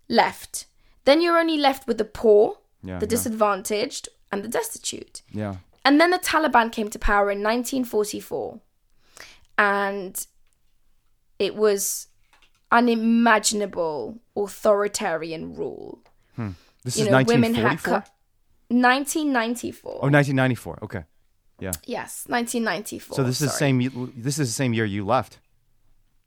left. 0.09 0.67
Then 1.05 1.21
you're 1.23 1.39
only 1.39 1.59
left 1.59 1.87
with 1.89 1.97
the 1.99 2.05
poor, 2.21 2.59
yeah 2.83 2.99
the 2.99 3.07
yeah, 3.07 3.11
disadvantaged, 3.11 4.09
and 4.31 4.43
the 4.45 4.49
destitute. 4.49 5.23
yeah 5.33 5.57
And 5.85 5.99
then 6.01 6.11
the 6.11 6.19
Taliban 6.19 6.71
came 6.71 6.91
to 6.91 6.99
power 6.99 7.31
in 7.31 7.43
1944, 7.43 8.61
and 9.57 10.27
it 11.39 11.55
was 11.55 12.09
unimaginable 12.71 14.19
authoritarian 14.37 15.55
rule. 15.55 16.03
this 16.85 16.97
You 16.99 17.05
is 17.05 17.11
know, 17.11 17.23
women 17.27 17.55
had 17.55 17.79
1944 17.79 18.01
cut. 18.01 18.11
1994. 18.71 19.93
oh 20.03 20.09
1994 20.11 20.79
okay 20.85 21.05
Yeah. 21.61 21.73
Yes, 21.87 22.25
1994. 22.29 23.17
So 23.17 23.23
this 23.25 23.41
is 23.41 23.49
the 23.51 23.59
same. 23.59 24.13
This 24.17 24.39
is 24.39 24.49
the 24.49 24.53
same 24.55 24.73
year 24.75 24.85
you 24.85 25.05
left. 25.05 25.41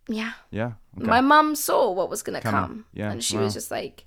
Yeah. 0.10 0.34
Yeah. 0.50 0.72
Okay. 0.98 1.08
My 1.08 1.22
mom 1.22 1.56
saw 1.56 1.90
what 1.92 2.10
was 2.10 2.22
going 2.24 2.42
to 2.42 2.46
come. 2.46 2.84
Yeah, 2.92 3.12
And 3.12 3.24
she 3.24 3.38
wow. 3.38 3.44
was 3.44 3.54
just 3.54 3.72
like, 3.72 4.04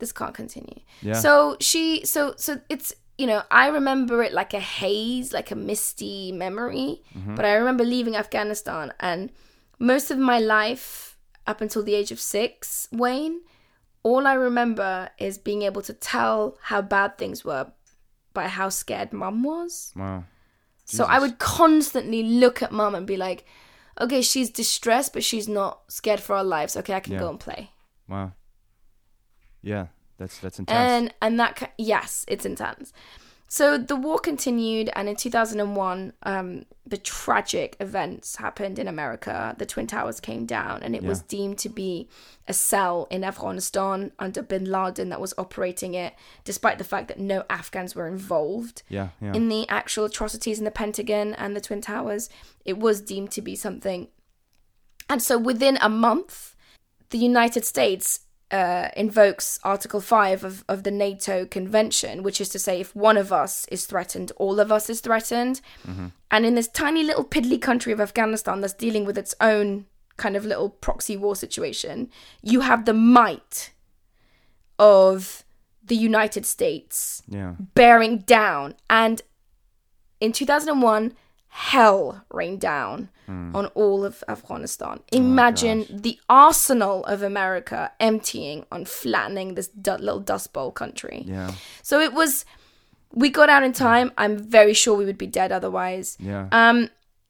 this 0.00 0.10
can't 0.10 0.34
continue. 0.34 0.80
Yeah. 1.00 1.14
So 1.14 1.56
she, 1.60 2.04
so, 2.04 2.34
so 2.36 2.58
it's, 2.68 2.92
you 3.18 3.26
know, 3.28 3.42
I 3.52 3.68
remember 3.68 4.20
it 4.24 4.32
like 4.32 4.52
a 4.52 4.58
haze, 4.58 5.32
like 5.32 5.52
a 5.52 5.54
misty 5.54 6.32
memory. 6.32 7.02
Mm-hmm. 7.16 7.36
But 7.36 7.44
I 7.44 7.52
remember 7.54 7.84
leaving 7.84 8.16
Afghanistan 8.16 8.92
and 8.98 9.30
most 9.78 10.10
of 10.10 10.18
my 10.18 10.40
life 10.40 11.11
up 11.46 11.60
until 11.60 11.82
the 11.82 11.94
age 11.94 12.12
of 12.12 12.20
six, 12.20 12.88
Wayne, 12.92 13.40
all 14.02 14.26
I 14.26 14.34
remember 14.34 15.10
is 15.18 15.38
being 15.38 15.62
able 15.62 15.82
to 15.82 15.92
tell 15.92 16.56
how 16.62 16.82
bad 16.82 17.18
things 17.18 17.44
were 17.44 17.72
by 18.32 18.48
how 18.48 18.68
scared 18.68 19.12
mum 19.12 19.42
was. 19.42 19.92
wow. 19.96 20.24
So 20.84 21.04
I 21.04 21.18
would 21.20 21.38
constantly 21.38 22.22
look 22.22 22.62
at 22.62 22.70
mum 22.72 22.94
and 22.94 23.06
be 23.06 23.16
like, 23.16 23.46
okay, 24.00 24.20
she's 24.20 24.50
distressed, 24.50 25.12
but 25.14 25.24
she's 25.24 25.48
not 25.48 25.80
scared 25.88 26.20
for 26.20 26.34
our 26.36 26.44
lives. 26.44 26.76
Okay, 26.76 26.92
I 26.92 27.00
can 27.00 27.14
Yeah. 27.14 27.20
go 27.20 27.30
and 27.30 27.40
play. 27.40 27.70
Wow. 28.08 28.32
Yeah. 29.62 29.86
That's 30.18 30.38
that's 30.38 30.58
intense. 30.58 30.78
And 30.78 31.14
and 31.22 31.40
that 31.40 31.72
yes, 31.78 32.24
it's 32.28 32.44
intense. 32.44 32.92
So 33.52 33.76
the 33.76 33.96
war 33.96 34.18
continued, 34.18 34.88
and 34.96 35.10
in 35.10 35.16
2001, 35.16 36.14
um, 36.22 36.64
the 36.86 36.96
tragic 36.96 37.76
events 37.80 38.36
happened 38.36 38.78
in 38.78 38.88
America. 38.88 39.54
The 39.58 39.66
Twin 39.66 39.86
Towers 39.86 40.20
came 40.20 40.46
down, 40.46 40.82
and 40.82 40.96
it 40.96 41.02
was 41.02 41.20
deemed 41.20 41.58
to 41.58 41.68
be 41.68 42.08
a 42.48 42.54
cell 42.54 43.06
in 43.10 43.22
Afghanistan 43.22 44.12
under 44.18 44.40
Bin 44.40 44.64
Laden 44.64 45.10
that 45.10 45.20
was 45.20 45.34
operating 45.36 45.92
it, 45.92 46.14
despite 46.44 46.78
the 46.78 46.84
fact 46.84 47.08
that 47.08 47.18
no 47.18 47.44
Afghans 47.50 47.94
were 47.94 48.08
involved. 48.08 48.84
yeah. 48.88 49.08
Yeah. 49.20 49.34
in 49.34 49.50
the 49.50 49.68
actual 49.68 50.06
atrocities 50.06 50.58
in 50.58 50.64
the 50.64 50.70
Pentagon 50.70 51.34
and 51.34 51.54
the 51.54 51.60
Twin 51.60 51.82
Towers. 51.82 52.30
It 52.64 52.78
was 52.78 53.02
deemed 53.02 53.32
to 53.32 53.42
be 53.42 53.54
something. 53.54 54.08
And 55.10 55.20
so 55.20 55.36
within 55.36 55.76
a 55.82 55.90
month, 55.90 56.56
the 57.10 57.18
United 57.18 57.66
States 57.66 58.20
uh, 58.52 58.88
invokes 58.96 59.58
Article 59.64 60.00
5 60.00 60.44
of, 60.44 60.64
of 60.68 60.82
the 60.82 60.90
NATO 60.90 61.46
Convention, 61.46 62.22
which 62.22 62.40
is 62.40 62.50
to 62.50 62.58
say, 62.58 62.80
if 62.80 62.94
one 62.94 63.16
of 63.16 63.32
us 63.32 63.66
is 63.68 63.86
threatened, 63.86 64.30
all 64.36 64.60
of 64.60 64.70
us 64.70 64.90
is 64.90 65.00
threatened. 65.00 65.62
And 66.30 66.46
in 66.46 66.54
this 66.54 66.68
tiny 66.68 67.02
little 67.02 67.24
piddly 67.24 67.60
country 67.60 67.92
of 67.92 68.00
Afghanistan 68.00 68.60
that's 68.60 68.74
dealing 68.74 69.06
with 69.06 69.16
its 69.16 69.34
own 69.40 69.86
kind 70.18 70.36
of 70.36 70.44
little 70.44 70.68
proxy 70.68 71.16
war 71.16 71.34
situation, 71.34 72.10
you 72.42 72.60
have 72.60 72.84
the 72.84 72.92
might 72.92 73.72
of 74.78 75.44
the 75.82 75.96
United 75.96 76.44
States 76.44 77.22
yeah. 77.26 77.54
bearing 77.74 78.18
down. 78.18 78.74
And 78.90 79.22
in 80.20 80.32
2001, 80.32 81.14
hell 81.54 82.24
rained 82.30 82.60
down 82.60 83.10
on 83.28 83.66
all 83.74 84.04
of 84.04 84.24
Afghanistan. 84.26 85.00
Imagine 85.12 85.86
the 85.90 86.18
arsenal 86.28 87.04
of 87.04 87.22
America 87.22 87.92
emptying 88.00 88.64
on 88.72 88.84
flattening 88.86 89.54
this 89.54 89.68
du- 89.68 89.96
little 89.96 90.20
dust 90.20 90.52
bowl 90.52 90.70
country. 90.70 91.24
Yeah. 91.26 91.52
So 91.82 92.00
it 92.00 92.12
was. 92.12 92.44
We 93.14 93.28
got 93.28 93.50
out 93.50 93.62
in 93.62 93.74
time. 93.74 94.12
I'm 94.16 94.38
very 94.38 94.72
sure 94.72 94.96
we 94.96 95.04
would 95.04 95.18
be 95.18 95.26
dead 95.26 95.52
otherwise. 95.52 96.16
Yeah. 96.18 96.48
Um, 96.52 96.88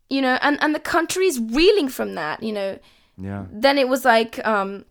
you 0.08 0.20
know, 0.20 0.38
and 0.40 0.56
and 0.62 0.72
the 0.72 0.80
country 0.80 1.26
is 1.26 1.40
reeling 1.40 1.88
from 1.88 2.14
that. 2.14 2.42
You 2.42 2.52
know, 2.52 2.78
yeah. 3.16 3.46
then 3.50 3.76
it 3.78 3.88
was 3.88 4.04
like 4.04 4.44
um 4.46 4.84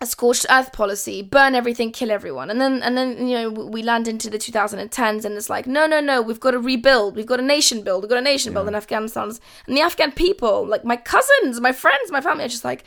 a 0.00 0.06
scorched 0.06 0.46
earth 0.48 0.72
policy 0.72 1.22
burn 1.22 1.54
everything 1.54 1.90
kill 1.90 2.10
everyone. 2.10 2.50
And 2.50 2.60
then 2.60 2.82
and 2.82 2.96
then 2.96 3.26
you 3.26 3.36
know 3.36 3.50
we 3.50 3.82
land 3.82 4.06
into 4.06 4.30
the 4.30 4.38
2010s 4.38 5.24
and 5.24 5.34
it's 5.34 5.50
like 5.50 5.66
no 5.66 5.86
no 5.86 6.00
no 6.00 6.22
we've 6.22 6.40
got 6.40 6.52
to 6.52 6.58
rebuild. 6.60 7.16
We've 7.16 7.26
got 7.26 7.40
a 7.40 7.42
nation 7.44 7.82
build. 7.82 8.02
We've 8.02 8.10
got 8.10 8.18
a 8.18 8.22
nation 8.22 8.52
build 8.52 8.68
in 8.68 8.74
afghanistan. 8.74 9.32
And 9.66 9.76
the 9.76 9.80
afghan 9.80 10.12
people 10.12 10.66
like 10.66 10.84
my 10.84 10.96
cousins 10.96 11.60
my 11.60 11.72
friends 11.72 12.10
my 12.12 12.20
family 12.20 12.44
are 12.44 12.48
just 12.48 12.64
like 12.64 12.84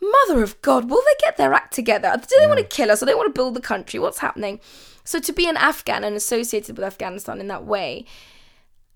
mother 0.00 0.42
of 0.42 0.60
god 0.62 0.90
will 0.90 1.02
they 1.02 1.24
get 1.24 1.36
their 1.36 1.52
act 1.52 1.74
together? 1.74 2.14
Do 2.16 2.36
they 2.40 2.46
want 2.46 2.58
to 2.60 2.64
kill 2.64 2.90
us? 2.90 3.02
Or 3.02 3.06
do 3.06 3.10
they 3.10 3.14
want 3.14 3.34
to 3.34 3.38
build 3.38 3.54
the 3.54 3.60
country? 3.60 4.00
What's 4.00 4.18
happening? 4.18 4.60
So 5.04 5.18
to 5.20 5.32
be 5.32 5.46
an 5.48 5.56
afghan 5.56 6.04
and 6.04 6.16
associated 6.16 6.76
with 6.76 6.86
afghanistan 6.86 7.40
in 7.40 7.48
that 7.48 7.64
way 7.66 8.06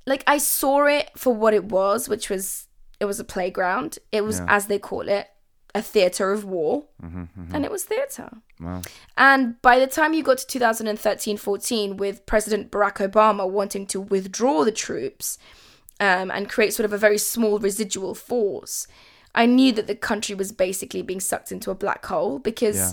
like 0.07 0.25
I 0.27 0.39
saw 0.39 0.87
it 0.87 1.11
for 1.17 1.33
what 1.35 1.55
it 1.55 1.65
was, 1.65 2.09
which 2.09 2.31
was 2.31 2.67
it 2.99 3.05
was 3.05 3.21
a 3.21 3.25
playground. 3.25 3.99
It 4.13 4.23
was 4.25 4.39
Yeah. 4.41 4.47
as 4.49 4.67
they 4.67 4.79
call 4.79 5.09
it, 5.09 5.29
a 5.75 5.83
theater 5.83 6.33
of 6.33 6.45
war, 6.45 6.85
and 7.01 7.65
it 7.65 7.71
was 7.71 7.85
theater. 7.85 8.31
Wow. 8.61 8.83
And 9.17 9.61
by 9.63 9.79
the 9.79 9.87
time 9.87 10.13
you 10.15 10.23
got 10.23 10.39
to 10.39 10.47
2013 10.47 11.37
14, 11.37 11.97
with 11.97 12.27
President 12.27 12.71
Barack 12.71 12.97
Obama 13.09 13.49
wanting 13.49 13.87
to 13.87 14.01
withdraw 14.01 14.65
the 14.65 14.73
troops 14.73 15.39
um, 16.01 16.31
and 16.31 16.49
create 16.49 16.75
sort 16.75 16.85
of 16.87 16.93
a 16.93 16.99
very 16.99 17.19
small 17.19 17.59
residual 17.59 18.15
force, 18.15 18.87
I 19.35 19.47
knew 19.47 19.73
that 19.73 19.87
the 19.87 19.95
country 19.95 20.35
was 20.35 20.51
basically 20.53 21.03
being 21.03 21.21
sucked 21.21 21.53
into 21.53 21.71
a 21.71 21.75
black 21.75 22.05
hole 22.07 22.39
because 22.41 22.77
Yeah. 22.77 22.93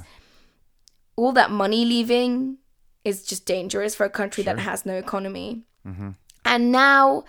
all 1.15 1.31
that 1.33 1.49
money 1.49 1.83
leaving 1.83 2.57
is 3.03 3.23
just 3.25 3.45
dangerous 3.45 3.95
for 3.95 4.05
a 4.05 4.09
country 4.09 4.43
that 4.43 4.59
has 4.59 4.85
no 4.85 4.95
economy. 4.95 5.63
And 6.45 6.71
now 6.71 7.23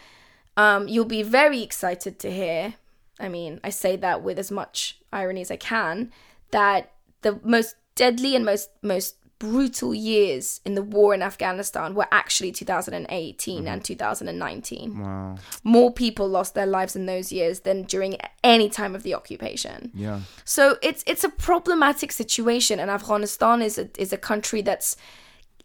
um, 0.56 0.88
you'll 0.88 1.04
be 1.04 1.22
very 1.22 1.62
excited 1.62 2.18
to 2.18 2.30
hear. 2.30 2.74
I 3.20 3.28
mean, 3.28 3.60
I 3.64 3.70
say 3.70 3.96
that 3.96 4.22
with 4.22 4.38
as 4.38 4.50
much 4.50 4.98
irony 5.12 5.40
as 5.40 5.50
I 5.50 5.56
can. 5.56 6.12
That 6.50 6.92
the 7.22 7.40
most 7.42 7.76
deadly 7.94 8.36
and 8.36 8.44
most 8.44 8.70
most 8.82 9.16
brutal 9.38 9.94
years 9.94 10.60
in 10.64 10.74
the 10.74 10.82
war 10.82 11.14
in 11.14 11.22
Afghanistan 11.22 11.94
were 11.94 12.08
actually 12.10 12.50
2018 12.50 13.68
and 13.68 13.84
2019. 13.84 14.98
Wow. 14.98 15.36
More 15.62 15.92
people 15.92 16.28
lost 16.28 16.54
their 16.54 16.66
lives 16.66 16.96
in 16.96 17.06
those 17.06 17.30
years 17.30 17.60
than 17.60 17.84
during 17.84 18.16
any 18.42 18.68
time 18.68 18.96
of 18.96 19.04
the 19.04 19.14
occupation. 19.14 19.92
Yeah. 19.94 20.20
So 20.44 20.76
it's 20.82 21.04
it's 21.06 21.24
a 21.24 21.28
problematic 21.28 22.12
situation, 22.12 22.80
and 22.80 22.90
Afghanistan 22.90 23.62
is 23.62 23.78
a 23.78 23.88
is 23.96 24.12
a 24.12 24.18
country 24.18 24.62
that's 24.62 24.96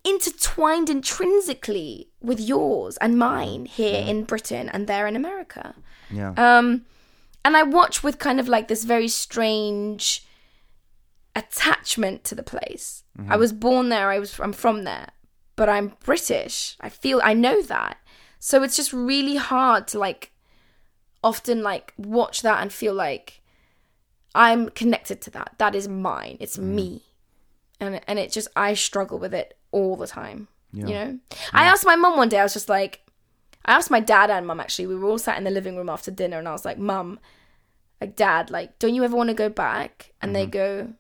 intertwined 0.03 0.89
intrinsically 0.89 2.09
with 2.21 2.39
yours 2.39 2.97
and 2.97 3.17
mine 3.17 3.65
here 3.65 4.03
in 4.05 4.23
Britain 4.25 4.69
and 4.69 4.85
there 4.85 5.07
in 5.07 5.15
America. 5.15 5.73
Yeah. 6.11 6.33
Um, 6.37 6.85
and 7.45 7.57
I 7.57 7.63
watch 7.63 8.03
with 8.03 8.19
kind 8.19 8.39
of 8.39 8.47
like 8.47 8.67
this 8.67 8.83
very 8.83 9.07
strange 9.07 10.25
attachment 11.35 12.23
to 12.25 12.35
the 12.35 12.43
place. 12.43 13.03
Mm-hmm. 13.17 13.31
I 13.31 13.35
was 13.37 13.53
born 13.53 13.89
there. 13.89 14.09
I 14.09 14.19
was 14.19 14.39
I'm 14.39 14.53
from 14.53 14.83
there, 14.83 15.09
but 15.55 15.69
I'm 15.69 15.93
British. 16.03 16.77
I 16.79 16.89
feel 16.89 17.21
I 17.23 17.33
know 17.33 17.61
that. 17.63 17.97
So 18.39 18.63
it's 18.63 18.75
just 18.75 18.93
really 18.93 19.37
hard 19.37 19.87
to 19.89 19.99
like 19.99 20.31
often 21.23 21.63
like 21.63 21.93
watch 21.97 22.41
that 22.41 22.61
and 22.61 22.71
feel 22.71 22.93
like 22.93 23.41
I'm 24.35 24.69
connected 24.69 25.21
to 25.21 25.31
that. 25.31 25.55
That 25.57 25.75
is 25.75 25.87
mine. 25.87 26.37
It's 26.39 26.57
mm-hmm. 26.57 26.75
me. 26.75 27.03
And 27.79 28.01
and 28.07 28.19
it 28.19 28.31
just 28.31 28.47
I 28.55 28.73
struggle 28.73 29.19
with 29.19 29.33
it 29.33 29.57
all 29.71 29.95
the 29.95 30.07
time. 30.07 30.47
Yeah. 30.71 30.87
You 30.87 30.93
know? 30.93 31.19
I 31.53 31.65
asked 31.65 31.85
my 31.85 31.95
mum 31.95 32.17
one 32.17 32.29
day, 32.29 32.39
I 32.39 32.43
was 32.43 32.53
just 32.53 32.69
like 32.69 33.02
I 33.65 33.73
asked 33.73 33.91
my 33.91 33.99
dad 33.99 34.29
and 34.29 34.45
mum 34.45 34.59
actually, 34.59 34.87
we 34.87 34.95
were 34.95 35.07
all 35.07 35.17
sat 35.17 35.37
in 35.37 35.43
the 35.43 35.51
living 35.51 35.77
room 35.77 35.89
after 35.89 36.11
dinner 36.11 36.39
and 36.39 36.47
I 36.47 36.51
was 36.51 36.65
like, 36.65 36.77
Mum, 36.77 37.19
like 38.01 38.15
dad, 38.15 38.51
like, 38.51 38.77
don't 38.79 38.95
you 38.95 39.03
ever 39.03 39.15
want 39.15 39.29
to 39.29 39.33
go 39.33 39.49
back? 39.49 40.11
And 40.21 40.35
they 40.35 40.45
go, 40.45 40.93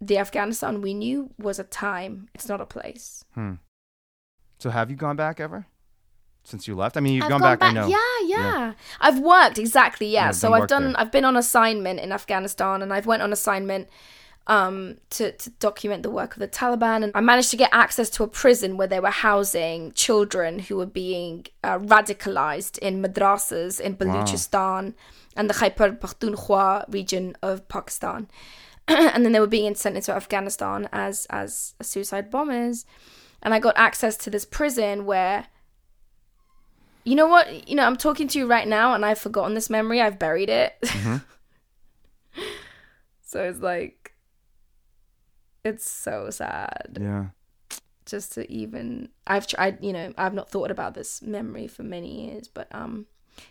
The 0.00 0.18
Afghanistan 0.18 0.80
we 0.80 0.94
knew 0.94 1.30
was 1.38 1.58
a 1.58 1.64
time. 1.64 2.28
It's 2.34 2.48
not 2.48 2.60
a 2.60 2.66
place. 2.66 3.24
Hmm. 3.34 3.54
So 4.58 4.70
have 4.70 4.90
you 4.90 4.96
gone 4.96 5.16
back 5.16 5.40
ever? 5.40 5.66
Since 6.44 6.68
you 6.68 6.74
left? 6.74 6.96
I 6.96 7.00
mean, 7.00 7.14
you've 7.14 7.24
I've 7.24 7.30
gone, 7.30 7.40
back, 7.40 7.62
I 7.62 7.72
know. 7.72 7.88
Yeah, 7.88 7.98
yeah, 8.26 8.72
I've 9.00 9.18
worked 9.18 9.58
exactly. 9.58 10.08
Yeah. 10.08 10.26
Yeah, 10.26 10.30
so 10.32 10.52
I've 10.52 10.68
done. 10.68 10.92
there. 10.92 11.00
I've 11.00 11.10
been 11.10 11.24
on 11.24 11.38
assignment 11.38 12.00
in 12.00 12.12
Afghanistan, 12.12 12.82
and 12.82 12.92
I've 12.92 13.06
went 13.06 13.22
on 13.22 13.32
assignment 13.32 13.88
um, 14.46 14.96
to 15.10 15.32
to 15.32 15.50
document 15.50 16.02
the 16.02 16.10
work 16.10 16.34
of 16.34 16.40
the 16.40 16.48
Taliban, 16.48 17.02
and 17.02 17.12
I 17.14 17.20
managed 17.20 17.50
to 17.52 17.56
get 17.56 17.70
access 17.72 18.10
to 18.10 18.24
a 18.24 18.28
prison 18.28 18.76
where 18.76 18.86
they 18.86 19.00
were 19.00 19.10
housing 19.10 19.92
children 19.92 20.58
who 20.58 20.76
were 20.76 20.86
being 20.86 21.46
uh, 21.62 21.78
radicalized 21.78 22.78
in 22.78 23.02
madrasas 23.02 23.80
in 23.80 23.96
Baluchistan 23.96 24.94
and 25.36 25.48
the 25.48 25.54
Khyber 25.54 25.92
Pakhtunkhwa 25.92 26.84
region 26.92 27.36
of 27.42 27.66
Pakistan. 27.68 28.28
and 28.88 29.24
then 29.24 29.32
they 29.32 29.40
were 29.40 29.46
being 29.46 29.74
sent 29.74 29.96
into 29.96 30.12
Afghanistan 30.12 30.88
as 30.92 31.26
as 31.30 31.74
suicide 31.80 32.30
bombers. 32.30 32.84
And 33.42 33.54
I 33.54 33.58
got 33.58 33.76
access 33.76 34.16
to 34.18 34.30
this 34.30 34.44
prison 34.44 35.04
where 35.06 35.46
you 37.04 37.14
know 37.14 37.26
what? 37.26 37.68
You 37.68 37.76
know, 37.76 37.84
I'm 37.84 37.96
talking 37.96 38.28
to 38.28 38.38
you 38.38 38.46
right 38.46 38.66
now 38.66 38.94
and 38.94 39.04
I've 39.04 39.18
forgotten 39.18 39.54
this 39.54 39.70
memory. 39.70 40.00
I've 40.00 40.18
buried 40.18 40.48
it. 40.48 40.74
so 43.22 43.42
it's 43.44 43.60
like 43.60 44.03
it's 45.64 45.88
so 45.90 46.30
sad 46.30 46.98
Yeah. 47.00 47.26
just 48.06 48.32
to 48.34 48.50
even 48.52 49.08
I've 49.26 49.46
tried, 49.46 49.82
you 49.82 49.92
know, 49.92 50.12
I've 50.18 50.34
not 50.34 50.50
thought 50.50 50.70
about 50.70 50.94
this 50.94 51.22
memory 51.22 51.66
for 51.66 51.82
many 51.82 52.26
years, 52.30 52.48
but 52.48 52.68
um 52.74 53.06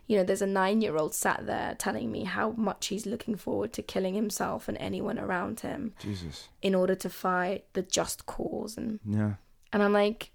you 0.07 0.15
know, 0.15 0.23
there's 0.23 0.41
a 0.41 0.45
9-year-old 0.47 1.13
sat 1.13 1.45
there 1.45 1.75
telling 1.77 2.09
me 2.09 2.23
how 2.23 2.51
much 2.51 2.87
he's 2.87 3.05
looking 3.05 3.35
forward 3.35 3.73
to 3.73 3.81
killing 3.81 4.13
himself 4.13 4.69
and 4.69 4.77
anyone 4.77 5.19
around 5.19 5.59
him 5.59 5.93
Jesus. 5.99 6.47
in 6.61 6.73
order 6.73 6.95
to 6.95 7.09
fight 7.09 7.65
the 7.73 7.81
just 7.81 8.25
cause 8.25 8.77
and 8.77 8.99
Yeah. 9.05 9.33
and 9.73 9.83
I'm 9.83 9.91
like, 9.91 10.31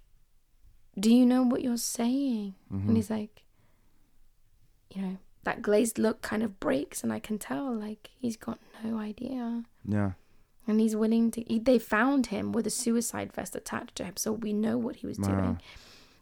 "Do 0.99 1.11
you 1.11 1.25
know 1.25 1.41
what 1.43 1.63
you're 1.63 1.77
saying?" 1.77 2.53
Mm-hmm. 2.71 2.87
And 2.89 2.97
he's 2.97 3.09
like, 3.09 3.43
you 4.93 5.01
know, 5.01 5.17
that 5.43 5.61
glazed 5.61 5.97
look 5.97 6.21
kind 6.21 6.43
of 6.43 6.59
breaks, 6.59 7.03
and 7.03 7.11
I 7.13 7.19
can 7.19 7.37
tell 7.39 7.73
like 7.73 8.09
he's 8.19 8.37
got 8.37 8.59
no 8.83 8.97
idea. 8.99 9.63
Yeah. 9.85 10.11
And 10.69 10.79
he's 10.79 10.95
willing 10.95 11.31
to. 11.31 11.41
He, 11.41 11.57
they 11.59 11.79
found 11.79 12.27
him 12.27 12.51
with 12.51 12.67
a 12.67 12.69
suicide 12.69 13.33
vest 13.33 13.55
attached 13.55 13.95
to 13.95 14.03
him, 14.03 14.15
so 14.17 14.31
we 14.31 14.53
know 14.53 14.77
what 14.77 14.97
he 14.97 15.07
was 15.07 15.17
Wow. 15.19 15.27
doing. 15.29 15.61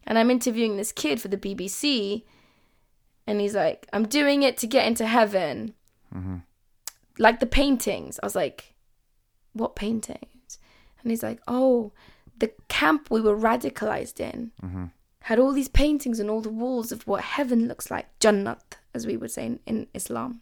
And 0.06 0.18
I'm 0.18 0.32
interviewing 0.32 0.78
this 0.78 0.93
kid 0.93 1.20
for 1.22 1.28
the 1.28 1.38
BBC, 1.38 2.24
and 3.28 3.41
he's 3.41 3.54
like, 3.56 3.88
"I'm 3.91 4.08
doing 4.08 4.43
it 4.43 4.58
to 4.60 4.68
get 4.68 4.88
into 4.88 5.06
heaven." 5.06 5.74
Mm-hmm. 6.16 6.38
Like 7.20 7.39
the 7.41 7.45
paintings. 7.45 8.20
I 8.24 8.26
was 8.26 8.36
like, 8.36 8.74
"What 9.54 9.76
paintings?" 9.76 10.60
And 11.02 11.12
he's 11.12 11.24
like, 11.24 11.41
"Oh, 11.48 11.91
the 12.39 12.52
camp 12.70 13.10
we 13.12 13.20
were 13.22 13.36
radicalized 13.36 14.20
in 14.20 14.52
Mm-hmm. 14.64 14.86
had 15.24 15.39
all 15.39 15.52
these 15.52 15.68
paintings 15.68 16.20
on 16.22 16.30
all 16.30 16.41
the 16.41 16.50
walls 16.50 16.91
of 16.93 17.06
what 17.06 17.22
heaven 17.36 17.68
looks 17.68 17.91
like, 17.91 18.08
Jannat, 18.20 18.78
as 18.93 19.06
we 19.06 19.18
would 19.18 19.32
say 19.32 19.45
in, 19.45 19.60
in 19.66 19.88
Islam. 19.93 20.41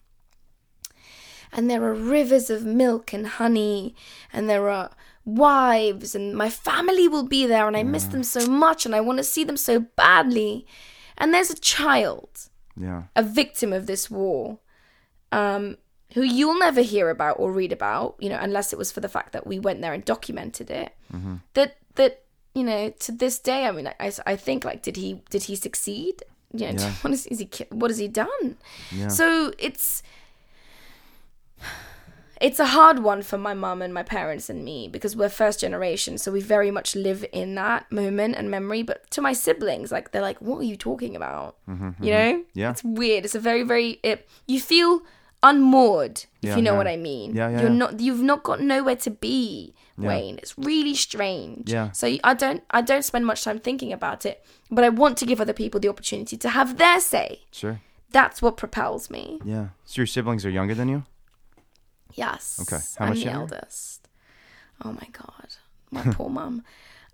And 1.53 1.69
there 1.69 1.83
are 1.83 1.93
rivers 1.93 2.49
of 2.49 2.65
milk 2.65 3.13
and 3.13 3.27
honey, 3.27 3.95
and 4.33 4.49
there 4.49 4.69
are 4.69 4.91
wives, 5.23 6.15
and 6.15 6.35
my 6.35 6.49
family 6.49 7.07
will 7.07 7.23
be 7.27 7.45
there, 7.45 7.67
and 7.67 7.75
I 7.77 7.83
miss 7.83 8.05
them 8.05 8.23
so 8.23 8.45
much, 8.47 8.85
and 8.85 8.95
I 8.95 9.01
want 9.01 9.17
to 9.17 9.23
see 9.23 9.43
them 9.43 9.57
so 9.57 9.79
badly. 9.79 10.65
And 11.17 11.33
there's 11.33 11.49
a 11.49 11.55
child, 11.59 12.29
Yeah. 12.77 13.03
a 13.15 13.23
victim 13.23 13.73
of 13.73 13.87
this 13.87 14.09
war, 14.11 14.59
um, 15.31 15.77
who 16.13 16.21
you'll 16.21 16.59
never 16.59 16.81
hear 16.81 17.09
about 17.09 17.39
or 17.39 17.51
read 17.51 17.71
about, 17.71 18.15
you 18.19 18.29
know, 18.29 18.37
unless 18.39 18.71
it 18.71 18.77
was 18.79 18.91
for 18.91 18.99
the 19.01 19.09
fact 19.09 19.33
that 19.33 19.47
we 19.47 19.59
went 19.59 19.81
there 19.81 19.93
and 19.93 20.05
documented 20.05 20.69
it. 20.69 20.93
That 21.53 21.77
that 21.95 22.21
you 22.53 22.63
know, 22.63 22.89
to 22.89 23.11
this 23.11 23.37
day, 23.39 23.65
I 23.65 23.71
mean, 23.71 23.89
I, 23.99 24.11
I 24.25 24.35
think 24.37 24.63
like, 24.63 24.81
did 24.81 24.95
he 24.95 25.21
did 25.29 25.43
he 25.43 25.55
succeed? 25.57 26.23
You 26.53 26.67
know, 26.71 26.79
Yeah. 26.81 26.91
what 27.01 27.11
is, 27.13 27.25
is 27.33 27.39
he 27.39 27.49
what 27.69 27.89
has 27.91 27.97
he 27.97 28.07
done? 28.07 28.57
Yeah. 28.91 29.09
So 29.09 29.51
it's 29.57 30.03
it's 32.41 32.59
a 32.59 32.65
hard 32.67 32.99
one 32.99 33.21
for 33.23 33.37
my 33.37 33.53
mum 33.53 33.81
and 33.81 33.93
my 33.93 34.03
parents 34.03 34.49
and 34.49 34.63
me 34.65 34.87
because 34.89 35.15
we're 35.15 35.29
first 35.29 35.59
generation, 35.61 36.17
so 36.17 36.31
we 36.31 36.41
very 36.41 36.69
much 36.69 36.95
live 36.95 37.25
in 37.31 37.55
that 37.55 37.89
moment 37.91 38.35
and 38.35 38.51
memory. 38.51 38.83
But 38.83 39.09
to 39.11 39.21
my 39.21 39.33
siblings, 39.33 39.91
like 39.91 40.11
they're 40.11 40.21
like, 40.21 40.41
"What 40.41 40.57
are 40.59 40.63
you 40.63 40.75
talking 40.75 41.15
about?" 41.15 41.55
You 41.67 41.73
know? 41.75 41.87
Mm-hmm, 41.99 42.41
Yeah. 42.53 42.71
it's 42.71 42.83
weird. 42.83 43.23
It's 43.25 43.35
a 43.35 43.39
very 43.39 43.63
very 43.63 43.99
it, 44.03 44.27
you 44.47 44.59
feel 44.59 45.01
unmoored 45.43 46.17
if 46.41 46.49
Yeah, 46.49 46.55
you 46.57 46.61
know 46.63 46.71
yeah. 46.73 46.77
what 46.77 46.87
I 46.87 46.97
mean. 46.97 47.35
Yeah, 47.35 47.49
yeah, 47.49 47.61
You're 47.61 47.69
yeah. 47.71 47.77
not 47.77 47.99
you've 47.99 48.21
not 48.21 48.43
got 48.43 48.59
nowhere 48.61 48.95
to 48.97 49.11
be. 49.11 49.73
Wayne. 49.97 50.37
It's 50.39 50.57
really 50.57 50.93
strange. 50.93 51.71
Yeah. 51.71 51.91
So 51.91 52.17
I 52.21 52.33
don't 52.33 52.63
I 52.69 52.81
don't 52.81 53.03
spend 53.05 53.25
much 53.25 53.45
time 53.45 53.59
thinking 53.59 53.93
about 53.93 54.25
it, 54.25 54.43
but 54.69 54.83
I 54.83 54.89
want 54.89 55.17
to 55.19 55.25
give 55.25 55.39
other 55.39 55.53
people 55.53 55.79
the 55.79 55.87
opportunity 55.87 56.35
to 56.35 56.49
have 56.49 56.77
their 56.77 56.99
say. 56.99 57.43
Sure. 57.51 57.79
That's 58.11 58.41
what 58.41 58.57
propels 58.57 59.09
me. 59.09 59.39
Yeah. 59.45 59.67
So 59.85 60.01
your 60.01 60.07
siblings 60.07 60.45
are 60.45 60.49
younger 60.49 60.75
than 60.75 60.89
you? 60.89 61.03
Yes. 62.15 62.59
Okay. 62.61 62.81
How 62.97 63.05
I'm 63.05 63.09
much 63.11 63.23
the 63.23 63.31
eldest. 63.31 64.07
Oh 64.83 64.91
my 64.91 65.07
god. 65.11 65.55
My 65.91 66.01
poor 66.13 66.29
mum. 66.29 66.63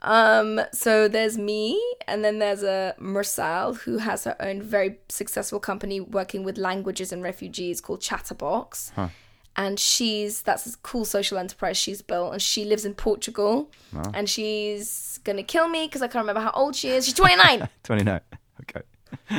Um, 0.03 0.61
so 0.73 1.07
there's 1.07 1.37
me, 1.37 1.79
and 2.07 2.25
then 2.25 2.39
there's 2.39 2.63
a 2.63 2.95
Mersal 2.99 3.77
who 3.77 3.99
has 3.99 4.23
her 4.23 4.35
own 4.39 4.61
very 4.61 4.97
successful 5.09 5.59
company 5.59 5.99
working 5.99 6.43
with 6.43 6.57
languages 6.57 7.11
and 7.11 7.21
refugees 7.21 7.81
called 7.81 8.01
Chatterbox. 8.01 8.91
Huh. 8.95 9.09
And 9.55 9.79
she's 9.79 10.41
that's 10.41 10.65
a 10.65 10.77
cool 10.77 11.05
social 11.05 11.37
enterprise 11.37 11.77
she's 11.77 12.01
built, 12.01 12.31
and 12.33 12.41
she 12.41 12.65
lives 12.65 12.85
in 12.85 12.93
Portugal. 12.95 13.69
And 14.13 14.29
she's 14.29 15.19
gonna 15.23 15.43
kill 15.43 15.67
me 15.67 15.85
because 15.85 16.01
I 16.01 16.07
can't 16.07 16.23
remember 16.23 16.41
how 16.41 16.51
old 16.55 16.75
she 16.75 16.89
is. 16.89 17.05
She's 17.05 17.13
29. 17.13 17.67
29. 17.83 18.21
Okay. 18.61 18.81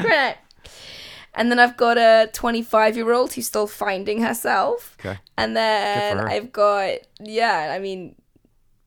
Great. 0.02 0.36
And 1.34 1.50
then 1.50 1.58
I've 1.58 1.76
got 1.76 1.96
a 1.98 2.28
25 2.32 2.96
year 2.96 3.12
old 3.12 3.32
who's 3.32 3.46
still 3.46 3.66
finding 3.66 4.20
herself. 4.22 4.96
Okay. 5.00 5.18
And 5.36 5.56
then. 5.56 6.18
I've 6.20 6.52
got, 6.52 6.98
yeah, 7.20 7.72
I 7.74 7.78
mean, 7.78 8.14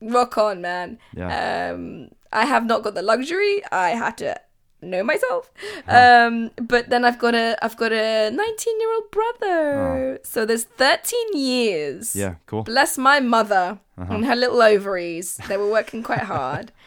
rock 0.00 0.38
on, 0.38 0.60
man. 0.60 0.98
Yeah. 1.14 1.72
Um, 1.74 2.08
I 2.32 2.44
have 2.46 2.64
not 2.66 2.82
got 2.82 2.94
the 2.94 3.02
luxury. 3.02 3.62
I 3.72 3.90
had 3.90 4.18
to 4.18 4.40
know 4.82 5.02
myself. 5.02 5.50
Um, 5.88 6.50
but 6.56 6.90
then 6.90 7.04
I've 7.04 7.18
got 7.18 7.34
a, 7.34 7.56
I've 7.64 7.76
got 7.76 7.92
a 7.92 8.30
19 8.30 8.80
year 8.80 8.94
old 8.94 9.10
brother. 9.10 9.78
Oh. 9.80 10.18
So 10.22 10.44
there's 10.46 10.64
13 10.64 11.36
years. 11.36 12.14
Yeah. 12.14 12.34
Cool. 12.46 12.62
Bless 12.62 12.96
my 12.98 13.18
mother 13.20 13.78
Uh-huh. 13.98 14.12
and 14.14 14.24
her 14.26 14.36
little 14.36 14.60
ovaries. 14.62 15.38
They 15.48 15.56
were 15.56 15.70
working 15.70 16.02
quite 16.02 16.20
hard. 16.34 16.70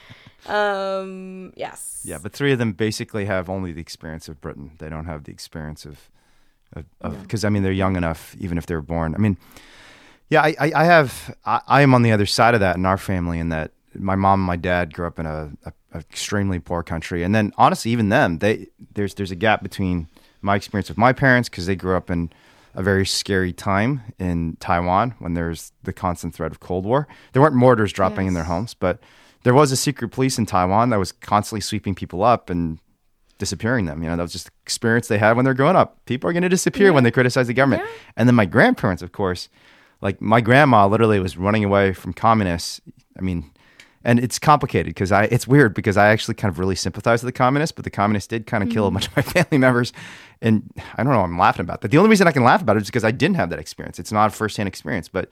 Um, 0.48 1.54
yes. 1.56 2.02
Yeah, 2.06 2.18
but 2.22 2.34
three 2.34 2.52
of 2.52 2.60
them 2.60 2.74
basically 2.74 3.26
have 3.26 3.50
only 3.50 3.72
the 3.72 3.82
experience 3.82 4.30
of 4.30 4.40
Britain. 4.42 4.72
They 4.80 4.90
don't 4.90 5.06
have 5.06 5.24
the 5.26 5.32
experience 5.32 5.86
of, 5.86 6.10
of 7.02 7.22
because 7.22 7.44
I 7.44 7.50
mean 7.50 7.64
they're 7.64 7.72
young 7.72 7.96
enough, 7.96 8.36
even 8.40 8.58
if 8.58 8.66
they 8.66 8.76
were 8.76 8.82
born. 8.82 9.16
I 9.16 9.18
mean, 9.18 9.38
yeah, 10.30 10.42
I, 10.42 10.56
I, 10.60 10.72
I 10.76 10.84
have 10.86 11.36
I, 11.46 11.62
I 11.68 11.82
am 11.82 11.94
on 11.94 12.04
the 12.04 12.12
other 12.12 12.26
side 12.26 12.54
of 12.54 12.60
that 12.60 12.76
in 12.76 12.86
our 12.86 12.98
family, 12.98 13.40
in 13.40 13.50
that 13.50 13.72
my 13.94 14.16
mom 14.16 14.42
and 14.42 14.48
my 14.48 14.56
dad 14.56 14.94
grew 14.94 15.08
up 15.08 15.20
in 15.20 15.26
a, 15.26 15.52
a, 15.66 15.74
a 15.94 16.00
extremely 16.00 16.60
poor 16.60 16.84
country, 16.84 17.24
and 17.24 17.34
then 17.34 17.52
honestly, 17.58 17.92
even 17.92 18.10
them, 18.10 18.40
they 18.40 18.68
there's 18.94 19.16
there's 19.16 19.32
a 19.32 19.36
gap 19.36 19.64
between 19.64 20.08
my 20.42 20.56
experience 20.56 20.90
with 20.90 20.98
my 20.98 21.12
parents 21.12 21.50
because 21.50 21.66
they 21.66 21.76
grew 21.76 21.98
up 21.98 22.10
in 22.10 22.32
a 22.76 22.84
very 22.84 23.06
scary 23.06 23.52
time 23.52 24.02
in 24.20 24.56
Taiwan 24.60 25.16
when 25.20 25.34
there's 25.34 25.72
the 25.84 25.92
constant 25.92 26.34
threat 26.34 26.52
of 26.52 26.60
Cold 26.60 26.86
War. 26.86 27.08
There 27.34 27.42
weren't 27.42 27.56
mortars 27.56 27.92
dropping 27.92 28.28
in 28.28 28.36
their 28.36 28.44
homes, 28.44 28.74
but 28.74 29.00
there 29.44 29.54
was 29.54 29.72
a 29.72 29.76
secret 29.76 30.10
police 30.10 30.38
in 30.38 30.46
Taiwan 30.46 30.90
that 30.90 31.00
was 31.00 31.12
constantly 31.12 31.62
sweeping 31.62 31.96
people 31.96 32.24
up 32.24 32.50
and 32.50 32.80
disappearing 33.38 33.86
them. 33.86 34.04
You 34.04 34.10
know, 34.10 34.18
that 34.18 34.24
was 34.24 34.34
just 34.34 34.46
the 34.46 34.52
experience 34.64 35.08
they 35.08 35.18
had 35.18 35.36
when 35.36 35.46
they're 35.46 35.54
growing 35.54 35.76
up. 35.76 36.04
People 36.06 36.30
are 36.30 36.34
going 36.34 36.44
to 36.44 36.50
disappear 36.50 36.94
when 36.94 37.04
they 37.04 37.12
criticize 37.12 37.48
the 37.48 37.54
government. 37.54 37.84
Yeah. 37.84 37.92
And 38.18 38.30
then 38.30 38.36
my 38.36 38.46
grandparents, 38.46 39.02
of 39.02 39.12
course, 39.12 39.50
like 40.02 40.22
my 40.22 40.42
grandma 40.42 40.88
literally 40.88 41.20
was 41.20 41.38
running 41.38 41.64
away 41.64 41.94
from 41.94 42.14
communists. 42.14 42.82
I 43.18 43.22
mean, 43.22 43.50
and 44.04 44.20
it's 44.20 44.40
complicated 44.40 44.94
because 44.94 45.12
I, 45.12 45.24
it's 45.26 45.48
weird 45.48 45.74
because 45.74 45.98
I 45.98 46.08
actually 46.08 46.36
kind 46.36 46.52
of 46.52 46.60
really 46.60 46.76
sympathize 46.76 47.24
with 47.24 47.34
the 47.34 47.38
communists, 47.38 47.74
but 47.74 47.84
the 47.84 47.90
communists 47.90 48.28
did 48.28 48.46
kind 48.46 48.64
of 48.64 48.70
kill 48.70 48.86
a 48.86 48.88
mm-hmm. 48.88 48.96
bunch 48.96 49.08
of 49.08 49.16
my 49.16 49.22
family 49.44 49.58
members. 49.58 49.92
And 50.42 50.70
I 50.96 51.04
don't 51.04 51.12
know, 51.12 51.22
I'm 51.22 51.38
laughing 51.38 51.64
about 51.64 51.82
that. 51.82 51.92
The 51.92 51.98
only 51.98 52.10
reason 52.10 52.28
I 52.28 52.32
can 52.32 52.44
laugh 52.44 52.62
about 52.62 52.78
it 52.78 52.82
is 52.82 52.88
because 52.88 53.04
I 53.04 53.12
didn't 53.12 53.36
have 53.36 53.50
that 53.50 53.60
experience. 53.60 54.00
It's 54.00 54.12
not 54.12 54.28
a 54.28 54.36
firsthand 54.36 54.68
experience, 54.68 55.10
but 55.10 55.30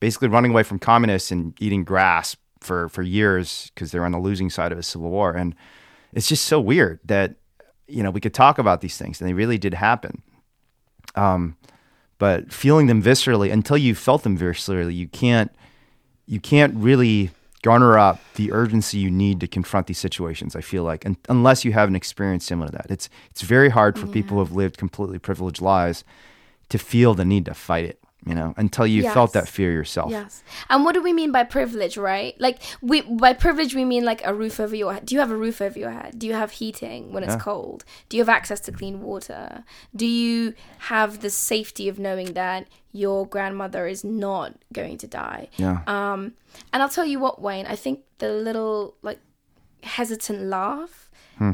basically 0.00 0.28
running 0.28 0.50
away 0.50 0.62
from 0.64 0.78
communists 0.78 1.30
and 1.30 1.54
eating 1.60 1.84
grass 1.84 2.36
for 2.64 2.88
for 2.88 3.02
years 3.02 3.70
because 3.74 3.90
they're 3.90 4.04
on 4.04 4.12
the 4.12 4.18
losing 4.18 4.50
side 4.50 4.72
of 4.72 4.78
a 4.78 4.82
civil 4.82 5.10
war. 5.10 5.32
And 5.32 5.54
it's 6.12 6.28
just 6.28 6.44
so 6.44 6.60
weird 6.60 7.00
that 7.04 7.36
you 7.86 8.02
know 8.02 8.10
we 8.10 8.20
could 8.20 8.34
talk 8.34 8.58
about 8.58 8.80
these 8.80 8.96
things 8.96 9.20
and 9.20 9.28
they 9.28 9.34
really 9.34 9.58
did 9.58 9.74
happen. 9.74 10.22
Um 11.14 11.56
but 12.18 12.52
feeling 12.52 12.86
them 12.86 13.02
viscerally 13.02 13.52
until 13.52 13.76
you 13.76 13.94
felt 13.94 14.22
them 14.22 14.38
viscerally 14.38 14.94
you 14.94 15.08
can't 15.08 15.50
you 16.26 16.40
can't 16.40 16.74
really 16.74 17.30
garner 17.62 17.98
up 17.98 18.20
the 18.34 18.52
urgency 18.52 18.98
you 18.98 19.10
need 19.10 19.40
to 19.40 19.46
confront 19.46 19.86
these 19.86 19.98
situations 19.98 20.54
i 20.54 20.60
feel 20.60 20.84
like 20.84 21.04
and, 21.04 21.16
unless 21.28 21.64
you 21.64 21.72
have 21.72 21.88
an 21.88 21.96
experience 21.96 22.44
similar 22.44 22.68
to 22.68 22.72
that. 22.72 22.86
It's 22.90 23.08
it's 23.30 23.42
very 23.42 23.70
hard 23.70 23.98
for 23.98 24.06
people 24.06 24.36
who 24.36 24.44
have 24.44 24.52
lived 24.52 24.76
completely 24.76 25.18
privileged 25.18 25.60
lives 25.60 26.04
to 26.68 26.78
feel 26.78 27.14
the 27.14 27.24
need 27.24 27.46
to 27.46 27.54
fight 27.54 27.84
it 27.84 28.03
you 28.26 28.34
know 28.34 28.54
until 28.56 28.86
you 28.86 29.02
felt 29.10 29.32
that 29.34 29.48
fear 29.48 29.70
yourself 29.72 30.10
Yes. 30.10 30.42
And 30.70 30.84
what 30.84 30.94
do 30.94 31.02
we 31.02 31.12
mean 31.12 31.30
by 31.32 31.44
privilege, 31.44 31.96
right? 31.96 32.34
Like 32.40 32.58
we 32.80 33.02
by 33.02 33.32
privilege 33.34 33.74
we 33.74 33.84
mean 33.84 34.04
like 34.04 34.22
a 34.24 34.32
roof 34.32 34.58
over 34.60 34.74
your 34.76 34.92
head. 34.94 35.04
Do 35.06 35.14
you 35.14 35.20
have 35.20 35.30
a 35.30 35.36
roof 35.36 35.60
over 35.60 35.78
your 35.78 35.90
head? 35.90 36.18
Do 36.18 36.26
you 36.26 36.34
have 36.34 36.52
heating 36.52 37.12
when 37.12 37.22
it's 37.24 37.36
cold? 37.42 37.84
Do 38.08 38.16
you 38.16 38.22
have 38.22 38.28
access 38.28 38.60
to 38.60 38.72
clean 38.72 39.02
water? 39.02 39.64
Do 39.94 40.06
you 40.06 40.54
have 40.90 41.20
the 41.20 41.30
safety 41.30 41.88
of 41.88 41.98
knowing 41.98 42.32
that 42.34 42.66
your 42.92 43.26
grandmother 43.26 43.86
is 43.86 44.04
not 44.04 44.54
going 44.72 44.96
to 44.98 45.06
die? 45.06 45.48
yeah 45.56 45.82
Um 45.86 46.32
and 46.72 46.82
I'll 46.82 46.88
tell 46.88 47.06
you 47.06 47.18
what, 47.18 47.40
Wayne, 47.42 47.66
I 47.66 47.76
think 47.76 48.00
the 48.18 48.30
little 48.32 48.94
like 49.02 49.20
hesitant 49.82 50.42
laugh 50.42 51.10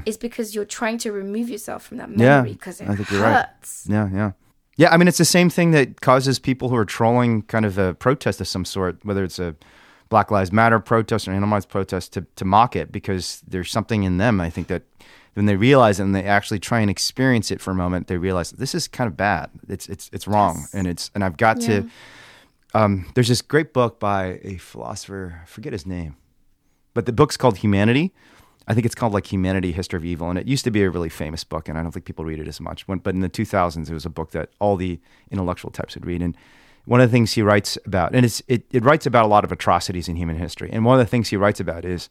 is 0.06 0.16
because 0.18 0.54
you're 0.54 0.66
trying 0.66 0.98
to 0.98 1.10
remove 1.10 1.48
yourself 1.48 1.82
from 1.86 1.96
that 1.96 2.08
Hmm. 2.10 2.20
Yeah, 2.20 2.36
memory 2.42 2.52
because 2.52 2.80
it 2.82 2.88
I 2.88 2.94
think 2.96 3.10
you're 3.10 3.22
right. 3.22 3.46
hurts. 3.46 3.86
Yeah, 3.88 4.08
yeah. 4.12 4.32
Yeah, 4.80 4.90
I 4.94 4.96
mean, 4.96 5.08
it's 5.08 5.18
the 5.18 5.26
same 5.26 5.50
thing 5.50 5.72
that 5.72 6.00
causes 6.00 6.38
people 6.38 6.70
who 6.70 6.76
are 6.76 6.86
trolling 6.86 7.42
kind 7.42 7.66
of 7.66 7.76
a 7.76 7.92
protest 7.92 8.40
of 8.40 8.48
some 8.48 8.64
sort, 8.64 8.96
whether 9.04 9.22
it's 9.22 9.38
a 9.38 9.54
Black 10.08 10.30
Lives 10.30 10.52
Matter 10.52 10.80
protest 10.80 11.28
or 11.28 11.32
Animal 11.32 11.56
Rights 11.56 11.66
protest, 11.66 12.14
to, 12.14 12.24
to 12.36 12.46
mock 12.46 12.74
it 12.74 12.90
because 12.90 13.42
there's 13.46 13.70
something 13.70 14.04
in 14.04 14.16
them, 14.16 14.40
I 14.40 14.48
think, 14.48 14.68
that 14.68 14.84
when 15.34 15.44
they 15.44 15.54
realize 15.56 16.00
it 16.00 16.04
and 16.04 16.14
they 16.14 16.24
actually 16.24 16.60
try 16.60 16.80
and 16.80 16.88
experience 16.90 17.50
it 17.50 17.60
for 17.60 17.72
a 17.72 17.74
moment, 17.74 18.06
they 18.06 18.16
realize 18.16 18.52
this 18.52 18.74
is 18.74 18.88
kind 18.88 19.06
of 19.06 19.18
bad. 19.18 19.50
It's 19.68 19.86
it's 19.86 20.08
it's 20.14 20.26
wrong, 20.26 20.56
Yes. 20.60 20.74
and 20.74 20.86
it's 20.86 21.10
and 21.14 21.22
I've 21.24 21.36
got 21.36 21.60
Yeah. 21.60 21.82
to. 21.82 21.90
Um, 22.72 23.06
there's 23.14 23.28
this 23.28 23.42
great 23.42 23.74
book 23.74 24.00
by 24.00 24.40
a 24.42 24.56
philosopher, 24.56 25.40
I 25.42 25.44
forget 25.44 25.74
his 25.74 25.84
name, 25.84 26.16
but 26.94 27.04
the 27.04 27.12
book's 27.12 27.36
called 27.36 27.58
Humanity. 27.58 28.14
I 28.70 28.74
think 28.74 28.86
it's 28.86 28.94
called 28.94 29.12
like 29.12 29.26
Humanity, 29.26 29.72
History 29.72 29.96
of 29.96 30.04
Evil, 30.04 30.30
and 30.30 30.38
it 30.38 30.46
used 30.46 30.62
to 30.62 30.70
be 30.70 30.84
a 30.84 30.90
really 30.90 31.08
famous 31.08 31.42
book, 31.42 31.68
and 31.68 31.76
I 31.76 31.82
don't 31.82 31.90
think 31.90 32.04
people 32.04 32.24
read 32.24 32.38
it 32.38 32.46
as 32.46 32.60
much. 32.60 32.86
When, 32.86 32.98
but 32.98 33.16
in 33.16 33.20
the 33.20 33.28
2000s, 33.28 33.90
it 33.90 33.92
was 33.92 34.06
a 34.06 34.10
book 34.10 34.30
that 34.30 34.50
all 34.60 34.76
the 34.76 35.00
intellectual 35.28 35.72
types 35.72 35.96
would 35.96 36.06
read. 36.06 36.22
And 36.22 36.36
one 36.84 37.00
of 37.00 37.10
the 37.10 37.12
things 37.12 37.32
he 37.32 37.42
writes 37.42 37.76
about, 37.84 38.14
and 38.14 38.24
it's, 38.24 38.40
it, 38.46 38.62
it 38.70 38.84
writes 38.84 39.06
about 39.06 39.24
a 39.24 39.28
lot 39.28 39.42
of 39.42 39.50
atrocities 39.50 40.08
in 40.08 40.14
human 40.14 40.36
history. 40.36 40.70
And 40.72 40.84
one 40.84 41.00
of 41.00 41.04
the 41.04 41.10
things 41.10 41.30
he 41.30 41.36
writes 41.36 41.58
about 41.58 41.84
is 41.84 42.08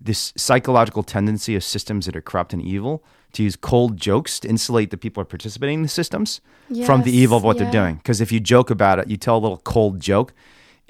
this 0.00 0.32
psychological 0.36 1.02
tendency 1.02 1.56
of 1.56 1.64
systems 1.64 2.06
that 2.06 2.14
are 2.14 2.22
corrupt 2.22 2.52
and 2.52 2.62
evil 2.62 3.02
to 3.32 3.42
use 3.42 3.56
cold 3.56 3.96
jokes 3.96 4.38
to 4.40 4.48
insulate 4.48 4.92
the 4.92 4.96
people 4.96 5.20
who 5.20 5.22
are 5.22 5.26
participating 5.26 5.78
in 5.78 5.82
the 5.82 5.88
systems 5.88 6.40
from 6.86 7.02
the 7.02 7.10
evil 7.10 7.36
of 7.36 7.42
what 7.42 7.56
yeah. 7.56 7.64
they're 7.64 7.72
doing. 7.72 7.96
Because 7.96 8.20
if 8.20 8.30
you 8.30 8.38
joke 8.38 8.70
about 8.70 9.00
it, 9.00 9.10
you 9.10 9.16
tell 9.16 9.36
a 9.36 9.40
little 9.40 9.58
cold 9.58 9.98
joke, 9.98 10.32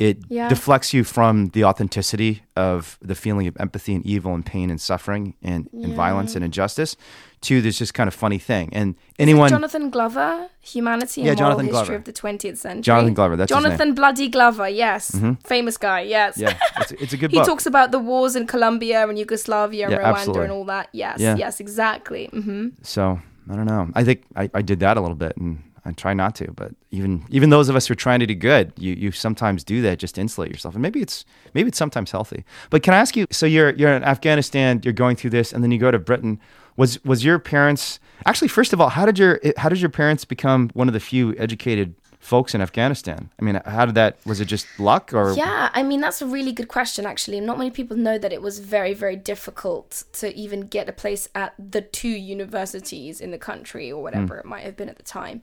it 0.00 0.16
Yeah. 0.28 0.48
deflects 0.48 0.94
you 0.94 1.04
from 1.04 1.48
the 1.50 1.62
authenticity 1.64 2.42
of 2.56 2.98
the 3.02 3.14
feeling 3.14 3.46
of 3.46 3.54
empathy 3.60 3.94
and 3.94 4.04
evil 4.06 4.34
and 4.34 4.44
pain 4.44 4.70
and 4.70 4.80
suffering 4.80 5.34
and, 5.42 5.68
and 5.72 5.92
violence 5.94 6.34
and 6.34 6.42
injustice 6.44 6.96
to 7.42 7.60
this 7.60 7.78
just 7.78 7.92
kind 7.92 8.08
of 8.08 8.14
funny 8.14 8.38
thing. 8.38 8.70
And 8.72 8.94
anyone, 9.18 9.50
Jonathan 9.50 9.90
Glover, 9.90 10.48
Humanity 10.60 11.20
and 11.20 11.26
Yeah, 11.28 11.34
Moral 11.34 11.36
Jonathan 11.58 11.66
History 11.66 11.84
Glover. 11.86 11.94
of 11.96 12.04
the 12.04 12.12
20th 12.12 12.56
Century. 12.56 12.82
Jonathan 12.82 13.14
Glover, 13.14 13.36
that's. 13.36 13.52
Mm-hmm. 13.52 13.62
Jonathan 13.64 13.94
Bloody 13.94 14.28
Glover, 14.28 14.68
yes. 14.70 15.02
Famous 15.44 15.76
guy, 15.76 16.00
yes. 16.00 16.38
yeah, 16.38 16.56
it's, 16.78 16.92
it's 16.92 17.12
a 17.12 17.16
good 17.18 17.30
He 17.36 17.40
talks 17.44 17.66
about 17.66 17.90
the 17.92 17.98
wars 17.98 18.36
in 18.36 18.46
Colombia 18.46 19.06
and 19.06 19.18
Yugoslavia 19.18 19.84
and 19.84 19.92
Yeah, 19.92 19.98
Rwanda 20.00 20.16
absolutely. 20.16 20.42
and 20.44 20.52
all 20.52 20.64
that. 20.64 20.88
Yes, 20.92 21.18
Yeah. 21.20 21.36
yes, 21.36 21.60
exactly. 21.60 22.26
hmm 22.32 22.68
So 22.82 23.20
I 23.50 23.54
don't 23.56 23.66
know. 23.66 23.90
I 23.94 24.02
think 24.04 24.22
I, 24.36 24.48
I 24.54 24.62
did 24.62 24.80
that 24.80 24.96
a 24.96 25.00
little 25.00 25.16
bit, 25.16 25.36
and 25.36 25.62
I 25.84 25.92
try 25.92 26.14
not 26.14 26.34
to. 26.36 26.52
But 26.52 26.72
even 26.90 27.24
even 27.30 27.50
those 27.50 27.68
of 27.68 27.76
us 27.76 27.86
who 27.86 27.92
are 27.92 27.96
trying 27.96 28.20
to 28.20 28.26
do 28.26 28.34
good, 28.34 28.72
you 28.76 28.94
you 28.94 29.12
sometimes 29.12 29.64
do 29.64 29.82
that 29.82 29.98
just 29.98 30.16
to 30.16 30.20
insulate 30.20 30.50
yourself, 30.50 30.74
and 30.74 30.82
maybe 30.82 31.00
it's 31.00 31.24
maybe 31.54 31.68
it's 31.68 31.78
sometimes 31.78 32.10
healthy. 32.10 32.44
But 32.70 32.82
can 32.82 32.94
I 32.94 32.98
ask 32.98 33.16
you? 33.16 33.26
So 33.30 33.46
you're 33.46 33.70
you're 33.70 33.92
in 33.92 34.04
Afghanistan, 34.04 34.80
you're 34.84 34.92
going 34.92 35.16
through 35.16 35.30
this, 35.30 35.52
and 35.52 35.62
then 35.62 35.70
you 35.70 35.78
go 35.78 35.90
to 35.90 35.98
Britain. 35.98 36.40
Was 36.76 37.02
was 37.04 37.24
your 37.24 37.38
parents 37.38 38.00
actually? 38.26 38.48
First 38.48 38.72
of 38.72 38.80
all, 38.80 38.90
how 38.90 39.06
did 39.06 39.18
your 39.18 39.40
how 39.56 39.68
did 39.68 39.80
your 39.80 39.90
parents 39.90 40.24
become 40.24 40.70
one 40.74 40.88
of 40.88 40.94
the 40.94 41.00
few 41.00 41.34
educated 41.36 41.94
folks 42.20 42.54
in 42.54 42.60
Afghanistan? 42.60 43.30
I 43.40 43.44
mean, 43.44 43.60
how 43.64 43.86
did 43.86 43.96
that? 43.96 44.18
Was 44.24 44.40
it 44.40 44.44
just 44.44 44.66
luck 44.78 45.12
or? 45.12 45.32
Yeah, 45.32 45.70
I 45.72 45.82
mean, 45.82 46.00
that's 46.00 46.22
a 46.22 46.26
really 46.26 46.52
good 46.52 46.68
question, 46.68 47.06
actually. 47.06 47.40
Not 47.40 47.58
many 47.58 47.70
people 47.70 47.96
know 47.96 48.18
that 48.18 48.32
it 48.32 48.42
was 48.42 48.60
very, 48.60 48.94
very 48.94 49.16
difficult 49.16 50.04
to 50.12 50.32
even 50.36 50.62
get 50.62 50.88
a 50.88 50.92
place 50.92 51.28
at 51.34 51.54
the 51.58 51.80
two 51.80 52.08
universities 52.08 53.20
in 53.20 53.30
the 53.30 53.38
country 53.38 53.90
or 53.90 54.02
whatever 54.02 54.36
it 54.38 54.44
might 54.44 54.64
have 54.64 54.76
been 54.76 54.88
at 54.88 54.96
the 54.96 55.02
time. 55.02 55.42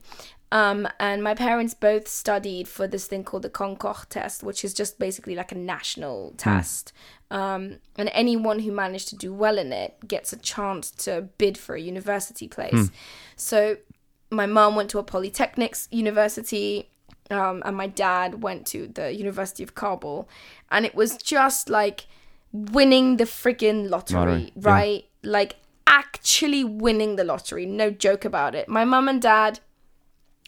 Um, 0.50 0.88
and 0.98 1.22
my 1.22 1.34
parents 1.34 1.74
both 1.74 2.08
studied 2.08 2.68
for 2.68 2.86
this 2.86 3.06
thing 3.06 3.22
called 3.22 3.42
the 3.42 3.50
Concours 3.50 4.06
test, 4.08 4.42
which 4.42 4.64
is 4.64 4.72
just 4.72 4.98
basically 4.98 5.34
like 5.34 5.52
a 5.52 5.56
national 5.58 6.32
test. 6.38 6.94
Um, 7.30 7.80
and 7.98 8.08
anyone 8.14 8.60
who 8.60 8.72
managed 8.72 9.08
to 9.08 9.16
do 9.16 9.34
well 9.34 9.58
in 9.58 9.74
it 9.74 9.96
gets 10.08 10.32
a 10.32 10.38
chance 10.38 10.90
to 10.92 11.28
bid 11.36 11.58
for 11.58 11.74
a 11.74 11.80
university 11.80 12.48
place. 12.48 12.90
So 13.36 13.76
my 14.30 14.46
mom 14.46 14.76
went 14.76 14.90
to 14.90 14.98
a 14.98 15.04
polytechnics 15.04 15.88
university 15.90 16.90
um, 17.30 17.62
and 17.64 17.76
my 17.76 17.86
dad 17.86 18.42
went 18.42 18.66
to 18.68 18.88
the 18.88 19.12
university 19.14 19.62
of 19.62 19.74
kabul. 19.74 20.28
And 20.70 20.86
it 20.86 20.94
was 20.94 21.16
just 21.16 21.68
like 21.68 22.06
winning 22.52 23.16
the 23.16 23.24
freaking 23.24 23.90
lottery, 23.90 24.18
Lottery, 24.20 24.52
yeah. 24.56 24.70
right? 24.70 25.04
Like 25.22 25.56
actually 25.86 26.64
winning 26.64 27.16
the 27.16 27.24
lottery 27.24 27.66
no 27.66 27.90
joke 27.90 28.24
about 28.24 28.54
it. 28.54 28.68
My 28.68 28.84
mum 28.84 29.08
and 29.08 29.20
dad 29.20 29.60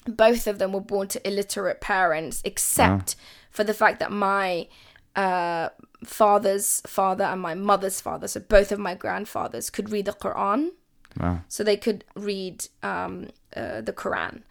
both 0.06 0.46
of 0.46 0.58
them 0.58 0.72
were 0.72 0.80
born 0.80 1.08
to 1.08 1.28
illiterate 1.28 1.80
parents 1.80 2.40
except 2.44 3.16
for 3.50 3.64
the 3.64 3.74
fact 3.74 4.00
that 4.00 4.10
my 4.10 4.66
uh, 5.16 5.68
father's 6.04 6.80
father 6.86 7.24
and 7.24 7.40
my 7.40 7.54
mother's 7.54 8.00
father 8.00 8.26
so 8.26 8.40
both 8.40 8.72
of 8.72 8.78
my 8.78 8.94
grandfathers 8.94 9.68
could 9.68 9.90
read 9.90 10.06
the 10.06 10.12
quran 10.12 10.70
Wow. 11.18 11.40
so 11.48 11.64
they 11.64 11.76
could 11.76 12.04
read 12.14 12.66
um, 12.82 13.28
uh, 13.56 13.80
the 13.80 13.92
Quran. 13.92 14.42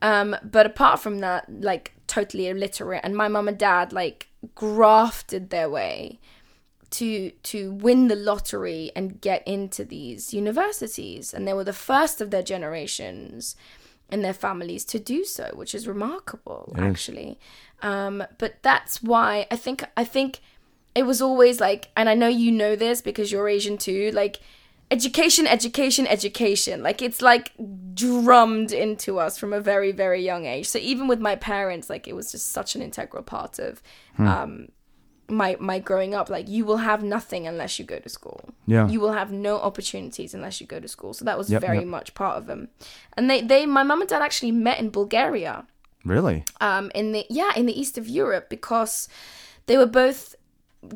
Um, 0.00 0.36
but 0.42 0.64
apart 0.66 1.00
from 1.00 1.18
that, 1.18 1.44
like 1.62 1.92
totally 2.06 2.48
illiterate, 2.48 3.00
and 3.04 3.14
my 3.16 3.28
mum 3.28 3.48
and 3.48 3.58
dad 3.58 3.92
like 3.92 4.28
grafted 4.54 5.50
their 5.50 5.68
way 5.68 6.18
to 6.90 7.30
to 7.42 7.72
win 7.72 8.08
the 8.08 8.16
lottery 8.16 8.92
and 8.96 9.20
get 9.20 9.46
into 9.46 9.84
these 9.84 10.32
universities, 10.32 11.34
and 11.34 11.46
they 11.46 11.52
were 11.52 11.64
the 11.64 11.72
first 11.72 12.20
of 12.20 12.30
their 12.30 12.42
generations 12.42 13.56
in 14.10 14.22
their 14.22 14.32
families 14.32 14.84
to 14.86 14.98
do 14.98 15.24
so, 15.24 15.50
which 15.54 15.74
is 15.74 15.88
remarkable, 15.88 16.72
actually. 16.78 17.38
Um, 17.82 18.24
but 18.38 18.62
that's 18.62 19.02
why 19.02 19.46
I 19.50 19.56
think 19.56 19.84
I 19.96 20.04
think 20.04 20.40
it 20.94 21.04
was 21.04 21.20
always 21.20 21.60
like, 21.60 21.90
and 21.96 22.08
I 22.08 22.14
know 22.14 22.28
you 22.28 22.50
know 22.52 22.76
this 22.76 23.02
because 23.02 23.30
you're 23.30 23.48
Asian 23.48 23.76
too, 23.76 24.10
like 24.12 24.40
education, 24.90 25.46
education, 25.46 26.06
education. 26.06 26.82
Like 26.82 27.02
it's 27.02 27.20
like 27.22 27.52
drummed 27.94 28.72
into 28.72 29.18
us 29.18 29.38
from 29.38 29.52
a 29.52 29.60
very, 29.60 29.92
very 29.92 30.24
young 30.24 30.46
age. 30.46 30.66
So 30.68 30.78
even 30.78 31.08
with 31.08 31.20
my 31.20 31.36
parents, 31.36 31.90
like 31.90 32.06
it 32.06 32.14
was 32.14 32.30
just 32.32 32.52
such 32.52 32.74
an 32.76 32.82
integral 32.82 33.22
part 33.22 33.58
of 33.58 33.82
um 34.18 34.68
my 35.28 35.56
my 35.58 35.78
growing 35.80 36.14
up. 36.14 36.30
Like 36.30 36.48
you 36.48 36.64
will 36.64 36.76
have 36.78 37.02
nothing 37.02 37.48
unless 37.48 37.78
you 37.80 37.84
go 37.84 37.98
to 37.98 38.08
school. 38.08 38.48
Yeah. 38.66 38.88
You 38.88 39.00
will 39.00 39.12
have 39.12 39.32
no 39.32 39.58
opportunities 39.58 40.34
unless 40.34 40.60
you 40.60 40.66
go 40.68 40.78
to 40.78 40.88
school. 40.88 41.14
So 41.14 41.24
that 41.24 41.36
was 41.36 41.50
Yep, 41.50 41.60
very 41.62 41.78
yep. 41.78 41.86
much 41.88 42.14
part 42.14 42.36
of 42.38 42.46
them. 42.46 42.68
And 43.16 43.28
they, 43.28 43.40
they 43.42 43.66
my 43.66 43.82
mum 43.82 44.00
and 44.02 44.08
dad 44.08 44.22
actually 44.22 44.52
met 44.52 44.78
in 44.78 44.90
Bulgaria 44.90 45.66
Really? 46.04 46.44
um, 46.60 46.92
in 46.94 47.10
the 47.10 47.26
yeah 47.28 47.50
in 47.56 47.66
the 47.66 47.78
east 47.80 47.98
of 47.98 48.06
Europe 48.08 48.48
because 48.48 49.08
they 49.66 49.76
were 49.76 49.86
both 49.86 50.35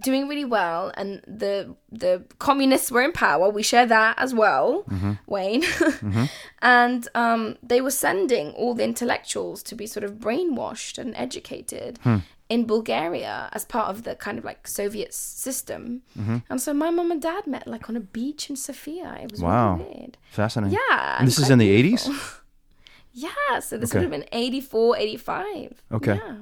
doing 0.01 0.29
really 0.29 0.45
well 0.45 0.93
and 0.97 1.21
the 1.27 1.75
the 1.91 2.25
communists 2.39 2.91
were 2.91 3.03
in 3.03 3.13
power 3.13 3.49
we 3.51 3.63
share 3.63 3.87
that 3.87 4.15
as 4.19 4.33
well 4.35 4.85
mm-hmm. 4.91 5.13
wayne 5.27 5.63
mm-hmm. 5.63 6.25
and 6.63 7.09
um, 7.15 7.57
they 7.63 7.81
were 7.81 7.91
sending 7.91 8.51
all 8.53 8.75
the 8.75 8.85
intellectuals 8.85 9.63
to 9.63 9.75
be 9.75 9.87
sort 9.87 10.05
of 10.05 10.13
brainwashed 10.15 10.99
and 10.99 11.15
educated 11.17 11.99
hmm. 12.03 12.19
in 12.49 12.67
bulgaria 12.67 13.49
as 13.53 13.65
part 13.65 13.89
of 13.89 14.03
the 14.05 14.15
kind 14.15 14.39
of 14.39 14.45
like 14.45 14.67
soviet 14.69 15.13
system 15.15 16.03
mm-hmm. 16.19 16.39
and 16.49 16.61
so 16.61 16.73
my 16.75 16.91
mom 16.91 17.11
and 17.11 17.23
dad 17.23 17.47
met 17.47 17.67
like 17.67 17.89
on 17.89 17.97
a 17.97 18.01
beach 18.01 18.51
in 18.51 18.57
sofia 18.57 19.19
it 19.23 19.31
was 19.33 19.41
Wow. 19.41 19.77
really 19.77 19.85
weird 19.95 20.19
Fascinating. 20.31 20.79
yeah 20.91 21.17
And 21.19 21.27
this 21.29 21.39
is 21.39 21.51
in 21.51 21.59
the 21.59 21.83
beautiful. 21.83 22.13
80s? 22.15 22.41
yeah 23.13 23.59
so 23.61 23.77
this 23.77 23.91
Okay. 23.91 23.99
would 23.99 24.13
have 24.13 24.21
been 24.21 24.29
84 24.33 24.97
85 24.97 25.83
Okay. 25.93 26.15
yeah. 26.15 26.37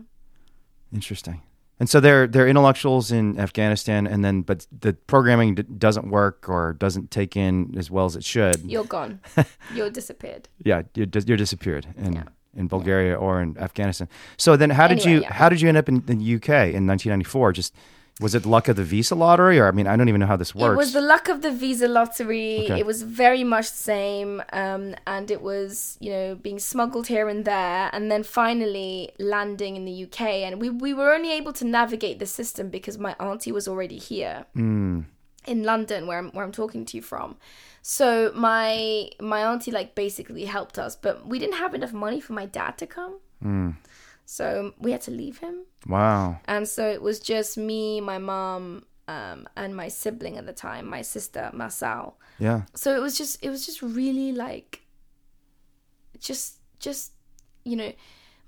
Interesting. 0.92 1.42
And 1.80 1.88
so 1.88 2.00
they're 2.00 2.26
they're 2.26 2.48
intellectuals 2.48 3.12
in 3.12 3.38
Afghanistan, 3.38 4.06
and 4.06 4.24
then 4.24 4.42
but 4.42 4.66
the 4.80 4.92
programming 5.06 5.54
d- 5.54 5.62
doesn't 5.78 6.10
work 6.10 6.48
or 6.48 6.72
doesn't 6.72 7.10
take 7.10 7.36
in 7.36 7.74
as 7.78 7.88
well 7.90 8.04
as 8.06 8.16
it 8.16 8.24
should. 8.24 8.56
You're 8.64 8.84
gone. 8.84 9.20
You're 9.74 9.90
disappeared. 9.90 10.48
yeah, 10.64 10.82
you're, 10.94 11.06
dis- 11.06 11.26
you're 11.28 11.36
disappeared 11.36 11.86
in 11.96 12.12
Yeah. 12.14 12.24
in 12.60 12.66
Bulgaria 12.68 13.14
or 13.14 13.40
in 13.42 13.56
Afghanistan. 13.58 14.08
So 14.36 14.56
then, 14.56 14.70
how 14.70 14.88
did 14.88 14.98
Anyway, 15.00 15.12
you 15.12 15.20
yeah. 15.22 15.32
how 15.40 15.48
did 15.48 15.60
you 15.60 15.68
end 15.68 15.78
up 15.78 15.88
in 15.88 15.96
the 16.06 16.34
UK 16.36 16.48
in 16.74 16.86
1994? 16.86 17.52
Just 17.52 17.74
was 18.20 18.34
it 18.34 18.44
luck 18.44 18.66
of 18.68 18.76
the 18.76 18.84
visa 18.84 19.14
lottery, 19.14 19.58
or 19.60 19.66
I 19.68 19.70
mean, 19.70 19.86
I 19.86 19.96
don't 19.96 20.08
even 20.08 20.20
know 20.20 20.26
how 20.26 20.36
this 20.36 20.54
works. 20.54 20.74
It 20.74 20.76
was 20.76 20.92
the 20.92 21.00
luck 21.00 21.28
of 21.28 21.42
the 21.42 21.52
visa 21.52 21.86
lottery. 21.86 22.64
Okay. 22.64 22.80
It 22.80 22.86
was 22.86 23.02
very 23.02 23.44
much 23.44 23.70
the 23.70 23.76
same, 23.76 24.42
um, 24.52 24.94
and 25.06 25.30
it 25.30 25.40
was 25.42 25.96
you 26.00 26.10
know 26.10 26.34
being 26.34 26.58
smuggled 26.58 27.06
here 27.06 27.28
and 27.28 27.44
there, 27.44 27.90
and 27.92 28.10
then 28.10 28.22
finally 28.24 29.10
landing 29.18 29.76
in 29.76 29.84
the 29.84 30.04
UK. 30.04 30.20
And 30.46 30.60
we 30.60 30.68
we 30.70 30.92
were 30.94 31.12
only 31.14 31.32
able 31.32 31.52
to 31.54 31.64
navigate 31.64 32.18
the 32.18 32.26
system 32.26 32.70
because 32.70 32.98
my 32.98 33.14
auntie 33.20 33.52
was 33.52 33.68
already 33.68 33.98
here 33.98 34.46
Mm, 34.56 35.04
in 35.46 35.62
London, 35.62 36.06
where 36.08 36.18
I'm 36.18 36.30
where 36.32 36.44
I'm 36.44 36.52
talking 36.52 36.84
to 36.86 36.96
you 36.96 37.02
from. 37.02 37.36
So 37.82 38.32
my 38.34 39.08
my 39.20 39.40
auntie 39.44 39.70
like 39.70 39.94
basically 39.94 40.44
helped 40.46 40.78
us, 40.78 40.96
but 40.96 41.26
we 41.26 41.38
didn't 41.38 41.58
have 41.64 41.72
enough 41.74 41.92
money 41.92 42.20
for 42.20 42.32
my 42.32 42.46
dad 42.46 42.72
to 42.78 42.86
come. 42.86 43.14
mm. 43.44 43.76
So 44.30 44.74
we 44.78 44.92
had 44.92 45.00
to 45.02 45.10
leave 45.10 45.38
him. 45.38 45.64
wow. 45.86 46.38
And 46.44 46.68
so 46.68 46.86
it 46.86 47.00
was 47.00 47.18
just 47.18 47.56
me, 47.56 47.98
my 48.02 48.18
mom, 48.18 48.84
um, 49.08 49.48
and 49.56 49.74
my 49.74 49.88
sibling 49.88 50.36
at 50.36 50.44
the 50.44 50.52
time, 50.52 50.86
my 50.86 51.00
sister 51.00 51.50
Masal. 51.54 52.12
Yeah. 52.38 52.62
So 52.74 52.94
it 52.94 53.00
was 53.00 53.16
just 53.16 53.42
it 53.42 53.48
was 53.48 53.64
just 53.64 53.80
really 53.80 54.32
like 54.32 54.82
just 56.20 56.58
just 56.78 57.12
you 57.64 57.74
know, 57.74 57.92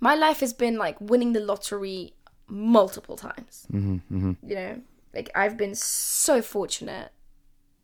my 0.00 0.14
life 0.14 0.40
has 0.40 0.52
been 0.52 0.76
like 0.76 1.00
winning 1.00 1.32
the 1.32 1.40
lottery 1.40 2.12
multiple 2.46 3.16
times. 3.16 3.66
hmm 3.70 3.96
hmm 4.10 4.32
You 4.46 4.54
know, 4.56 4.80
like 5.14 5.30
I've 5.34 5.56
been 5.56 5.74
so 5.74 6.42
fortunate, 6.42 7.10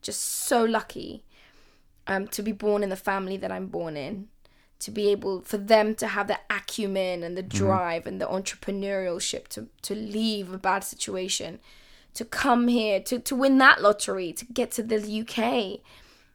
just 0.03 0.21
so 0.23 0.65
lucky 0.65 1.25
um 2.07 2.29
to 2.29 2.43
be 2.43 2.53
born 2.53 2.83
in 2.83 2.91
the 2.91 2.97
family 3.11 3.39
that 3.39 3.51
I'm 3.51 3.69
born 3.69 3.97
in. 3.97 4.29
To 4.81 4.91
be 4.91 5.09
able 5.09 5.41
for 5.41 5.57
them 5.57 5.95
to 5.97 6.07
have 6.07 6.29
the 6.29 6.39
acumen 6.51 7.23
and 7.23 7.37
the 7.37 7.43
mm-hmm. 7.43 7.57
drive 7.57 8.07
and 8.07 8.21
the 8.21 8.27
entrepreneurship 8.27 9.49
to 9.49 9.69
to 9.83 9.95
leave 9.95 10.53
a 10.53 10.59
bad 10.59 10.85
situation, 10.85 11.61
to 12.15 12.25
come 12.25 12.69
here, 12.69 13.01
to, 13.01 13.19
to 13.19 13.35
win 13.35 13.59
that 13.59 13.81
lottery, 13.81 14.33
to 14.33 14.45
get 14.45 14.71
to 14.73 14.83
the 14.83 14.97
UK, 15.21 15.81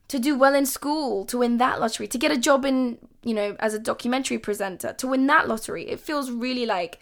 to 0.07 0.19
do 0.19 0.35
well 0.35 0.55
in 0.55 0.65
school, 0.65 1.25
to 1.25 1.37
win 1.37 1.57
that 1.57 1.79
lottery, 1.79 2.07
to 2.07 2.17
get 2.17 2.31
a 2.31 2.37
job 2.37 2.65
in, 2.65 2.97
you 3.23 3.33
know, 3.33 3.55
as 3.59 3.73
a 3.73 3.79
documentary 3.79 4.37
presenter, 4.37 4.93
to 4.93 5.07
win 5.07 5.27
that 5.27 5.47
lottery. 5.47 5.87
It 5.87 5.99
feels 5.99 6.31
really 6.31 6.65
like 6.65 6.99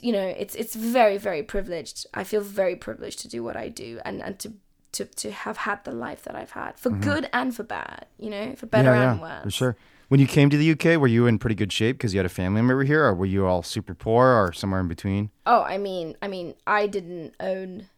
you 0.00 0.12
know, 0.12 0.26
it's 0.26 0.54
it's 0.54 0.74
very 0.74 1.18
very 1.18 1.42
privileged. 1.42 2.06
I 2.14 2.24
feel 2.24 2.40
very 2.40 2.76
privileged 2.76 3.18
to 3.20 3.28
do 3.28 3.42
what 3.42 3.56
I 3.56 3.68
do 3.68 4.00
and 4.04 4.22
and 4.22 4.38
to 4.38 4.52
to 4.92 5.04
to 5.04 5.30
have 5.30 5.58
had 5.58 5.84
the 5.84 5.92
life 5.92 6.22
that 6.22 6.34
I've 6.34 6.52
had 6.52 6.78
for 6.78 6.90
mm-hmm. 6.90 7.02
good 7.02 7.28
and 7.32 7.54
for 7.54 7.62
bad, 7.62 8.06
you 8.18 8.30
know, 8.30 8.54
for 8.56 8.66
better 8.66 8.94
yeah, 8.94 9.12
and 9.12 9.20
yeah, 9.20 9.36
worse. 9.36 9.44
for 9.44 9.50
sure. 9.50 9.76
When 10.08 10.20
you 10.20 10.26
came 10.26 10.50
to 10.50 10.56
the 10.56 10.70
UK, 10.72 11.00
were 11.00 11.08
you 11.08 11.26
in 11.26 11.38
pretty 11.38 11.56
good 11.56 11.72
shape 11.72 11.96
because 11.98 12.14
you 12.14 12.18
had 12.18 12.26
a 12.26 12.30
family 12.30 12.62
member 12.62 12.84
here, 12.84 13.04
or 13.04 13.14
were 13.14 13.26
you 13.26 13.46
all 13.46 13.62
super 13.62 13.92
poor, 13.94 14.26
or 14.26 14.52
somewhere 14.52 14.80
in 14.80 14.86
between? 14.88 15.30
Oh, 15.46 15.62
I 15.62 15.78
mean, 15.78 16.16
I 16.22 16.28
mean, 16.28 16.54
I 16.66 16.86
didn't 16.86 17.34
own 17.40 17.88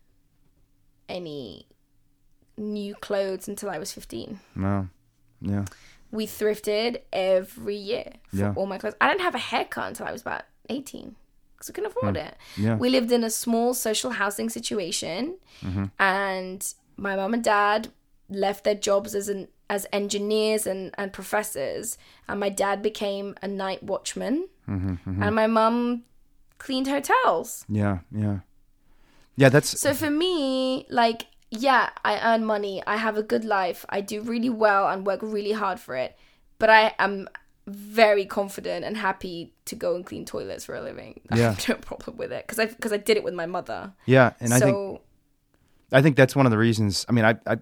any 1.09 1.67
new 2.57 2.95
clothes 2.95 3.47
until 3.49 3.71
I 3.71 3.79
was 3.79 3.93
15. 3.93 4.41
No. 4.55 4.89
Yeah. 5.41 5.65
We 6.11 6.27
thrifted 6.27 7.03
every 7.13 7.77
year 7.77 8.13
for 8.31 8.37
Yeah. 8.37 8.53
all 8.57 8.67
my 8.67 8.79
clothes. 8.79 8.95
I 9.01 9.09
didn't 9.09 9.21
have 9.23 9.35
a 9.35 9.39
haircut 9.39 9.89
until 9.89 10.07
I 10.07 10.13
was 10.13 10.23
about 10.23 10.43
18 10.71 11.15
because 11.55 11.69
we 11.69 11.73
couldn't 11.75 11.91
afford 11.91 12.17
it. 12.17 12.37
Hmm. 12.57 12.65
Yeah. 12.65 12.75
We 12.77 12.89
lived 12.89 13.13
in 13.13 13.23
a 13.23 13.31
small 13.31 13.75
social 13.75 14.13
housing 14.13 14.49
situation, 14.49 15.37
Mm-hmm. 15.63 15.85
and 15.99 16.75
my 16.97 17.17
mom 17.17 17.35
and 17.35 17.45
dad 17.45 17.89
left 18.31 18.65
their 18.65 18.75
jobs 18.75 19.15
as 19.15 19.29
an 19.29 19.49
as 19.71 19.87
engineers 19.93 20.67
and, 20.67 20.95
and 20.99 21.13
professors, 21.13 21.99
and 22.29 22.41
my 22.41 22.49
dad 22.49 22.83
became 22.83 23.35
a 23.43 23.49
night 23.49 23.83
watchman, 23.83 24.49
Mm-hmm, 24.69 25.23
and 25.23 25.35
my 25.35 25.47
mom 25.47 26.03
cleaned 26.59 26.89
hotels. 26.89 27.65
Yeah. 27.71 27.99
Yeah. 28.13 28.41
Yeah. 29.37 29.49
That's 29.49 29.81
So 29.81 29.95
for 29.95 30.11
me, 30.11 30.85
like, 30.91 31.27
yeah, 31.51 31.89
I 32.05 32.35
earn 32.35 32.45
money, 32.45 32.83
I 32.87 32.97
have 32.97 33.17
a 33.17 33.23
good 33.23 33.45
life, 33.45 33.87
I 33.89 34.01
do 34.03 34.21
really 34.21 34.51
well 34.51 34.89
and 34.89 35.07
work 35.07 35.21
really 35.23 35.53
hard 35.53 35.81
for 35.81 35.95
it, 35.97 36.17
but 36.59 36.69
I 36.69 36.93
am 36.99 37.29
very 37.67 38.27
confident 38.27 38.85
and 38.85 38.97
happy 38.97 39.53
to 39.67 39.75
go 39.75 39.95
and 39.95 40.05
clean 40.05 40.25
toilets 40.27 40.65
for 40.67 40.75
a 40.75 40.83
living. 40.83 41.21
I 41.31 41.39
Yeah. 41.39 41.53
have 41.55 41.69
no 41.69 41.75
problem 41.77 42.17
with 42.19 42.33
it 42.33 42.47
because 42.47 42.59
I 42.59 42.67
because 42.67 42.93
I 42.93 42.99
did 42.99 43.17
it 43.17 43.25
with 43.25 43.35
my 43.35 43.47
mother. 43.47 43.93
yeah. 44.05 44.33
And 44.41 44.53
I 44.53 44.59
think 44.61 45.01
I 45.93 46.03
think 46.03 46.17
that's 46.17 46.37
one 46.37 46.45
of 46.45 46.51
the 46.53 46.59
reasons. 46.59 47.07
I 47.09 47.13
mean, 47.13 47.25
I, 47.25 47.37
I, 47.47 47.57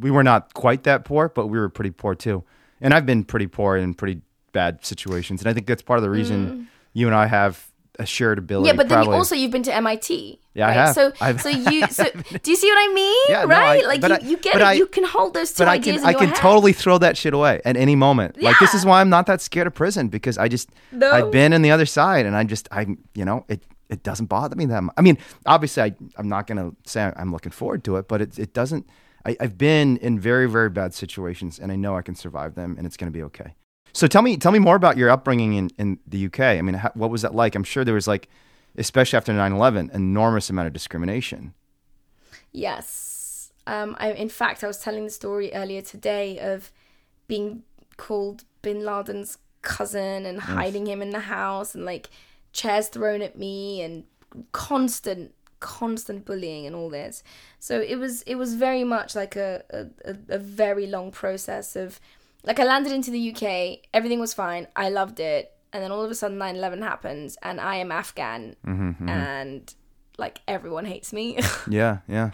we 0.00 0.10
were 0.10 0.22
not 0.22 0.54
quite 0.54 0.84
that 0.84 1.04
poor, 1.04 1.28
but 1.28 1.46
we 1.48 1.58
were 1.58 1.68
pretty 1.68 1.90
poor 1.90 2.14
too. 2.14 2.44
And 2.80 2.92
I've 2.94 3.06
been 3.06 3.24
pretty 3.24 3.46
poor 3.46 3.76
in 3.76 3.94
pretty 3.94 4.20
bad 4.52 4.84
situations, 4.84 5.40
and 5.40 5.48
I 5.48 5.54
think 5.54 5.66
that's 5.66 5.82
part 5.82 5.98
of 5.98 6.02
the 6.02 6.10
reason 6.10 6.68
you 6.92 7.06
and 7.06 7.14
I 7.14 7.26
have 7.26 7.68
a 7.98 8.06
shared 8.06 8.38
ability. 8.38 8.68
Mm. 8.70 8.72
yeah, 8.72 8.76
but 8.76 8.88
then 8.88 9.04
you 9.04 9.12
also 9.12 9.34
you've 9.34 9.50
been 9.50 9.62
to 9.64 9.74
MIT. 9.74 10.40
Yeah, 10.54 10.66
I 10.68 10.72
have. 10.72 10.94
So 10.94 11.12
I've- 11.20 11.38
so 11.38 11.48
you 11.50 11.86
so 11.90 12.04
do 12.42 12.50
you 12.50 12.56
see 12.56 12.66
what 12.68 12.90
I 12.90 12.92
mean? 12.94 13.24
Yeah, 13.28 13.40
no, 13.44 13.46
right? 13.48 13.84
I- 13.84 13.86
like 13.86 14.02
you, 14.02 14.14
I- 14.14 14.18
you 14.30 14.36
get 14.38 14.56
it. 14.56 14.62
I- 14.62 14.72
you 14.72 14.86
can 14.86 15.04
hold 15.04 15.34
those 15.34 15.52
two 15.52 15.58
but 15.64 15.68
I 15.68 15.74
ideas 15.74 16.00
can 16.00 16.10
in 16.10 16.16
I 16.16 16.18
can 16.18 16.28
head. 16.28 16.36
totally 16.36 16.72
throw 16.72 16.98
that 16.98 17.16
shit 17.16 17.34
away 17.34 17.60
at 17.64 17.76
any 17.76 17.94
moment. 17.94 18.42
Like 18.42 18.58
this 18.60 18.72
is 18.74 18.84
why 18.86 19.00
I'm 19.00 19.10
not 19.10 19.26
that 19.26 19.40
scared 19.40 19.66
of 19.66 19.74
prison 19.74 20.08
because 20.08 20.38
I 20.38 20.48
just 20.48 20.70
No. 20.90 21.10
I've 21.10 21.30
been 21.30 21.52
in 21.52 21.62
the 21.62 21.70
other 21.70 21.86
side 21.86 22.24
and 22.26 22.34
I 22.34 22.44
just 22.44 22.66
I 22.72 22.86
you 23.14 23.24
know 23.24 23.44
it 23.48 23.62
it 23.90 24.02
doesn't 24.02 24.26
bother 24.26 24.56
me 24.56 24.64
that 24.66 24.82
much. 24.82 24.94
I 24.96 25.02
mean, 25.02 25.18
obviously 25.46 25.82
I 25.82 25.94
I'm 26.16 26.28
not 26.28 26.46
gonna 26.46 26.72
say 26.86 27.12
I'm 27.14 27.30
looking 27.30 27.52
forward 27.52 27.84
to 27.84 27.96
it, 27.96 28.08
but 28.08 28.20
it 28.22 28.38
it 28.38 28.54
doesn't. 28.54 28.86
I, 29.24 29.36
I've 29.40 29.58
been 29.58 29.96
in 29.98 30.18
very 30.18 30.48
very 30.48 30.70
bad 30.70 30.94
situations 30.94 31.58
and 31.58 31.70
I 31.72 31.76
know 31.76 31.96
I 31.96 32.02
can 32.02 32.14
survive 32.14 32.54
them 32.54 32.74
and 32.76 32.86
it's 32.86 32.96
gonna 32.96 33.10
be 33.10 33.22
okay. 33.24 33.54
So 33.92 34.06
tell 34.06 34.22
me 34.22 34.36
tell 34.36 34.52
me 34.52 34.58
more 34.58 34.76
about 34.76 34.96
your 34.96 35.10
upbringing 35.10 35.54
in 35.54 35.70
in 35.78 35.98
the 36.06 36.26
UK. 36.26 36.40
I 36.40 36.62
mean, 36.62 36.74
how, 36.76 36.90
what 36.94 37.10
was 37.10 37.22
that 37.22 37.34
like? 37.34 37.54
I'm 37.54 37.64
sure 37.64 37.84
there 37.84 37.94
was 37.94 38.08
like, 38.08 38.28
especially 38.76 39.16
after 39.16 39.32
9/11, 39.32 39.92
enormous 39.94 40.50
amount 40.50 40.66
of 40.66 40.72
discrimination. 40.72 41.54
Yes. 42.52 43.52
Um, 43.66 43.96
I, 43.98 44.12
in 44.12 44.28
fact, 44.28 44.64
I 44.64 44.66
was 44.66 44.78
telling 44.78 45.04
the 45.04 45.10
story 45.10 45.52
earlier 45.52 45.82
today 45.82 46.38
of 46.38 46.72
being 47.28 47.62
called 47.96 48.44
Bin 48.60 48.84
Laden's 48.84 49.38
cousin 49.62 50.26
and 50.26 50.40
hiding 50.40 50.86
him 50.86 51.00
in 51.00 51.10
the 51.10 51.20
house 51.20 51.74
and 51.74 51.84
like 51.84 52.10
chairs 52.52 52.88
thrown 52.88 53.22
at 53.22 53.38
me 53.38 53.80
and 53.80 54.04
constant, 54.50 55.32
constant 55.62 56.26
bullying 56.26 56.66
and 56.66 56.76
all 56.76 56.90
this. 56.90 57.22
So 57.58 57.80
it 57.80 57.96
was, 57.96 58.20
it 58.22 58.34
was 58.34 58.54
very 58.54 58.84
much 58.84 59.14
like 59.14 59.36
a, 59.36 59.62
a, 59.70 60.16
a, 60.28 60.38
very 60.38 60.86
long 60.86 61.10
process 61.10 61.76
of, 61.76 62.00
like 62.44 62.60
I 62.60 62.64
landed 62.64 62.92
into 62.92 63.10
the 63.10 63.32
UK, 63.32 63.86
everything 63.94 64.20
was 64.20 64.34
fine, 64.34 64.66
I 64.76 64.90
loved 64.90 65.20
it, 65.20 65.52
and 65.72 65.82
then 65.82 65.90
all 65.92 66.04
of 66.04 66.10
a 66.10 66.14
sudden 66.14 66.38
9/11 66.38 66.82
happens, 66.82 67.38
and 67.42 67.60
I 67.60 67.76
am 67.76 67.90
Afghan, 67.92 68.56
mm-hmm, 68.66 68.90
mm-hmm. 68.90 69.08
and 69.08 69.74
like 70.18 70.40
everyone 70.46 70.84
hates 70.84 71.12
me. 71.12 71.38
Yeah, 71.68 71.98
yeah. 72.08 72.30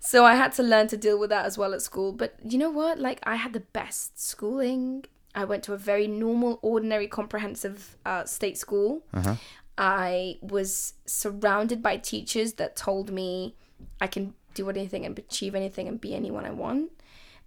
So 0.00 0.26
I 0.26 0.34
had 0.34 0.52
to 0.54 0.62
learn 0.62 0.88
to 0.88 0.98
deal 0.98 1.18
with 1.18 1.30
that 1.30 1.46
as 1.46 1.56
well 1.56 1.72
at 1.72 1.80
school. 1.80 2.12
But 2.12 2.34
you 2.44 2.58
know 2.58 2.70
what? 2.70 2.98
Like 2.98 3.20
I 3.22 3.36
had 3.36 3.54
the 3.54 3.60
best 3.60 4.20
schooling. 4.20 5.06
I 5.34 5.44
went 5.44 5.62
to 5.64 5.72
a 5.72 5.78
very 5.78 6.06
normal, 6.06 6.58
ordinary, 6.60 7.08
comprehensive 7.08 7.96
uh, 8.04 8.24
state 8.24 8.58
school. 8.58 9.06
Uh-huh. 9.14 9.36
I 9.76 10.38
was 10.40 10.94
surrounded 11.06 11.82
by 11.82 11.96
teachers 11.96 12.54
that 12.54 12.76
told 12.76 13.10
me 13.10 13.56
I 14.00 14.06
can 14.06 14.34
do 14.54 14.70
anything 14.70 15.04
and 15.04 15.18
achieve 15.18 15.54
anything 15.54 15.88
and 15.88 16.00
be 16.00 16.14
anyone 16.14 16.44
I 16.44 16.50
want. 16.50 16.92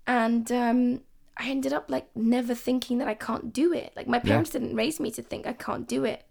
And 0.06 0.52
um, 0.52 1.02
I 1.38 1.50
ended 1.50 1.72
up 1.74 1.90
like 1.90 2.08
never 2.16 2.54
thinking 2.54 2.98
that 2.98 3.08
I 3.08 3.14
can't 3.14 3.54
do 3.54 3.74
it. 3.74 3.94
Like 3.96 4.08
my 4.08 4.20
parents 4.20 4.50
didn't 4.50 4.76
raise 4.76 5.00
me 5.00 5.12
to 5.12 5.22
think 5.22 5.48
I 5.48 5.54
can't 5.54 5.88
do 5.88 6.04
it. 6.04 6.24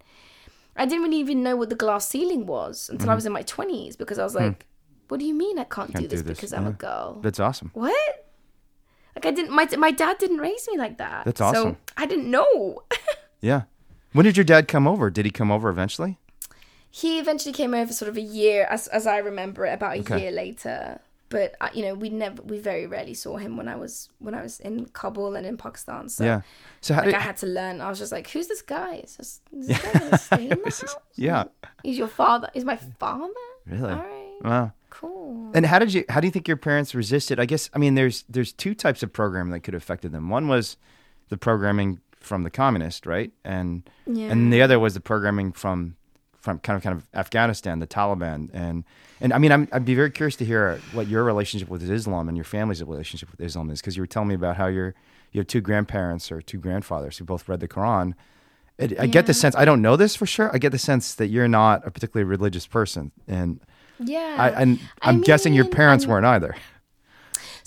I 0.76 0.84
didn't 0.84 1.04
really 1.04 1.16
even 1.16 1.42
know 1.42 1.56
what 1.56 1.70
the 1.70 1.74
glass 1.76 2.06
ceiling 2.08 2.44
was 2.46 2.90
until 2.90 3.08
I 3.08 3.14
was 3.14 3.24
in 3.24 3.32
my 3.32 3.42
20s 3.42 3.96
because 3.96 4.18
I 4.18 4.24
was 4.24 4.34
like, 4.34 4.66
what 5.08 5.20
do 5.20 5.26
you 5.26 5.32
mean 5.34 5.58
I 5.58 5.64
can't, 5.64 5.88
do 5.88 6.00
Can't 6.00 6.10
this 6.10 6.20
do 6.20 6.28
this, 6.28 6.36
because 6.38 6.52
I'm 6.52 6.66
a 6.66 6.72
girl? 6.72 7.20
That's 7.22 7.40
awesome. 7.40 7.70
what? 7.72 8.26
Like 9.14 9.24
I 9.24 9.30
didn't 9.30 9.50
my 9.52 9.66
my 9.78 9.90
dad 9.92 10.18
didn't 10.18 10.38
raise 10.38 10.68
me 10.70 10.76
like 10.76 10.98
that. 10.98 11.24
That's 11.24 11.38
So 11.38 11.46
awesome. 11.46 11.76
I 11.96 12.04
didn't 12.06 12.30
know. 12.30 12.82
Yeah. 13.42 13.62
When 14.16 14.24
did 14.24 14.36
your 14.36 14.44
dad 14.44 14.66
come 14.68 14.88
over? 14.88 15.10
Did 15.10 15.24
he 15.26 15.30
come 15.30 15.50
over 15.50 15.68
eventually? 15.68 16.18
he 16.90 17.18
eventually 17.18 17.52
came 17.52 17.74
over 17.74 17.92
sort 17.92 18.08
of 18.08 18.16
a 18.16 18.22
year 18.22 18.66
as 18.70 18.86
as 18.88 19.06
I 19.06 19.18
remember 19.18 19.66
it 19.66 19.74
about 19.74 19.96
a 19.96 20.00
Okay. 20.00 20.20
year 20.22 20.30
later. 20.30 20.98
But 21.28 21.54
uh, 21.60 21.68
you 21.74 21.82
know, 21.84 21.94
we 21.94 22.08
never 22.08 22.40
we 22.42 22.58
very 22.58 22.86
rarely 22.86 23.12
saw 23.14 23.36
him 23.36 23.56
when 23.58 23.68
I 23.68 23.76
was 23.76 24.08
when 24.18 24.32
I 24.34 24.40
was 24.42 24.60
in 24.60 24.86
Kabul 24.86 25.34
and 25.36 25.44
in 25.44 25.56
Pakistan. 25.58 26.08
So 26.08 26.24
yeah. 26.24 26.40
So 26.80 26.94
how 26.94 27.00
like 27.00 27.10
did, 27.10 27.14
I 27.16 27.20
had 27.20 27.36
to 27.38 27.46
learn. 27.46 27.80
I 27.82 27.90
was 27.90 27.98
just 27.98 28.12
like, 28.12 28.30
"Who's 28.30 28.46
this 28.46 28.62
guy? 28.62 29.02
Is 29.04 29.16
this, 29.16 29.40
is 29.52 29.66
this 29.66 29.82
guy 29.84 29.92
gonna 29.98 30.18
stay 30.18 30.44
in 30.48 30.58
the 30.60 30.64
house? 30.64 30.96
yeah. 31.16 31.44
He's 31.82 31.98
your 31.98 32.08
father? 32.08 32.48
He's 32.54 32.64
my 32.64 32.76
father? 32.76 33.28
Really? 33.66 33.92
All 33.92 33.98
right, 33.98 34.32
Wow. 34.44 34.72
cool. 34.88 35.50
And 35.52 35.66
how 35.66 35.78
did 35.80 35.92
you 35.92 36.04
how 36.08 36.20
do 36.20 36.26
you 36.28 36.32
think 36.32 36.46
your 36.48 36.56
parents 36.56 36.94
resisted? 36.94 37.38
I 37.40 37.44
guess 37.44 37.68
I 37.74 37.78
mean 37.78 37.96
there's 37.96 38.24
there's 38.30 38.52
two 38.54 38.74
types 38.74 39.02
of 39.02 39.12
programming 39.12 39.52
that 39.52 39.60
could 39.60 39.74
have 39.74 39.82
affected 39.82 40.12
them. 40.12 40.30
One 40.30 40.46
was 40.48 40.76
the 41.28 41.36
programming 41.36 41.98
from 42.26 42.42
the 42.42 42.50
communist, 42.50 43.06
right? 43.06 43.30
And 43.44 43.88
Yeah. 44.06 44.30
and 44.32 44.52
the 44.52 44.62
other 44.62 44.78
was 44.78 44.94
the 44.94 45.00
programming 45.00 45.52
from 45.52 45.96
from 46.40 46.58
kind 46.60 46.76
of 46.76 46.82
kind 46.82 46.96
of 46.96 47.08
Afghanistan, 47.14 47.78
the 47.80 47.86
Taliban, 47.86 48.50
and 48.52 48.84
and 49.20 49.32
I 49.32 49.38
mean 49.38 49.50
I'm, 49.52 49.68
I'd 49.72 49.84
be 49.84 49.94
very 49.94 50.10
curious 50.10 50.36
to 50.36 50.44
hear 50.44 50.80
what 50.92 51.08
your 51.08 51.24
relationship 51.24 51.68
with 51.68 51.82
Islam 51.90 52.28
and 52.28 52.36
your 52.36 52.44
family's 52.44 52.82
relationship 52.82 53.30
with 53.30 53.40
Islam 53.40 53.70
is 53.70 53.80
because 53.80 53.96
you 53.96 54.02
were 54.02 54.06
telling 54.06 54.28
me 54.28 54.34
about 54.34 54.56
how 54.56 54.66
your 54.66 54.94
you 55.32 55.40
have 55.40 55.46
two 55.48 55.60
grandparents 55.60 56.30
or 56.30 56.40
two 56.40 56.58
grandfathers 56.58 57.18
who 57.18 57.24
both 57.24 57.48
read 57.48 57.60
the 57.60 57.68
Quran. 57.68 58.14
It, 58.78 58.98
I 59.00 59.06
get 59.06 59.26
the 59.26 59.34
sense 59.34 59.56
I 59.56 59.64
don't 59.64 59.80
know 59.82 59.96
this 59.96 60.14
for 60.14 60.26
sure. 60.26 60.50
I 60.54 60.58
get 60.58 60.70
the 60.70 60.78
sense 60.78 61.14
that 61.14 61.28
you're 61.28 61.48
not 61.48 61.86
a 61.86 61.90
particularly 61.90 62.28
religious 62.28 62.66
person, 62.66 63.10
and 63.26 63.58
yeah. 63.98 64.36
I, 64.38 64.48
and 64.50 64.78
I 65.02 65.08
I'm 65.08 65.22
guessing 65.22 65.52
your 65.54 65.64
parents 65.64 66.04
I'm- 66.04 66.10
weren't 66.12 66.26
either. 66.26 66.54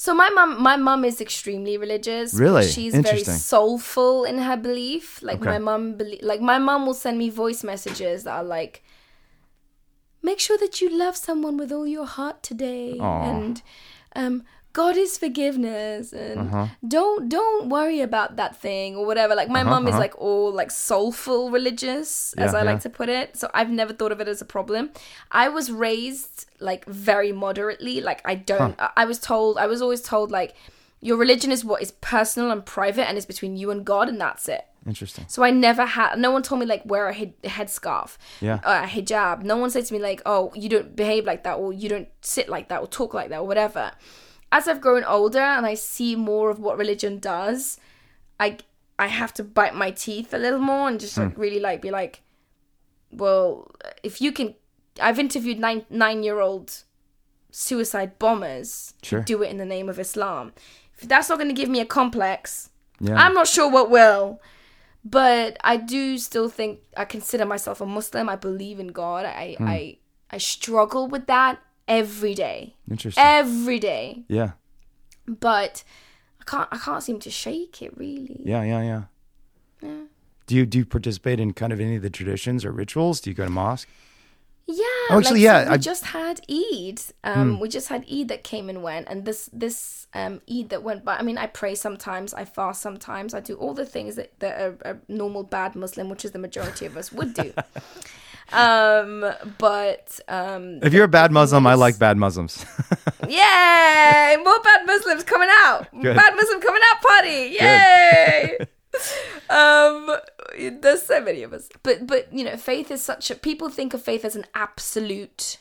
So 0.02 0.14
my 0.14 0.30
mum, 0.30 0.64
my 0.64 0.78
mum 0.78 1.04
is 1.04 1.20
extremely 1.20 1.78
religious. 1.78 2.34
Really? 2.34 2.66
she's 2.66 2.96
very 2.96 3.22
soulful 3.26 4.24
in 4.24 4.38
her 4.38 4.56
belief. 4.56 5.22
Like 5.22 5.42
Okay. 5.42 5.50
my 5.50 5.60
mum, 5.60 5.98
belie- 5.98 6.22
like 6.24 6.40
my 6.40 6.58
mum 6.58 6.86
will 6.86 6.94
send 6.94 7.18
me 7.18 7.30
voice 7.30 7.66
messages 7.66 8.24
that 8.24 8.32
are 8.38 8.46
like, 8.58 8.82
"Make 10.22 10.40
sure 10.40 10.58
that 10.58 10.80
you 10.80 10.90
love 10.90 11.18
someone 11.18 11.58
with 11.58 11.74
all 11.74 11.86
your 11.86 12.06
heart 12.06 12.42
today," 12.44 12.96
Aw. 12.98 13.24
and 13.30 13.62
um, 14.16 14.44
God 14.80 14.96
is 15.06 15.18
forgiveness, 15.26 16.14
and 16.14 16.40
Uh-huh. 16.40 16.68
don't 16.96 17.28
don't 17.38 17.64
worry 17.78 18.02
about 18.10 18.30
that 18.42 18.54
thing 18.66 18.90
or 19.00 19.06
whatever. 19.10 19.34
Like 19.42 19.50
my 19.58 19.64
mum 19.72 19.84
is 19.88 19.92
uh-huh. 19.92 20.06
like 20.06 20.16
all 20.28 20.50
like 20.62 20.72
soulful 20.72 21.42
religious, 21.58 22.10
as 22.46 22.54
I 22.54 22.60
yeah. 22.60 22.72
like 22.72 22.82
to 22.88 22.92
put 23.00 23.10
it. 23.20 23.28
So 23.40 23.46
I've 23.54 23.72
never 23.82 23.94
thought 23.94 24.14
of 24.16 24.20
it 24.24 24.28
as 24.36 24.42
a 24.42 24.50
problem. 24.56 24.84
I 25.44 25.46
was 25.58 25.66
raised 25.88 26.46
like 26.70 26.86
very 27.08 27.32
moderately. 27.46 27.96
Like 28.10 28.22
I 28.34 28.36
don't. 28.36 28.76
I 28.80 28.90
I 29.04 29.06
was 29.12 29.20
told. 29.20 29.58
I 29.58 29.68
was 29.74 29.82
always 29.82 30.02
told 30.02 30.32
like 30.40 30.52
your 31.02 31.18
religion 31.18 31.52
is 31.52 31.62
what 31.72 31.82
is 31.82 31.92
personal 32.16 32.52
and 32.52 32.62
private, 32.66 33.06
and 33.08 33.18
is 33.18 33.26
between 33.34 33.54
you 33.62 33.72
and 33.72 33.86
God, 33.94 34.06
and 34.12 34.20
that's 34.26 34.48
it. 34.58 34.64
Interesting. 34.88 35.26
So 35.28 35.44
I 35.44 35.52
never 35.52 35.86
had. 35.86 36.18
No 36.18 36.32
one 36.32 36.44
told 36.48 36.60
me 36.62 36.66
like 36.74 36.84
wear 36.86 37.08
a 37.10 37.14
head, 37.14 37.34
headscarf, 37.44 38.18
Yeah. 38.40 38.60
uh, 38.64 38.82
a 38.86 38.88
hijab. 38.88 39.44
No 39.44 39.58
one 39.58 39.70
said 39.76 39.86
to 39.88 39.94
me 39.94 40.00
like, 40.10 40.22
oh, 40.26 40.52
you 40.56 40.70
don't 40.70 40.96
behave 40.96 41.24
like 41.32 41.44
that, 41.44 41.56
or 41.62 41.74
you 41.74 41.88
don't 41.94 42.10
sit 42.22 42.48
like 42.56 42.68
that, 42.70 42.80
or 42.82 42.88
talk 42.88 43.14
like 43.14 43.30
that, 43.30 43.40
or 43.44 43.48
whatever. 43.48 43.92
As 44.52 44.68
I've 44.68 44.82
grown 44.82 45.04
older 45.04 45.40
and 45.40 45.66
I 45.66 45.76
see 45.76 46.16
more 46.16 46.50
of 46.50 46.60
what 46.60 46.78
religion 46.78 47.20
does, 47.20 47.78
I 48.40 48.58
I 48.98 49.08
have 49.08 49.34
to 49.36 49.44
bite 49.44 49.76
my 49.76 49.92
teeth 49.92 50.34
a 50.34 50.38
little 50.38 50.60
more 50.60 50.88
and 50.90 51.00
just 51.00 51.18
like 51.18 51.38
really 51.38 51.60
like 51.60 51.82
be 51.82 51.92
like, 51.92 52.22
well, 53.12 53.72
if 54.04 54.22
you 54.22 54.32
can, 54.32 54.56
I've 55.02 55.20
interviewed 55.20 55.60
nine 55.60 55.86
nine 55.90 56.24
year 56.24 56.40
old 56.40 56.84
suicide 57.52 58.20
bombers 58.20 58.94
Sure. 59.02 59.22
do 59.22 59.42
it 59.44 59.50
in 59.50 59.58
the 59.58 59.66
name 59.66 59.90
of 59.90 60.00
Islam. 60.00 60.54
If 60.98 61.08
that's 61.08 61.30
not 61.30 61.38
going 61.38 61.48
to 61.50 61.56
give 61.62 61.70
me 61.70 61.80
a 61.80 61.86
complex, 61.86 62.70
Yeah. 63.00 63.16
I'm 63.16 63.34
not 63.34 63.48
sure 63.48 63.70
what 63.72 63.90
will. 63.90 64.42
But 65.06 65.58
I 65.64 65.78
do 65.78 66.18
still 66.18 66.50
think 66.50 66.80
I 66.98 67.06
consider 67.06 67.46
myself 67.46 67.80
a 67.80 67.86
Muslim. 67.86 68.28
I 68.28 68.36
believe 68.36 68.80
in 68.82 68.88
God. 68.88 69.26
I 69.26 69.56
Hmm. 69.58 69.68
I 69.68 69.98
I 70.30 70.38
struggle 70.40 71.08
with 71.08 71.26
that 71.28 71.60
every 71.90 72.34
day. 72.36 72.76
Interesting. 72.90 73.24
Every 73.26 73.80
day. 73.80 74.24
yeah. 74.30 74.52
But 75.28 75.84
I 76.40 76.44
can't 76.46 76.70
I 76.72 76.78
can't 76.78 77.04
seem 77.04 77.20
to 77.20 77.30
shake 77.30 77.82
it 77.82 77.98
really. 77.98 78.42
Yeah. 78.46 78.64
Yeah. 78.64 78.82
Yeah. 78.82 79.04
Yeah. 79.82 80.02
Do 80.48 80.56
you 80.56 80.66
do 80.66 80.78
you 80.80 80.86
participate 80.86 81.40
in 81.40 81.54
kind 81.54 81.72
of 81.74 81.80
any 81.80 81.96
of 81.98 82.02
the 82.02 82.10
traditions 82.10 82.64
or 82.66 82.72
rituals? 82.72 83.20
Do 83.22 83.30
you 83.30 83.36
go 83.36 83.44
to 83.46 83.52
mosque? 83.52 83.88
Yeah. 84.72 84.86
Oh, 85.10 85.18
actually, 85.18 85.40
like, 85.40 85.42
yeah, 85.42 85.64
So 85.64 85.70
we 85.70 85.74
I- 85.74 85.78
just 85.78 86.06
had 86.06 86.42
Eid. 86.48 87.02
Um, 87.24 87.60
We 87.60 87.70
just 87.70 87.88
had 87.88 88.06
Eid 88.12 88.28
that 88.28 88.44
came 88.44 88.70
and 88.70 88.84
went, 88.84 89.08
and 89.10 89.26
this 89.26 89.50
this 89.52 90.06
um, 90.14 90.42
Eid 90.48 90.70
that 90.70 90.84
went 90.84 91.04
by. 91.04 91.18
I 91.18 91.24
mean, 91.24 91.40
I 91.40 91.48
pray 91.48 91.74
sometimes, 91.74 92.34
I 92.36 92.46
fast 92.46 92.80
sometimes, 92.82 93.34
I 93.34 93.40
do 93.40 93.56
all 93.56 93.74
the 93.74 93.86
things 93.86 94.16
that, 94.16 94.30
that 94.40 94.60
a, 94.60 94.92
a 94.92 94.98
normal 95.08 95.42
bad 95.44 95.76
Muslim, 95.76 96.08
which 96.10 96.24
is 96.24 96.32
the 96.32 96.40
majority 96.40 96.86
of 96.86 96.98
us, 96.98 97.12
would 97.12 97.34
do. 97.34 97.52
um, 98.54 99.26
but 99.58 100.20
um, 100.28 100.80
If 100.84 100.94
you're 100.94 101.06
a 101.06 101.08
bad 101.10 101.32
Muslim, 101.32 101.66
I 101.68 101.74
like 101.76 101.98
bad 102.00 102.18
Muslims. 102.18 102.66
Yay! 103.28 104.38
More 104.44 104.60
bad 104.62 104.86
Muslims 104.86 105.24
coming 105.24 105.50
out. 105.52 105.88
Good. 106.02 106.16
Bad 106.16 106.36
Muslim 106.36 106.62
coming 106.62 106.82
out 106.92 107.02
party. 107.02 107.58
Yay! 107.60 108.58
um, 109.50 110.16
there's 110.82 111.04
so 111.04 111.22
many 111.22 111.44
of 111.44 111.54
us, 111.54 111.70
but 111.84 112.08
but 112.08 112.32
you 112.34 112.44
know, 112.44 112.58
faith 112.58 112.90
is 112.92 113.04
such 113.04 113.30
a. 113.32 113.36
People 113.36 113.70
think 113.70 113.94
of 113.94 114.02
faith 114.02 114.26
as 114.26 114.36
an 114.36 114.46
absolute. 114.56 115.58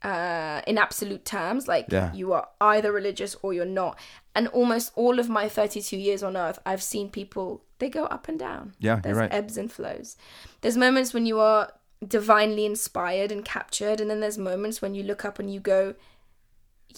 Uh, 0.00 0.62
in 0.68 0.78
absolute 0.78 1.24
terms, 1.24 1.66
like 1.66 1.86
Yeah. 1.90 2.12
you 2.14 2.32
are 2.32 2.46
either 2.60 2.92
religious 2.92 3.34
or 3.42 3.52
you're 3.52 3.64
not. 3.64 3.98
And 4.32 4.46
almost 4.46 4.92
all 4.94 5.18
of 5.18 5.28
my 5.28 5.48
32 5.48 5.96
years 5.96 6.22
on 6.22 6.36
earth, 6.36 6.60
I've 6.64 6.84
seen 6.84 7.10
people, 7.10 7.64
they 7.80 7.90
go 7.90 8.04
up 8.04 8.28
and 8.28 8.38
down. 8.38 8.74
Yeah, 8.78 8.92
you're 8.94 9.00
There's 9.02 9.16
right. 9.16 9.34
ebbs 9.34 9.56
and 9.58 9.72
flows. 9.72 10.16
There's 10.60 10.76
moments 10.76 11.12
when 11.12 11.26
you 11.26 11.40
are 11.40 11.72
divinely 12.06 12.64
inspired 12.64 13.32
and 13.32 13.44
captured, 13.44 14.00
and 14.00 14.08
then 14.10 14.20
there's 14.20 14.38
moments 14.38 14.80
when 14.80 14.94
you 14.94 15.02
look 15.02 15.24
up 15.24 15.38
and 15.38 15.52
you 15.52 15.60
go, 15.60 15.94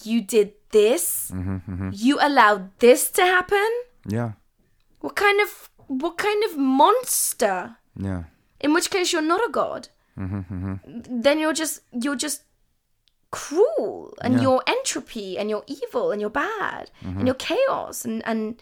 You 0.03 0.21
did 0.21 0.53
this? 0.71 1.31
Mm-hmm, 1.33 1.89
You 1.93 2.17
allowed 2.21 2.77
this 2.79 3.09
to 3.11 3.23
happen? 3.23 3.69
yeah, 4.07 4.31
What 4.99 5.15
kind 5.15 5.41
of 5.41 5.69
what 5.87 6.17
kind 6.17 6.43
of 6.45 6.57
monster? 6.57 7.75
yeah, 7.97 8.23
In 8.59 8.73
which 8.73 8.89
case 8.89 9.11
you're 9.11 9.21
not 9.21 9.41
a 9.47 9.51
god. 9.51 9.89
Mm-hmm, 10.17 11.21
Then 11.21 11.39
you're 11.39 11.53
just 11.53 11.81
you're 11.91 12.15
just 12.15 12.43
cruel 13.31 14.13
and 14.21 14.35
Yeah. 14.35 14.41
you're 14.41 14.63
entropy 14.67 15.37
and 15.37 15.49
you're 15.49 15.63
evil 15.67 16.11
and 16.11 16.19
you're 16.21 16.29
bad 16.29 16.91
Mm-hmm. 17.03 17.17
and 17.19 17.27
you're 17.27 17.35
chaos 17.35 18.05
and 18.05 18.21
and 18.25 18.61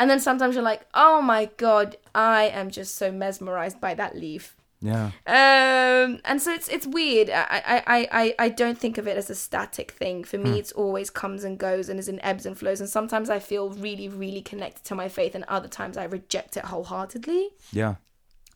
and 0.00 0.08
then 0.08 0.20
sometimes 0.20 0.54
you're 0.54 0.62
like, 0.72 0.86
oh 0.94 1.20
my 1.20 1.46
god, 1.56 1.96
I 2.14 2.44
am 2.44 2.70
just 2.70 2.94
so 2.96 3.10
mesmerized 3.10 3.80
by 3.80 3.94
that 3.94 4.14
leaf. 4.16 4.54
Yeah, 4.80 5.10
Um, 5.26 6.20
and 6.24 6.40
so 6.40 6.52
it's 6.52 6.68
it's 6.68 6.86
weird. 6.86 7.30
I, 7.30 7.62
I, 7.66 7.82
I, 7.86 8.08
I, 8.12 8.34
I 8.38 8.48
don't 8.48 8.78
think 8.78 8.96
of 8.96 9.08
it 9.08 9.16
as 9.16 9.28
a 9.28 9.34
static 9.34 9.90
thing. 9.92 10.22
For 10.24 10.38
me, 10.38 10.58
it's 10.58 10.72
always 10.72 11.10
comes 11.10 11.42
and 11.42 11.58
goes 11.58 11.88
and 11.88 11.98
is 11.98 12.08
in 12.08 12.20
ebbs 12.24 12.46
and 12.46 12.56
flows. 12.56 12.80
And 12.80 12.88
sometimes 12.88 13.28
I 13.28 13.40
feel 13.40 13.70
really, 13.70 14.08
really 14.08 14.40
connected 14.40 14.84
to 14.84 14.94
my 14.94 15.08
faith, 15.08 15.34
and 15.34 15.44
other 15.44 15.68
times 15.68 15.96
I 15.96 16.04
reject 16.04 16.56
it 16.56 16.66
wholeheartedly. 16.66 17.48
yeah. 17.72 17.96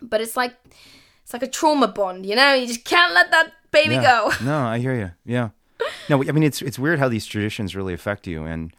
But 0.00 0.20
it's 0.20 0.36
like 0.36 0.54
it's 1.22 1.32
like 1.32 1.42
a 1.42 1.48
trauma 1.48 1.88
bond, 1.88 2.26
you 2.26 2.36
know. 2.36 2.54
You 2.54 2.66
just 2.66 2.84
can't 2.84 3.14
let 3.14 3.30
that 3.30 3.52
baby 3.70 3.94
yeah. 3.94 4.02
go. 4.02 4.32
No, 4.44 4.58
I 4.58 4.78
hear 4.78 4.94
you. 4.94 5.10
Yeah. 5.24 5.50
No, 6.08 6.22
I 6.22 6.32
mean 6.32 6.42
it's 6.44 6.62
it's 6.62 6.78
weird 6.78 6.98
how 6.98 7.08
these 7.08 7.26
traditions 7.26 7.74
really 7.74 7.94
affect 7.94 8.26
you. 8.26 8.44
And 8.44 8.72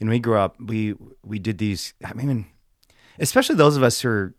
you 0.00 0.06
know, 0.06 0.10
we 0.10 0.18
grew 0.20 0.38
up, 0.38 0.56
we 0.60 0.94
we 1.24 1.38
did 1.38 1.58
these. 1.58 1.94
I 2.04 2.14
mean, 2.14 2.46
especially 3.18 3.56
those 3.56 3.76
of 3.76 3.82
us 3.82 4.00
who 4.00 4.08
are 4.08 4.34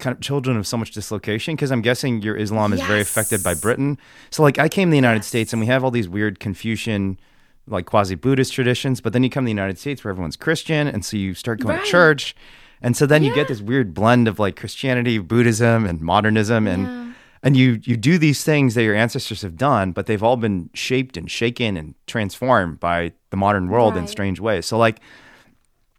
kind 0.00 0.14
of 0.16 0.20
children 0.20 0.56
of 0.56 0.66
so 0.66 0.76
much 0.76 0.90
dislocation, 0.90 1.54
because 1.54 1.70
I'm 1.70 1.82
guessing 1.82 2.22
your 2.22 2.36
Islam 2.36 2.72
is 2.72 2.80
very 2.82 3.00
affected 3.00 3.42
by 3.42 3.54
Britain. 3.54 3.98
So 4.30 4.42
like, 4.42 4.58
I 4.58 4.68
came 4.68 4.88
to 4.88 4.90
the 4.90 4.96
United 4.96 5.24
States, 5.24 5.52
and 5.52 5.60
we 5.60 5.66
have 5.66 5.84
all 5.84 5.90
these 5.90 6.08
weird 6.08 6.40
Confucian. 6.40 7.18
Like 7.66 7.86
quasi 7.86 8.16
Buddhist 8.16 8.52
traditions, 8.52 9.00
but 9.00 9.12
then 9.12 9.22
you 9.22 9.30
come 9.30 9.44
to 9.44 9.46
the 9.46 9.52
United 9.52 9.78
States 9.78 10.02
where 10.02 10.10
everyone's 10.10 10.34
Christian, 10.36 10.88
and 10.88 11.04
so 11.04 11.16
you 11.16 11.34
start 11.34 11.60
going 11.60 11.76
Right. 11.76 11.84
to 11.84 11.90
church, 11.90 12.34
and 12.82 12.96
so 12.96 13.06
then 13.06 13.22
you 13.22 13.32
get 13.32 13.46
this 13.46 13.60
weird 13.60 13.94
blend 13.94 14.26
of 14.26 14.40
like 14.40 14.56
Christianity, 14.56 15.18
Buddhism, 15.18 15.86
and 15.86 16.00
modernism, 16.00 16.66
and 16.66 17.14
and 17.44 17.56
you 17.56 17.78
you 17.84 17.96
do 17.96 18.18
these 18.18 18.42
things 18.42 18.74
that 18.74 18.82
your 18.82 18.96
ancestors 18.96 19.42
have 19.42 19.56
done, 19.56 19.92
but 19.92 20.06
they've 20.06 20.22
all 20.22 20.36
been 20.36 20.70
shaped 20.74 21.16
and 21.16 21.30
shaken 21.30 21.76
and 21.76 21.94
transformed 22.08 22.80
by 22.80 23.12
the 23.28 23.36
modern 23.36 23.68
world 23.68 23.96
in 23.96 24.08
strange 24.08 24.40
ways. 24.40 24.66
So 24.66 24.76
like 24.76 24.98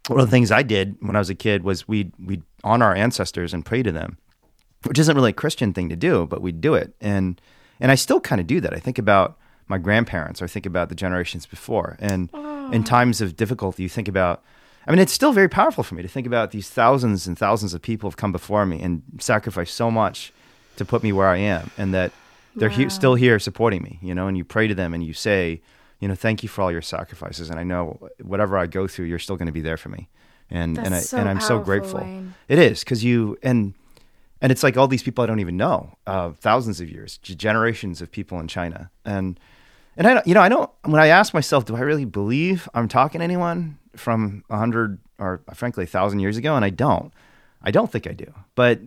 one 0.08 0.20
of 0.20 0.26
the 0.26 0.30
things 0.30 0.50
I 0.50 0.62
did 0.62 0.96
when 1.00 1.16
I 1.16 1.18
was 1.18 1.30
a 1.30 1.34
kid 1.34 1.62
was 1.62 1.86
we'd 1.86 2.12
we'd 2.18 2.42
honor 2.64 2.86
our 2.86 2.94
ancestors 2.94 3.54
and 3.54 3.64
pray 3.64 3.82
to 3.82 3.92
them, 3.92 4.18
which 4.84 4.98
isn't 4.98 5.14
really 5.14 5.30
a 5.30 5.34
Christian 5.34 5.72
thing 5.72 5.88
to 5.88 5.96
do, 5.96 6.26
but 6.26 6.42
we'd 6.42 6.60
do 6.60 6.74
it. 6.74 6.94
And 7.00 7.40
and 7.80 7.90
I 7.90 7.94
still 7.94 8.20
kind 8.20 8.40
of 8.40 8.46
do 8.46 8.60
that. 8.60 8.74
I 8.74 8.78
think 8.78 8.98
about 8.98 9.38
my 9.68 9.78
grandparents 9.78 10.42
or 10.42 10.46
I 10.46 10.48
think 10.48 10.66
about 10.66 10.88
the 10.88 10.94
generations 10.94 11.46
before. 11.46 11.96
And 12.00 12.28
in 12.72 12.82
ah. 12.82 12.84
times 12.84 13.20
of 13.20 13.36
difficulty, 13.36 13.82
you 13.82 13.88
think 13.88 14.08
about 14.08 14.42
I 14.86 14.90
mean, 14.90 14.98
it's 14.98 15.12
still 15.12 15.32
very 15.32 15.48
powerful 15.48 15.84
for 15.84 15.94
me 15.94 16.02
to 16.02 16.08
think 16.08 16.26
about 16.26 16.50
these 16.50 16.68
thousands 16.68 17.26
and 17.26 17.38
thousands 17.38 17.72
of 17.72 17.82
people 17.82 18.08
who 18.08 18.10
have 18.10 18.16
come 18.16 18.32
before 18.32 18.66
me 18.66 18.82
and 18.82 19.02
sacrificed 19.20 19.74
so 19.74 19.90
much 19.90 20.32
to 20.76 20.84
put 20.84 21.02
me 21.02 21.12
where 21.12 21.28
I 21.28 21.36
am, 21.36 21.70
and 21.78 21.94
that 21.94 22.12
they're 22.56 22.68
he- 22.68 22.88
still 22.88 23.14
here 23.14 23.38
supporting 23.38 23.82
me. 23.82 23.98
You 24.02 24.14
know, 24.14 24.26
and 24.26 24.36
you 24.36 24.44
pray 24.44 24.66
to 24.66 24.74
them 24.74 24.92
and 24.94 25.04
you 25.04 25.12
say, 25.12 25.60
you 26.02 26.08
know, 26.08 26.16
thank 26.16 26.42
you 26.42 26.48
for 26.48 26.62
all 26.62 26.72
your 26.72 26.82
sacrifices, 26.82 27.48
and 27.48 27.60
I 27.60 27.62
know 27.62 28.08
whatever 28.20 28.58
I 28.58 28.66
go 28.66 28.88
through, 28.88 29.06
you're 29.06 29.20
still 29.20 29.36
going 29.36 29.46
to 29.46 29.52
be 29.52 29.60
there 29.60 29.76
for 29.76 29.88
me, 29.88 30.08
and 30.50 30.76
and 30.76 30.92
I 30.96 30.98
so 30.98 31.16
and 31.16 31.28
I'm 31.28 31.40
so 31.40 31.60
grateful. 31.60 32.00
Wayne. 32.00 32.34
It 32.48 32.58
is 32.58 32.80
because 32.80 33.04
you 33.04 33.38
and 33.40 33.74
and 34.40 34.50
it's 34.50 34.64
like 34.64 34.76
all 34.76 34.88
these 34.88 35.04
people 35.04 35.22
I 35.22 35.28
don't 35.28 35.38
even 35.38 35.56
know, 35.56 35.96
uh, 36.08 36.32
thousands 36.32 36.80
of 36.80 36.90
years, 36.90 37.18
g- 37.18 37.36
generations 37.36 38.02
of 38.02 38.10
people 38.10 38.40
in 38.40 38.48
China, 38.48 38.90
and 39.04 39.38
and 39.96 40.08
I 40.08 40.14
don't, 40.14 40.26
you 40.26 40.34
know, 40.34 40.40
I 40.40 40.48
don't. 40.48 40.68
When 40.84 41.00
I 41.00 41.06
ask 41.06 41.32
myself, 41.34 41.66
do 41.66 41.76
I 41.76 41.80
really 41.80 42.04
believe 42.04 42.68
I'm 42.74 42.88
talking 42.88 43.20
to 43.20 43.24
anyone 43.24 43.78
from 43.94 44.42
a 44.50 44.56
hundred 44.56 44.98
or 45.20 45.42
frankly 45.54 45.84
a 45.84 45.86
thousand 45.86 46.18
years 46.18 46.36
ago? 46.36 46.56
And 46.56 46.64
I 46.64 46.70
don't. 46.70 47.12
I 47.62 47.70
don't 47.70 47.92
think 47.92 48.08
I 48.08 48.12
do, 48.12 48.34
but 48.56 48.80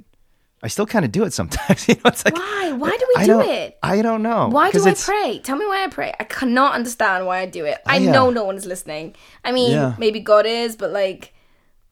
I 0.66 0.68
still 0.68 0.86
kind 0.88 1.06
of 1.06 1.12
do 1.12 1.24
it 1.24 1.32
sometimes. 1.34 1.88
you 1.88 1.94
know, 1.96 2.02
it's 2.06 2.26
like 2.26 2.36
Why? 2.36 2.72
Why 2.74 2.90
do 2.90 3.06
we 3.16 3.22
I 3.22 3.26
do 3.28 3.40
it? 3.42 3.78
I 3.84 4.02
don't 4.02 4.24
know. 4.24 4.48
Why 4.50 4.72
do 4.72 4.84
I 4.84 4.94
pray? 4.96 5.40
Tell 5.44 5.56
me 5.58 5.66
why 5.66 5.84
I 5.84 5.88
pray. 5.88 6.12
I 6.20 6.24
cannot 6.24 6.74
understand 6.74 7.26
why 7.28 7.38
I 7.40 7.46
do 7.46 7.66
it. 7.66 7.78
I 7.86 8.00
know 8.00 8.30
no 8.32 8.44
one's 8.46 8.66
listening. 8.66 9.16
I 9.44 9.52
mean, 9.52 9.72
Yeah. 9.72 9.94
maybe 9.98 10.20
God 10.20 10.46
is, 10.46 10.76
but 10.76 10.92
like 10.92 11.32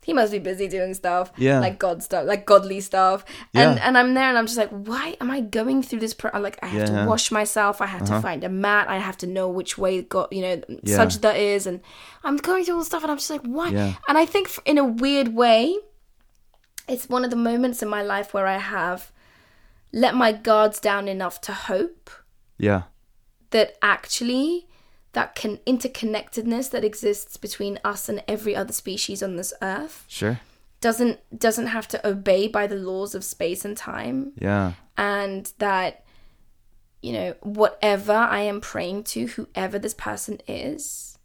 he 0.06 0.12
must 0.12 0.34
be 0.34 0.40
busy 0.40 0.68
doing 0.68 0.94
stuff. 0.96 1.32
Yeah. 1.38 1.60
Like 1.60 1.80
God 1.80 2.04
stuff, 2.04 2.26
like 2.26 2.46
godly 2.46 2.82
stuff. 2.82 3.24
And 3.54 3.78
Yeah. 3.78 3.88
and 3.88 3.98
I'm 3.98 4.14
there 4.16 4.28
and 4.28 4.38
I'm 4.38 4.48
just 4.48 4.58
like, 4.58 4.70
why 4.72 5.16
am 5.22 5.32
I 5.32 5.40
going 5.40 5.82
through 5.84 6.00
this 6.00 6.14
pro- 6.14 6.38
like 6.42 6.58
I 6.62 6.68
have 6.68 6.90
Yeah. 6.90 6.96
Uh-huh. 6.96 7.04
to 7.06 7.10
wash 7.10 7.32
myself, 7.32 7.80
I 7.80 7.86
have 7.86 8.04
to 8.06 8.20
find 8.22 8.44
a 8.44 8.50
mat, 8.50 8.90
I 8.90 8.98
have 8.98 9.18
to 9.20 9.28
know 9.28 9.48
which 9.48 9.78
way 9.78 10.02
God, 10.02 10.28
you 10.32 10.42
know, 10.42 10.62
Yeah. 10.84 10.98
sajda 10.98 11.38
is 11.38 11.68
and 11.68 11.80
I'm 12.26 12.36
going 12.38 12.66
through 12.66 12.74
all 12.74 12.80
this 12.82 12.88
stuff 12.88 13.04
and 13.04 13.12
I'm 13.12 13.18
just 13.18 13.30
like, 13.30 13.44
why? 13.44 13.70
And 14.10 14.18
I 14.18 14.26
think 14.26 14.50
in 14.66 14.78
a 14.78 14.84
weird 14.84 15.30
way, 15.30 15.78
it's 16.88 17.08
one 17.10 17.24
of 17.24 17.30
the 17.30 17.36
moments 17.36 17.82
in 17.82 17.90
my 17.90 18.02
life 18.02 18.34
where 18.34 18.48
I 18.48 18.58
have 18.58 19.12
let 19.92 20.16
my 20.16 20.32
guards 20.32 20.80
down 20.80 21.08
enough 21.08 21.40
to 21.42 21.54
hope 21.54 22.10
Yeah. 22.58 22.84
that 23.52 23.78
actually 23.82 24.68
that 25.14 25.36
can 25.36 25.58
interconnectedness 25.68 26.72
that 26.72 26.84
exists 26.84 27.38
between 27.38 27.80
us 27.84 28.10
and 28.10 28.24
every 28.28 28.56
other 28.56 28.74
species 28.74 29.22
on 29.22 29.36
this 29.36 29.54
earth 29.62 30.06
Sure. 30.08 30.40
doesn't 30.82 31.20
doesn't 31.38 31.68
have 31.68 31.88
to 31.90 32.08
obey 32.08 32.48
by 32.48 32.66
the 32.68 32.76
laws 32.76 33.14
of 33.14 33.24
space 33.24 33.64
and 33.64 33.78
time 33.78 34.32
Yeah. 34.38 34.74
and 34.98 35.52
that 35.60 36.04
you 37.04 37.14
know 37.14 37.36
whatever 37.42 38.14
i 38.14 38.40
am 38.40 38.60
praying 38.62 39.04
to 39.04 39.28
whoever 39.28 39.78
this 39.78 39.94
person 39.94 40.40
is 40.48 41.18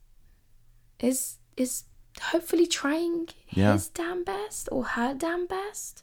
is 1.01 1.37
is 1.57 1.85
hopefully 2.21 2.67
trying 2.67 3.29
Yeah. 3.51 3.73
his 3.75 3.89
damn 3.89 4.25
best 4.25 4.69
or 4.73 4.85
her 4.85 5.15
damn 5.15 5.47
best 5.47 6.03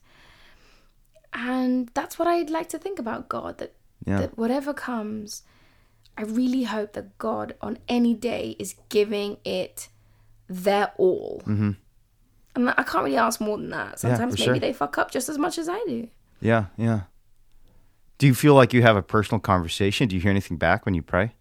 and 1.34 1.90
that's 1.94 2.18
what 2.18 2.28
i'd 2.28 2.50
like 2.50 2.70
to 2.70 2.78
think 2.80 3.00
about 3.00 3.28
god 3.30 3.58
that 3.58 3.74
Yeah. 4.06 4.20
that 4.22 4.38
whatever 4.38 4.74
comes 4.74 5.44
i 6.18 6.22
really 6.24 6.64
hope 6.64 6.94
that 6.94 7.18
god 7.18 7.56
on 7.62 7.78
any 7.88 8.14
day 8.14 8.56
is 8.60 8.76
giving 8.90 9.38
it 9.44 9.90
their 10.48 10.92
all 10.98 11.42
mm-hmm. 11.46 11.72
and 12.56 12.70
i 12.70 12.84
can't 12.84 13.04
really 13.04 13.18
ask 13.18 13.42
more 13.42 13.58
than 13.58 13.70
that 13.72 14.00
sometimes 14.00 14.36
for 14.36 14.42
maybe 14.42 14.54
sure. 14.54 14.60
they 14.60 14.74
fuck 14.74 14.98
up 14.98 15.12
just 15.12 15.28
as 15.30 15.38
much 15.38 15.58
as 15.58 15.68
i 15.70 15.80
do 15.88 16.08
Yeah. 16.42 16.66
Yeah. 16.78 17.02
Do 18.18 18.28
you 18.28 18.34
feel 18.36 18.54
like 18.56 18.72
you 18.74 18.82
have 18.82 18.96
a 18.96 19.02
personal 19.02 19.40
conversation? 19.42 20.08
Do 20.08 20.16
you 20.16 20.22
hear 20.22 20.32
anything 20.32 20.58
back 20.58 20.86
when 20.86 20.94
you 20.94 21.02
pray? 21.02 21.34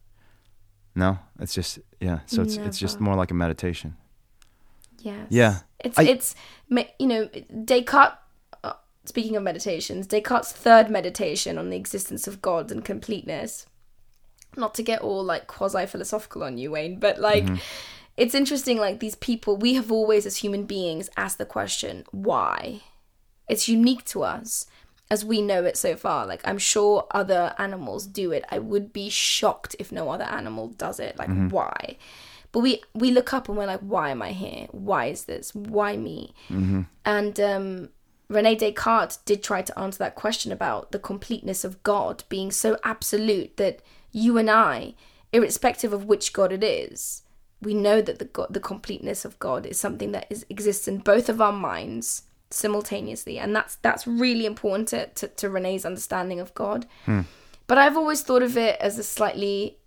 No. 0.94 1.18
It's 1.38 1.54
just 1.54 1.78
yeah. 2.00 2.20
So 2.26 2.42
it's 2.42 2.56
it's 2.56 2.78
just 2.78 3.00
more 3.00 3.14
like 3.14 3.30
a 3.30 3.34
meditation. 3.34 3.96
Yes. 5.04 5.26
Yeah. 5.30 5.58
It's 5.80 5.98
I- 5.98 6.02
it's 6.04 6.34
you 6.98 7.06
know 7.06 7.28
Descartes. 7.64 8.16
Uh, 8.64 8.72
speaking 9.04 9.36
of 9.36 9.42
meditations, 9.42 10.06
Descartes' 10.06 10.52
third 10.52 10.90
meditation 10.90 11.58
on 11.58 11.70
the 11.70 11.76
existence 11.76 12.26
of 12.26 12.40
God 12.42 12.72
and 12.72 12.84
completeness. 12.84 13.66
Not 14.56 14.74
to 14.74 14.82
get 14.82 15.00
all 15.02 15.22
like 15.22 15.46
quasi 15.46 15.84
philosophical 15.86 16.42
on 16.44 16.58
you, 16.58 16.70
Wayne, 16.70 16.98
but 16.98 17.18
like 17.18 17.44
it's 18.16 18.34
interesting. 18.34 18.78
Like 18.78 19.00
these 19.00 19.16
people, 19.16 19.56
we 19.56 19.74
have 19.74 19.90
always, 19.92 20.24
as 20.26 20.36
human 20.38 20.64
beings, 20.64 21.10
asked 21.16 21.38
the 21.38 21.44
question 21.44 22.04
why. 22.12 22.80
It's 23.48 23.68
unique 23.68 24.04
to 24.06 24.22
us 24.22 24.66
as 25.10 25.22
we 25.24 25.42
know 25.42 25.64
it 25.64 25.76
so 25.76 25.96
far. 25.96 26.24
Like 26.26 26.40
I'm 26.48 26.56
sure 26.58 27.06
other 27.10 27.54
animals 27.58 28.06
do 28.06 28.32
it. 28.32 28.44
I 28.50 28.58
would 28.58 28.92
be 28.92 29.10
shocked 29.10 29.76
if 29.78 29.92
no 29.92 30.08
other 30.08 30.24
animal 30.24 30.68
does 30.68 30.98
it. 30.98 31.18
Like 31.18 31.28
why? 31.50 31.96
But 32.54 32.60
we 32.60 32.82
we 32.94 33.10
look 33.10 33.34
up 33.34 33.48
and 33.48 33.58
we're 33.58 33.66
like, 33.66 33.80
why 33.80 34.10
am 34.10 34.22
I 34.22 34.30
here? 34.30 34.68
Why 34.70 35.06
is 35.06 35.24
this? 35.24 35.52
Why 35.56 35.96
me? 35.96 36.32
And 37.04 37.40
um 37.40 37.88
Rene 38.28 38.54
Descartes 38.54 39.18
did 39.24 39.42
try 39.42 39.60
to 39.62 39.76
answer 39.76 39.98
that 39.98 40.14
question 40.14 40.52
about 40.52 40.92
the 40.92 41.00
completeness 41.00 41.64
of 41.64 41.82
God 41.82 42.22
being 42.28 42.52
so 42.52 42.78
absolute 42.84 43.56
that 43.56 43.80
you 44.12 44.38
and 44.38 44.48
I, 44.48 44.94
irrespective 45.32 45.92
of 45.92 46.04
which 46.04 46.32
God 46.32 46.52
it 46.52 46.62
is, 46.62 47.22
we 47.60 47.74
know 47.74 48.00
that 48.00 48.18
the 48.20 48.24
God, 48.26 48.46
the 48.50 48.60
completeness 48.60 49.24
of 49.24 49.38
God 49.40 49.66
is 49.66 49.80
something 49.80 50.12
that 50.12 50.26
is 50.30 50.46
exists 50.48 50.86
in 50.86 50.98
both 50.98 51.28
of 51.28 51.40
our 51.40 51.52
minds 51.52 52.22
simultaneously, 52.50 53.36
and 53.36 53.54
that's 53.56 53.74
that's 53.82 54.06
really 54.06 54.46
important 54.46 54.86
to 54.90 55.08
to, 55.08 55.26
to 55.26 55.50
Rene's 55.50 55.84
understanding 55.84 56.38
of 56.38 56.54
God. 56.54 56.86
But 57.66 57.78
I've 57.78 57.96
always 57.96 58.22
thought 58.22 58.42
of 58.44 58.56
it 58.56 58.76
as 58.80 58.96
a 58.98 59.02
slightly 59.02 59.78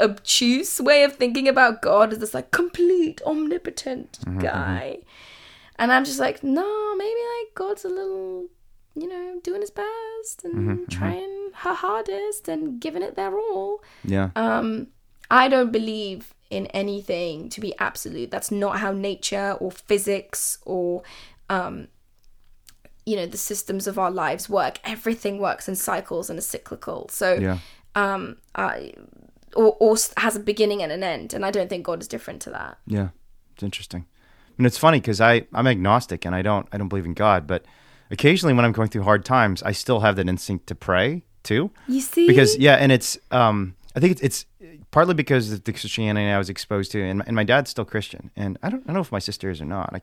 obtuse 0.00 0.80
way 0.80 1.02
of 1.04 1.14
thinking 1.14 1.48
about 1.48 1.82
God 1.82 2.12
as 2.12 2.18
this 2.18 2.34
like 2.34 2.50
complete 2.50 3.20
omnipotent 3.24 4.18
guy. 4.38 4.98
And 5.78 5.92
I'm 5.92 6.04
just 6.04 6.18
like, 6.18 6.42
no, 6.42 6.96
maybe 6.96 7.20
like 7.38 7.54
God's 7.54 7.84
a 7.84 7.88
little, 7.88 8.46
you 8.94 9.08
know, 9.08 9.40
doing 9.42 9.60
his 9.60 9.70
best 9.70 10.44
and 10.44 10.88
trying 10.90 11.50
her 11.54 11.74
hardest 11.74 12.48
and 12.48 12.80
giving 12.80 13.02
it 13.02 13.14
their 13.14 13.38
all. 13.38 13.82
Yeah. 14.04 14.30
Um, 14.36 14.88
I 15.30 15.48
don't 15.48 15.72
believe 15.72 16.34
in 16.50 16.66
anything 16.68 17.48
to 17.50 17.60
be 17.60 17.74
absolute. 17.78 18.30
That's 18.30 18.50
not 18.50 18.78
how 18.78 18.92
nature 18.92 19.56
or 19.60 19.70
physics 19.70 20.58
or 20.64 21.02
um, 21.50 21.88
you 23.04 23.16
know 23.16 23.26
the 23.26 23.38
systems 23.38 23.86
of 23.86 23.98
our 23.98 24.10
lives 24.10 24.48
work. 24.48 24.78
Everything 24.84 25.38
works 25.38 25.68
in 25.68 25.76
cycles 25.76 26.28
and 26.28 26.38
is 26.38 26.46
cyclical. 26.46 27.08
So 27.10 27.34
yeah. 27.34 27.58
um, 27.94 28.36
I, 28.54 28.92
or, 29.56 29.76
or 29.80 29.96
has 30.16 30.36
a 30.36 30.40
beginning 30.40 30.82
and 30.82 30.92
an 30.92 31.02
end, 31.02 31.34
and 31.34 31.44
I 31.44 31.50
don't 31.50 31.68
think 31.68 31.84
God 31.84 32.00
is 32.00 32.08
different 32.08 32.42
to 32.42 32.50
that. 32.50 32.78
Yeah, 32.86 33.08
it's 33.54 33.62
interesting. 33.62 34.06
And 34.58 34.66
it's 34.66 34.78
funny 34.78 35.00
because 35.00 35.20
I 35.20 35.46
I'm 35.52 35.66
agnostic 35.66 36.24
and 36.24 36.34
I 36.34 36.42
don't 36.42 36.66
I 36.72 36.78
don't 36.78 36.88
believe 36.88 37.04
in 37.04 37.14
God, 37.14 37.46
but 37.46 37.64
occasionally 38.10 38.54
when 38.54 38.64
I'm 38.64 38.72
going 38.72 38.88
through 38.88 39.02
hard 39.02 39.24
times, 39.24 39.62
I 39.62 39.72
still 39.72 40.00
have 40.00 40.16
that 40.16 40.28
instinct 40.28 40.66
to 40.68 40.74
pray 40.74 41.24
too. 41.42 41.70
You 41.88 42.00
see, 42.00 42.26
Because 42.26 42.56
yeah, 42.56 42.76
and 42.76 42.92
it's 42.92 43.18
um 43.30 43.74
I 43.94 44.00
think 44.00 44.12
it's, 44.12 44.22
it's 44.22 44.46
partly 44.90 45.14
because 45.14 45.52
of 45.52 45.64
the 45.64 45.72
Christianity 45.72 46.26
I 46.26 46.38
was 46.38 46.50
exposed 46.50 46.92
to, 46.92 47.02
and, 47.02 47.22
and 47.26 47.34
my 47.34 47.44
dad's 47.44 47.70
still 47.70 47.84
Christian, 47.84 48.30
and 48.36 48.58
I 48.62 48.70
don't 48.70 48.82
I 48.84 48.86
don't 48.86 48.94
know 48.94 49.00
if 49.00 49.12
my 49.12 49.18
sister 49.18 49.50
is 49.50 49.60
or 49.60 49.66
not. 49.66 49.90
I 49.94 50.00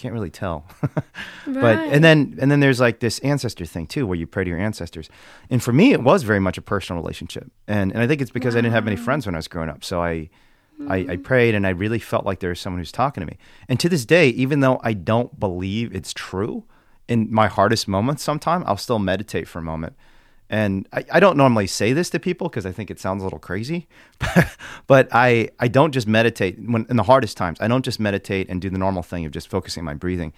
can't 0.00 0.14
really 0.14 0.30
tell. 0.30 0.64
but 1.46 1.78
and 1.78 2.02
then 2.02 2.36
and 2.40 2.50
then 2.50 2.60
there's 2.60 2.80
like 2.80 3.00
this 3.00 3.18
ancestor 3.20 3.66
thing 3.66 3.86
too, 3.86 4.06
where 4.06 4.16
you 4.16 4.26
pray 4.26 4.44
to 4.44 4.50
your 4.50 4.58
ancestors. 4.58 5.08
And 5.50 5.62
for 5.62 5.72
me, 5.72 5.92
it 5.92 6.02
was 6.02 6.22
very 6.22 6.40
much 6.40 6.58
a 6.58 6.62
personal 6.62 7.02
relationship, 7.02 7.50
and 7.68 7.92
and 7.92 8.02
I 8.02 8.06
think 8.06 8.20
it's 8.20 8.30
because 8.30 8.56
I 8.56 8.58
didn't 8.60 8.72
have 8.72 8.84
many 8.84 8.96
friends 8.96 9.26
when 9.26 9.34
I 9.34 9.38
was 9.38 9.48
growing 9.48 9.68
up, 9.68 9.84
so 9.84 10.02
I. 10.02 10.30
I, 10.88 10.96
I 10.96 11.16
mm. 11.18 11.22
prayed 11.22 11.54
and 11.54 11.66
I 11.66 11.70
really 11.70 11.98
felt 11.98 12.24
like 12.24 12.40
there 12.40 12.48
was 12.48 12.58
someone 12.58 12.80
who's 12.80 12.90
talking 12.90 13.20
to 13.20 13.26
me. 13.26 13.36
And 13.68 13.78
to 13.80 13.88
this 13.90 14.06
day, 14.06 14.30
even 14.30 14.60
though 14.60 14.80
I 14.82 14.94
don't 14.94 15.38
believe 15.38 15.94
it's 15.94 16.14
true, 16.14 16.64
in 17.06 17.30
my 17.30 17.48
hardest 17.48 17.86
moments, 17.86 18.22
sometime 18.22 18.64
I'll 18.66 18.78
still 18.78 18.98
meditate 18.98 19.46
for 19.46 19.58
a 19.58 19.62
moment. 19.62 19.94
And 20.52 20.88
I, 20.92 21.04
I 21.12 21.20
don't 21.20 21.36
normally 21.36 21.68
say 21.68 21.92
this 21.92 22.10
to 22.10 22.18
people 22.18 22.48
because 22.48 22.66
I 22.66 22.72
think 22.72 22.90
it 22.90 22.98
sounds 22.98 23.22
a 23.22 23.24
little 23.24 23.38
crazy, 23.38 23.86
but 24.88 25.08
I, 25.12 25.50
I 25.60 25.68
don't 25.68 25.92
just 25.92 26.06
meditate 26.08 26.58
when 26.58 26.86
in 26.90 26.96
the 26.96 27.04
hardest 27.04 27.36
times. 27.36 27.60
I 27.60 27.68
don't 27.68 27.84
just 27.84 28.00
meditate 28.00 28.48
and 28.50 28.60
do 28.60 28.68
the 28.68 28.78
normal 28.78 29.02
thing 29.04 29.24
of 29.24 29.30
just 29.32 29.48
focusing 29.48 29.82
on 29.82 29.84
my 29.86 29.94
breathing. 29.94 30.32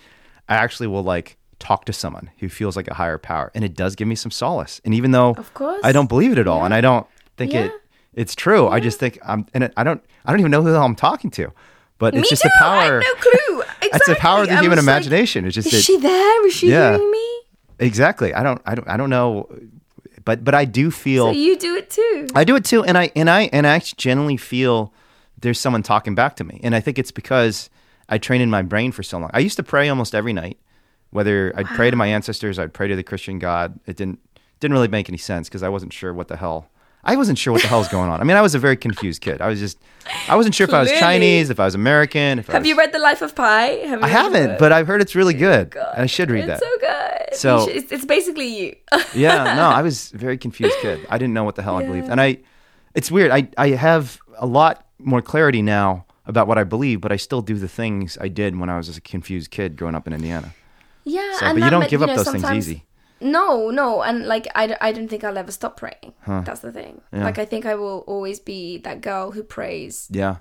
I 0.49 0.57
actually 0.57 0.89
will 0.89 1.03
like 1.03 1.39
talk 1.59 1.87
to 1.87 1.93
someone 1.95 2.31
who 2.41 2.49
feels 2.51 2.77
like 2.77 2.89
a 2.89 2.95
higher 2.95 3.17
power, 3.19 3.51
and 3.55 3.65
it 3.65 3.75
does 3.75 3.95
give 3.97 4.07
me 4.07 4.15
some 4.15 4.31
solace. 4.31 4.81
And 4.85 4.93
even 4.95 5.13
though 5.13 5.31
Of 5.31 5.55
course. 5.55 5.81
I 5.83 5.93
don't 5.93 6.09
believe 6.09 6.33
it 6.33 6.39
at 6.39 6.47
all, 6.47 6.65
and 6.65 6.75
I 6.75 6.81
don't 6.83 7.07
think 7.39 7.53
Yeah. 7.55 7.65
it 7.67 7.73
it's 8.15 8.35
true, 8.35 8.69
I 8.69 8.81
just 8.81 8.99
think 8.99 9.19
I'm 9.25 9.47
and 9.55 9.65
it, 9.65 9.73
I 9.79 9.83
don't 9.85 10.05
I 10.27 10.31
don't 10.33 10.41
even 10.41 10.51
know 10.51 10.61
who 10.63 10.69
the 10.69 10.75
hell 10.77 10.85
I'm 10.85 10.95
talking 10.95 11.31
to, 11.31 11.51
but 11.97 12.15
it's 12.15 12.25
Me 12.25 12.29
just 12.29 12.43
too. 12.43 12.49
the 12.51 12.55
power. 12.59 12.75
I 12.81 12.85
have 12.85 13.03
no 13.03 13.15
clue. 13.15 13.63
That's 13.93 14.07
the 14.07 14.15
power 14.17 14.43
of 14.43 14.49
the 14.49 14.55
I 14.57 14.61
human 14.61 14.77
was 14.77 14.87
like, 14.87 14.95
imagination. 14.97 15.47
it's 15.47 15.55
just 15.55 15.69
Is 15.69 15.75
it- 15.81 15.83
she 15.85 15.97
there? 15.97 16.47
Is 16.47 16.53
she 16.53 16.69
Yeah. 16.71 16.97
hearing 16.99 17.11
me? 17.11 17.29
exactly. 17.79 18.35
I 18.35 18.43
don't 18.43 18.61
I 18.67 18.75
don't 18.75 18.87
I 18.89 18.97
don't 18.99 19.09
know, 19.09 19.49
but 20.25 20.45
but 20.45 20.55
I 20.55 20.65
do 20.65 20.91
feel. 20.91 21.27
So 21.27 21.31
you 21.33 21.57
do 21.57 21.77
it 21.77 21.91
too. 21.91 22.29
I 22.35 22.45
do 22.45 22.57
it 22.57 22.65
too, 22.65 22.85
and 22.85 22.97
I 22.97 23.11
and 23.17 23.29
I 23.29 23.43
and 23.53 23.67
I 23.67 23.75
actually 23.75 23.97
genuinely 23.99 24.37
feel 24.37 24.93
there's 25.41 25.59
someone 25.61 25.83
talking 25.83 26.15
back 26.15 26.37
to 26.37 26.45
me, 26.45 26.61
and 26.63 26.75
I 26.75 26.81
think 26.81 26.99
it's 26.99 27.11
because 27.11 27.71
I 28.09 28.19
trained 28.19 28.43
in 28.43 28.51
my 28.51 28.63
brain 28.63 28.93
for 28.93 29.03
so 29.03 29.19
long. 29.19 29.31
I 29.33 29.41
used 29.41 29.57
to 29.57 29.63
pray 29.63 29.89
almost 29.89 30.15
every 30.15 30.33
night, 30.33 30.59
whether 31.11 31.53
I'd 31.57 31.67
pray 31.67 31.91
to 31.91 31.97
my 31.97 32.07
ancestors, 32.07 32.59
I'd 32.59 32.73
pray 32.73 32.89
to 32.89 32.97
the 32.97 33.03
Christian 33.03 33.39
God. 33.39 33.79
It 33.87 33.97
didn't 33.97 34.21
didn't 34.61 34.75
really 34.75 34.89
make 34.89 35.09
any 35.09 35.19
sense 35.19 35.49
because 35.49 35.63
I 35.63 35.69
wasn't 35.69 35.93
sure 35.93 36.13
what 36.15 36.29
the 36.29 36.37
hell. 36.37 36.69
I 37.05 37.17
wasn't 37.17 37.37
sure 37.37 37.53
what 37.53 37.63
the 37.63 37.69
hell's 37.69 37.89
going 37.89 38.09
on. 38.11 38.21
I 38.21 38.25
mean, 38.25 38.37
I 38.37 38.43
was 38.43 38.55
a 38.55 38.61
very 38.61 38.77
confused 38.77 39.23
kid. 39.23 39.41
I 39.41 39.49
was 39.49 39.59
just, 39.59 39.77
I 40.29 40.37
wasn't 40.37 40.55
sure 40.55 40.69
if 40.69 40.73
I 40.73 40.81
was 40.81 40.93
Chinese, 40.93 41.51
if 41.51 41.59
I 41.59 41.65
was 41.65 41.75
American. 41.75 42.39
If 42.39 42.49
I 42.49 42.53
Have 42.53 42.63
was, 42.63 42.69
you 42.69 42.79
read 42.79 42.93
The 42.93 43.01
Life 43.01 43.23
of 43.23 43.35
Pi? 43.35 43.63
Have 43.89 44.05
I 44.05 44.07
haven't, 44.07 44.61
but 44.61 44.71
I've 44.71 44.87
heard 44.87 45.01
it's 45.01 45.17
really 45.17 45.35
oh 45.35 45.39
good. 45.39 45.71
God, 45.71 45.95
I 45.97 46.07
should 46.07 46.31
read 46.31 46.49
it's 46.49 46.61
that. 46.61 46.61
so 46.61 46.79
good. 46.79 47.12
So- 47.35 47.69
it's, 47.69 47.91
it's 47.93 48.05
basically 48.05 48.47
you. 48.47 48.77
yeah, 49.15 49.55
no, 49.55 49.63
I 49.65 49.83
was 49.83 50.13
a 50.13 50.17
very 50.19 50.39
confused 50.39 50.77
kid. 50.81 51.07
I 51.09 51.19
didn't 51.19 51.35
know 51.35 51.45
what 51.45 51.55
the 51.57 51.63
hell 51.63 51.77
I 51.77 51.85
believed. 51.85 52.09
And 52.09 52.21
I 52.21 52.39
it's 52.95 53.11
weird. 53.11 53.31
I 53.31 53.49
I 53.59 53.71
have 53.71 54.19
a 54.39 54.47
lot 54.47 54.87
more 54.99 55.23
clarity 55.23 55.63
now 55.63 56.05
about 56.27 56.47
what 56.47 56.59
I 56.59 56.65
believe, 56.65 57.01
but 57.01 57.11
I 57.13 57.17
still 57.17 57.43
do 57.43 57.55
the 57.57 57.69
things 57.69 58.17
I 58.21 58.29
did 58.29 58.57
when 58.59 58.69
I 58.71 58.77
was 58.77 58.97
a 58.97 59.01
confused 59.01 59.51
kid 59.51 59.77
growing 59.77 59.95
up 59.97 60.07
in 60.07 60.13
Indiana. 60.13 60.55
yeah, 61.05 61.33
So, 61.39 61.47
but 61.47 61.57
you 61.63 61.71
don't 61.71 61.81
meant, 61.81 61.91
give 61.91 62.01
you 62.01 62.05
up 62.07 62.17
know, 62.17 62.23
those 62.23 62.33
things 62.33 62.51
easy. 62.53 62.85
No, 63.21 63.71
no, 63.71 64.03
and 64.03 64.27
like 64.27 64.47
I, 64.55 64.77
I 64.81 64.93
don't 64.93 65.09
think 65.09 65.25
I'll 65.25 65.39
ever 65.39 65.53
stop 65.53 65.77
praying. 65.77 66.13
That's 66.27 66.61
the 66.61 66.73
thing. 66.73 67.01
Yeah. 67.13 67.25
Like 67.25 67.39
I 67.39 67.45
think 67.45 67.67
I 67.67 67.75
will 67.75 68.05
always 68.07 68.39
be 68.41 68.79
that 68.79 69.01
girl 69.01 69.31
who 69.33 69.43
prays 69.43 70.09
Yeah. 70.11 70.37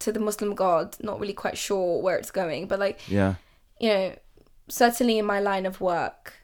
to 0.00 0.12
the 0.12 0.20
Muslim 0.20 0.54
God, 0.54 0.96
not 1.02 1.20
really 1.20 1.32
quite 1.34 1.58
sure 1.58 2.00
where 2.02 2.16
it's 2.16 2.30
going, 2.32 2.66
but 2.66 2.78
like 2.78 3.00
Yeah. 3.08 3.34
you 3.80 3.88
know, 3.88 4.14
certainly 4.68 5.18
in 5.18 5.24
my 5.24 5.40
line 5.40 5.66
of 5.66 5.80
work, 5.80 6.34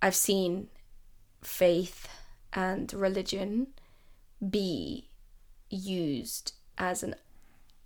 I've 0.00 0.14
seen 0.14 0.68
faith 1.42 2.08
and 2.52 2.92
religion 2.92 3.68
be 4.48 5.08
used 5.70 6.52
as 6.76 7.02
an 7.02 7.14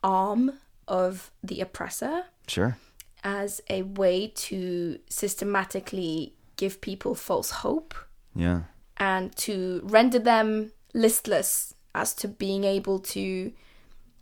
arm 0.03 0.53
of 0.89 1.31
the 1.43 1.61
oppressor, 1.61 2.25
Sure. 2.47 2.77
as 3.25 3.61
a 3.71 3.83
way 3.83 4.29
to 4.29 4.99
systematically 5.09 6.35
give 6.57 6.81
people 6.81 7.15
false 7.15 7.51
hope 7.51 7.95
Yeah. 8.35 8.63
and 8.97 9.35
to 9.37 9.81
render 9.85 10.19
them 10.19 10.73
listless 10.93 11.75
as 11.95 12.15
to 12.15 12.29
being 12.29 12.65
able 12.65 12.99
to 12.99 13.53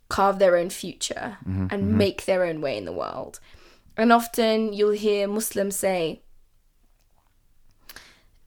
carve 0.09 0.39
their 0.39 0.57
own 0.57 0.69
future 0.69 1.37
mm-hmm, 1.47 1.67
and 1.69 1.83
mm-hmm. 1.83 1.97
make 1.97 2.25
their 2.25 2.43
own 2.43 2.61
way 2.61 2.77
in 2.77 2.85
the 2.85 2.91
world. 2.91 3.39
And 3.97 4.11
often 4.11 4.73
you'll 4.73 4.91
hear 4.91 5.27
Muslims 5.27 5.75
say, 5.75 6.21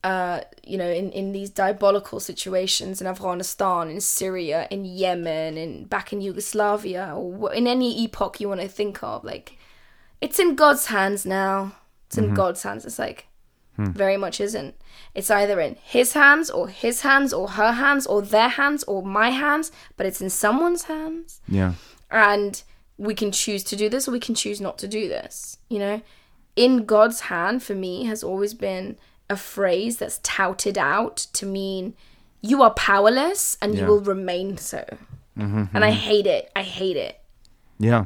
uh, 0.03 0.41
you 0.63 0.77
know, 0.77 0.89
in, 0.89 1.11
in 1.11 1.31
these 1.31 1.49
diabolical 1.49 2.19
situations 2.19 3.01
in 3.01 3.07
Afghanistan, 3.07 3.89
in 3.89 3.99
Syria, 4.01 4.67
in 4.69 4.85
Yemen, 4.85 5.57
and 5.57 5.89
back 5.89 6.13
in 6.13 6.21
Yugoslavia, 6.21 7.13
or 7.15 7.51
in 7.53 7.65
any 7.67 8.03
epoch 8.03 8.39
you 8.39 8.47
want 8.49 8.61
to 8.61 8.67
think 8.67 9.01
of, 9.03 9.23
like, 9.23 9.57
it's 10.21 10.39
in 10.39 10.55
God's 10.55 10.87
hands 10.87 11.25
now. 11.25 11.73
It's 12.07 12.17
in 12.19 12.33
God's 12.35 12.61
hands. 12.63 12.85
It's 12.85 12.99
like, 12.99 13.27
very 13.77 14.15
much 14.15 14.39
isn't. 14.39 14.75
It's 15.15 15.29
either 15.31 15.59
in 15.59 15.75
his 15.83 16.13
hands, 16.13 16.49
or 16.51 16.67
his 16.69 17.01
hands, 17.01 17.33
or 17.33 17.49
her 17.49 17.71
hands, 17.73 18.05
or 18.05 18.21
their 18.21 18.47
hands, 18.49 18.83
or 18.83 19.03
my 19.03 19.29
hands, 19.31 19.71
but 19.97 20.05
it's 20.05 20.21
in 20.21 20.29
someone's 20.29 20.83
hands 20.83 21.41
Yeah. 21.47 21.73
and 22.11 22.61
we 22.97 23.13
can 23.13 23.31
choose 23.31 23.63
to 23.63 23.75
do 23.75 23.89
this 23.89 24.07
or 24.07 24.11
we 24.11 24.19
can 24.19 24.35
choose 24.35 24.61
not 24.61 24.77
to 24.77 24.87
do 24.87 25.07
this 25.09 25.57
you 25.69 25.79
know 25.79 26.01
in 26.55 26.85
god's 26.85 27.21
hand 27.21 27.61
for 27.61 27.75
me 27.75 28.05
has 28.05 28.23
always 28.23 28.53
been 28.53 28.97
a 29.29 29.35
phrase 29.35 29.97
that's 29.97 30.19
touted 30.23 30.77
out 30.77 31.17
to 31.33 31.45
mean 31.45 31.93
you 32.41 32.61
are 32.61 32.73
powerless 32.73 33.57
and 33.61 33.73
Yeah. 33.73 33.81
you 33.81 33.87
will 33.87 33.99
remain 34.01 34.57
so 34.57 34.85
mm-hmm. 35.37 35.63
and 35.73 35.83
i 35.83 35.91
hate 35.91 36.25
it 36.27 36.51
i 36.55 36.61
hate 36.63 36.97
it 36.97 37.19
Yeah. 37.79 38.05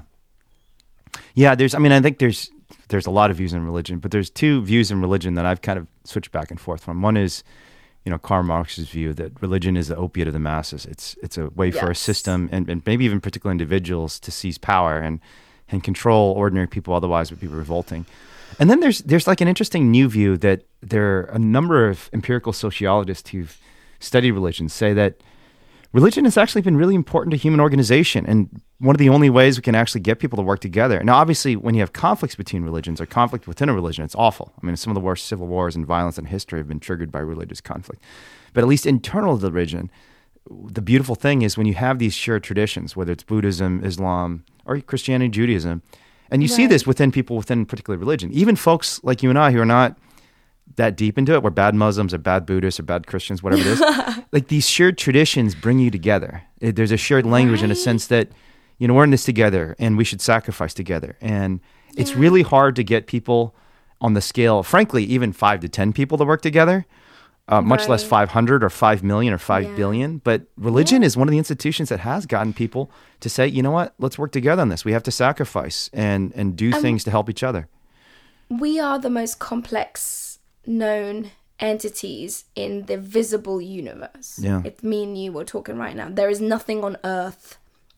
Yeah, 1.33 1.55
there's 1.55 1.73
I 1.73 1.79
mean, 1.79 1.91
I 1.91 2.01
think 2.01 2.19
there's 2.19 2.49
there's 2.89 3.05
a 3.05 3.11
lot 3.11 3.31
of 3.31 3.37
views 3.37 3.53
in 3.53 3.63
religion, 3.65 3.99
but 3.99 4.11
there's 4.11 4.29
two 4.29 4.61
views 4.61 4.91
in 4.91 5.01
religion 5.01 5.35
that 5.35 5.45
I've 5.45 5.61
kind 5.61 5.77
of 5.79 5.87
switched 6.03 6.31
back 6.31 6.51
and 6.51 6.59
forth 6.59 6.83
from. 6.83 7.01
One 7.01 7.17
is, 7.17 7.43
you 8.05 8.11
know, 8.11 8.17
Karl 8.17 8.43
Marx's 8.43 8.89
view 8.89 9.13
that 9.13 9.41
religion 9.41 9.75
is 9.75 9.87
the 9.87 9.95
opiate 9.95 10.27
of 10.27 10.33
the 10.33 10.39
masses. 10.39 10.85
It's 10.85 11.15
it's 11.21 11.37
a 11.37 11.49
way 11.49 11.71
for 11.71 11.91
a 11.91 11.95
system 11.95 12.49
and, 12.51 12.69
and 12.69 12.81
maybe 12.85 13.05
even 13.05 13.19
particular 13.19 13.51
individuals 13.51 14.19
to 14.21 14.31
seize 14.31 14.57
power 14.57 14.99
and 14.99 15.19
and 15.71 15.83
control 15.83 16.31
ordinary 16.31 16.67
people 16.67 16.93
otherwise 16.93 17.29
would 17.29 17.39
be 17.39 17.47
revolting. 17.47 18.05
And 18.57 18.69
then 18.69 18.79
there's 18.79 18.99
there's 18.99 19.27
like 19.27 19.41
an 19.41 19.47
interesting 19.47 19.91
new 19.91 20.09
view 20.09 20.37
that 20.37 20.63
there 20.81 21.19
are 21.19 21.23
a 21.25 21.39
number 21.39 21.87
of 21.87 22.09
empirical 22.13 22.53
sociologists 22.53 23.29
who've 23.29 23.59
studied 23.99 24.31
religion 24.31 24.69
say 24.69 24.93
that 24.93 25.15
religion 25.91 26.25
has 26.25 26.37
actually 26.37 26.61
been 26.61 26.77
really 26.77 26.95
important 26.95 27.31
to 27.31 27.37
human 27.37 27.59
organization 27.59 28.25
and 28.25 28.61
one 28.77 28.95
of 28.95 28.99
the 28.99 29.09
only 29.09 29.29
ways 29.29 29.57
we 29.57 29.61
can 29.61 29.75
actually 29.75 30.01
get 30.01 30.19
people 30.19 30.37
to 30.37 30.43
work 30.43 30.59
together. 30.59 31.03
Now, 31.03 31.15
obviously, 31.15 31.55
when 31.55 31.73
you 31.73 31.81
have 31.81 31.93
conflicts 31.93 32.35
between 32.35 32.63
religions 32.63 33.01
or 33.01 33.05
conflict 33.05 33.47
within 33.47 33.69
a 33.69 33.73
religion, 33.73 34.05
it's 34.05 34.15
awful. 34.15 34.53
I 34.61 34.65
mean, 34.65 34.75
some 34.77 34.91
of 34.91 34.95
the 34.95 35.01
worst 35.01 35.25
civil 35.25 35.47
wars 35.47 35.75
and 35.75 35.85
violence 35.85 36.17
in 36.17 36.25
history 36.25 36.59
have 36.59 36.67
been 36.67 36.79
triggered 36.79 37.11
by 37.11 37.19
religious 37.19 37.59
conflict. 37.59 38.03
But 38.53 38.61
at 38.61 38.67
least 38.67 38.85
internal 38.85 39.35
to 39.37 39.41
the 39.41 39.51
religion, 39.51 39.91
the 40.49 40.81
beautiful 40.81 41.15
thing 41.15 41.41
is 41.41 41.57
when 41.57 41.67
you 41.67 41.73
have 41.73 41.99
these 41.99 42.13
shared 42.13 42.43
traditions, 42.43 42.95
whether 42.95 43.11
it's 43.11 43.23
Buddhism, 43.23 43.83
Islam, 43.83 44.45
or 44.65 44.79
Christianity, 44.81 45.29
Judaism, 45.29 45.81
And 46.31 46.41
you 46.41 46.47
see 46.47 46.67
this 46.67 46.85
within 46.85 47.11
people 47.11 47.35
within 47.35 47.65
particular 47.65 47.97
religion, 47.97 48.31
even 48.31 48.55
folks 48.55 48.99
like 49.03 49.23
you 49.23 49.29
and 49.29 49.39
I 49.39 49.51
who 49.51 49.59
are 49.59 49.65
not 49.65 49.97
that 50.79 50.97
deep 50.97 51.17
into 51.17 51.33
it. 51.33 51.43
We're 51.43 51.49
bad 51.51 51.75
Muslims 51.75 52.13
or 52.13 52.17
bad 52.17 52.45
Buddhists 52.45 52.79
or 52.79 52.83
bad 52.83 53.07
Christians, 53.07 53.41
whatever 53.43 53.61
it 53.61 53.67
is. 53.67 53.81
like 54.31 54.47
these 54.47 54.67
shared 54.67 54.97
traditions 54.97 55.53
bring 55.55 55.79
you 55.79 55.89
together. 55.91 56.41
There's 56.59 56.91
a 56.91 56.97
shared 56.97 57.25
language 57.25 57.61
in 57.63 57.71
a 57.71 57.75
sense 57.75 58.07
that 58.07 58.29
you 58.79 58.87
know 58.87 58.93
we're 58.93 59.03
in 59.03 59.11
this 59.11 59.23
together 59.25 59.75
and 59.79 59.97
we 59.97 60.03
should 60.03 60.21
sacrifice 60.21 60.73
together. 60.73 61.15
And 61.21 61.59
it's 61.95 62.15
really 62.15 62.41
hard 62.41 62.75
to 62.77 62.83
get 62.83 63.07
people 63.07 63.55
on 64.01 64.13
the 64.13 64.21
scale, 64.21 64.63
frankly, 64.63 65.03
even 65.03 65.31
five 65.33 65.59
to 65.61 65.69
ten 65.69 65.93
people 65.93 66.17
to 66.17 66.25
work 66.25 66.41
together. 66.41 66.85
Uh, 67.51 67.61
much 67.63 67.87
less 67.87 68.03
500 68.03 68.63
or 68.63 68.69
5 68.69 69.01
million 69.01 69.33
or 69.33 69.39
five 69.39 69.63
Yeah. 69.63 69.75
billion. 69.75 70.19
But 70.19 70.43
religion 70.55 71.01
is 71.01 71.17
one 71.17 71.27
of 71.27 71.31
the 71.31 71.39
institutions 71.39 71.89
that 71.89 72.01
has 72.01 72.27
gotten 72.27 72.53
people 72.53 72.91
to 73.21 73.27
say, 73.27 73.47
you 73.47 73.63
know 73.63 73.71
what, 73.71 73.95
let's 73.97 74.19
work 74.19 74.31
together 74.31 74.61
on 74.61 74.69
this. 74.69 74.85
We 74.85 74.91
have 74.91 75.01
to 75.01 75.11
sacrifice 75.11 75.89
and, 75.91 76.31
and 76.35 76.55
do 76.55 76.71
things 76.71 77.03
to 77.05 77.09
help 77.09 77.27
each 77.27 77.41
other. 77.41 77.67
we 78.49 78.79
are 78.79 78.99
the 78.99 79.09
most 79.09 79.39
complex 79.39 80.28
known 80.69 81.31
entities 81.59 82.45
in 82.55 82.85
the 82.85 82.97
visible 82.97 83.59
universe. 83.59 84.39
Yeah. 84.41 84.61
It's 84.63 84.81
me 84.83 85.03
and 85.03 85.21
you 85.21 85.33
we're 85.33 85.43
talking 85.43 85.77
right 85.77 85.95
now. 85.95 86.07
There 86.09 86.29
is 86.29 86.39
nothing 86.39 86.83
on 86.83 86.95
earth 87.03 87.57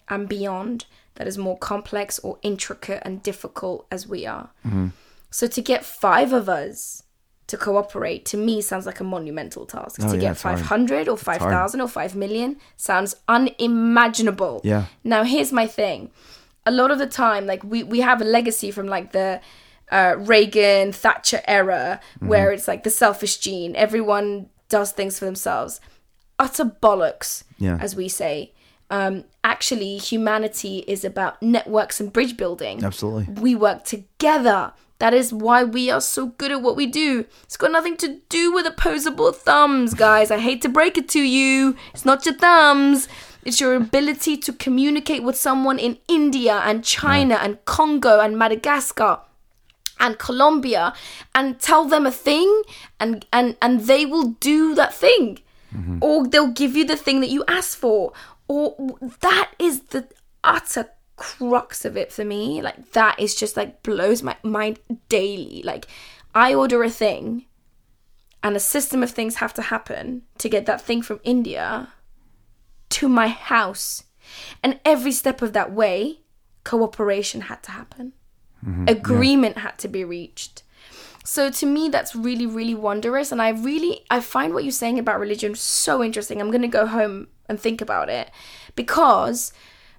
and 0.09 0.27
beyond 0.27 0.85
that 1.15 1.27
is 1.27 1.37
more 1.37 1.57
complex 1.57 2.17
or 2.19 2.39
intricate 2.41 3.03
and 3.05 3.21
difficult 3.21 3.85
as 3.91 4.07
we 4.07 4.25
are. 4.25 4.49
Mm-hmm. 4.65 4.87
So 5.29 5.47
to 5.47 5.61
get 5.61 5.85
five 5.85 6.33
of 6.33 6.49
us 6.49 7.03
to 7.47 7.57
cooperate 7.57 8.25
to 8.25 8.37
me 8.37 8.61
sounds 8.61 8.85
like 8.85 9.01
a 9.01 9.03
monumental 9.03 9.65
task. 9.65 9.99
Oh, 10.01 10.09
to 10.09 10.15
yeah, 10.15 10.21
get 10.21 10.31
it's 10.31 10.41
hard. 10.41 10.59
500 10.59 11.09
or 11.09 11.17
5,000 11.17 11.81
or 11.81 11.87
5 11.87 12.15
million 12.15 12.57
sounds 12.77 13.15
unimaginable. 13.27 14.61
Yeah. 14.63 14.85
Now 15.03 15.23
here's 15.23 15.51
my 15.51 15.67
thing. 15.67 16.11
A 16.65 16.71
lot 16.71 16.91
of 16.91 16.99
the 16.99 17.07
time, 17.07 17.45
like 17.45 17.63
we 17.63 17.83
we 17.83 18.01
have 18.01 18.21
a 18.21 18.23
legacy 18.23 18.71
from 18.71 18.87
like 18.87 19.11
the 19.11 19.41
uh, 19.91 20.15
Reagan 20.17 20.91
Thatcher 20.93 21.41
era, 21.47 21.99
Mm-hmm. 22.15 22.27
where 22.27 22.51
it's 22.51 22.67
like 22.67 22.83
the 22.83 22.89
selfish 22.89 23.37
gene. 23.37 23.75
Everyone 23.75 24.49
does 24.69 24.91
things 24.91 25.19
for 25.19 25.25
themselves. 25.25 25.79
Utter 26.39 26.65
bollocks, 26.65 27.43
Yeah. 27.59 27.77
as 27.81 27.95
we 27.95 28.07
say. 28.09 28.53
Um, 28.89 29.23
actually, 29.43 29.97
humanity 29.97 30.79
is 30.87 31.05
about 31.05 31.41
networks 31.41 31.99
and 32.01 32.11
bridge 32.11 32.35
building. 32.35 32.83
Absolutely. 32.83 33.33
We 33.41 33.55
work 33.55 33.83
together. 33.85 34.73
That 34.99 35.13
is 35.13 35.33
why 35.33 35.63
we 35.63 35.89
are 35.89 36.01
so 36.01 36.27
good 36.27 36.51
at 36.51 36.61
what 36.61 36.75
we 36.75 36.85
do. 36.87 37.25
It's 37.43 37.57
got 37.57 37.71
nothing 37.71 37.97
to 37.97 38.19
do 38.29 38.51
with 38.53 38.65
opposable 38.67 39.31
thumbs, 39.31 39.93
guys. 39.93 40.29
I 40.29 40.37
hate 40.39 40.61
to 40.63 40.69
break 40.69 40.97
it 40.97 41.07
to 41.09 41.21
you. 41.21 41.75
It's 41.93 42.05
not 42.05 42.25
your 42.25 42.35
thumbs. 42.35 43.07
It's 43.43 43.59
your 43.59 43.73
ability 43.75 44.37
to 44.37 44.53
communicate 44.53 45.23
with 45.23 45.35
someone 45.35 45.79
in 45.79 45.97
India 46.07 46.61
and 46.63 46.83
China 46.83 47.35
and 47.41 47.63
Congo 47.65 48.19
and 48.19 48.37
Madagascar 48.37 49.19
and 50.01 50.19
Colombia 50.19 50.93
and 51.33 51.59
tell 51.59 51.85
them 51.85 52.05
a 52.05 52.11
thing 52.11 52.63
and 52.99 53.25
and 53.31 53.55
and 53.61 53.81
they 53.81 54.05
will 54.05 54.31
do 54.41 54.75
that 54.75 54.93
thing. 54.93 55.39
Mm-hmm. 55.73 55.99
Or 56.01 56.27
they'll 56.27 56.51
give 56.51 56.75
you 56.75 56.85
the 56.85 56.97
thing 56.97 57.21
that 57.21 57.29
you 57.29 57.45
asked 57.47 57.77
for. 57.77 58.11
Or 58.49 58.75
that 59.21 59.51
is 59.57 59.79
the 59.83 60.09
utter 60.43 60.89
crux 61.15 61.85
of 61.85 61.95
it 61.95 62.11
for 62.11 62.25
me. 62.25 62.61
Like 62.61 62.91
that 62.91 63.17
is 63.19 63.35
just 63.35 63.55
like 63.55 63.83
blows 63.83 64.21
my 64.21 64.35
mind 64.43 64.79
daily. 65.07 65.61
Like 65.63 65.87
I 66.35 66.53
order 66.53 66.83
a 66.83 66.89
thing 66.89 67.45
and 68.43 68.55
a 68.55 68.59
system 68.59 69.03
of 69.03 69.11
things 69.11 69.35
have 69.35 69.53
to 69.53 69.61
happen 69.61 70.23
to 70.39 70.49
get 70.49 70.65
that 70.65 70.81
thing 70.81 71.01
from 71.01 71.19
India 71.23 71.89
to 72.89 73.07
my 73.07 73.27
house. 73.27 74.03
And 74.63 74.79
every 74.83 75.11
step 75.11 75.41
of 75.41 75.53
that 75.53 75.71
way, 75.71 76.19
cooperation 76.63 77.41
had 77.41 77.63
to 77.63 77.71
happen. 77.71 78.13
Agreement 78.87 79.57
had 79.59 79.77
to 79.79 79.87
be 79.87 80.03
reached. 80.03 80.63
So 81.23 81.49
to 81.51 81.65
me 81.65 81.89
that's 81.89 82.15
really 82.15 82.45
really 82.47 82.75
wondrous 82.75 83.31
and 83.31 83.41
I 83.41 83.49
really 83.49 84.01
I 84.09 84.19
find 84.21 84.53
what 84.53 84.63
you're 84.63 84.71
saying 84.71 84.97
about 84.99 85.19
religion 85.19 85.55
so 85.55 86.03
interesting. 86.03 86.39
I'm 86.41 86.49
going 86.51 86.61
to 86.63 86.67
go 86.79 86.85
home 86.87 87.27
and 87.47 87.59
think 87.59 87.81
about 87.81 88.09
it 88.09 88.31
because 88.75 89.53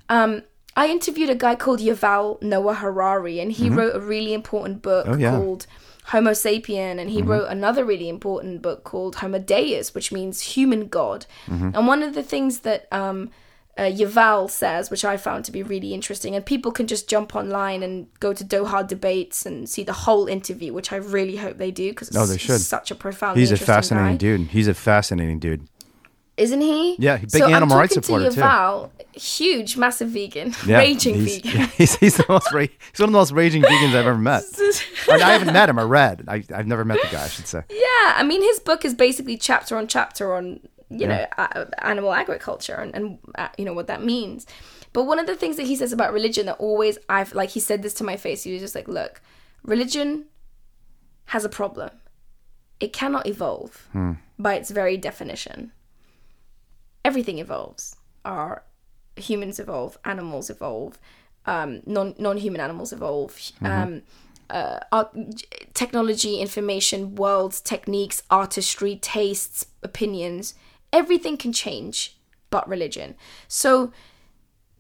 um 0.09 0.43
I 0.75 0.89
interviewed 0.89 1.29
a 1.31 1.35
guy 1.35 1.55
called 1.55 1.81
Yuval 1.81 2.41
Noah 2.41 2.75
Harari 2.75 3.39
and 3.41 3.53
he 3.53 3.69
wrote 3.69 3.95
a 3.95 4.01
really 4.01 4.33
important 4.33 4.81
book 4.83 5.07
Oh, 5.07 5.17
yeah. 5.17 5.31
called 5.37 5.67
Homo 6.07 6.31
sapien 6.33 6.99
and 6.99 7.11
he 7.11 7.21
wrote 7.23 7.47
another 7.49 7.85
really 7.85 8.09
important 8.09 8.63
book 8.63 8.83
called 8.83 9.17
Homo 9.17 9.39
Deus 9.39 9.95
which 9.95 10.11
means 10.13 10.41
human 10.57 10.89
god. 10.89 11.27
And 11.47 11.87
one 11.87 12.03
of 12.03 12.15
the 12.15 12.23
things 12.23 12.61
that 12.61 12.89
um 12.91 13.31
uh, 13.79 13.83
Yuval 13.83 14.51
says, 14.51 14.91
which 14.91 15.05
I 15.05 15.17
found 15.17 15.45
to 15.47 15.53
be 15.53 15.63
really 15.63 15.95
interesting, 15.95 16.35
and 16.35 16.45
people 16.45 16.73
can 16.73 16.87
just 16.87 17.09
jump 17.09 17.35
online 17.35 17.83
and 17.83 18.07
go 18.21 18.33
to 18.35 18.45
Doha 18.45 18.87
debates 18.87 19.47
and 19.47 19.69
see 19.69 19.83
the 19.83 19.93
whole 19.95 20.27
interview, 20.27 20.73
which 20.75 20.93
I 20.93 20.97
really 20.97 21.37
hope 21.37 21.57
they 21.57 21.71
do 21.71 21.91
because 21.91 22.15
Oh, 22.17 22.27
they 22.27 22.37
should. 22.39 22.61
such 22.61 22.91
a 22.91 22.95
profound. 22.95 23.39
He's 23.39 23.51
a 23.53 23.57
fascinating 23.57 24.19
dude. 24.19 24.49
He's 24.49 24.69
a 24.69 24.75
fascinating 24.75 25.39
dude. 25.39 25.69
isn't 26.37 26.61
he? 26.61 26.97
Yeah, 26.99 27.17
big 27.19 27.31
so 27.31 27.47
animal 27.47 27.75
I'm 27.77 27.81
rights 27.81 27.95
supporter, 27.95 28.31
to 28.31 28.91
too. 29.15 29.19
Huge, 29.19 29.77
massive 29.77 30.09
vegan, 30.09 30.55
Yeah, 30.67 30.79
raging 30.79 31.15
he's, 31.15 31.37
vegan. 31.39 31.61
yeah, 31.61 31.67
he's, 31.77 31.97
he's 31.97 32.17
the 32.17 32.25
most 32.29 32.53
ra- 32.53 32.61
he's 32.61 32.99
one 33.01 33.09
of 33.09 33.13
the 33.13 33.19
most 33.19 33.33
raging 33.33 33.63
vegans 33.63 33.89
I've 33.91 34.07
ever 34.07 34.17
met. 34.19 34.43
Or, 35.09 35.15
I 35.15 35.33
haven't 35.33 35.53
met 35.53 35.69
him. 35.69 35.79
I 35.81 35.83
read. 35.83 36.25
I, 36.29 36.45
I've 36.55 36.67
never 36.69 36.85
met 36.85 36.99
the 37.03 37.09
guy. 37.09 37.25
I 37.25 37.29
should 37.29 37.47
say. 37.49 37.63
Yeah, 37.69 38.13
I 38.15 38.23
mean, 38.25 38.41
his 38.41 38.61
book 38.61 38.85
is 38.85 38.95
basically 38.95 39.37
chapter 39.37 39.77
on 39.77 39.89
chapter 39.89 40.33
on 40.35 40.61
you 40.93 41.07
Yeah. 41.09 41.13
know 41.13 41.45
uh, 41.45 41.65
animal 41.93 42.13
agriculture 42.23 42.75
and, 42.83 42.95
and 42.97 43.19
uh, 43.43 43.49
you 43.59 43.65
know 43.67 43.73
what 43.79 43.87
that 43.93 44.03
means. 44.15 44.47
But 44.93 45.05
one 45.05 45.19
of 45.19 45.27
the 45.27 45.37
things 45.37 45.57
that 45.57 45.67
he 45.67 45.77
says 45.77 45.93
about 45.93 46.13
religion 46.13 46.45
that 46.47 46.59
always 46.59 46.99
I've 47.09 47.33
like 47.41 47.51
he 47.57 47.61
said 47.61 47.83
this 47.83 47.95
to 47.95 48.05
my 48.05 48.17
face. 48.25 48.43
He 48.45 48.53
was 48.53 48.61
just 48.63 48.75
like, 48.75 48.89
"Look, 48.89 49.21
religion 49.75 50.27
has 51.27 51.45
a 51.45 51.49
problem. 51.49 51.91
It 52.81 52.93
cannot 52.93 53.27
evolve 53.27 53.89
by 54.39 54.55
its 54.55 54.71
very 54.71 54.97
definition. 54.97 55.73
Everything 57.05 57.39
evolves. 57.39 57.97
Our 58.25 58.63
humans 59.17 59.59
evolve, 59.59 59.99
animals 60.05 60.51
evolve, 60.51 60.99
um, 61.47 61.81
non 61.87 62.15
non 62.19 62.37
human 62.37 62.61
animals 62.61 62.93
evolve." 62.93 63.39
Um, 63.63 64.03
uh, 64.51 64.81
art, 64.93 65.17
technology, 65.73 66.39
information, 66.41 67.15
worlds, 67.15 67.61
techniques, 67.61 68.23
artistry, 68.31 68.97
tastes, 68.97 69.65
opinions, 69.83 70.55
everything 70.93 71.37
can 71.37 71.53
change 71.53 72.17
but 72.51 72.69
religion. 72.69 73.15
So, 73.49 73.93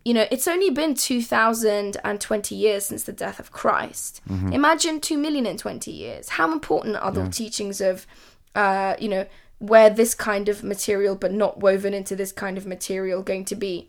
you 0.04 0.14
know, 0.14 0.26
it's 0.30 0.48
only 0.48 0.70
been 0.70 0.94
2020 0.94 2.54
years 2.54 2.86
since 2.86 3.04
the 3.04 3.12
death 3.12 3.38
of 3.38 3.52
Christ. 3.52 4.20
Imagine 4.52 5.00
2 5.00 5.16
million 5.16 5.46
in 5.46 5.56
20 5.56 5.90
years. 5.90 6.30
How 6.30 6.52
important 6.52 6.96
are 6.96 7.12
the 7.12 7.28
teachings 7.28 7.80
of, 7.80 8.06
uh, 8.54 8.96
you 8.98 9.08
know, 9.08 9.26
where 9.58 9.88
this 9.88 10.14
kind 10.14 10.48
of 10.48 10.64
material 10.64 11.14
but 11.14 11.32
not 11.32 11.60
woven 11.60 11.94
into 11.94 12.16
this 12.16 12.32
kind 12.32 12.58
of 12.58 12.66
material 12.66 13.22
going 13.22 13.44
to 13.46 13.54
be? 13.54 13.88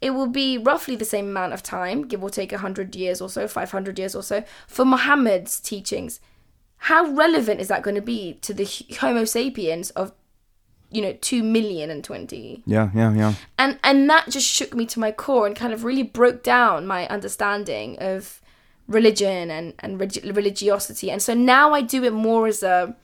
it 0.00 0.10
will 0.10 0.26
be 0.26 0.58
roughly 0.58 0.94
the 0.94 1.04
same 1.04 1.28
amount 1.28 1.52
of 1.52 1.62
time, 1.62 2.06
give 2.06 2.22
or 2.22 2.30
take 2.30 2.52
100 2.52 2.94
years 2.94 3.20
or 3.20 3.28
so, 3.28 3.48
500 3.48 3.98
years 3.98 4.14
or 4.14 4.22
so, 4.22 4.44
for 4.66 4.84
Muhammad's 4.84 5.58
teachings. 5.58 6.20
How 6.78 7.10
relevant 7.10 7.60
is 7.60 7.68
that 7.68 7.82
going 7.82 7.94
to 7.94 8.02
be 8.02 8.34
to 8.42 8.52
the 8.52 8.66
Homo 9.00 9.24
sapiens 9.24 9.90
of, 9.90 10.12
you 10.96 11.02
know, 11.02 11.12
2 11.20 11.42
million 11.42 11.90
and 11.90 12.02
20? 12.02 12.62
Yeah, 12.66 12.90
yeah, 12.94 13.12
yeah. 13.14 13.34
And, 13.58 13.78
and 13.84 14.08
that 14.10 14.30
just 14.30 14.46
shook 14.48 14.72
me 14.74 14.84
to 14.86 14.98
my 15.00 15.12
core 15.12 15.46
and 15.46 15.54
kind 15.54 15.72
of 15.72 15.84
really 15.84 16.02
broke 16.02 16.42
down 16.42 16.86
my 16.86 17.06
understanding 17.08 17.96
of 18.00 18.40
religion 18.88 19.50
and, 19.50 19.74
and 19.80 20.00
relig- 20.00 20.24
religiosity. 20.40 21.10
And 21.10 21.20
so 21.20 21.34
now 21.34 21.72
I 21.72 21.80
do 21.82 22.02
it 22.04 22.12
more 22.12 22.46
as 22.46 22.62
a 22.62 22.96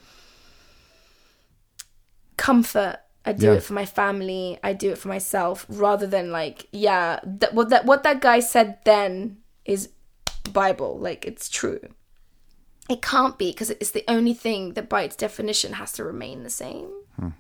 comfort 2.37 2.99
I 3.25 3.33
do 3.33 3.47
Yeah. 3.47 3.53
it 3.59 3.63
for 3.63 3.73
my 3.75 3.85
family. 3.87 4.59
I 4.65 4.73
do 4.73 4.91
it 4.91 4.99
for 4.99 5.07
myself, 5.07 5.65
rather 5.69 6.09
than 6.09 6.33
like, 6.33 6.67
yeah, 6.73 7.21
that 7.23 7.55
what 7.55 7.69
that 7.71 7.85
what 7.85 8.03
that 8.03 8.21
guy 8.21 8.41
said 8.41 8.79
then 8.85 9.37
is 9.65 9.91
Bible. 10.53 10.99
Like 10.99 11.25
it's 11.25 11.49
true. 11.49 11.79
It 12.91 13.01
can't 13.01 13.39
be 13.39 13.53
because 13.53 13.71
it's 13.71 13.93
the 13.93 14.03
only 14.09 14.35
thing 14.35 14.73
that, 14.75 14.89
by 14.89 15.03
its 15.05 15.15
definition, 15.15 15.75
has 15.75 15.93
to 15.93 16.03
remain 16.05 16.43
the 16.43 16.51
same. 16.51 16.89
Y- 17.17 17.31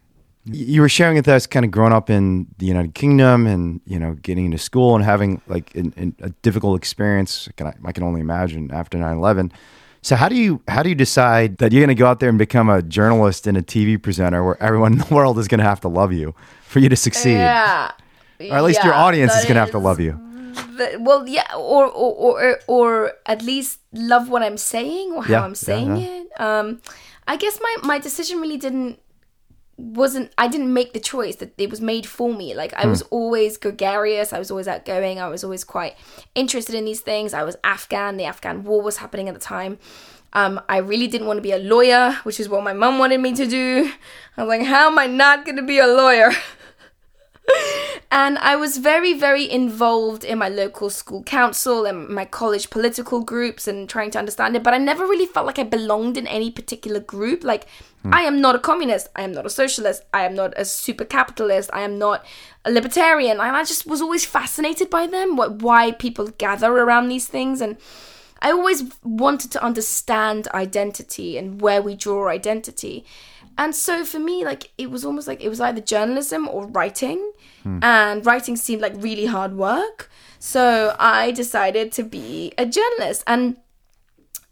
You 0.44 0.80
were 0.80 0.88
sharing 0.88 1.14
with 1.16 1.28
us 1.28 1.46
kind 1.46 1.64
of 1.64 1.70
growing 1.70 1.92
up 1.92 2.10
in 2.10 2.48
the 2.58 2.66
United 2.66 2.94
Kingdom 2.94 3.46
and, 3.46 3.80
you 3.86 3.98
know, 3.98 4.14
getting 4.14 4.46
into 4.46 4.58
school 4.58 4.96
and 4.96 5.04
having 5.04 5.40
like 5.46 5.72
an, 5.76 5.94
an, 5.96 6.16
a 6.20 6.30
difficult 6.42 6.76
experience. 6.76 7.48
Can 7.56 7.68
I, 7.68 7.74
I 7.84 7.92
can 7.92 8.02
only 8.02 8.20
imagine 8.20 8.70
after 8.72 8.98
9 8.98 9.16
11. 9.16 9.52
So 10.04 10.16
how 10.16 10.28
do 10.28 10.34
you 10.34 10.60
how 10.66 10.82
do 10.82 10.88
you 10.88 10.96
decide 10.96 11.58
that 11.58 11.70
you're 11.70 11.80
going 11.80 11.96
to 11.96 12.00
go 12.00 12.06
out 12.06 12.18
there 12.18 12.28
and 12.28 12.36
become 12.38 12.68
a 12.68 12.82
journalist 12.82 13.46
and 13.46 13.56
a 13.56 13.62
TV 13.62 14.02
presenter 14.02 14.42
where 14.42 14.60
everyone 14.60 14.94
in 14.94 14.98
the 14.98 15.14
world 15.14 15.38
is 15.38 15.46
going 15.46 15.60
to 15.60 15.64
have 15.64 15.80
to 15.82 15.88
love 15.88 16.12
you 16.12 16.34
for 16.66 16.80
you 16.80 16.88
to 16.88 16.96
succeed, 16.96 17.36
Yeah, 17.38 17.92
or 18.40 18.56
at 18.56 18.64
least 18.64 18.82
your 18.82 18.94
audience 18.94 19.32
is 19.36 19.44
going 19.44 19.54
to 19.54 19.60
have 19.60 19.70
to 19.70 19.78
love 19.78 20.00
you? 20.00 20.18
the- 20.76 20.96
well, 21.00 21.28
yeah, 21.28 21.46
or, 21.54 21.84
or 21.86 22.12
or 22.26 22.58
or 22.66 23.12
at 23.26 23.42
least 23.42 23.78
love 23.92 24.28
what 24.28 24.42
I'm 24.42 24.56
saying 24.56 25.12
or 25.12 25.22
how 25.22 25.32
Yeah, 25.34 25.44
I'm 25.44 25.50
yeah, 25.50 25.54
saying 25.70 25.96
yeah. 25.96 26.06
it. 26.22 26.40
Um, 26.40 26.80
I 27.28 27.36
guess 27.36 27.60
my 27.62 27.76
my 27.84 27.98
decision 28.00 28.40
really 28.40 28.56
didn't 28.58 28.98
wasn't 29.82 30.32
I 30.38 30.46
didn't 30.46 30.72
make 30.72 30.92
the 30.92 31.00
choice 31.00 31.36
that 31.36 31.54
it 31.58 31.68
was 31.68 31.80
made 31.80 32.06
for 32.06 32.32
me. 32.32 32.54
Like 32.54 32.72
I 32.74 32.86
was 32.86 33.02
always 33.10 33.56
gregarious, 33.56 34.32
I 34.32 34.38
was 34.38 34.50
always 34.50 34.68
outgoing, 34.68 35.18
I 35.20 35.28
was 35.28 35.42
always 35.42 35.64
quite 35.64 35.96
interested 36.36 36.76
in 36.76 36.84
these 36.84 37.00
things. 37.00 37.34
I 37.34 37.42
was 37.42 37.56
Afghan, 37.64 38.16
the 38.16 38.24
Afghan 38.24 38.62
war 38.62 38.80
was 38.80 38.98
happening 38.98 39.28
at 39.28 39.34
the 39.34 39.40
time. 39.40 39.78
Um, 40.34 40.60
I 40.68 40.78
really 40.78 41.08
didn't 41.08 41.26
want 41.26 41.38
to 41.38 41.42
be 41.42 41.52
a 41.52 41.58
lawyer, 41.58 42.12
which 42.22 42.38
is 42.38 42.48
what 42.48 42.62
my 42.62 42.72
mum 42.72 42.98
wanted 42.98 43.20
me 43.20 43.34
to 43.34 43.46
do. 43.46 43.92
I 44.36 44.44
was 44.44 44.48
like, 44.48 44.66
how 44.66 44.86
am 44.86 44.98
I 44.98 45.06
not 45.06 45.44
going 45.44 45.56
to 45.56 45.62
be 45.62 45.78
a 45.78 45.86
lawyer? 45.86 46.30
and 48.10 48.38
I 48.38 48.56
was 48.56 48.78
very, 48.78 49.12
very 49.12 49.50
involved 49.50 50.24
in 50.24 50.38
my 50.38 50.48
local 50.48 50.88
school 50.88 51.22
council 51.24 51.84
and 51.84 52.08
my 52.08 52.24
college 52.24 52.70
political 52.70 53.20
groups 53.20 53.68
and 53.68 53.88
trying 53.88 54.10
to 54.12 54.18
understand 54.18 54.56
it. 54.56 54.62
But 54.62 54.72
I 54.72 54.78
never 54.78 55.04
really 55.04 55.26
felt 55.26 55.44
like 55.44 55.58
I 55.58 55.64
belonged 55.64 56.16
in 56.16 56.26
any 56.26 56.50
particular 56.50 57.00
group. 57.00 57.44
Like, 57.44 57.66
I 58.10 58.22
am 58.22 58.40
not 58.40 58.56
a 58.56 58.58
communist. 58.58 59.08
I 59.14 59.22
am 59.22 59.32
not 59.32 59.46
a 59.46 59.50
socialist. 59.50 60.02
I 60.12 60.24
am 60.24 60.34
not 60.34 60.54
a 60.56 60.64
super 60.64 61.04
capitalist. 61.04 61.70
I 61.72 61.82
am 61.82 61.98
not 61.98 62.24
a 62.64 62.70
libertarian. 62.70 63.38
And 63.38 63.56
I 63.56 63.62
just 63.64 63.86
was 63.86 64.00
always 64.00 64.24
fascinated 64.24 64.90
by 64.90 65.06
them, 65.06 65.36
what, 65.36 65.62
why 65.62 65.92
people 65.92 66.26
gather 66.38 66.72
around 66.72 67.08
these 67.08 67.28
things. 67.28 67.60
And 67.60 67.76
I 68.40 68.50
always 68.50 68.82
wanted 69.04 69.52
to 69.52 69.62
understand 69.62 70.48
identity 70.48 71.38
and 71.38 71.60
where 71.60 71.80
we 71.80 71.94
draw 71.94 72.28
identity. 72.28 73.04
And 73.56 73.74
so 73.74 74.04
for 74.04 74.18
me, 74.18 74.44
like 74.44 74.72
it 74.78 74.90
was 74.90 75.04
almost 75.04 75.28
like 75.28 75.42
it 75.42 75.48
was 75.48 75.60
either 75.60 75.80
journalism 75.80 76.48
or 76.48 76.66
writing. 76.66 77.32
Hmm. 77.62 77.78
And 77.82 78.26
writing 78.26 78.56
seemed 78.56 78.82
like 78.82 78.94
really 78.96 79.26
hard 79.26 79.54
work. 79.54 80.10
So 80.40 80.96
I 80.98 81.30
decided 81.30 81.92
to 81.92 82.02
be 82.02 82.52
a 82.58 82.66
journalist. 82.66 83.22
And 83.28 83.58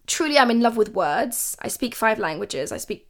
truly 0.06 0.38
I'm 0.38 0.50
in 0.52 0.60
love 0.60 0.76
with 0.76 0.94
words. 0.94 1.56
I 1.60 1.68
speak 1.68 1.96
five 1.96 2.20
languages. 2.20 2.70
I 2.70 2.76
speak 2.76 3.08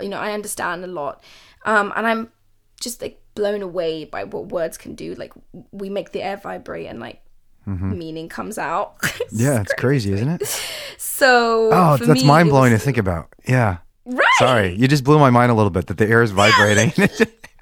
you 0.00 0.08
know, 0.08 0.18
I 0.18 0.32
understand 0.32 0.84
a 0.84 0.88
lot. 0.88 1.22
Um, 1.64 1.92
and 1.96 2.06
I'm 2.06 2.32
just 2.80 3.00
like 3.02 3.20
blown 3.34 3.62
away 3.62 4.04
by 4.04 4.24
what 4.24 4.46
words 4.48 4.76
can 4.78 4.94
do. 4.94 5.14
Like 5.14 5.32
we 5.72 5.90
make 5.90 6.12
the 6.12 6.22
air 6.22 6.36
vibrate 6.36 6.86
and 6.86 7.00
like 7.00 7.22
meaning 7.66 8.28
comes 8.28 8.58
out. 8.58 8.96
Yeah, 9.32 9.60
it's 9.60 9.72
crazy, 9.74 10.12
isn't 10.12 10.28
it? 10.28 10.60
So 10.98 11.70
Oh, 11.72 11.96
that's 11.96 12.24
mind 12.24 12.48
blowing 12.48 12.72
to 12.72 12.78
think 12.78 12.96
about. 12.98 13.28
Yeah. 13.46 13.76
Right. 14.04 14.26
Sorry, 14.38 14.74
you 14.74 14.88
just 14.88 15.04
blew 15.04 15.20
my 15.20 15.30
mind 15.30 15.52
a 15.52 15.54
little 15.54 15.70
bit 15.70 15.86
that 15.86 15.98
the 15.98 16.08
air 16.08 16.20
is 16.22 16.32
vibrating. 16.32 16.92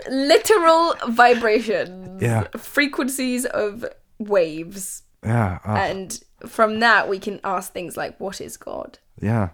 Literal 0.08 0.94
vibration. 1.08 2.18
Yeah. 2.20 2.44
Frequencies 2.56 3.44
of 3.46 3.84
waves. 4.18 5.02
yeah. 5.24 5.58
oh, 5.66 5.74
And 5.74 6.18
from 6.46 6.80
that 6.80 7.08
we 7.08 7.18
can 7.18 7.40
ask 7.44 7.72
things 7.72 7.96
like 7.96 8.18
what 8.18 8.40
is 8.40 8.56
God? 8.56 8.98
yeah. 9.20 9.50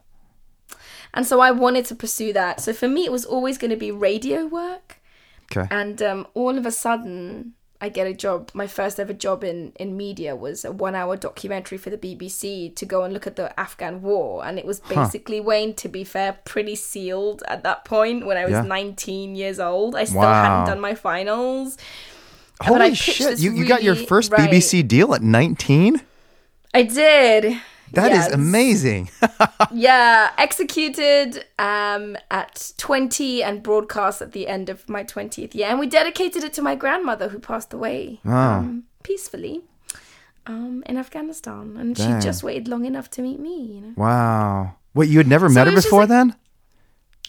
And 1.14 1.26
so 1.26 1.40
I 1.40 1.50
wanted 1.52 1.84
to 1.86 1.94
pursue 1.94 2.32
that. 2.34 2.60
So 2.60 2.72
for 2.72 2.88
me 2.88 3.04
it 3.04 3.12
was 3.12 3.24
always 3.24 3.56
going 3.56 3.70
to 3.70 3.76
be 3.76 3.90
radio 3.90 4.46
work. 4.46 5.00
Okay. 5.50 5.66
And 5.70 6.02
um, 6.02 6.26
all 6.34 6.58
of 6.58 6.66
a 6.66 6.70
sudden, 6.72 7.54
I 7.80 7.88
get 7.90 8.06
a 8.06 8.14
job. 8.14 8.50
My 8.54 8.66
first 8.66 8.98
ever 8.98 9.12
job 9.12 9.44
in, 9.44 9.72
in 9.78 9.96
media 9.96 10.34
was 10.34 10.64
a 10.64 10.72
one 10.72 10.94
hour 10.94 11.16
documentary 11.16 11.76
for 11.78 11.90
the 11.90 11.98
BBC 11.98 12.74
to 12.76 12.86
go 12.86 13.04
and 13.04 13.12
look 13.12 13.26
at 13.26 13.36
the 13.36 13.58
Afghan 13.60 14.00
war. 14.02 14.44
And 14.44 14.58
it 14.58 14.64
was 14.64 14.80
basically, 14.80 15.40
Wayne, 15.40 15.74
to 15.74 15.88
be 15.88 16.02
fair, 16.02 16.38
pretty 16.44 16.74
sealed 16.76 17.42
at 17.46 17.62
that 17.62 17.84
point 17.84 18.24
when 18.26 18.36
I 18.38 18.44
was 18.44 18.52
Yeah. 18.52 18.62
19 18.62 19.34
years 19.36 19.60
old. 19.60 19.94
I 19.94 20.04
still 20.04 20.20
Wow. 20.20 20.42
hadn't 20.42 20.66
done 20.66 20.80
my 20.80 20.94
finals. 20.94 21.76
Holy 22.60 22.94
shit! 22.94 23.38
You, 23.40 23.52
you 23.52 23.66
got 23.66 23.82
your 23.82 23.96
first 23.96 24.32
right. 24.32 24.48
BBC 24.48 24.86
deal 24.86 25.12
at 25.14 25.22
19? 25.22 26.00
I 26.72 26.82
did. 26.82 27.56
That 27.94 28.12
is 28.12 28.18
Yes. 28.18 28.32
amazing. 28.32 29.10
yeah, 29.72 30.30
executed 30.38 31.44
um, 31.58 32.16
at 32.30 32.72
20 32.78 33.42
and 33.42 33.62
broadcast 33.62 34.22
at 34.22 34.32
the 34.32 34.46
end 34.48 34.68
of 34.68 34.88
my 34.88 35.04
20th 35.04 35.54
year. 35.54 35.68
And 35.68 35.78
we 35.78 35.86
dedicated 35.86 36.44
it 36.44 36.52
to 36.54 36.62
my 36.62 36.74
grandmother 36.74 37.28
who 37.28 37.38
passed 37.38 37.72
away 37.72 38.20
Wow. 38.24 38.58
um, 38.58 38.84
peacefully 39.02 39.62
um, 40.46 40.82
in 40.86 40.96
Afghanistan. 40.96 41.76
And 41.78 41.94
Dang. 41.96 42.20
she 42.20 42.26
just 42.26 42.42
waited 42.42 42.68
long 42.68 42.84
enough 42.84 43.10
to 43.12 43.22
meet 43.22 43.40
me, 43.40 43.62
you 43.74 43.80
know. 43.80 43.92
wow. 43.96 44.74
What, 44.92 45.08
you 45.08 45.18
had 45.18 45.26
never 45.26 45.48
met 45.48 45.66
her 45.66 45.72
before 45.74 46.00
like- 46.00 46.08
then? 46.10 46.36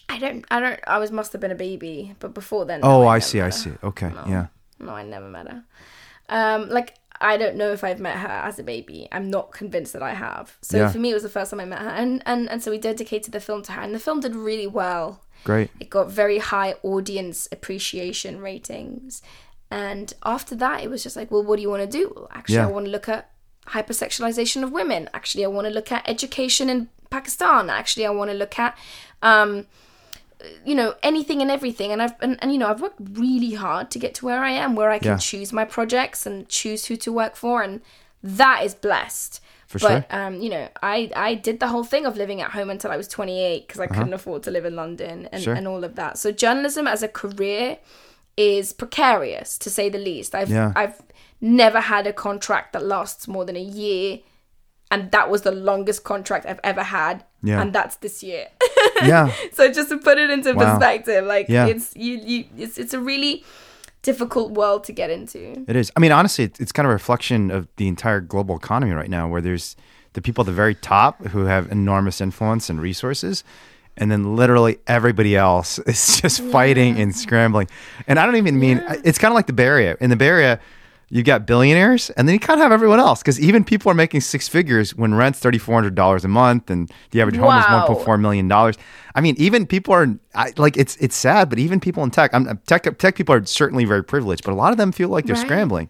I 0.07 0.19
don't, 0.19 0.45
I 0.51 0.59
don't, 0.59 0.79
I 0.87 0.99
was, 0.99 1.11
must 1.11 1.31
have 1.33 1.41
been 1.41 1.51
a 1.51 1.55
baby, 1.55 2.13
but 2.19 2.33
before 2.35 2.63
then. 2.65 2.81
Oh, 2.83 3.01
no, 3.01 3.07
I 3.07 3.15
never 3.15 3.21
see. 3.21 3.41
I 3.41 3.49
see. 3.49 3.71
Okay. 3.83 4.11
Yeah. 4.27 4.47
No, 4.79 4.91
I 4.91 5.01
never 5.03 5.27
met 5.27 5.47
her. 5.49 5.63
Um, 6.29 6.69
like 6.69 6.93
I 7.21 7.37
don't 7.37 7.55
know 7.55 7.71
if 7.71 7.83
I've 7.83 7.99
met 7.99 8.17
her 8.17 8.27
as 8.27 8.59
a 8.59 8.63
baby. 8.63 9.07
I'm 9.11 9.29
not 9.29 9.51
convinced 9.51 9.93
that 9.93 10.03
I 10.03 10.13
have. 10.13 10.57
So 10.61 10.77
Yeah. 10.77 10.91
for 10.91 10.99
me, 10.99 11.11
it 11.11 11.13
was 11.13 11.23
the 11.23 11.29
first 11.29 11.51
time 11.51 11.59
I 11.59 11.65
met 11.65 11.79
her, 11.79 11.89
and 11.89 12.21
and 12.25 12.49
and 12.49 12.61
so 12.63 12.71
we 12.71 12.77
dedicated 12.77 13.31
the 13.33 13.39
film 13.39 13.61
to 13.63 13.71
her, 13.73 13.81
and 13.81 13.93
the 13.95 13.99
film 13.99 14.19
did 14.19 14.35
really 14.35 14.67
well. 14.67 15.21
Great. 15.43 15.69
It 15.79 15.89
got 15.89 16.09
very 16.11 16.39
high 16.39 16.75
audience 16.83 17.47
appreciation 17.51 18.41
ratings, 18.41 19.21
and 19.71 20.13
after 20.23 20.55
that, 20.55 20.83
it 20.83 20.89
was 20.89 21.03
just 21.03 21.15
like, 21.15 21.31
well, 21.31 21.43
what 21.43 21.55
do 21.57 21.61
you 21.61 21.69
want 21.69 21.83
to 21.89 21.97
do? 21.97 22.11
Well, 22.15 22.27
actually, 22.31 22.55
Yeah. 22.55 22.67
I 22.67 22.71
want 22.71 22.85
to 22.85 22.91
look 22.91 23.07
at 23.07 23.29
hypersexualization 23.67 24.63
of 24.63 24.71
women. 24.71 25.09
Actually, 25.13 25.45
I 25.45 25.47
want 25.47 25.67
to 25.67 25.73
look 25.73 25.91
at 25.91 26.07
education 26.07 26.69
in 26.69 26.89
Pakistan. 27.09 27.69
Actually, 27.69 28.05
I 28.05 28.09
want 28.11 28.31
to 28.31 28.37
look 28.37 28.57
at. 28.59 28.77
Um, 29.21 29.65
you 30.65 30.75
know 30.75 30.93
anything 31.01 31.41
and 31.41 31.49
everything 31.49 31.91
and 31.91 32.01
i've 32.01 32.13
and, 32.21 32.37
and 32.41 32.51
you 32.51 32.57
know 32.57 32.67
i've 32.69 32.81
worked 32.81 32.99
really 33.13 33.53
hard 33.53 33.89
to 33.91 33.97
get 33.99 34.13
to 34.15 34.25
where 34.25 34.43
i 34.43 34.51
am 34.51 34.75
where 34.75 34.91
i 34.91 34.99
can 34.99 35.11
Yeah. 35.13 35.17
choose 35.17 35.51
my 35.53 35.65
projects 35.65 36.25
and 36.25 36.47
choose 36.49 36.85
who 36.85 36.95
to 36.97 37.11
work 37.11 37.35
for 37.35 37.63
and 37.63 37.81
that 38.21 38.63
is 38.63 38.73
blessed 38.75 39.41
For 39.67 39.79
but 39.79 39.87
sure. 39.87 40.05
um 40.09 40.41
you 40.41 40.49
know 40.49 40.67
i 40.83 41.09
i 41.15 41.35
did 41.35 41.59
the 41.59 41.67
whole 41.67 41.83
thing 41.83 42.05
of 42.05 42.17
living 42.17 42.41
at 42.41 42.51
home 42.51 42.69
until 42.69 42.91
i 42.91 42.97
was 42.97 43.07
28 43.07 43.67
because 43.67 43.79
i 43.79 43.87
couldn't 43.87 44.13
afford 44.13 44.43
to 44.43 44.51
live 44.51 44.65
in 44.65 44.75
london 44.75 45.09
and, 45.09 45.35
Uh-huh. 45.35 45.39
Sure. 45.43 45.53
and 45.53 45.67
all 45.67 45.83
of 45.83 45.95
that 45.95 46.17
so 46.17 46.31
journalism 46.31 46.85
as 46.87 47.01
a 47.01 47.07
career 47.07 47.77
is 48.37 48.73
precarious 48.73 49.57
to 49.59 49.69
say 49.69 49.89
the 49.89 49.97
least 49.97 50.35
i've 50.35 50.49
Yeah. 50.49 50.73
i've 50.75 51.01
never 51.41 51.79
had 51.79 52.07
a 52.07 52.13
contract 52.13 52.73
that 52.73 52.83
lasts 52.83 53.27
more 53.27 53.45
than 53.45 53.55
a 53.55 53.61
year 53.83 54.19
and 54.95 55.11
that 55.11 55.29
was 55.29 55.41
the 55.41 55.51
longest 55.51 56.03
contract 56.11 56.45
i've 56.49 56.59
ever 56.71 56.83
had 56.83 57.23
Yeah. 57.43 57.61
and 57.61 57.73
that's 57.77 57.95
this 58.05 58.23
year 58.23 58.45
Yeah. 59.11 59.31
so 59.57 59.61
just 59.71 59.89
to 59.89 59.97
put 59.97 60.17
it 60.17 60.29
into 60.35 60.53
Wow. 60.53 60.63
perspective, 60.65 61.25
like 61.35 61.47
Yeah. 61.49 61.67
it's 61.73 61.87
you, 61.95 62.13
you 62.31 62.39
it's 62.63 62.77
it's 62.83 62.93
a 62.93 62.99
really 63.11 63.43
difficult 64.01 64.51
world 64.51 64.83
to 64.85 64.93
get 64.93 65.09
into. 65.09 65.65
It 65.67 65.75
is. 65.75 65.91
I 65.95 65.99
mean, 65.99 66.11
honestly, 66.11 66.43
it's, 66.45 66.59
it's 66.59 66.71
kind 66.71 66.85
of 66.85 66.91
a 66.91 66.93
reflection 66.93 67.49
of 67.51 67.67
the 67.77 67.87
entire 67.87 68.21
global 68.21 68.55
economy 68.55 68.93
right 68.93 69.09
now, 69.09 69.27
where 69.27 69.41
there's 69.41 69.75
the 70.13 70.21
people 70.21 70.43
at 70.43 70.45
the 70.45 70.51
very 70.53 70.75
top 70.75 71.13
who 71.33 71.45
have 71.45 71.71
enormous 71.71 72.21
influence 72.21 72.69
and 72.69 72.79
resources, 72.79 73.43
and 73.97 74.11
then 74.11 74.35
literally 74.35 74.77
everybody 74.87 75.35
else 75.35 75.79
is 75.87 76.21
just 76.21 76.41
fighting 76.43 76.99
and 77.01 77.15
scrambling. 77.15 77.67
And 78.07 78.19
I 78.19 78.25
don't 78.27 78.35
even 78.35 78.59
mean 78.59 78.77
it's 79.03 79.17
kind 79.17 79.31
of 79.31 79.35
like 79.35 79.47
the 79.47 79.53
Bay 79.53 79.65
Area. 79.65 79.97
In 79.99 80.09
the 80.11 80.15
Bay 80.15 80.27
Area, 80.27 80.59
you 81.09 81.21
got 81.23 81.45
billionaires, 81.45 82.09
and 82.11 82.27
then 82.27 82.33
you 82.33 82.39
kind 82.39 82.59
of 82.59 82.63
have 82.63 82.71
everyone 82.71 82.99
else 82.99 83.21
because 83.21 83.39
even 83.39 83.63
people 83.63 83.91
are 83.91 83.95
making 83.95 84.21
six 84.21 84.47
figures 84.47 84.95
when 84.95 85.13
rent's 85.13 85.39
thirty 85.39 85.57
four 85.59 85.75
hundred 85.75 85.95
dollars 85.95 86.25
a 86.25 86.27
month, 86.27 86.69
and 86.69 86.91
the 87.11 87.21
average 87.21 87.37
home 87.37 87.57
is 87.57 87.65
one 87.69 87.85
point 87.87 88.03
four 88.03 88.17
million 88.17 88.47
dollars. 88.47 88.75
I 89.13 89.21
mean, 89.21 89.35
even 89.37 89.65
people 89.67 89.93
are 89.93 90.07
I, 90.33 90.51
like 90.57 90.77
it's 90.77 90.95
it's 90.97 91.15
sad, 91.15 91.49
but 91.49 91.59
even 91.59 91.79
people 91.79 92.03
in 92.03 92.11
tech, 92.11 92.33
I'm, 92.33 92.57
tech 92.67 92.97
tech 92.97 93.15
people 93.15 93.35
are 93.35 93.45
certainly 93.45 93.85
very 93.85 94.03
privileged, 94.03 94.43
but 94.43 94.51
a 94.51 94.55
lot 94.55 94.71
of 94.71 94.77
them 94.77 94.91
feel 94.91 95.09
like 95.09 95.25
they're 95.25 95.35
Right. 95.35 95.45
scrambling, 95.45 95.89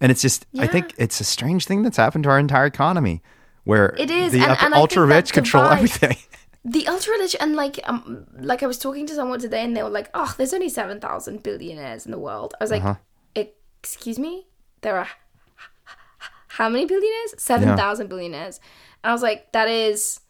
and 0.00 0.10
it's 0.10 0.20
just 0.22 0.46
I 0.58 0.66
think 0.66 0.94
it's 0.98 1.20
a 1.20 1.24
strange 1.24 1.64
thing 1.66 1.82
that's 1.82 1.96
happened 1.96 2.24
to 2.24 2.30
our 2.30 2.38
entire 2.38 2.66
economy, 2.66 3.22
where 3.64 3.94
It 3.96 4.10
is, 4.10 4.32
the 4.32 4.40
and- 4.40 4.58
and 4.60 4.74
ultra 4.74 5.06
rich 5.06 5.32
control 5.32 5.62
divide- 5.64 5.76
everything. 5.76 6.16
The 6.68 6.88
ultra 6.88 7.12
rich 7.20 7.36
and 7.38 7.54
like 7.54 7.78
um 7.84 8.26
like 8.40 8.64
I 8.64 8.66
was 8.66 8.76
talking 8.78 9.06
to 9.06 9.14
someone 9.14 9.38
today 9.38 9.62
and 9.62 9.76
they 9.76 9.84
were 9.84 9.88
like, 9.88 10.10
oh, 10.14 10.34
there's 10.36 10.52
only 10.52 10.68
seven 10.68 10.98
thousand 11.00 11.44
billionaires 11.44 12.04
in 12.06 12.10
the 12.10 12.18
world. 12.18 12.54
I 12.60 12.64
was 12.64 12.72
like, 12.72 12.82
Uh-huh. 12.82 12.96
excuse 13.82 14.18
me, 14.18 14.48
there 14.82 14.98
are 14.98 15.08
how 16.48 16.68
many 16.68 16.86
billionaires? 16.86 17.34
Seven 17.36 17.76
thousand 17.76 18.08
billionaires. 18.08 18.60
And 19.04 19.10
I 19.10 19.12
was 19.12 19.22
like, 19.22 19.52
that 19.52 19.68
is 19.68 20.20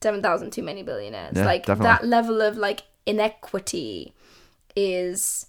seven 0.00 0.22
thousand 0.22 0.52
too 0.52 0.62
many 0.62 0.82
billionaires. 0.82 1.36
Yeah, 1.36 1.44
like 1.44 1.66
definitely. 1.66 1.84
that 1.84 2.06
level 2.06 2.40
of 2.40 2.56
like 2.56 2.82
inequity 3.04 4.14
is 4.76 5.46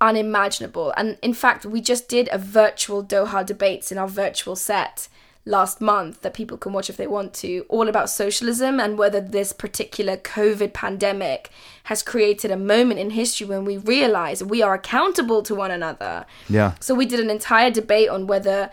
unimaginable. 0.00 0.92
And 0.96 1.18
in 1.22 1.34
fact, 1.34 1.64
we 1.64 1.80
just 1.80 2.08
did 2.08 2.28
a 2.30 2.38
virtual 2.38 3.02
Doha 3.02 3.44
debates 3.44 3.90
in 3.90 3.98
our 3.98 4.08
virtual 4.08 4.54
set 4.54 5.08
last 5.46 5.80
month 5.80 6.20
that 6.22 6.34
people 6.34 6.58
can 6.58 6.72
watch 6.72 6.90
if 6.90 6.96
they 6.96 7.06
want 7.06 7.32
to, 7.32 7.64
all 7.68 7.88
about 7.88 8.10
socialism 8.10 8.80
and 8.80 8.98
whether 8.98 9.20
this 9.20 9.52
particular 9.52 10.16
COVID 10.16 10.72
pandemic 10.72 11.50
has 11.84 12.02
created 12.02 12.50
a 12.50 12.56
moment 12.56 12.98
in 12.98 13.10
history 13.10 13.46
when 13.46 13.64
we 13.64 13.76
realize 13.78 14.42
we 14.42 14.60
are 14.60 14.74
accountable 14.74 15.42
to 15.44 15.54
one 15.54 15.70
another. 15.70 16.26
Yeah. 16.48 16.74
So 16.80 16.94
we 16.94 17.06
did 17.06 17.20
an 17.20 17.30
entire 17.30 17.70
debate 17.70 18.08
on 18.08 18.26
whether 18.26 18.70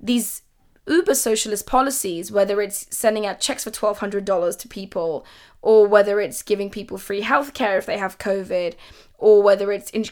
these 0.00 0.42
uber 0.88 1.14
socialist 1.14 1.64
policies, 1.64 2.32
whether 2.32 2.60
it's 2.60 2.86
sending 2.94 3.24
out 3.24 3.40
checks 3.40 3.64
for 3.64 3.70
twelve 3.70 3.98
hundred 3.98 4.24
dollars 4.24 4.56
to 4.56 4.68
people, 4.68 5.24
or 5.62 5.86
whether 5.86 6.20
it's 6.20 6.42
giving 6.42 6.70
people 6.70 6.98
free 6.98 7.22
healthcare 7.22 7.78
if 7.78 7.86
they 7.86 7.98
have 7.98 8.18
COVID, 8.18 8.74
or 9.18 9.42
whether 9.42 9.70
it's 9.70 9.90
in, 9.90 10.04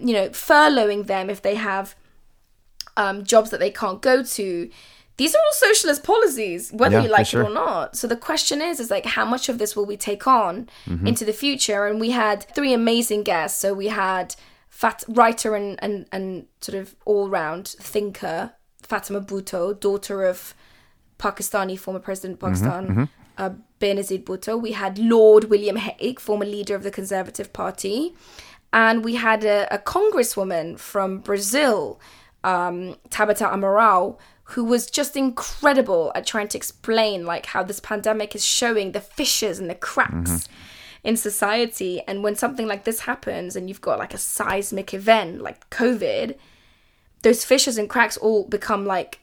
you 0.00 0.12
know 0.12 0.28
furloughing 0.30 1.06
them 1.06 1.30
if 1.30 1.40
they 1.40 1.54
have 1.54 1.94
um, 2.96 3.24
jobs 3.24 3.50
that 3.50 3.60
they 3.60 3.70
can't 3.70 4.02
go 4.02 4.24
to. 4.24 4.70
These 5.18 5.34
are 5.34 5.38
all 5.38 5.52
socialist 5.52 6.02
policies, 6.04 6.70
whether 6.72 6.96
Yeah, 6.98 7.04
you 7.04 7.08
like 7.08 7.26
sure. 7.26 7.42
it 7.42 7.46
or 7.50 7.54
not. 7.54 7.96
So 7.96 8.06
the 8.06 8.16
question 8.16 8.60
is, 8.60 8.80
is 8.80 8.90
like, 8.90 9.06
how 9.06 9.24
much 9.24 9.48
of 9.48 9.56
this 9.58 9.74
will 9.76 9.86
we 9.86 9.96
take 9.96 10.26
on 10.26 10.68
Mm-hmm. 10.86 11.06
into 11.06 11.24
the 11.24 11.32
future? 11.32 11.86
And 11.86 12.00
we 12.00 12.10
had 12.10 12.44
three 12.54 12.72
amazing 12.74 13.22
guests. 13.22 13.58
So 13.60 13.72
we 13.74 13.88
had 13.88 14.34
fat 14.68 15.02
writer 15.08 15.54
and 15.54 15.78
and 15.84 16.06
and 16.12 16.46
sort 16.60 16.76
of 16.82 16.94
all 17.06 17.30
round 17.30 17.66
thinker 17.92 18.52
Fatima 18.82 19.20
Bhutto, 19.22 19.78
daughter 19.80 20.24
of 20.24 20.54
Pakistani 21.18 21.78
former 21.78 22.00
president 22.00 22.34
of 22.42 22.50
Mm-hmm, 22.50 22.64
Pakistan, 22.66 23.08
uh, 23.38 23.50
Benazir 23.80 24.22
Bhutto. 24.22 24.60
We 24.60 24.72
had 24.72 24.98
Lord 24.98 25.44
William 25.44 25.76
Hague, 25.76 26.20
former 26.20 26.44
leader 26.44 26.74
of 26.74 26.82
the 26.82 26.90
Conservative 26.90 27.52
Party, 27.52 28.14
and 28.72 29.04
we 29.04 29.14
had 29.14 29.44
a, 29.44 29.66
a 29.74 29.78
congresswoman 29.78 30.78
from 30.78 31.18
Brazil, 31.20 31.98
um, 32.44 32.96
Tabata 33.08 33.50
Amaral, 33.50 34.18
who 34.50 34.64
was 34.64 34.88
just 34.88 35.16
incredible 35.16 36.12
at 36.14 36.24
trying 36.26 36.46
to 36.48 36.56
explain 36.56 37.26
like 37.26 37.46
how 37.46 37.62
this 37.62 37.80
pandemic 37.80 38.34
is 38.34 38.44
showing 38.44 38.92
the 38.92 39.00
fissures 39.00 39.58
and 39.58 39.68
the 39.68 39.74
cracks 39.74 40.30
mm-hmm. 40.30 41.08
in 41.08 41.16
society. 41.16 42.00
And 42.06 42.22
when 42.22 42.36
something 42.36 42.66
like 42.68 42.84
this 42.84 43.00
happens, 43.00 43.56
and 43.56 43.68
you've 43.68 43.80
got 43.80 43.98
like 43.98 44.14
a 44.14 44.18
seismic 44.18 44.94
event 44.94 45.42
like 45.42 45.68
COVID, 45.70 46.36
those 47.22 47.44
fissures 47.44 47.76
and 47.76 47.90
cracks 47.90 48.16
all 48.16 48.44
become 48.44 48.86
like 48.86 49.18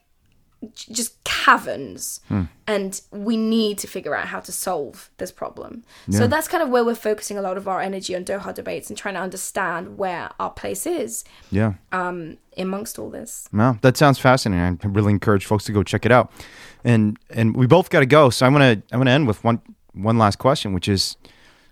just 0.75 1.21
caverns 1.23 2.19
and 2.67 3.01
we 3.11 3.35
need 3.37 3.77
to 3.77 3.87
figure 3.87 4.15
out 4.15 4.27
how 4.27 4.39
to 4.39 4.51
solve 4.51 5.09
this 5.17 5.31
problem 5.31 5.83
so 6.09 6.27
that's 6.27 6.47
kind 6.47 6.63
of 6.63 6.69
where 6.69 6.83
we're 6.85 6.95
focusing 6.95 7.37
a 7.37 7.41
lot 7.41 7.57
of 7.57 7.67
our 7.67 7.81
energy 7.81 8.15
on 8.15 8.23
doha 8.23 8.53
debates 8.53 8.89
and 8.89 8.97
trying 8.97 9.13
to 9.15 9.19
understand 9.19 9.97
where 9.97 10.29
our 10.39 10.49
place 10.51 10.85
is 10.85 11.23
Yeah. 11.51 11.73
um, 11.91 12.37
amongst 12.57 12.97
all 12.99 13.09
this 13.09 13.47
Well, 13.51 13.77
that 13.81 13.97
sounds 13.97 14.19
fascinating. 14.19 14.79
I 14.83 14.87
really 14.87 15.11
encourage 15.11 15.45
folks 15.45 15.63
to 15.65 15.71
go 15.71 15.83
check 15.83 16.05
it 16.05 16.11
out. 16.11 16.31
And 16.83 17.17
and 17.29 17.55
we 17.55 17.65
both 17.67 17.89
got 17.89 18.01
to 18.01 18.05
go, 18.05 18.29
so 18.29 18.45
I'm 18.45 18.51
gonna 18.53 18.81
I'm 18.91 18.99
gonna 18.99 19.11
end 19.11 19.25
with 19.27 19.43
one 19.43 19.59
one 19.93 20.17
last 20.17 20.37
question, 20.37 20.73
which 20.73 20.87
is 20.87 21.15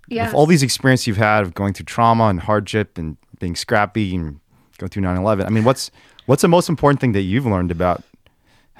yeah 0.08 0.26
with 0.26 0.34
all 0.36 0.46
these 0.46 0.64
experience 0.64 1.06
you've 1.08 1.18
had 1.18 1.42
of 1.44 1.54
going 1.54 1.74
through 1.74 1.86
trauma 1.86 2.26
and 2.28 2.40
hardship 2.40 2.98
and 2.98 3.18
being 3.40 3.56
scrappy 3.56 4.16
and 4.16 4.40
going 4.78 4.90
through 4.90 5.04
9/11. 5.04 5.46
I 5.46 5.50
mean, 5.50 5.64
what's 5.66 5.92
what's 6.28 6.42
the 6.42 6.48
most 6.48 6.70
important 6.70 7.00
thing 7.02 7.12
that 7.12 7.22
you've 7.22 7.46
learned 7.46 7.72
about 7.72 8.04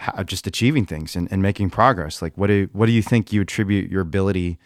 how, 0.02 0.24
just 0.24 0.48
achieving 0.48 0.86
things 0.86 1.16
and, 1.16 1.32
and 1.32 1.42
making 1.42 1.70
progress? 1.70 2.22
Like, 2.22 2.38
what 2.38 2.48
do 2.48 2.70
what 2.74 2.88
do 2.88 2.92
you 2.92 3.04
think 3.04 3.32
you 3.32 3.42
attribute 3.42 3.90
your 3.92 4.02
ability 4.02 4.58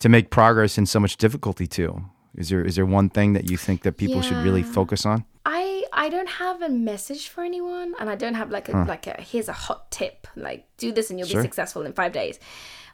to 0.00 0.08
make 0.08 0.30
progress 0.30 0.76
in 0.76 0.86
so 0.86 0.98
much 1.00 1.16
difficulty 1.16 1.66
to? 1.68 2.04
Is 2.34 2.48
there 2.48 2.64
is 2.64 2.74
there 2.76 2.86
one 2.86 3.08
thing 3.08 3.32
that 3.34 3.50
you 3.50 3.56
think 3.56 3.82
that 3.82 3.96
people 3.96 4.20
should 4.20 4.38
really 4.38 4.64
focus 4.64 5.06
on? 5.06 5.24
I 5.44 5.84
I 5.92 6.08
don't 6.08 6.28
have 6.28 6.60
a 6.60 6.68
message 6.68 7.28
for 7.28 7.44
anyone, 7.44 7.94
and 8.00 8.10
I 8.10 8.16
don't 8.16 8.34
have 8.34 8.50
like 8.50 8.68
a 8.68 8.84
like 8.84 9.06
a 9.06 9.20
here's 9.20 9.48
a 9.48 9.52
hot 9.52 9.90
tip, 9.92 10.26
like 10.34 10.66
do 10.76 10.90
this 10.90 11.10
and 11.10 11.18
you'll 11.18 11.28
Sure. 11.28 11.40
be 11.40 11.46
successful 11.46 11.82
in 11.82 11.92
five 11.92 12.12
days. 12.12 12.40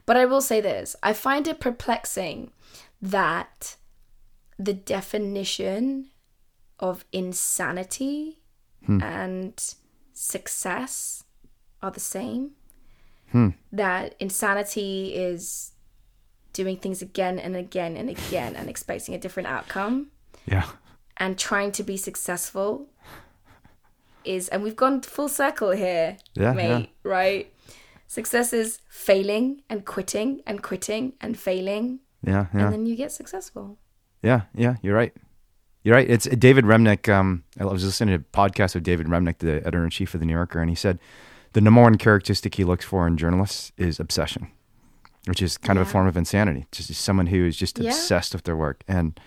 But 0.04 0.16
I 0.18 0.26
will 0.26 0.42
say 0.42 0.60
this: 0.60 0.96
I 1.02 1.14
find 1.14 1.48
it 1.48 1.60
perplexing 1.60 2.50
that 3.00 3.76
the 4.58 4.74
definition 4.74 6.10
of 6.78 7.06
insanity 7.12 8.40
hmm. 8.84 9.02
and 9.02 9.74
success 10.12 11.24
are 11.82 11.90
the 11.90 12.00
same. 12.00 12.50
That 13.72 14.16
insanity 14.18 15.14
is 15.14 15.70
doing 16.52 16.76
things 16.76 17.00
again 17.00 17.38
and 17.38 17.54
again 17.56 17.96
and 17.96 18.10
again 18.10 18.56
and 18.56 18.68
expecting 18.68 19.14
a 19.14 19.18
different 19.18 19.48
outcome 19.48 20.08
Yeah. 20.46 20.66
and 21.16 21.38
trying 21.38 21.70
to 21.72 21.84
be 21.84 21.96
successful 21.96 22.88
is 24.24 24.48
and 24.48 24.62
we've 24.64 24.74
gone 24.76 25.00
full 25.02 25.28
circle 25.28 25.70
here 25.70 26.16
Yeah, 26.34 26.52
mate 26.52 26.90
right 27.04 27.52
success 28.08 28.52
is 28.52 28.80
failing 28.88 29.62
and 29.70 29.84
quitting 29.86 30.42
and 30.44 30.60
quitting 30.60 31.12
and 31.20 31.38
failing 31.38 32.00
Yeah. 32.26 32.46
Yeah. 32.52 32.64
and 32.64 32.72
then 32.72 32.86
you 32.86 32.96
get 32.96 33.12
successful 33.12 33.78
Yeah, 34.22 34.42
yeah, 34.54 34.74
you're 34.82 34.94
right. 34.96 35.14
You're 35.82 35.94
right. 35.94 36.10
It's 36.10 36.26
David 36.26 36.66
Remnick. 36.66 37.08
Um, 37.08 37.44
I 37.58 37.64
was 37.64 37.82
listening 37.82 38.18
to 38.18 38.22
a 38.22 38.36
podcast 38.36 38.76
of 38.76 38.82
David 38.82 39.06
Remnick, 39.06 39.38
the 39.38 39.60
editor 39.66 39.82
in 39.82 39.88
chief 39.88 40.12
of 40.12 40.20
the 40.20 40.26
New 40.26 40.34
Yorker, 40.34 40.60
and 40.60 40.68
he 40.68 40.76
said 40.76 40.98
the 41.52 41.60
number 41.60 41.82
one 41.82 41.96
characteristic 41.96 42.54
he 42.54 42.64
looks 42.64 42.84
for 42.84 43.06
in 43.06 43.16
journalists 43.16 43.72
is 43.76 43.98
obsession, 44.00 44.48
which 45.26 45.42
is 45.42 45.58
kind 45.58 45.78
of 45.78 45.86
a 45.86 45.90
form 45.90 46.06
of 46.06 46.16
insanity. 46.16 46.66
Just 46.72 46.92
someone 46.94 47.26
who 47.28 47.44
is 47.46 47.56
just 47.56 47.78
Yeah. 47.78 47.90
obsessed 47.90 48.34
with 48.34 48.44
their 48.44 48.56
work. 48.56 48.82
And 48.88 49.18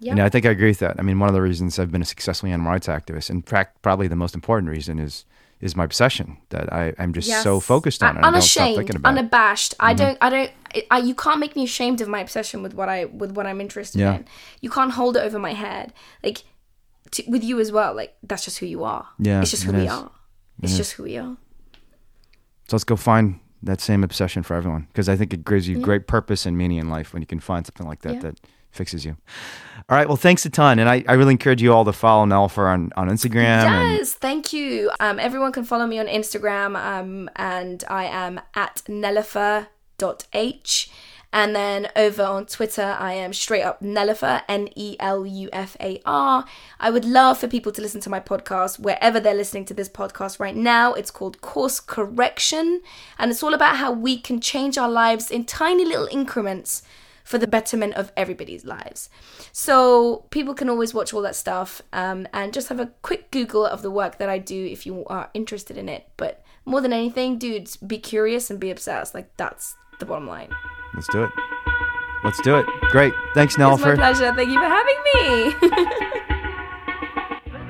yeah 0.00 0.12
you 0.12 0.16
know, 0.16 0.24
I 0.24 0.28
think 0.30 0.46
I 0.46 0.50
agree 0.50 0.68
with 0.70 0.78
that. 0.80 0.96
I 0.98 1.02
mean, 1.02 1.18
one 1.18 1.28
of 1.28 1.34
the 1.34 1.42
reasons 1.42 1.78
I've 1.78 1.92
been 1.92 2.02
a 2.02 2.06
successful 2.06 2.48
animal 2.48 2.72
rights 2.72 2.86
activist, 2.86 3.28
in 3.30 3.42
fact, 3.42 3.82
probably 3.82 4.08
the 4.08 4.16
most 4.16 4.34
important 4.34 4.70
reason 4.70 4.98
is 4.98 5.24
is 5.60 5.76
my 5.76 5.84
obsession 5.84 6.38
that 6.48 6.72
I, 6.72 6.94
I'm 6.98 7.12
just 7.12 7.28
so 7.42 7.60
focused 7.60 8.02
on 8.02 8.16
it. 8.16 8.20
I 8.20 8.30
don't 8.30 8.40
stop 8.40 8.62
unashamed 8.62 8.76
thinking 8.78 8.96
about 8.96 9.10
it. 9.10 9.12
Mm-hmm. 9.12 9.18
unabashed 9.18 9.74
i 9.78 9.92
don't 9.92 10.16
i 10.22 10.30
don't 10.30 10.50
I, 10.90 10.98
you 11.00 11.14
can't 11.14 11.38
make 11.38 11.54
me 11.54 11.64
ashamed 11.64 12.00
of 12.00 12.08
my 12.08 12.20
obsession 12.20 12.62
with 12.62 12.72
what 12.72 12.88
i 12.88 13.04
with 13.04 13.32
what 13.32 13.46
i'm 13.46 13.60
interested 13.60 13.98
Yeah. 14.00 14.14
in 14.14 14.24
you 14.62 14.70
can't 14.70 14.92
hold 14.92 15.18
it 15.18 15.20
over 15.20 15.38
my 15.38 15.52
head 15.52 15.92
like 16.24 16.44
to, 17.10 17.22
with 17.28 17.44
you 17.44 17.60
as 17.60 17.70
well 17.72 17.92
like 17.94 18.16
that's 18.22 18.42
just 18.46 18.56
who 18.60 18.64
you 18.64 18.84
are 18.84 19.06
Yeah, 19.18 19.42
it's 19.42 19.50
just 19.50 19.64
who 19.64 19.72
it 19.74 19.76
we 19.76 19.82
is. 19.86 19.92
are 19.92 20.10
it's 20.62 20.76
just 20.78 20.92
who 20.92 21.02
we 21.02 21.18
are 21.18 21.36
So 22.70 22.76
let's 22.76 22.84
go 22.84 22.94
find 22.94 23.40
that 23.64 23.80
same 23.80 24.04
obsession 24.04 24.44
for 24.44 24.54
everyone 24.54 24.86
because 24.92 25.08
I 25.08 25.16
think 25.16 25.34
it 25.34 25.44
gives 25.44 25.66
you 25.66 25.80
great 25.80 26.06
purpose 26.06 26.46
and 26.46 26.56
meaning 26.56 26.78
in 26.78 26.88
life 26.88 27.12
when 27.12 27.20
you 27.20 27.26
can 27.26 27.40
find 27.40 27.66
something 27.66 27.84
like 27.84 28.02
that 28.02 28.14
Yeah. 28.14 28.20
that 28.20 28.40
fixes 28.70 29.04
you. 29.04 29.16
All 29.88 29.96
right. 29.96 30.06
Well, 30.06 30.16
thanks 30.16 30.46
a 30.46 30.50
ton. 30.50 30.78
And 30.78 30.88
I, 30.88 31.02
I 31.08 31.14
really 31.14 31.32
encourage 31.32 31.60
you 31.60 31.72
all 31.72 31.84
to 31.84 31.92
follow 31.92 32.24
Nelufar 32.24 32.72
on, 32.72 32.92
on 32.96 33.08
Instagram. 33.08 33.64
And 33.64 34.06
thank 34.06 34.52
you. 34.52 34.92
Um, 35.00 35.18
everyone 35.18 35.50
can 35.50 35.64
follow 35.64 35.88
me 35.88 35.98
on 35.98 36.06
Instagram, 36.06 36.76
um, 36.76 37.28
and 37.34 37.82
I 37.90 38.04
am 38.04 38.40
at 38.54 38.82
nelufar.h. 38.88 39.66
And 41.32 41.54
then 41.54 41.88
over 41.94 42.24
on 42.24 42.46
Twitter, 42.46 42.96
I 42.98 43.12
am 43.14 43.32
straight 43.32 43.62
up 43.62 43.80
Nelufar, 43.80 44.42
N 44.48 44.68
E 44.74 44.96
L 44.98 45.24
U 45.24 45.48
F 45.52 45.76
A 45.80 46.00
R. 46.04 46.44
I 46.80 46.90
would 46.90 47.04
love 47.04 47.38
for 47.38 47.46
people 47.46 47.70
to 47.72 47.82
listen 47.82 48.00
to 48.00 48.10
my 48.10 48.18
podcast 48.18 48.80
wherever 48.80 49.20
they're 49.20 49.34
listening 49.34 49.64
to 49.66 49.74
this 49.74 49.88
podcast 49.88 50.40
right 50.40 50.56
now. 50.56 50.92
It's 50.92 51.10
called 51.10 51.40
Course 51.40 51.78
Correction, 51.78 52.82
and 53.18 53.30
it's 53.30 53.42
all 53.42 53.54
about 53.54 53.76
how 53.76 53.92
we 53.92 54.18
can 54.18 54.40
change 54.40 54.76
our 54.76 54.90
lives 54.90 55.30
in 55.30 55.44
tiny 55.44 55.84
little 55.84 56.08
increments 56.10 56.82
for 57.22 57.38
the 57.38 57.46
betterment 57.46 57.94
of 57.94 58.10
everybody's 58.16 58.64
lives. 58.64 59.08
So 59.52 60.24
people 60.30 60.52
can 60.52 60.68
always 60.68 60.92
watch 60.92 61.14
all 61.14 61.22
that 61.22 61.36
stuff 61.36 61.80
um, 61.92 62.26
and 62.32 62.52
just 62.52 62.70
have 62.70 62.80
a 62.80 62.90
quick 63.02 63.30
Google 63.30 63.64
of 63.64 63.82
the 63.82 63.90
work 63.90 64.18
that 64.18 64.28
I 64.28 64.38
do 64.38 64.66
if 64.66 64.84
you 64.84 65.04
are 65.06 65.30
interested 65.32 65.78
in 65.78 65.88
it. 65.88 66.08
But 66.16 66.42
more 66.64 66.80
than 66.80 66.92
anything, 66.92 67.38
dudes, 67.38 67.76
be 67.76 67.98
curious 67.98 68.50
and 68.50 68.58
be 68.58 68.72
obsessed. 68.72 69.14
Like 69.14 69.30
that's 69.36 69.76
the 70.00 70.06
bottom 70.06 70.26
line. 70.26 70.48
Let's 70.94 71.08
do 71.08 71.24
it. 71.24 71.30
Let's 72.24 72.40
do 72.42 72.56
it. 72.56 72.66
Great. 72.90 73.12
Thanks, 73.34 73.54
It's 73.54 73.58
my 73.58 73.66
Nelufar. 73.70 73.94
pleasure. 73.96 74.32
Thank 74.34 74.50
you 74.50 74.58
for 74.58 74.66
having 74.66 74.96
me. 75.14 75.54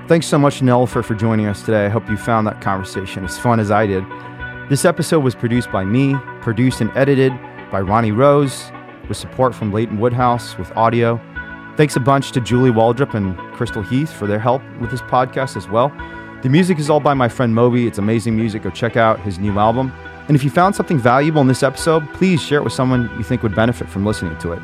Thanks 0.08 0.26
so 0.26 0.38
much, 0.38 0.60
Nelufar, 0.60 1.04
for 1.04 1.14
joining 1.14 1.46
us 1.46 1.62
today. 1.62 1.86
I 1.86 1.88
hope 1.88 2.08
you 2.10 2.16
found 2.16 2.46
that 2.48 2.60
conversation 2.60 3.24
as 3.24 3.38
fun 3.38 3.60
as 3.60 3.70
I 3.70 3.86
did. 3.86 4.04
This 4.68 4.84
episode 4.84 5.20
was 5.20 5.34
produced 5.36 5.70
by 5.70 5.84
me, 5.84 6.16
produced 6.40 6.80
and 6.80 6.90
edited 6.96 7.32
by 7.70 7.80
Ronnie 7.80 8.10
Rose, 8.12 8.72
with 9.08 9.16
support 9.16 9.54
from 9.54 9.72
Leighton 9.72 9.98
Woodhouse 10.00 10.58
with 10.58 10.70
audio. 10.76 11.20
Thanks 11.76 11.94
a 11.96 12.00
bunch 12.00 12.32
to 12.32 12.40
Julie 12.40 12.70
Waldrop 12.72 13.14
and 13.14 13.36
Crystal 13.54 13.82
Heath 13.82 14.12
for 14.12 14.26
their 14.26 14.38
help 14.40 14.62
with 14.80 14.90
this 14.90 15.02
podcast 15.02 15.56
as 15.56 15.68
well. 15.68 15.92
The 16.42 16.48
music 16.48 16.78
is 16.78 16.88
all 16.90 17.00
by 17.00 17.14
my 17.14 17.28
friend 17.28 17.54
Moby. 17.54 17.86
It's 17.86 17.98
amazing 17.98 18.34
music. 18.34 18.62
Go 18.62 18.70
check 18.70 18.96
out 18.96 19.20
his 19.20 19.38
new 19.38 19.58
album. 19.58 19.92
And 20.30 20.36
if 20.36 20.44
you 20.44 20.50
found 20.50 20.76
something 20.76 20.96
valuable 20.96 21.40
in 21.40 21.48
this 21.48 21.64
episode, 21.64 22.08
please 22.14 22.40
share 22.40 22.60
it 22.60 22.62
with 22.62 22.72
someone 22.72 23.10
you 23.18 23.24
think 23.24 23.42
would 23.42 23.52
benefit 23.52 23.88
from 23.88 24.06
listening 24.06 24.38
to 24.38 24.52
it. 24.52 24.62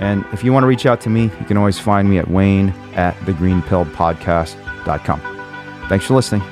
And 0.00 0.24
if 0.32 0.42
you 0.42 0.52
want 0.52 0.64
to 0.64 0.66
reach 0.66 0.84
out 0.84 1.00
to 1.02 1.10
me, 1.10 1.30
you 1.38 1.46
can 1.46 1.56
always 1.56 1.78
find 1.78 2.10
me 2.10 2.18
at 2.18 2.28
wayne 2.28 2.70
at 2.96 3.14
thegreenpilledpodcast.com. 3.18 5.20
Thanks 5.88 6.06
for 6.06 6.14
listening. 6.14 6.42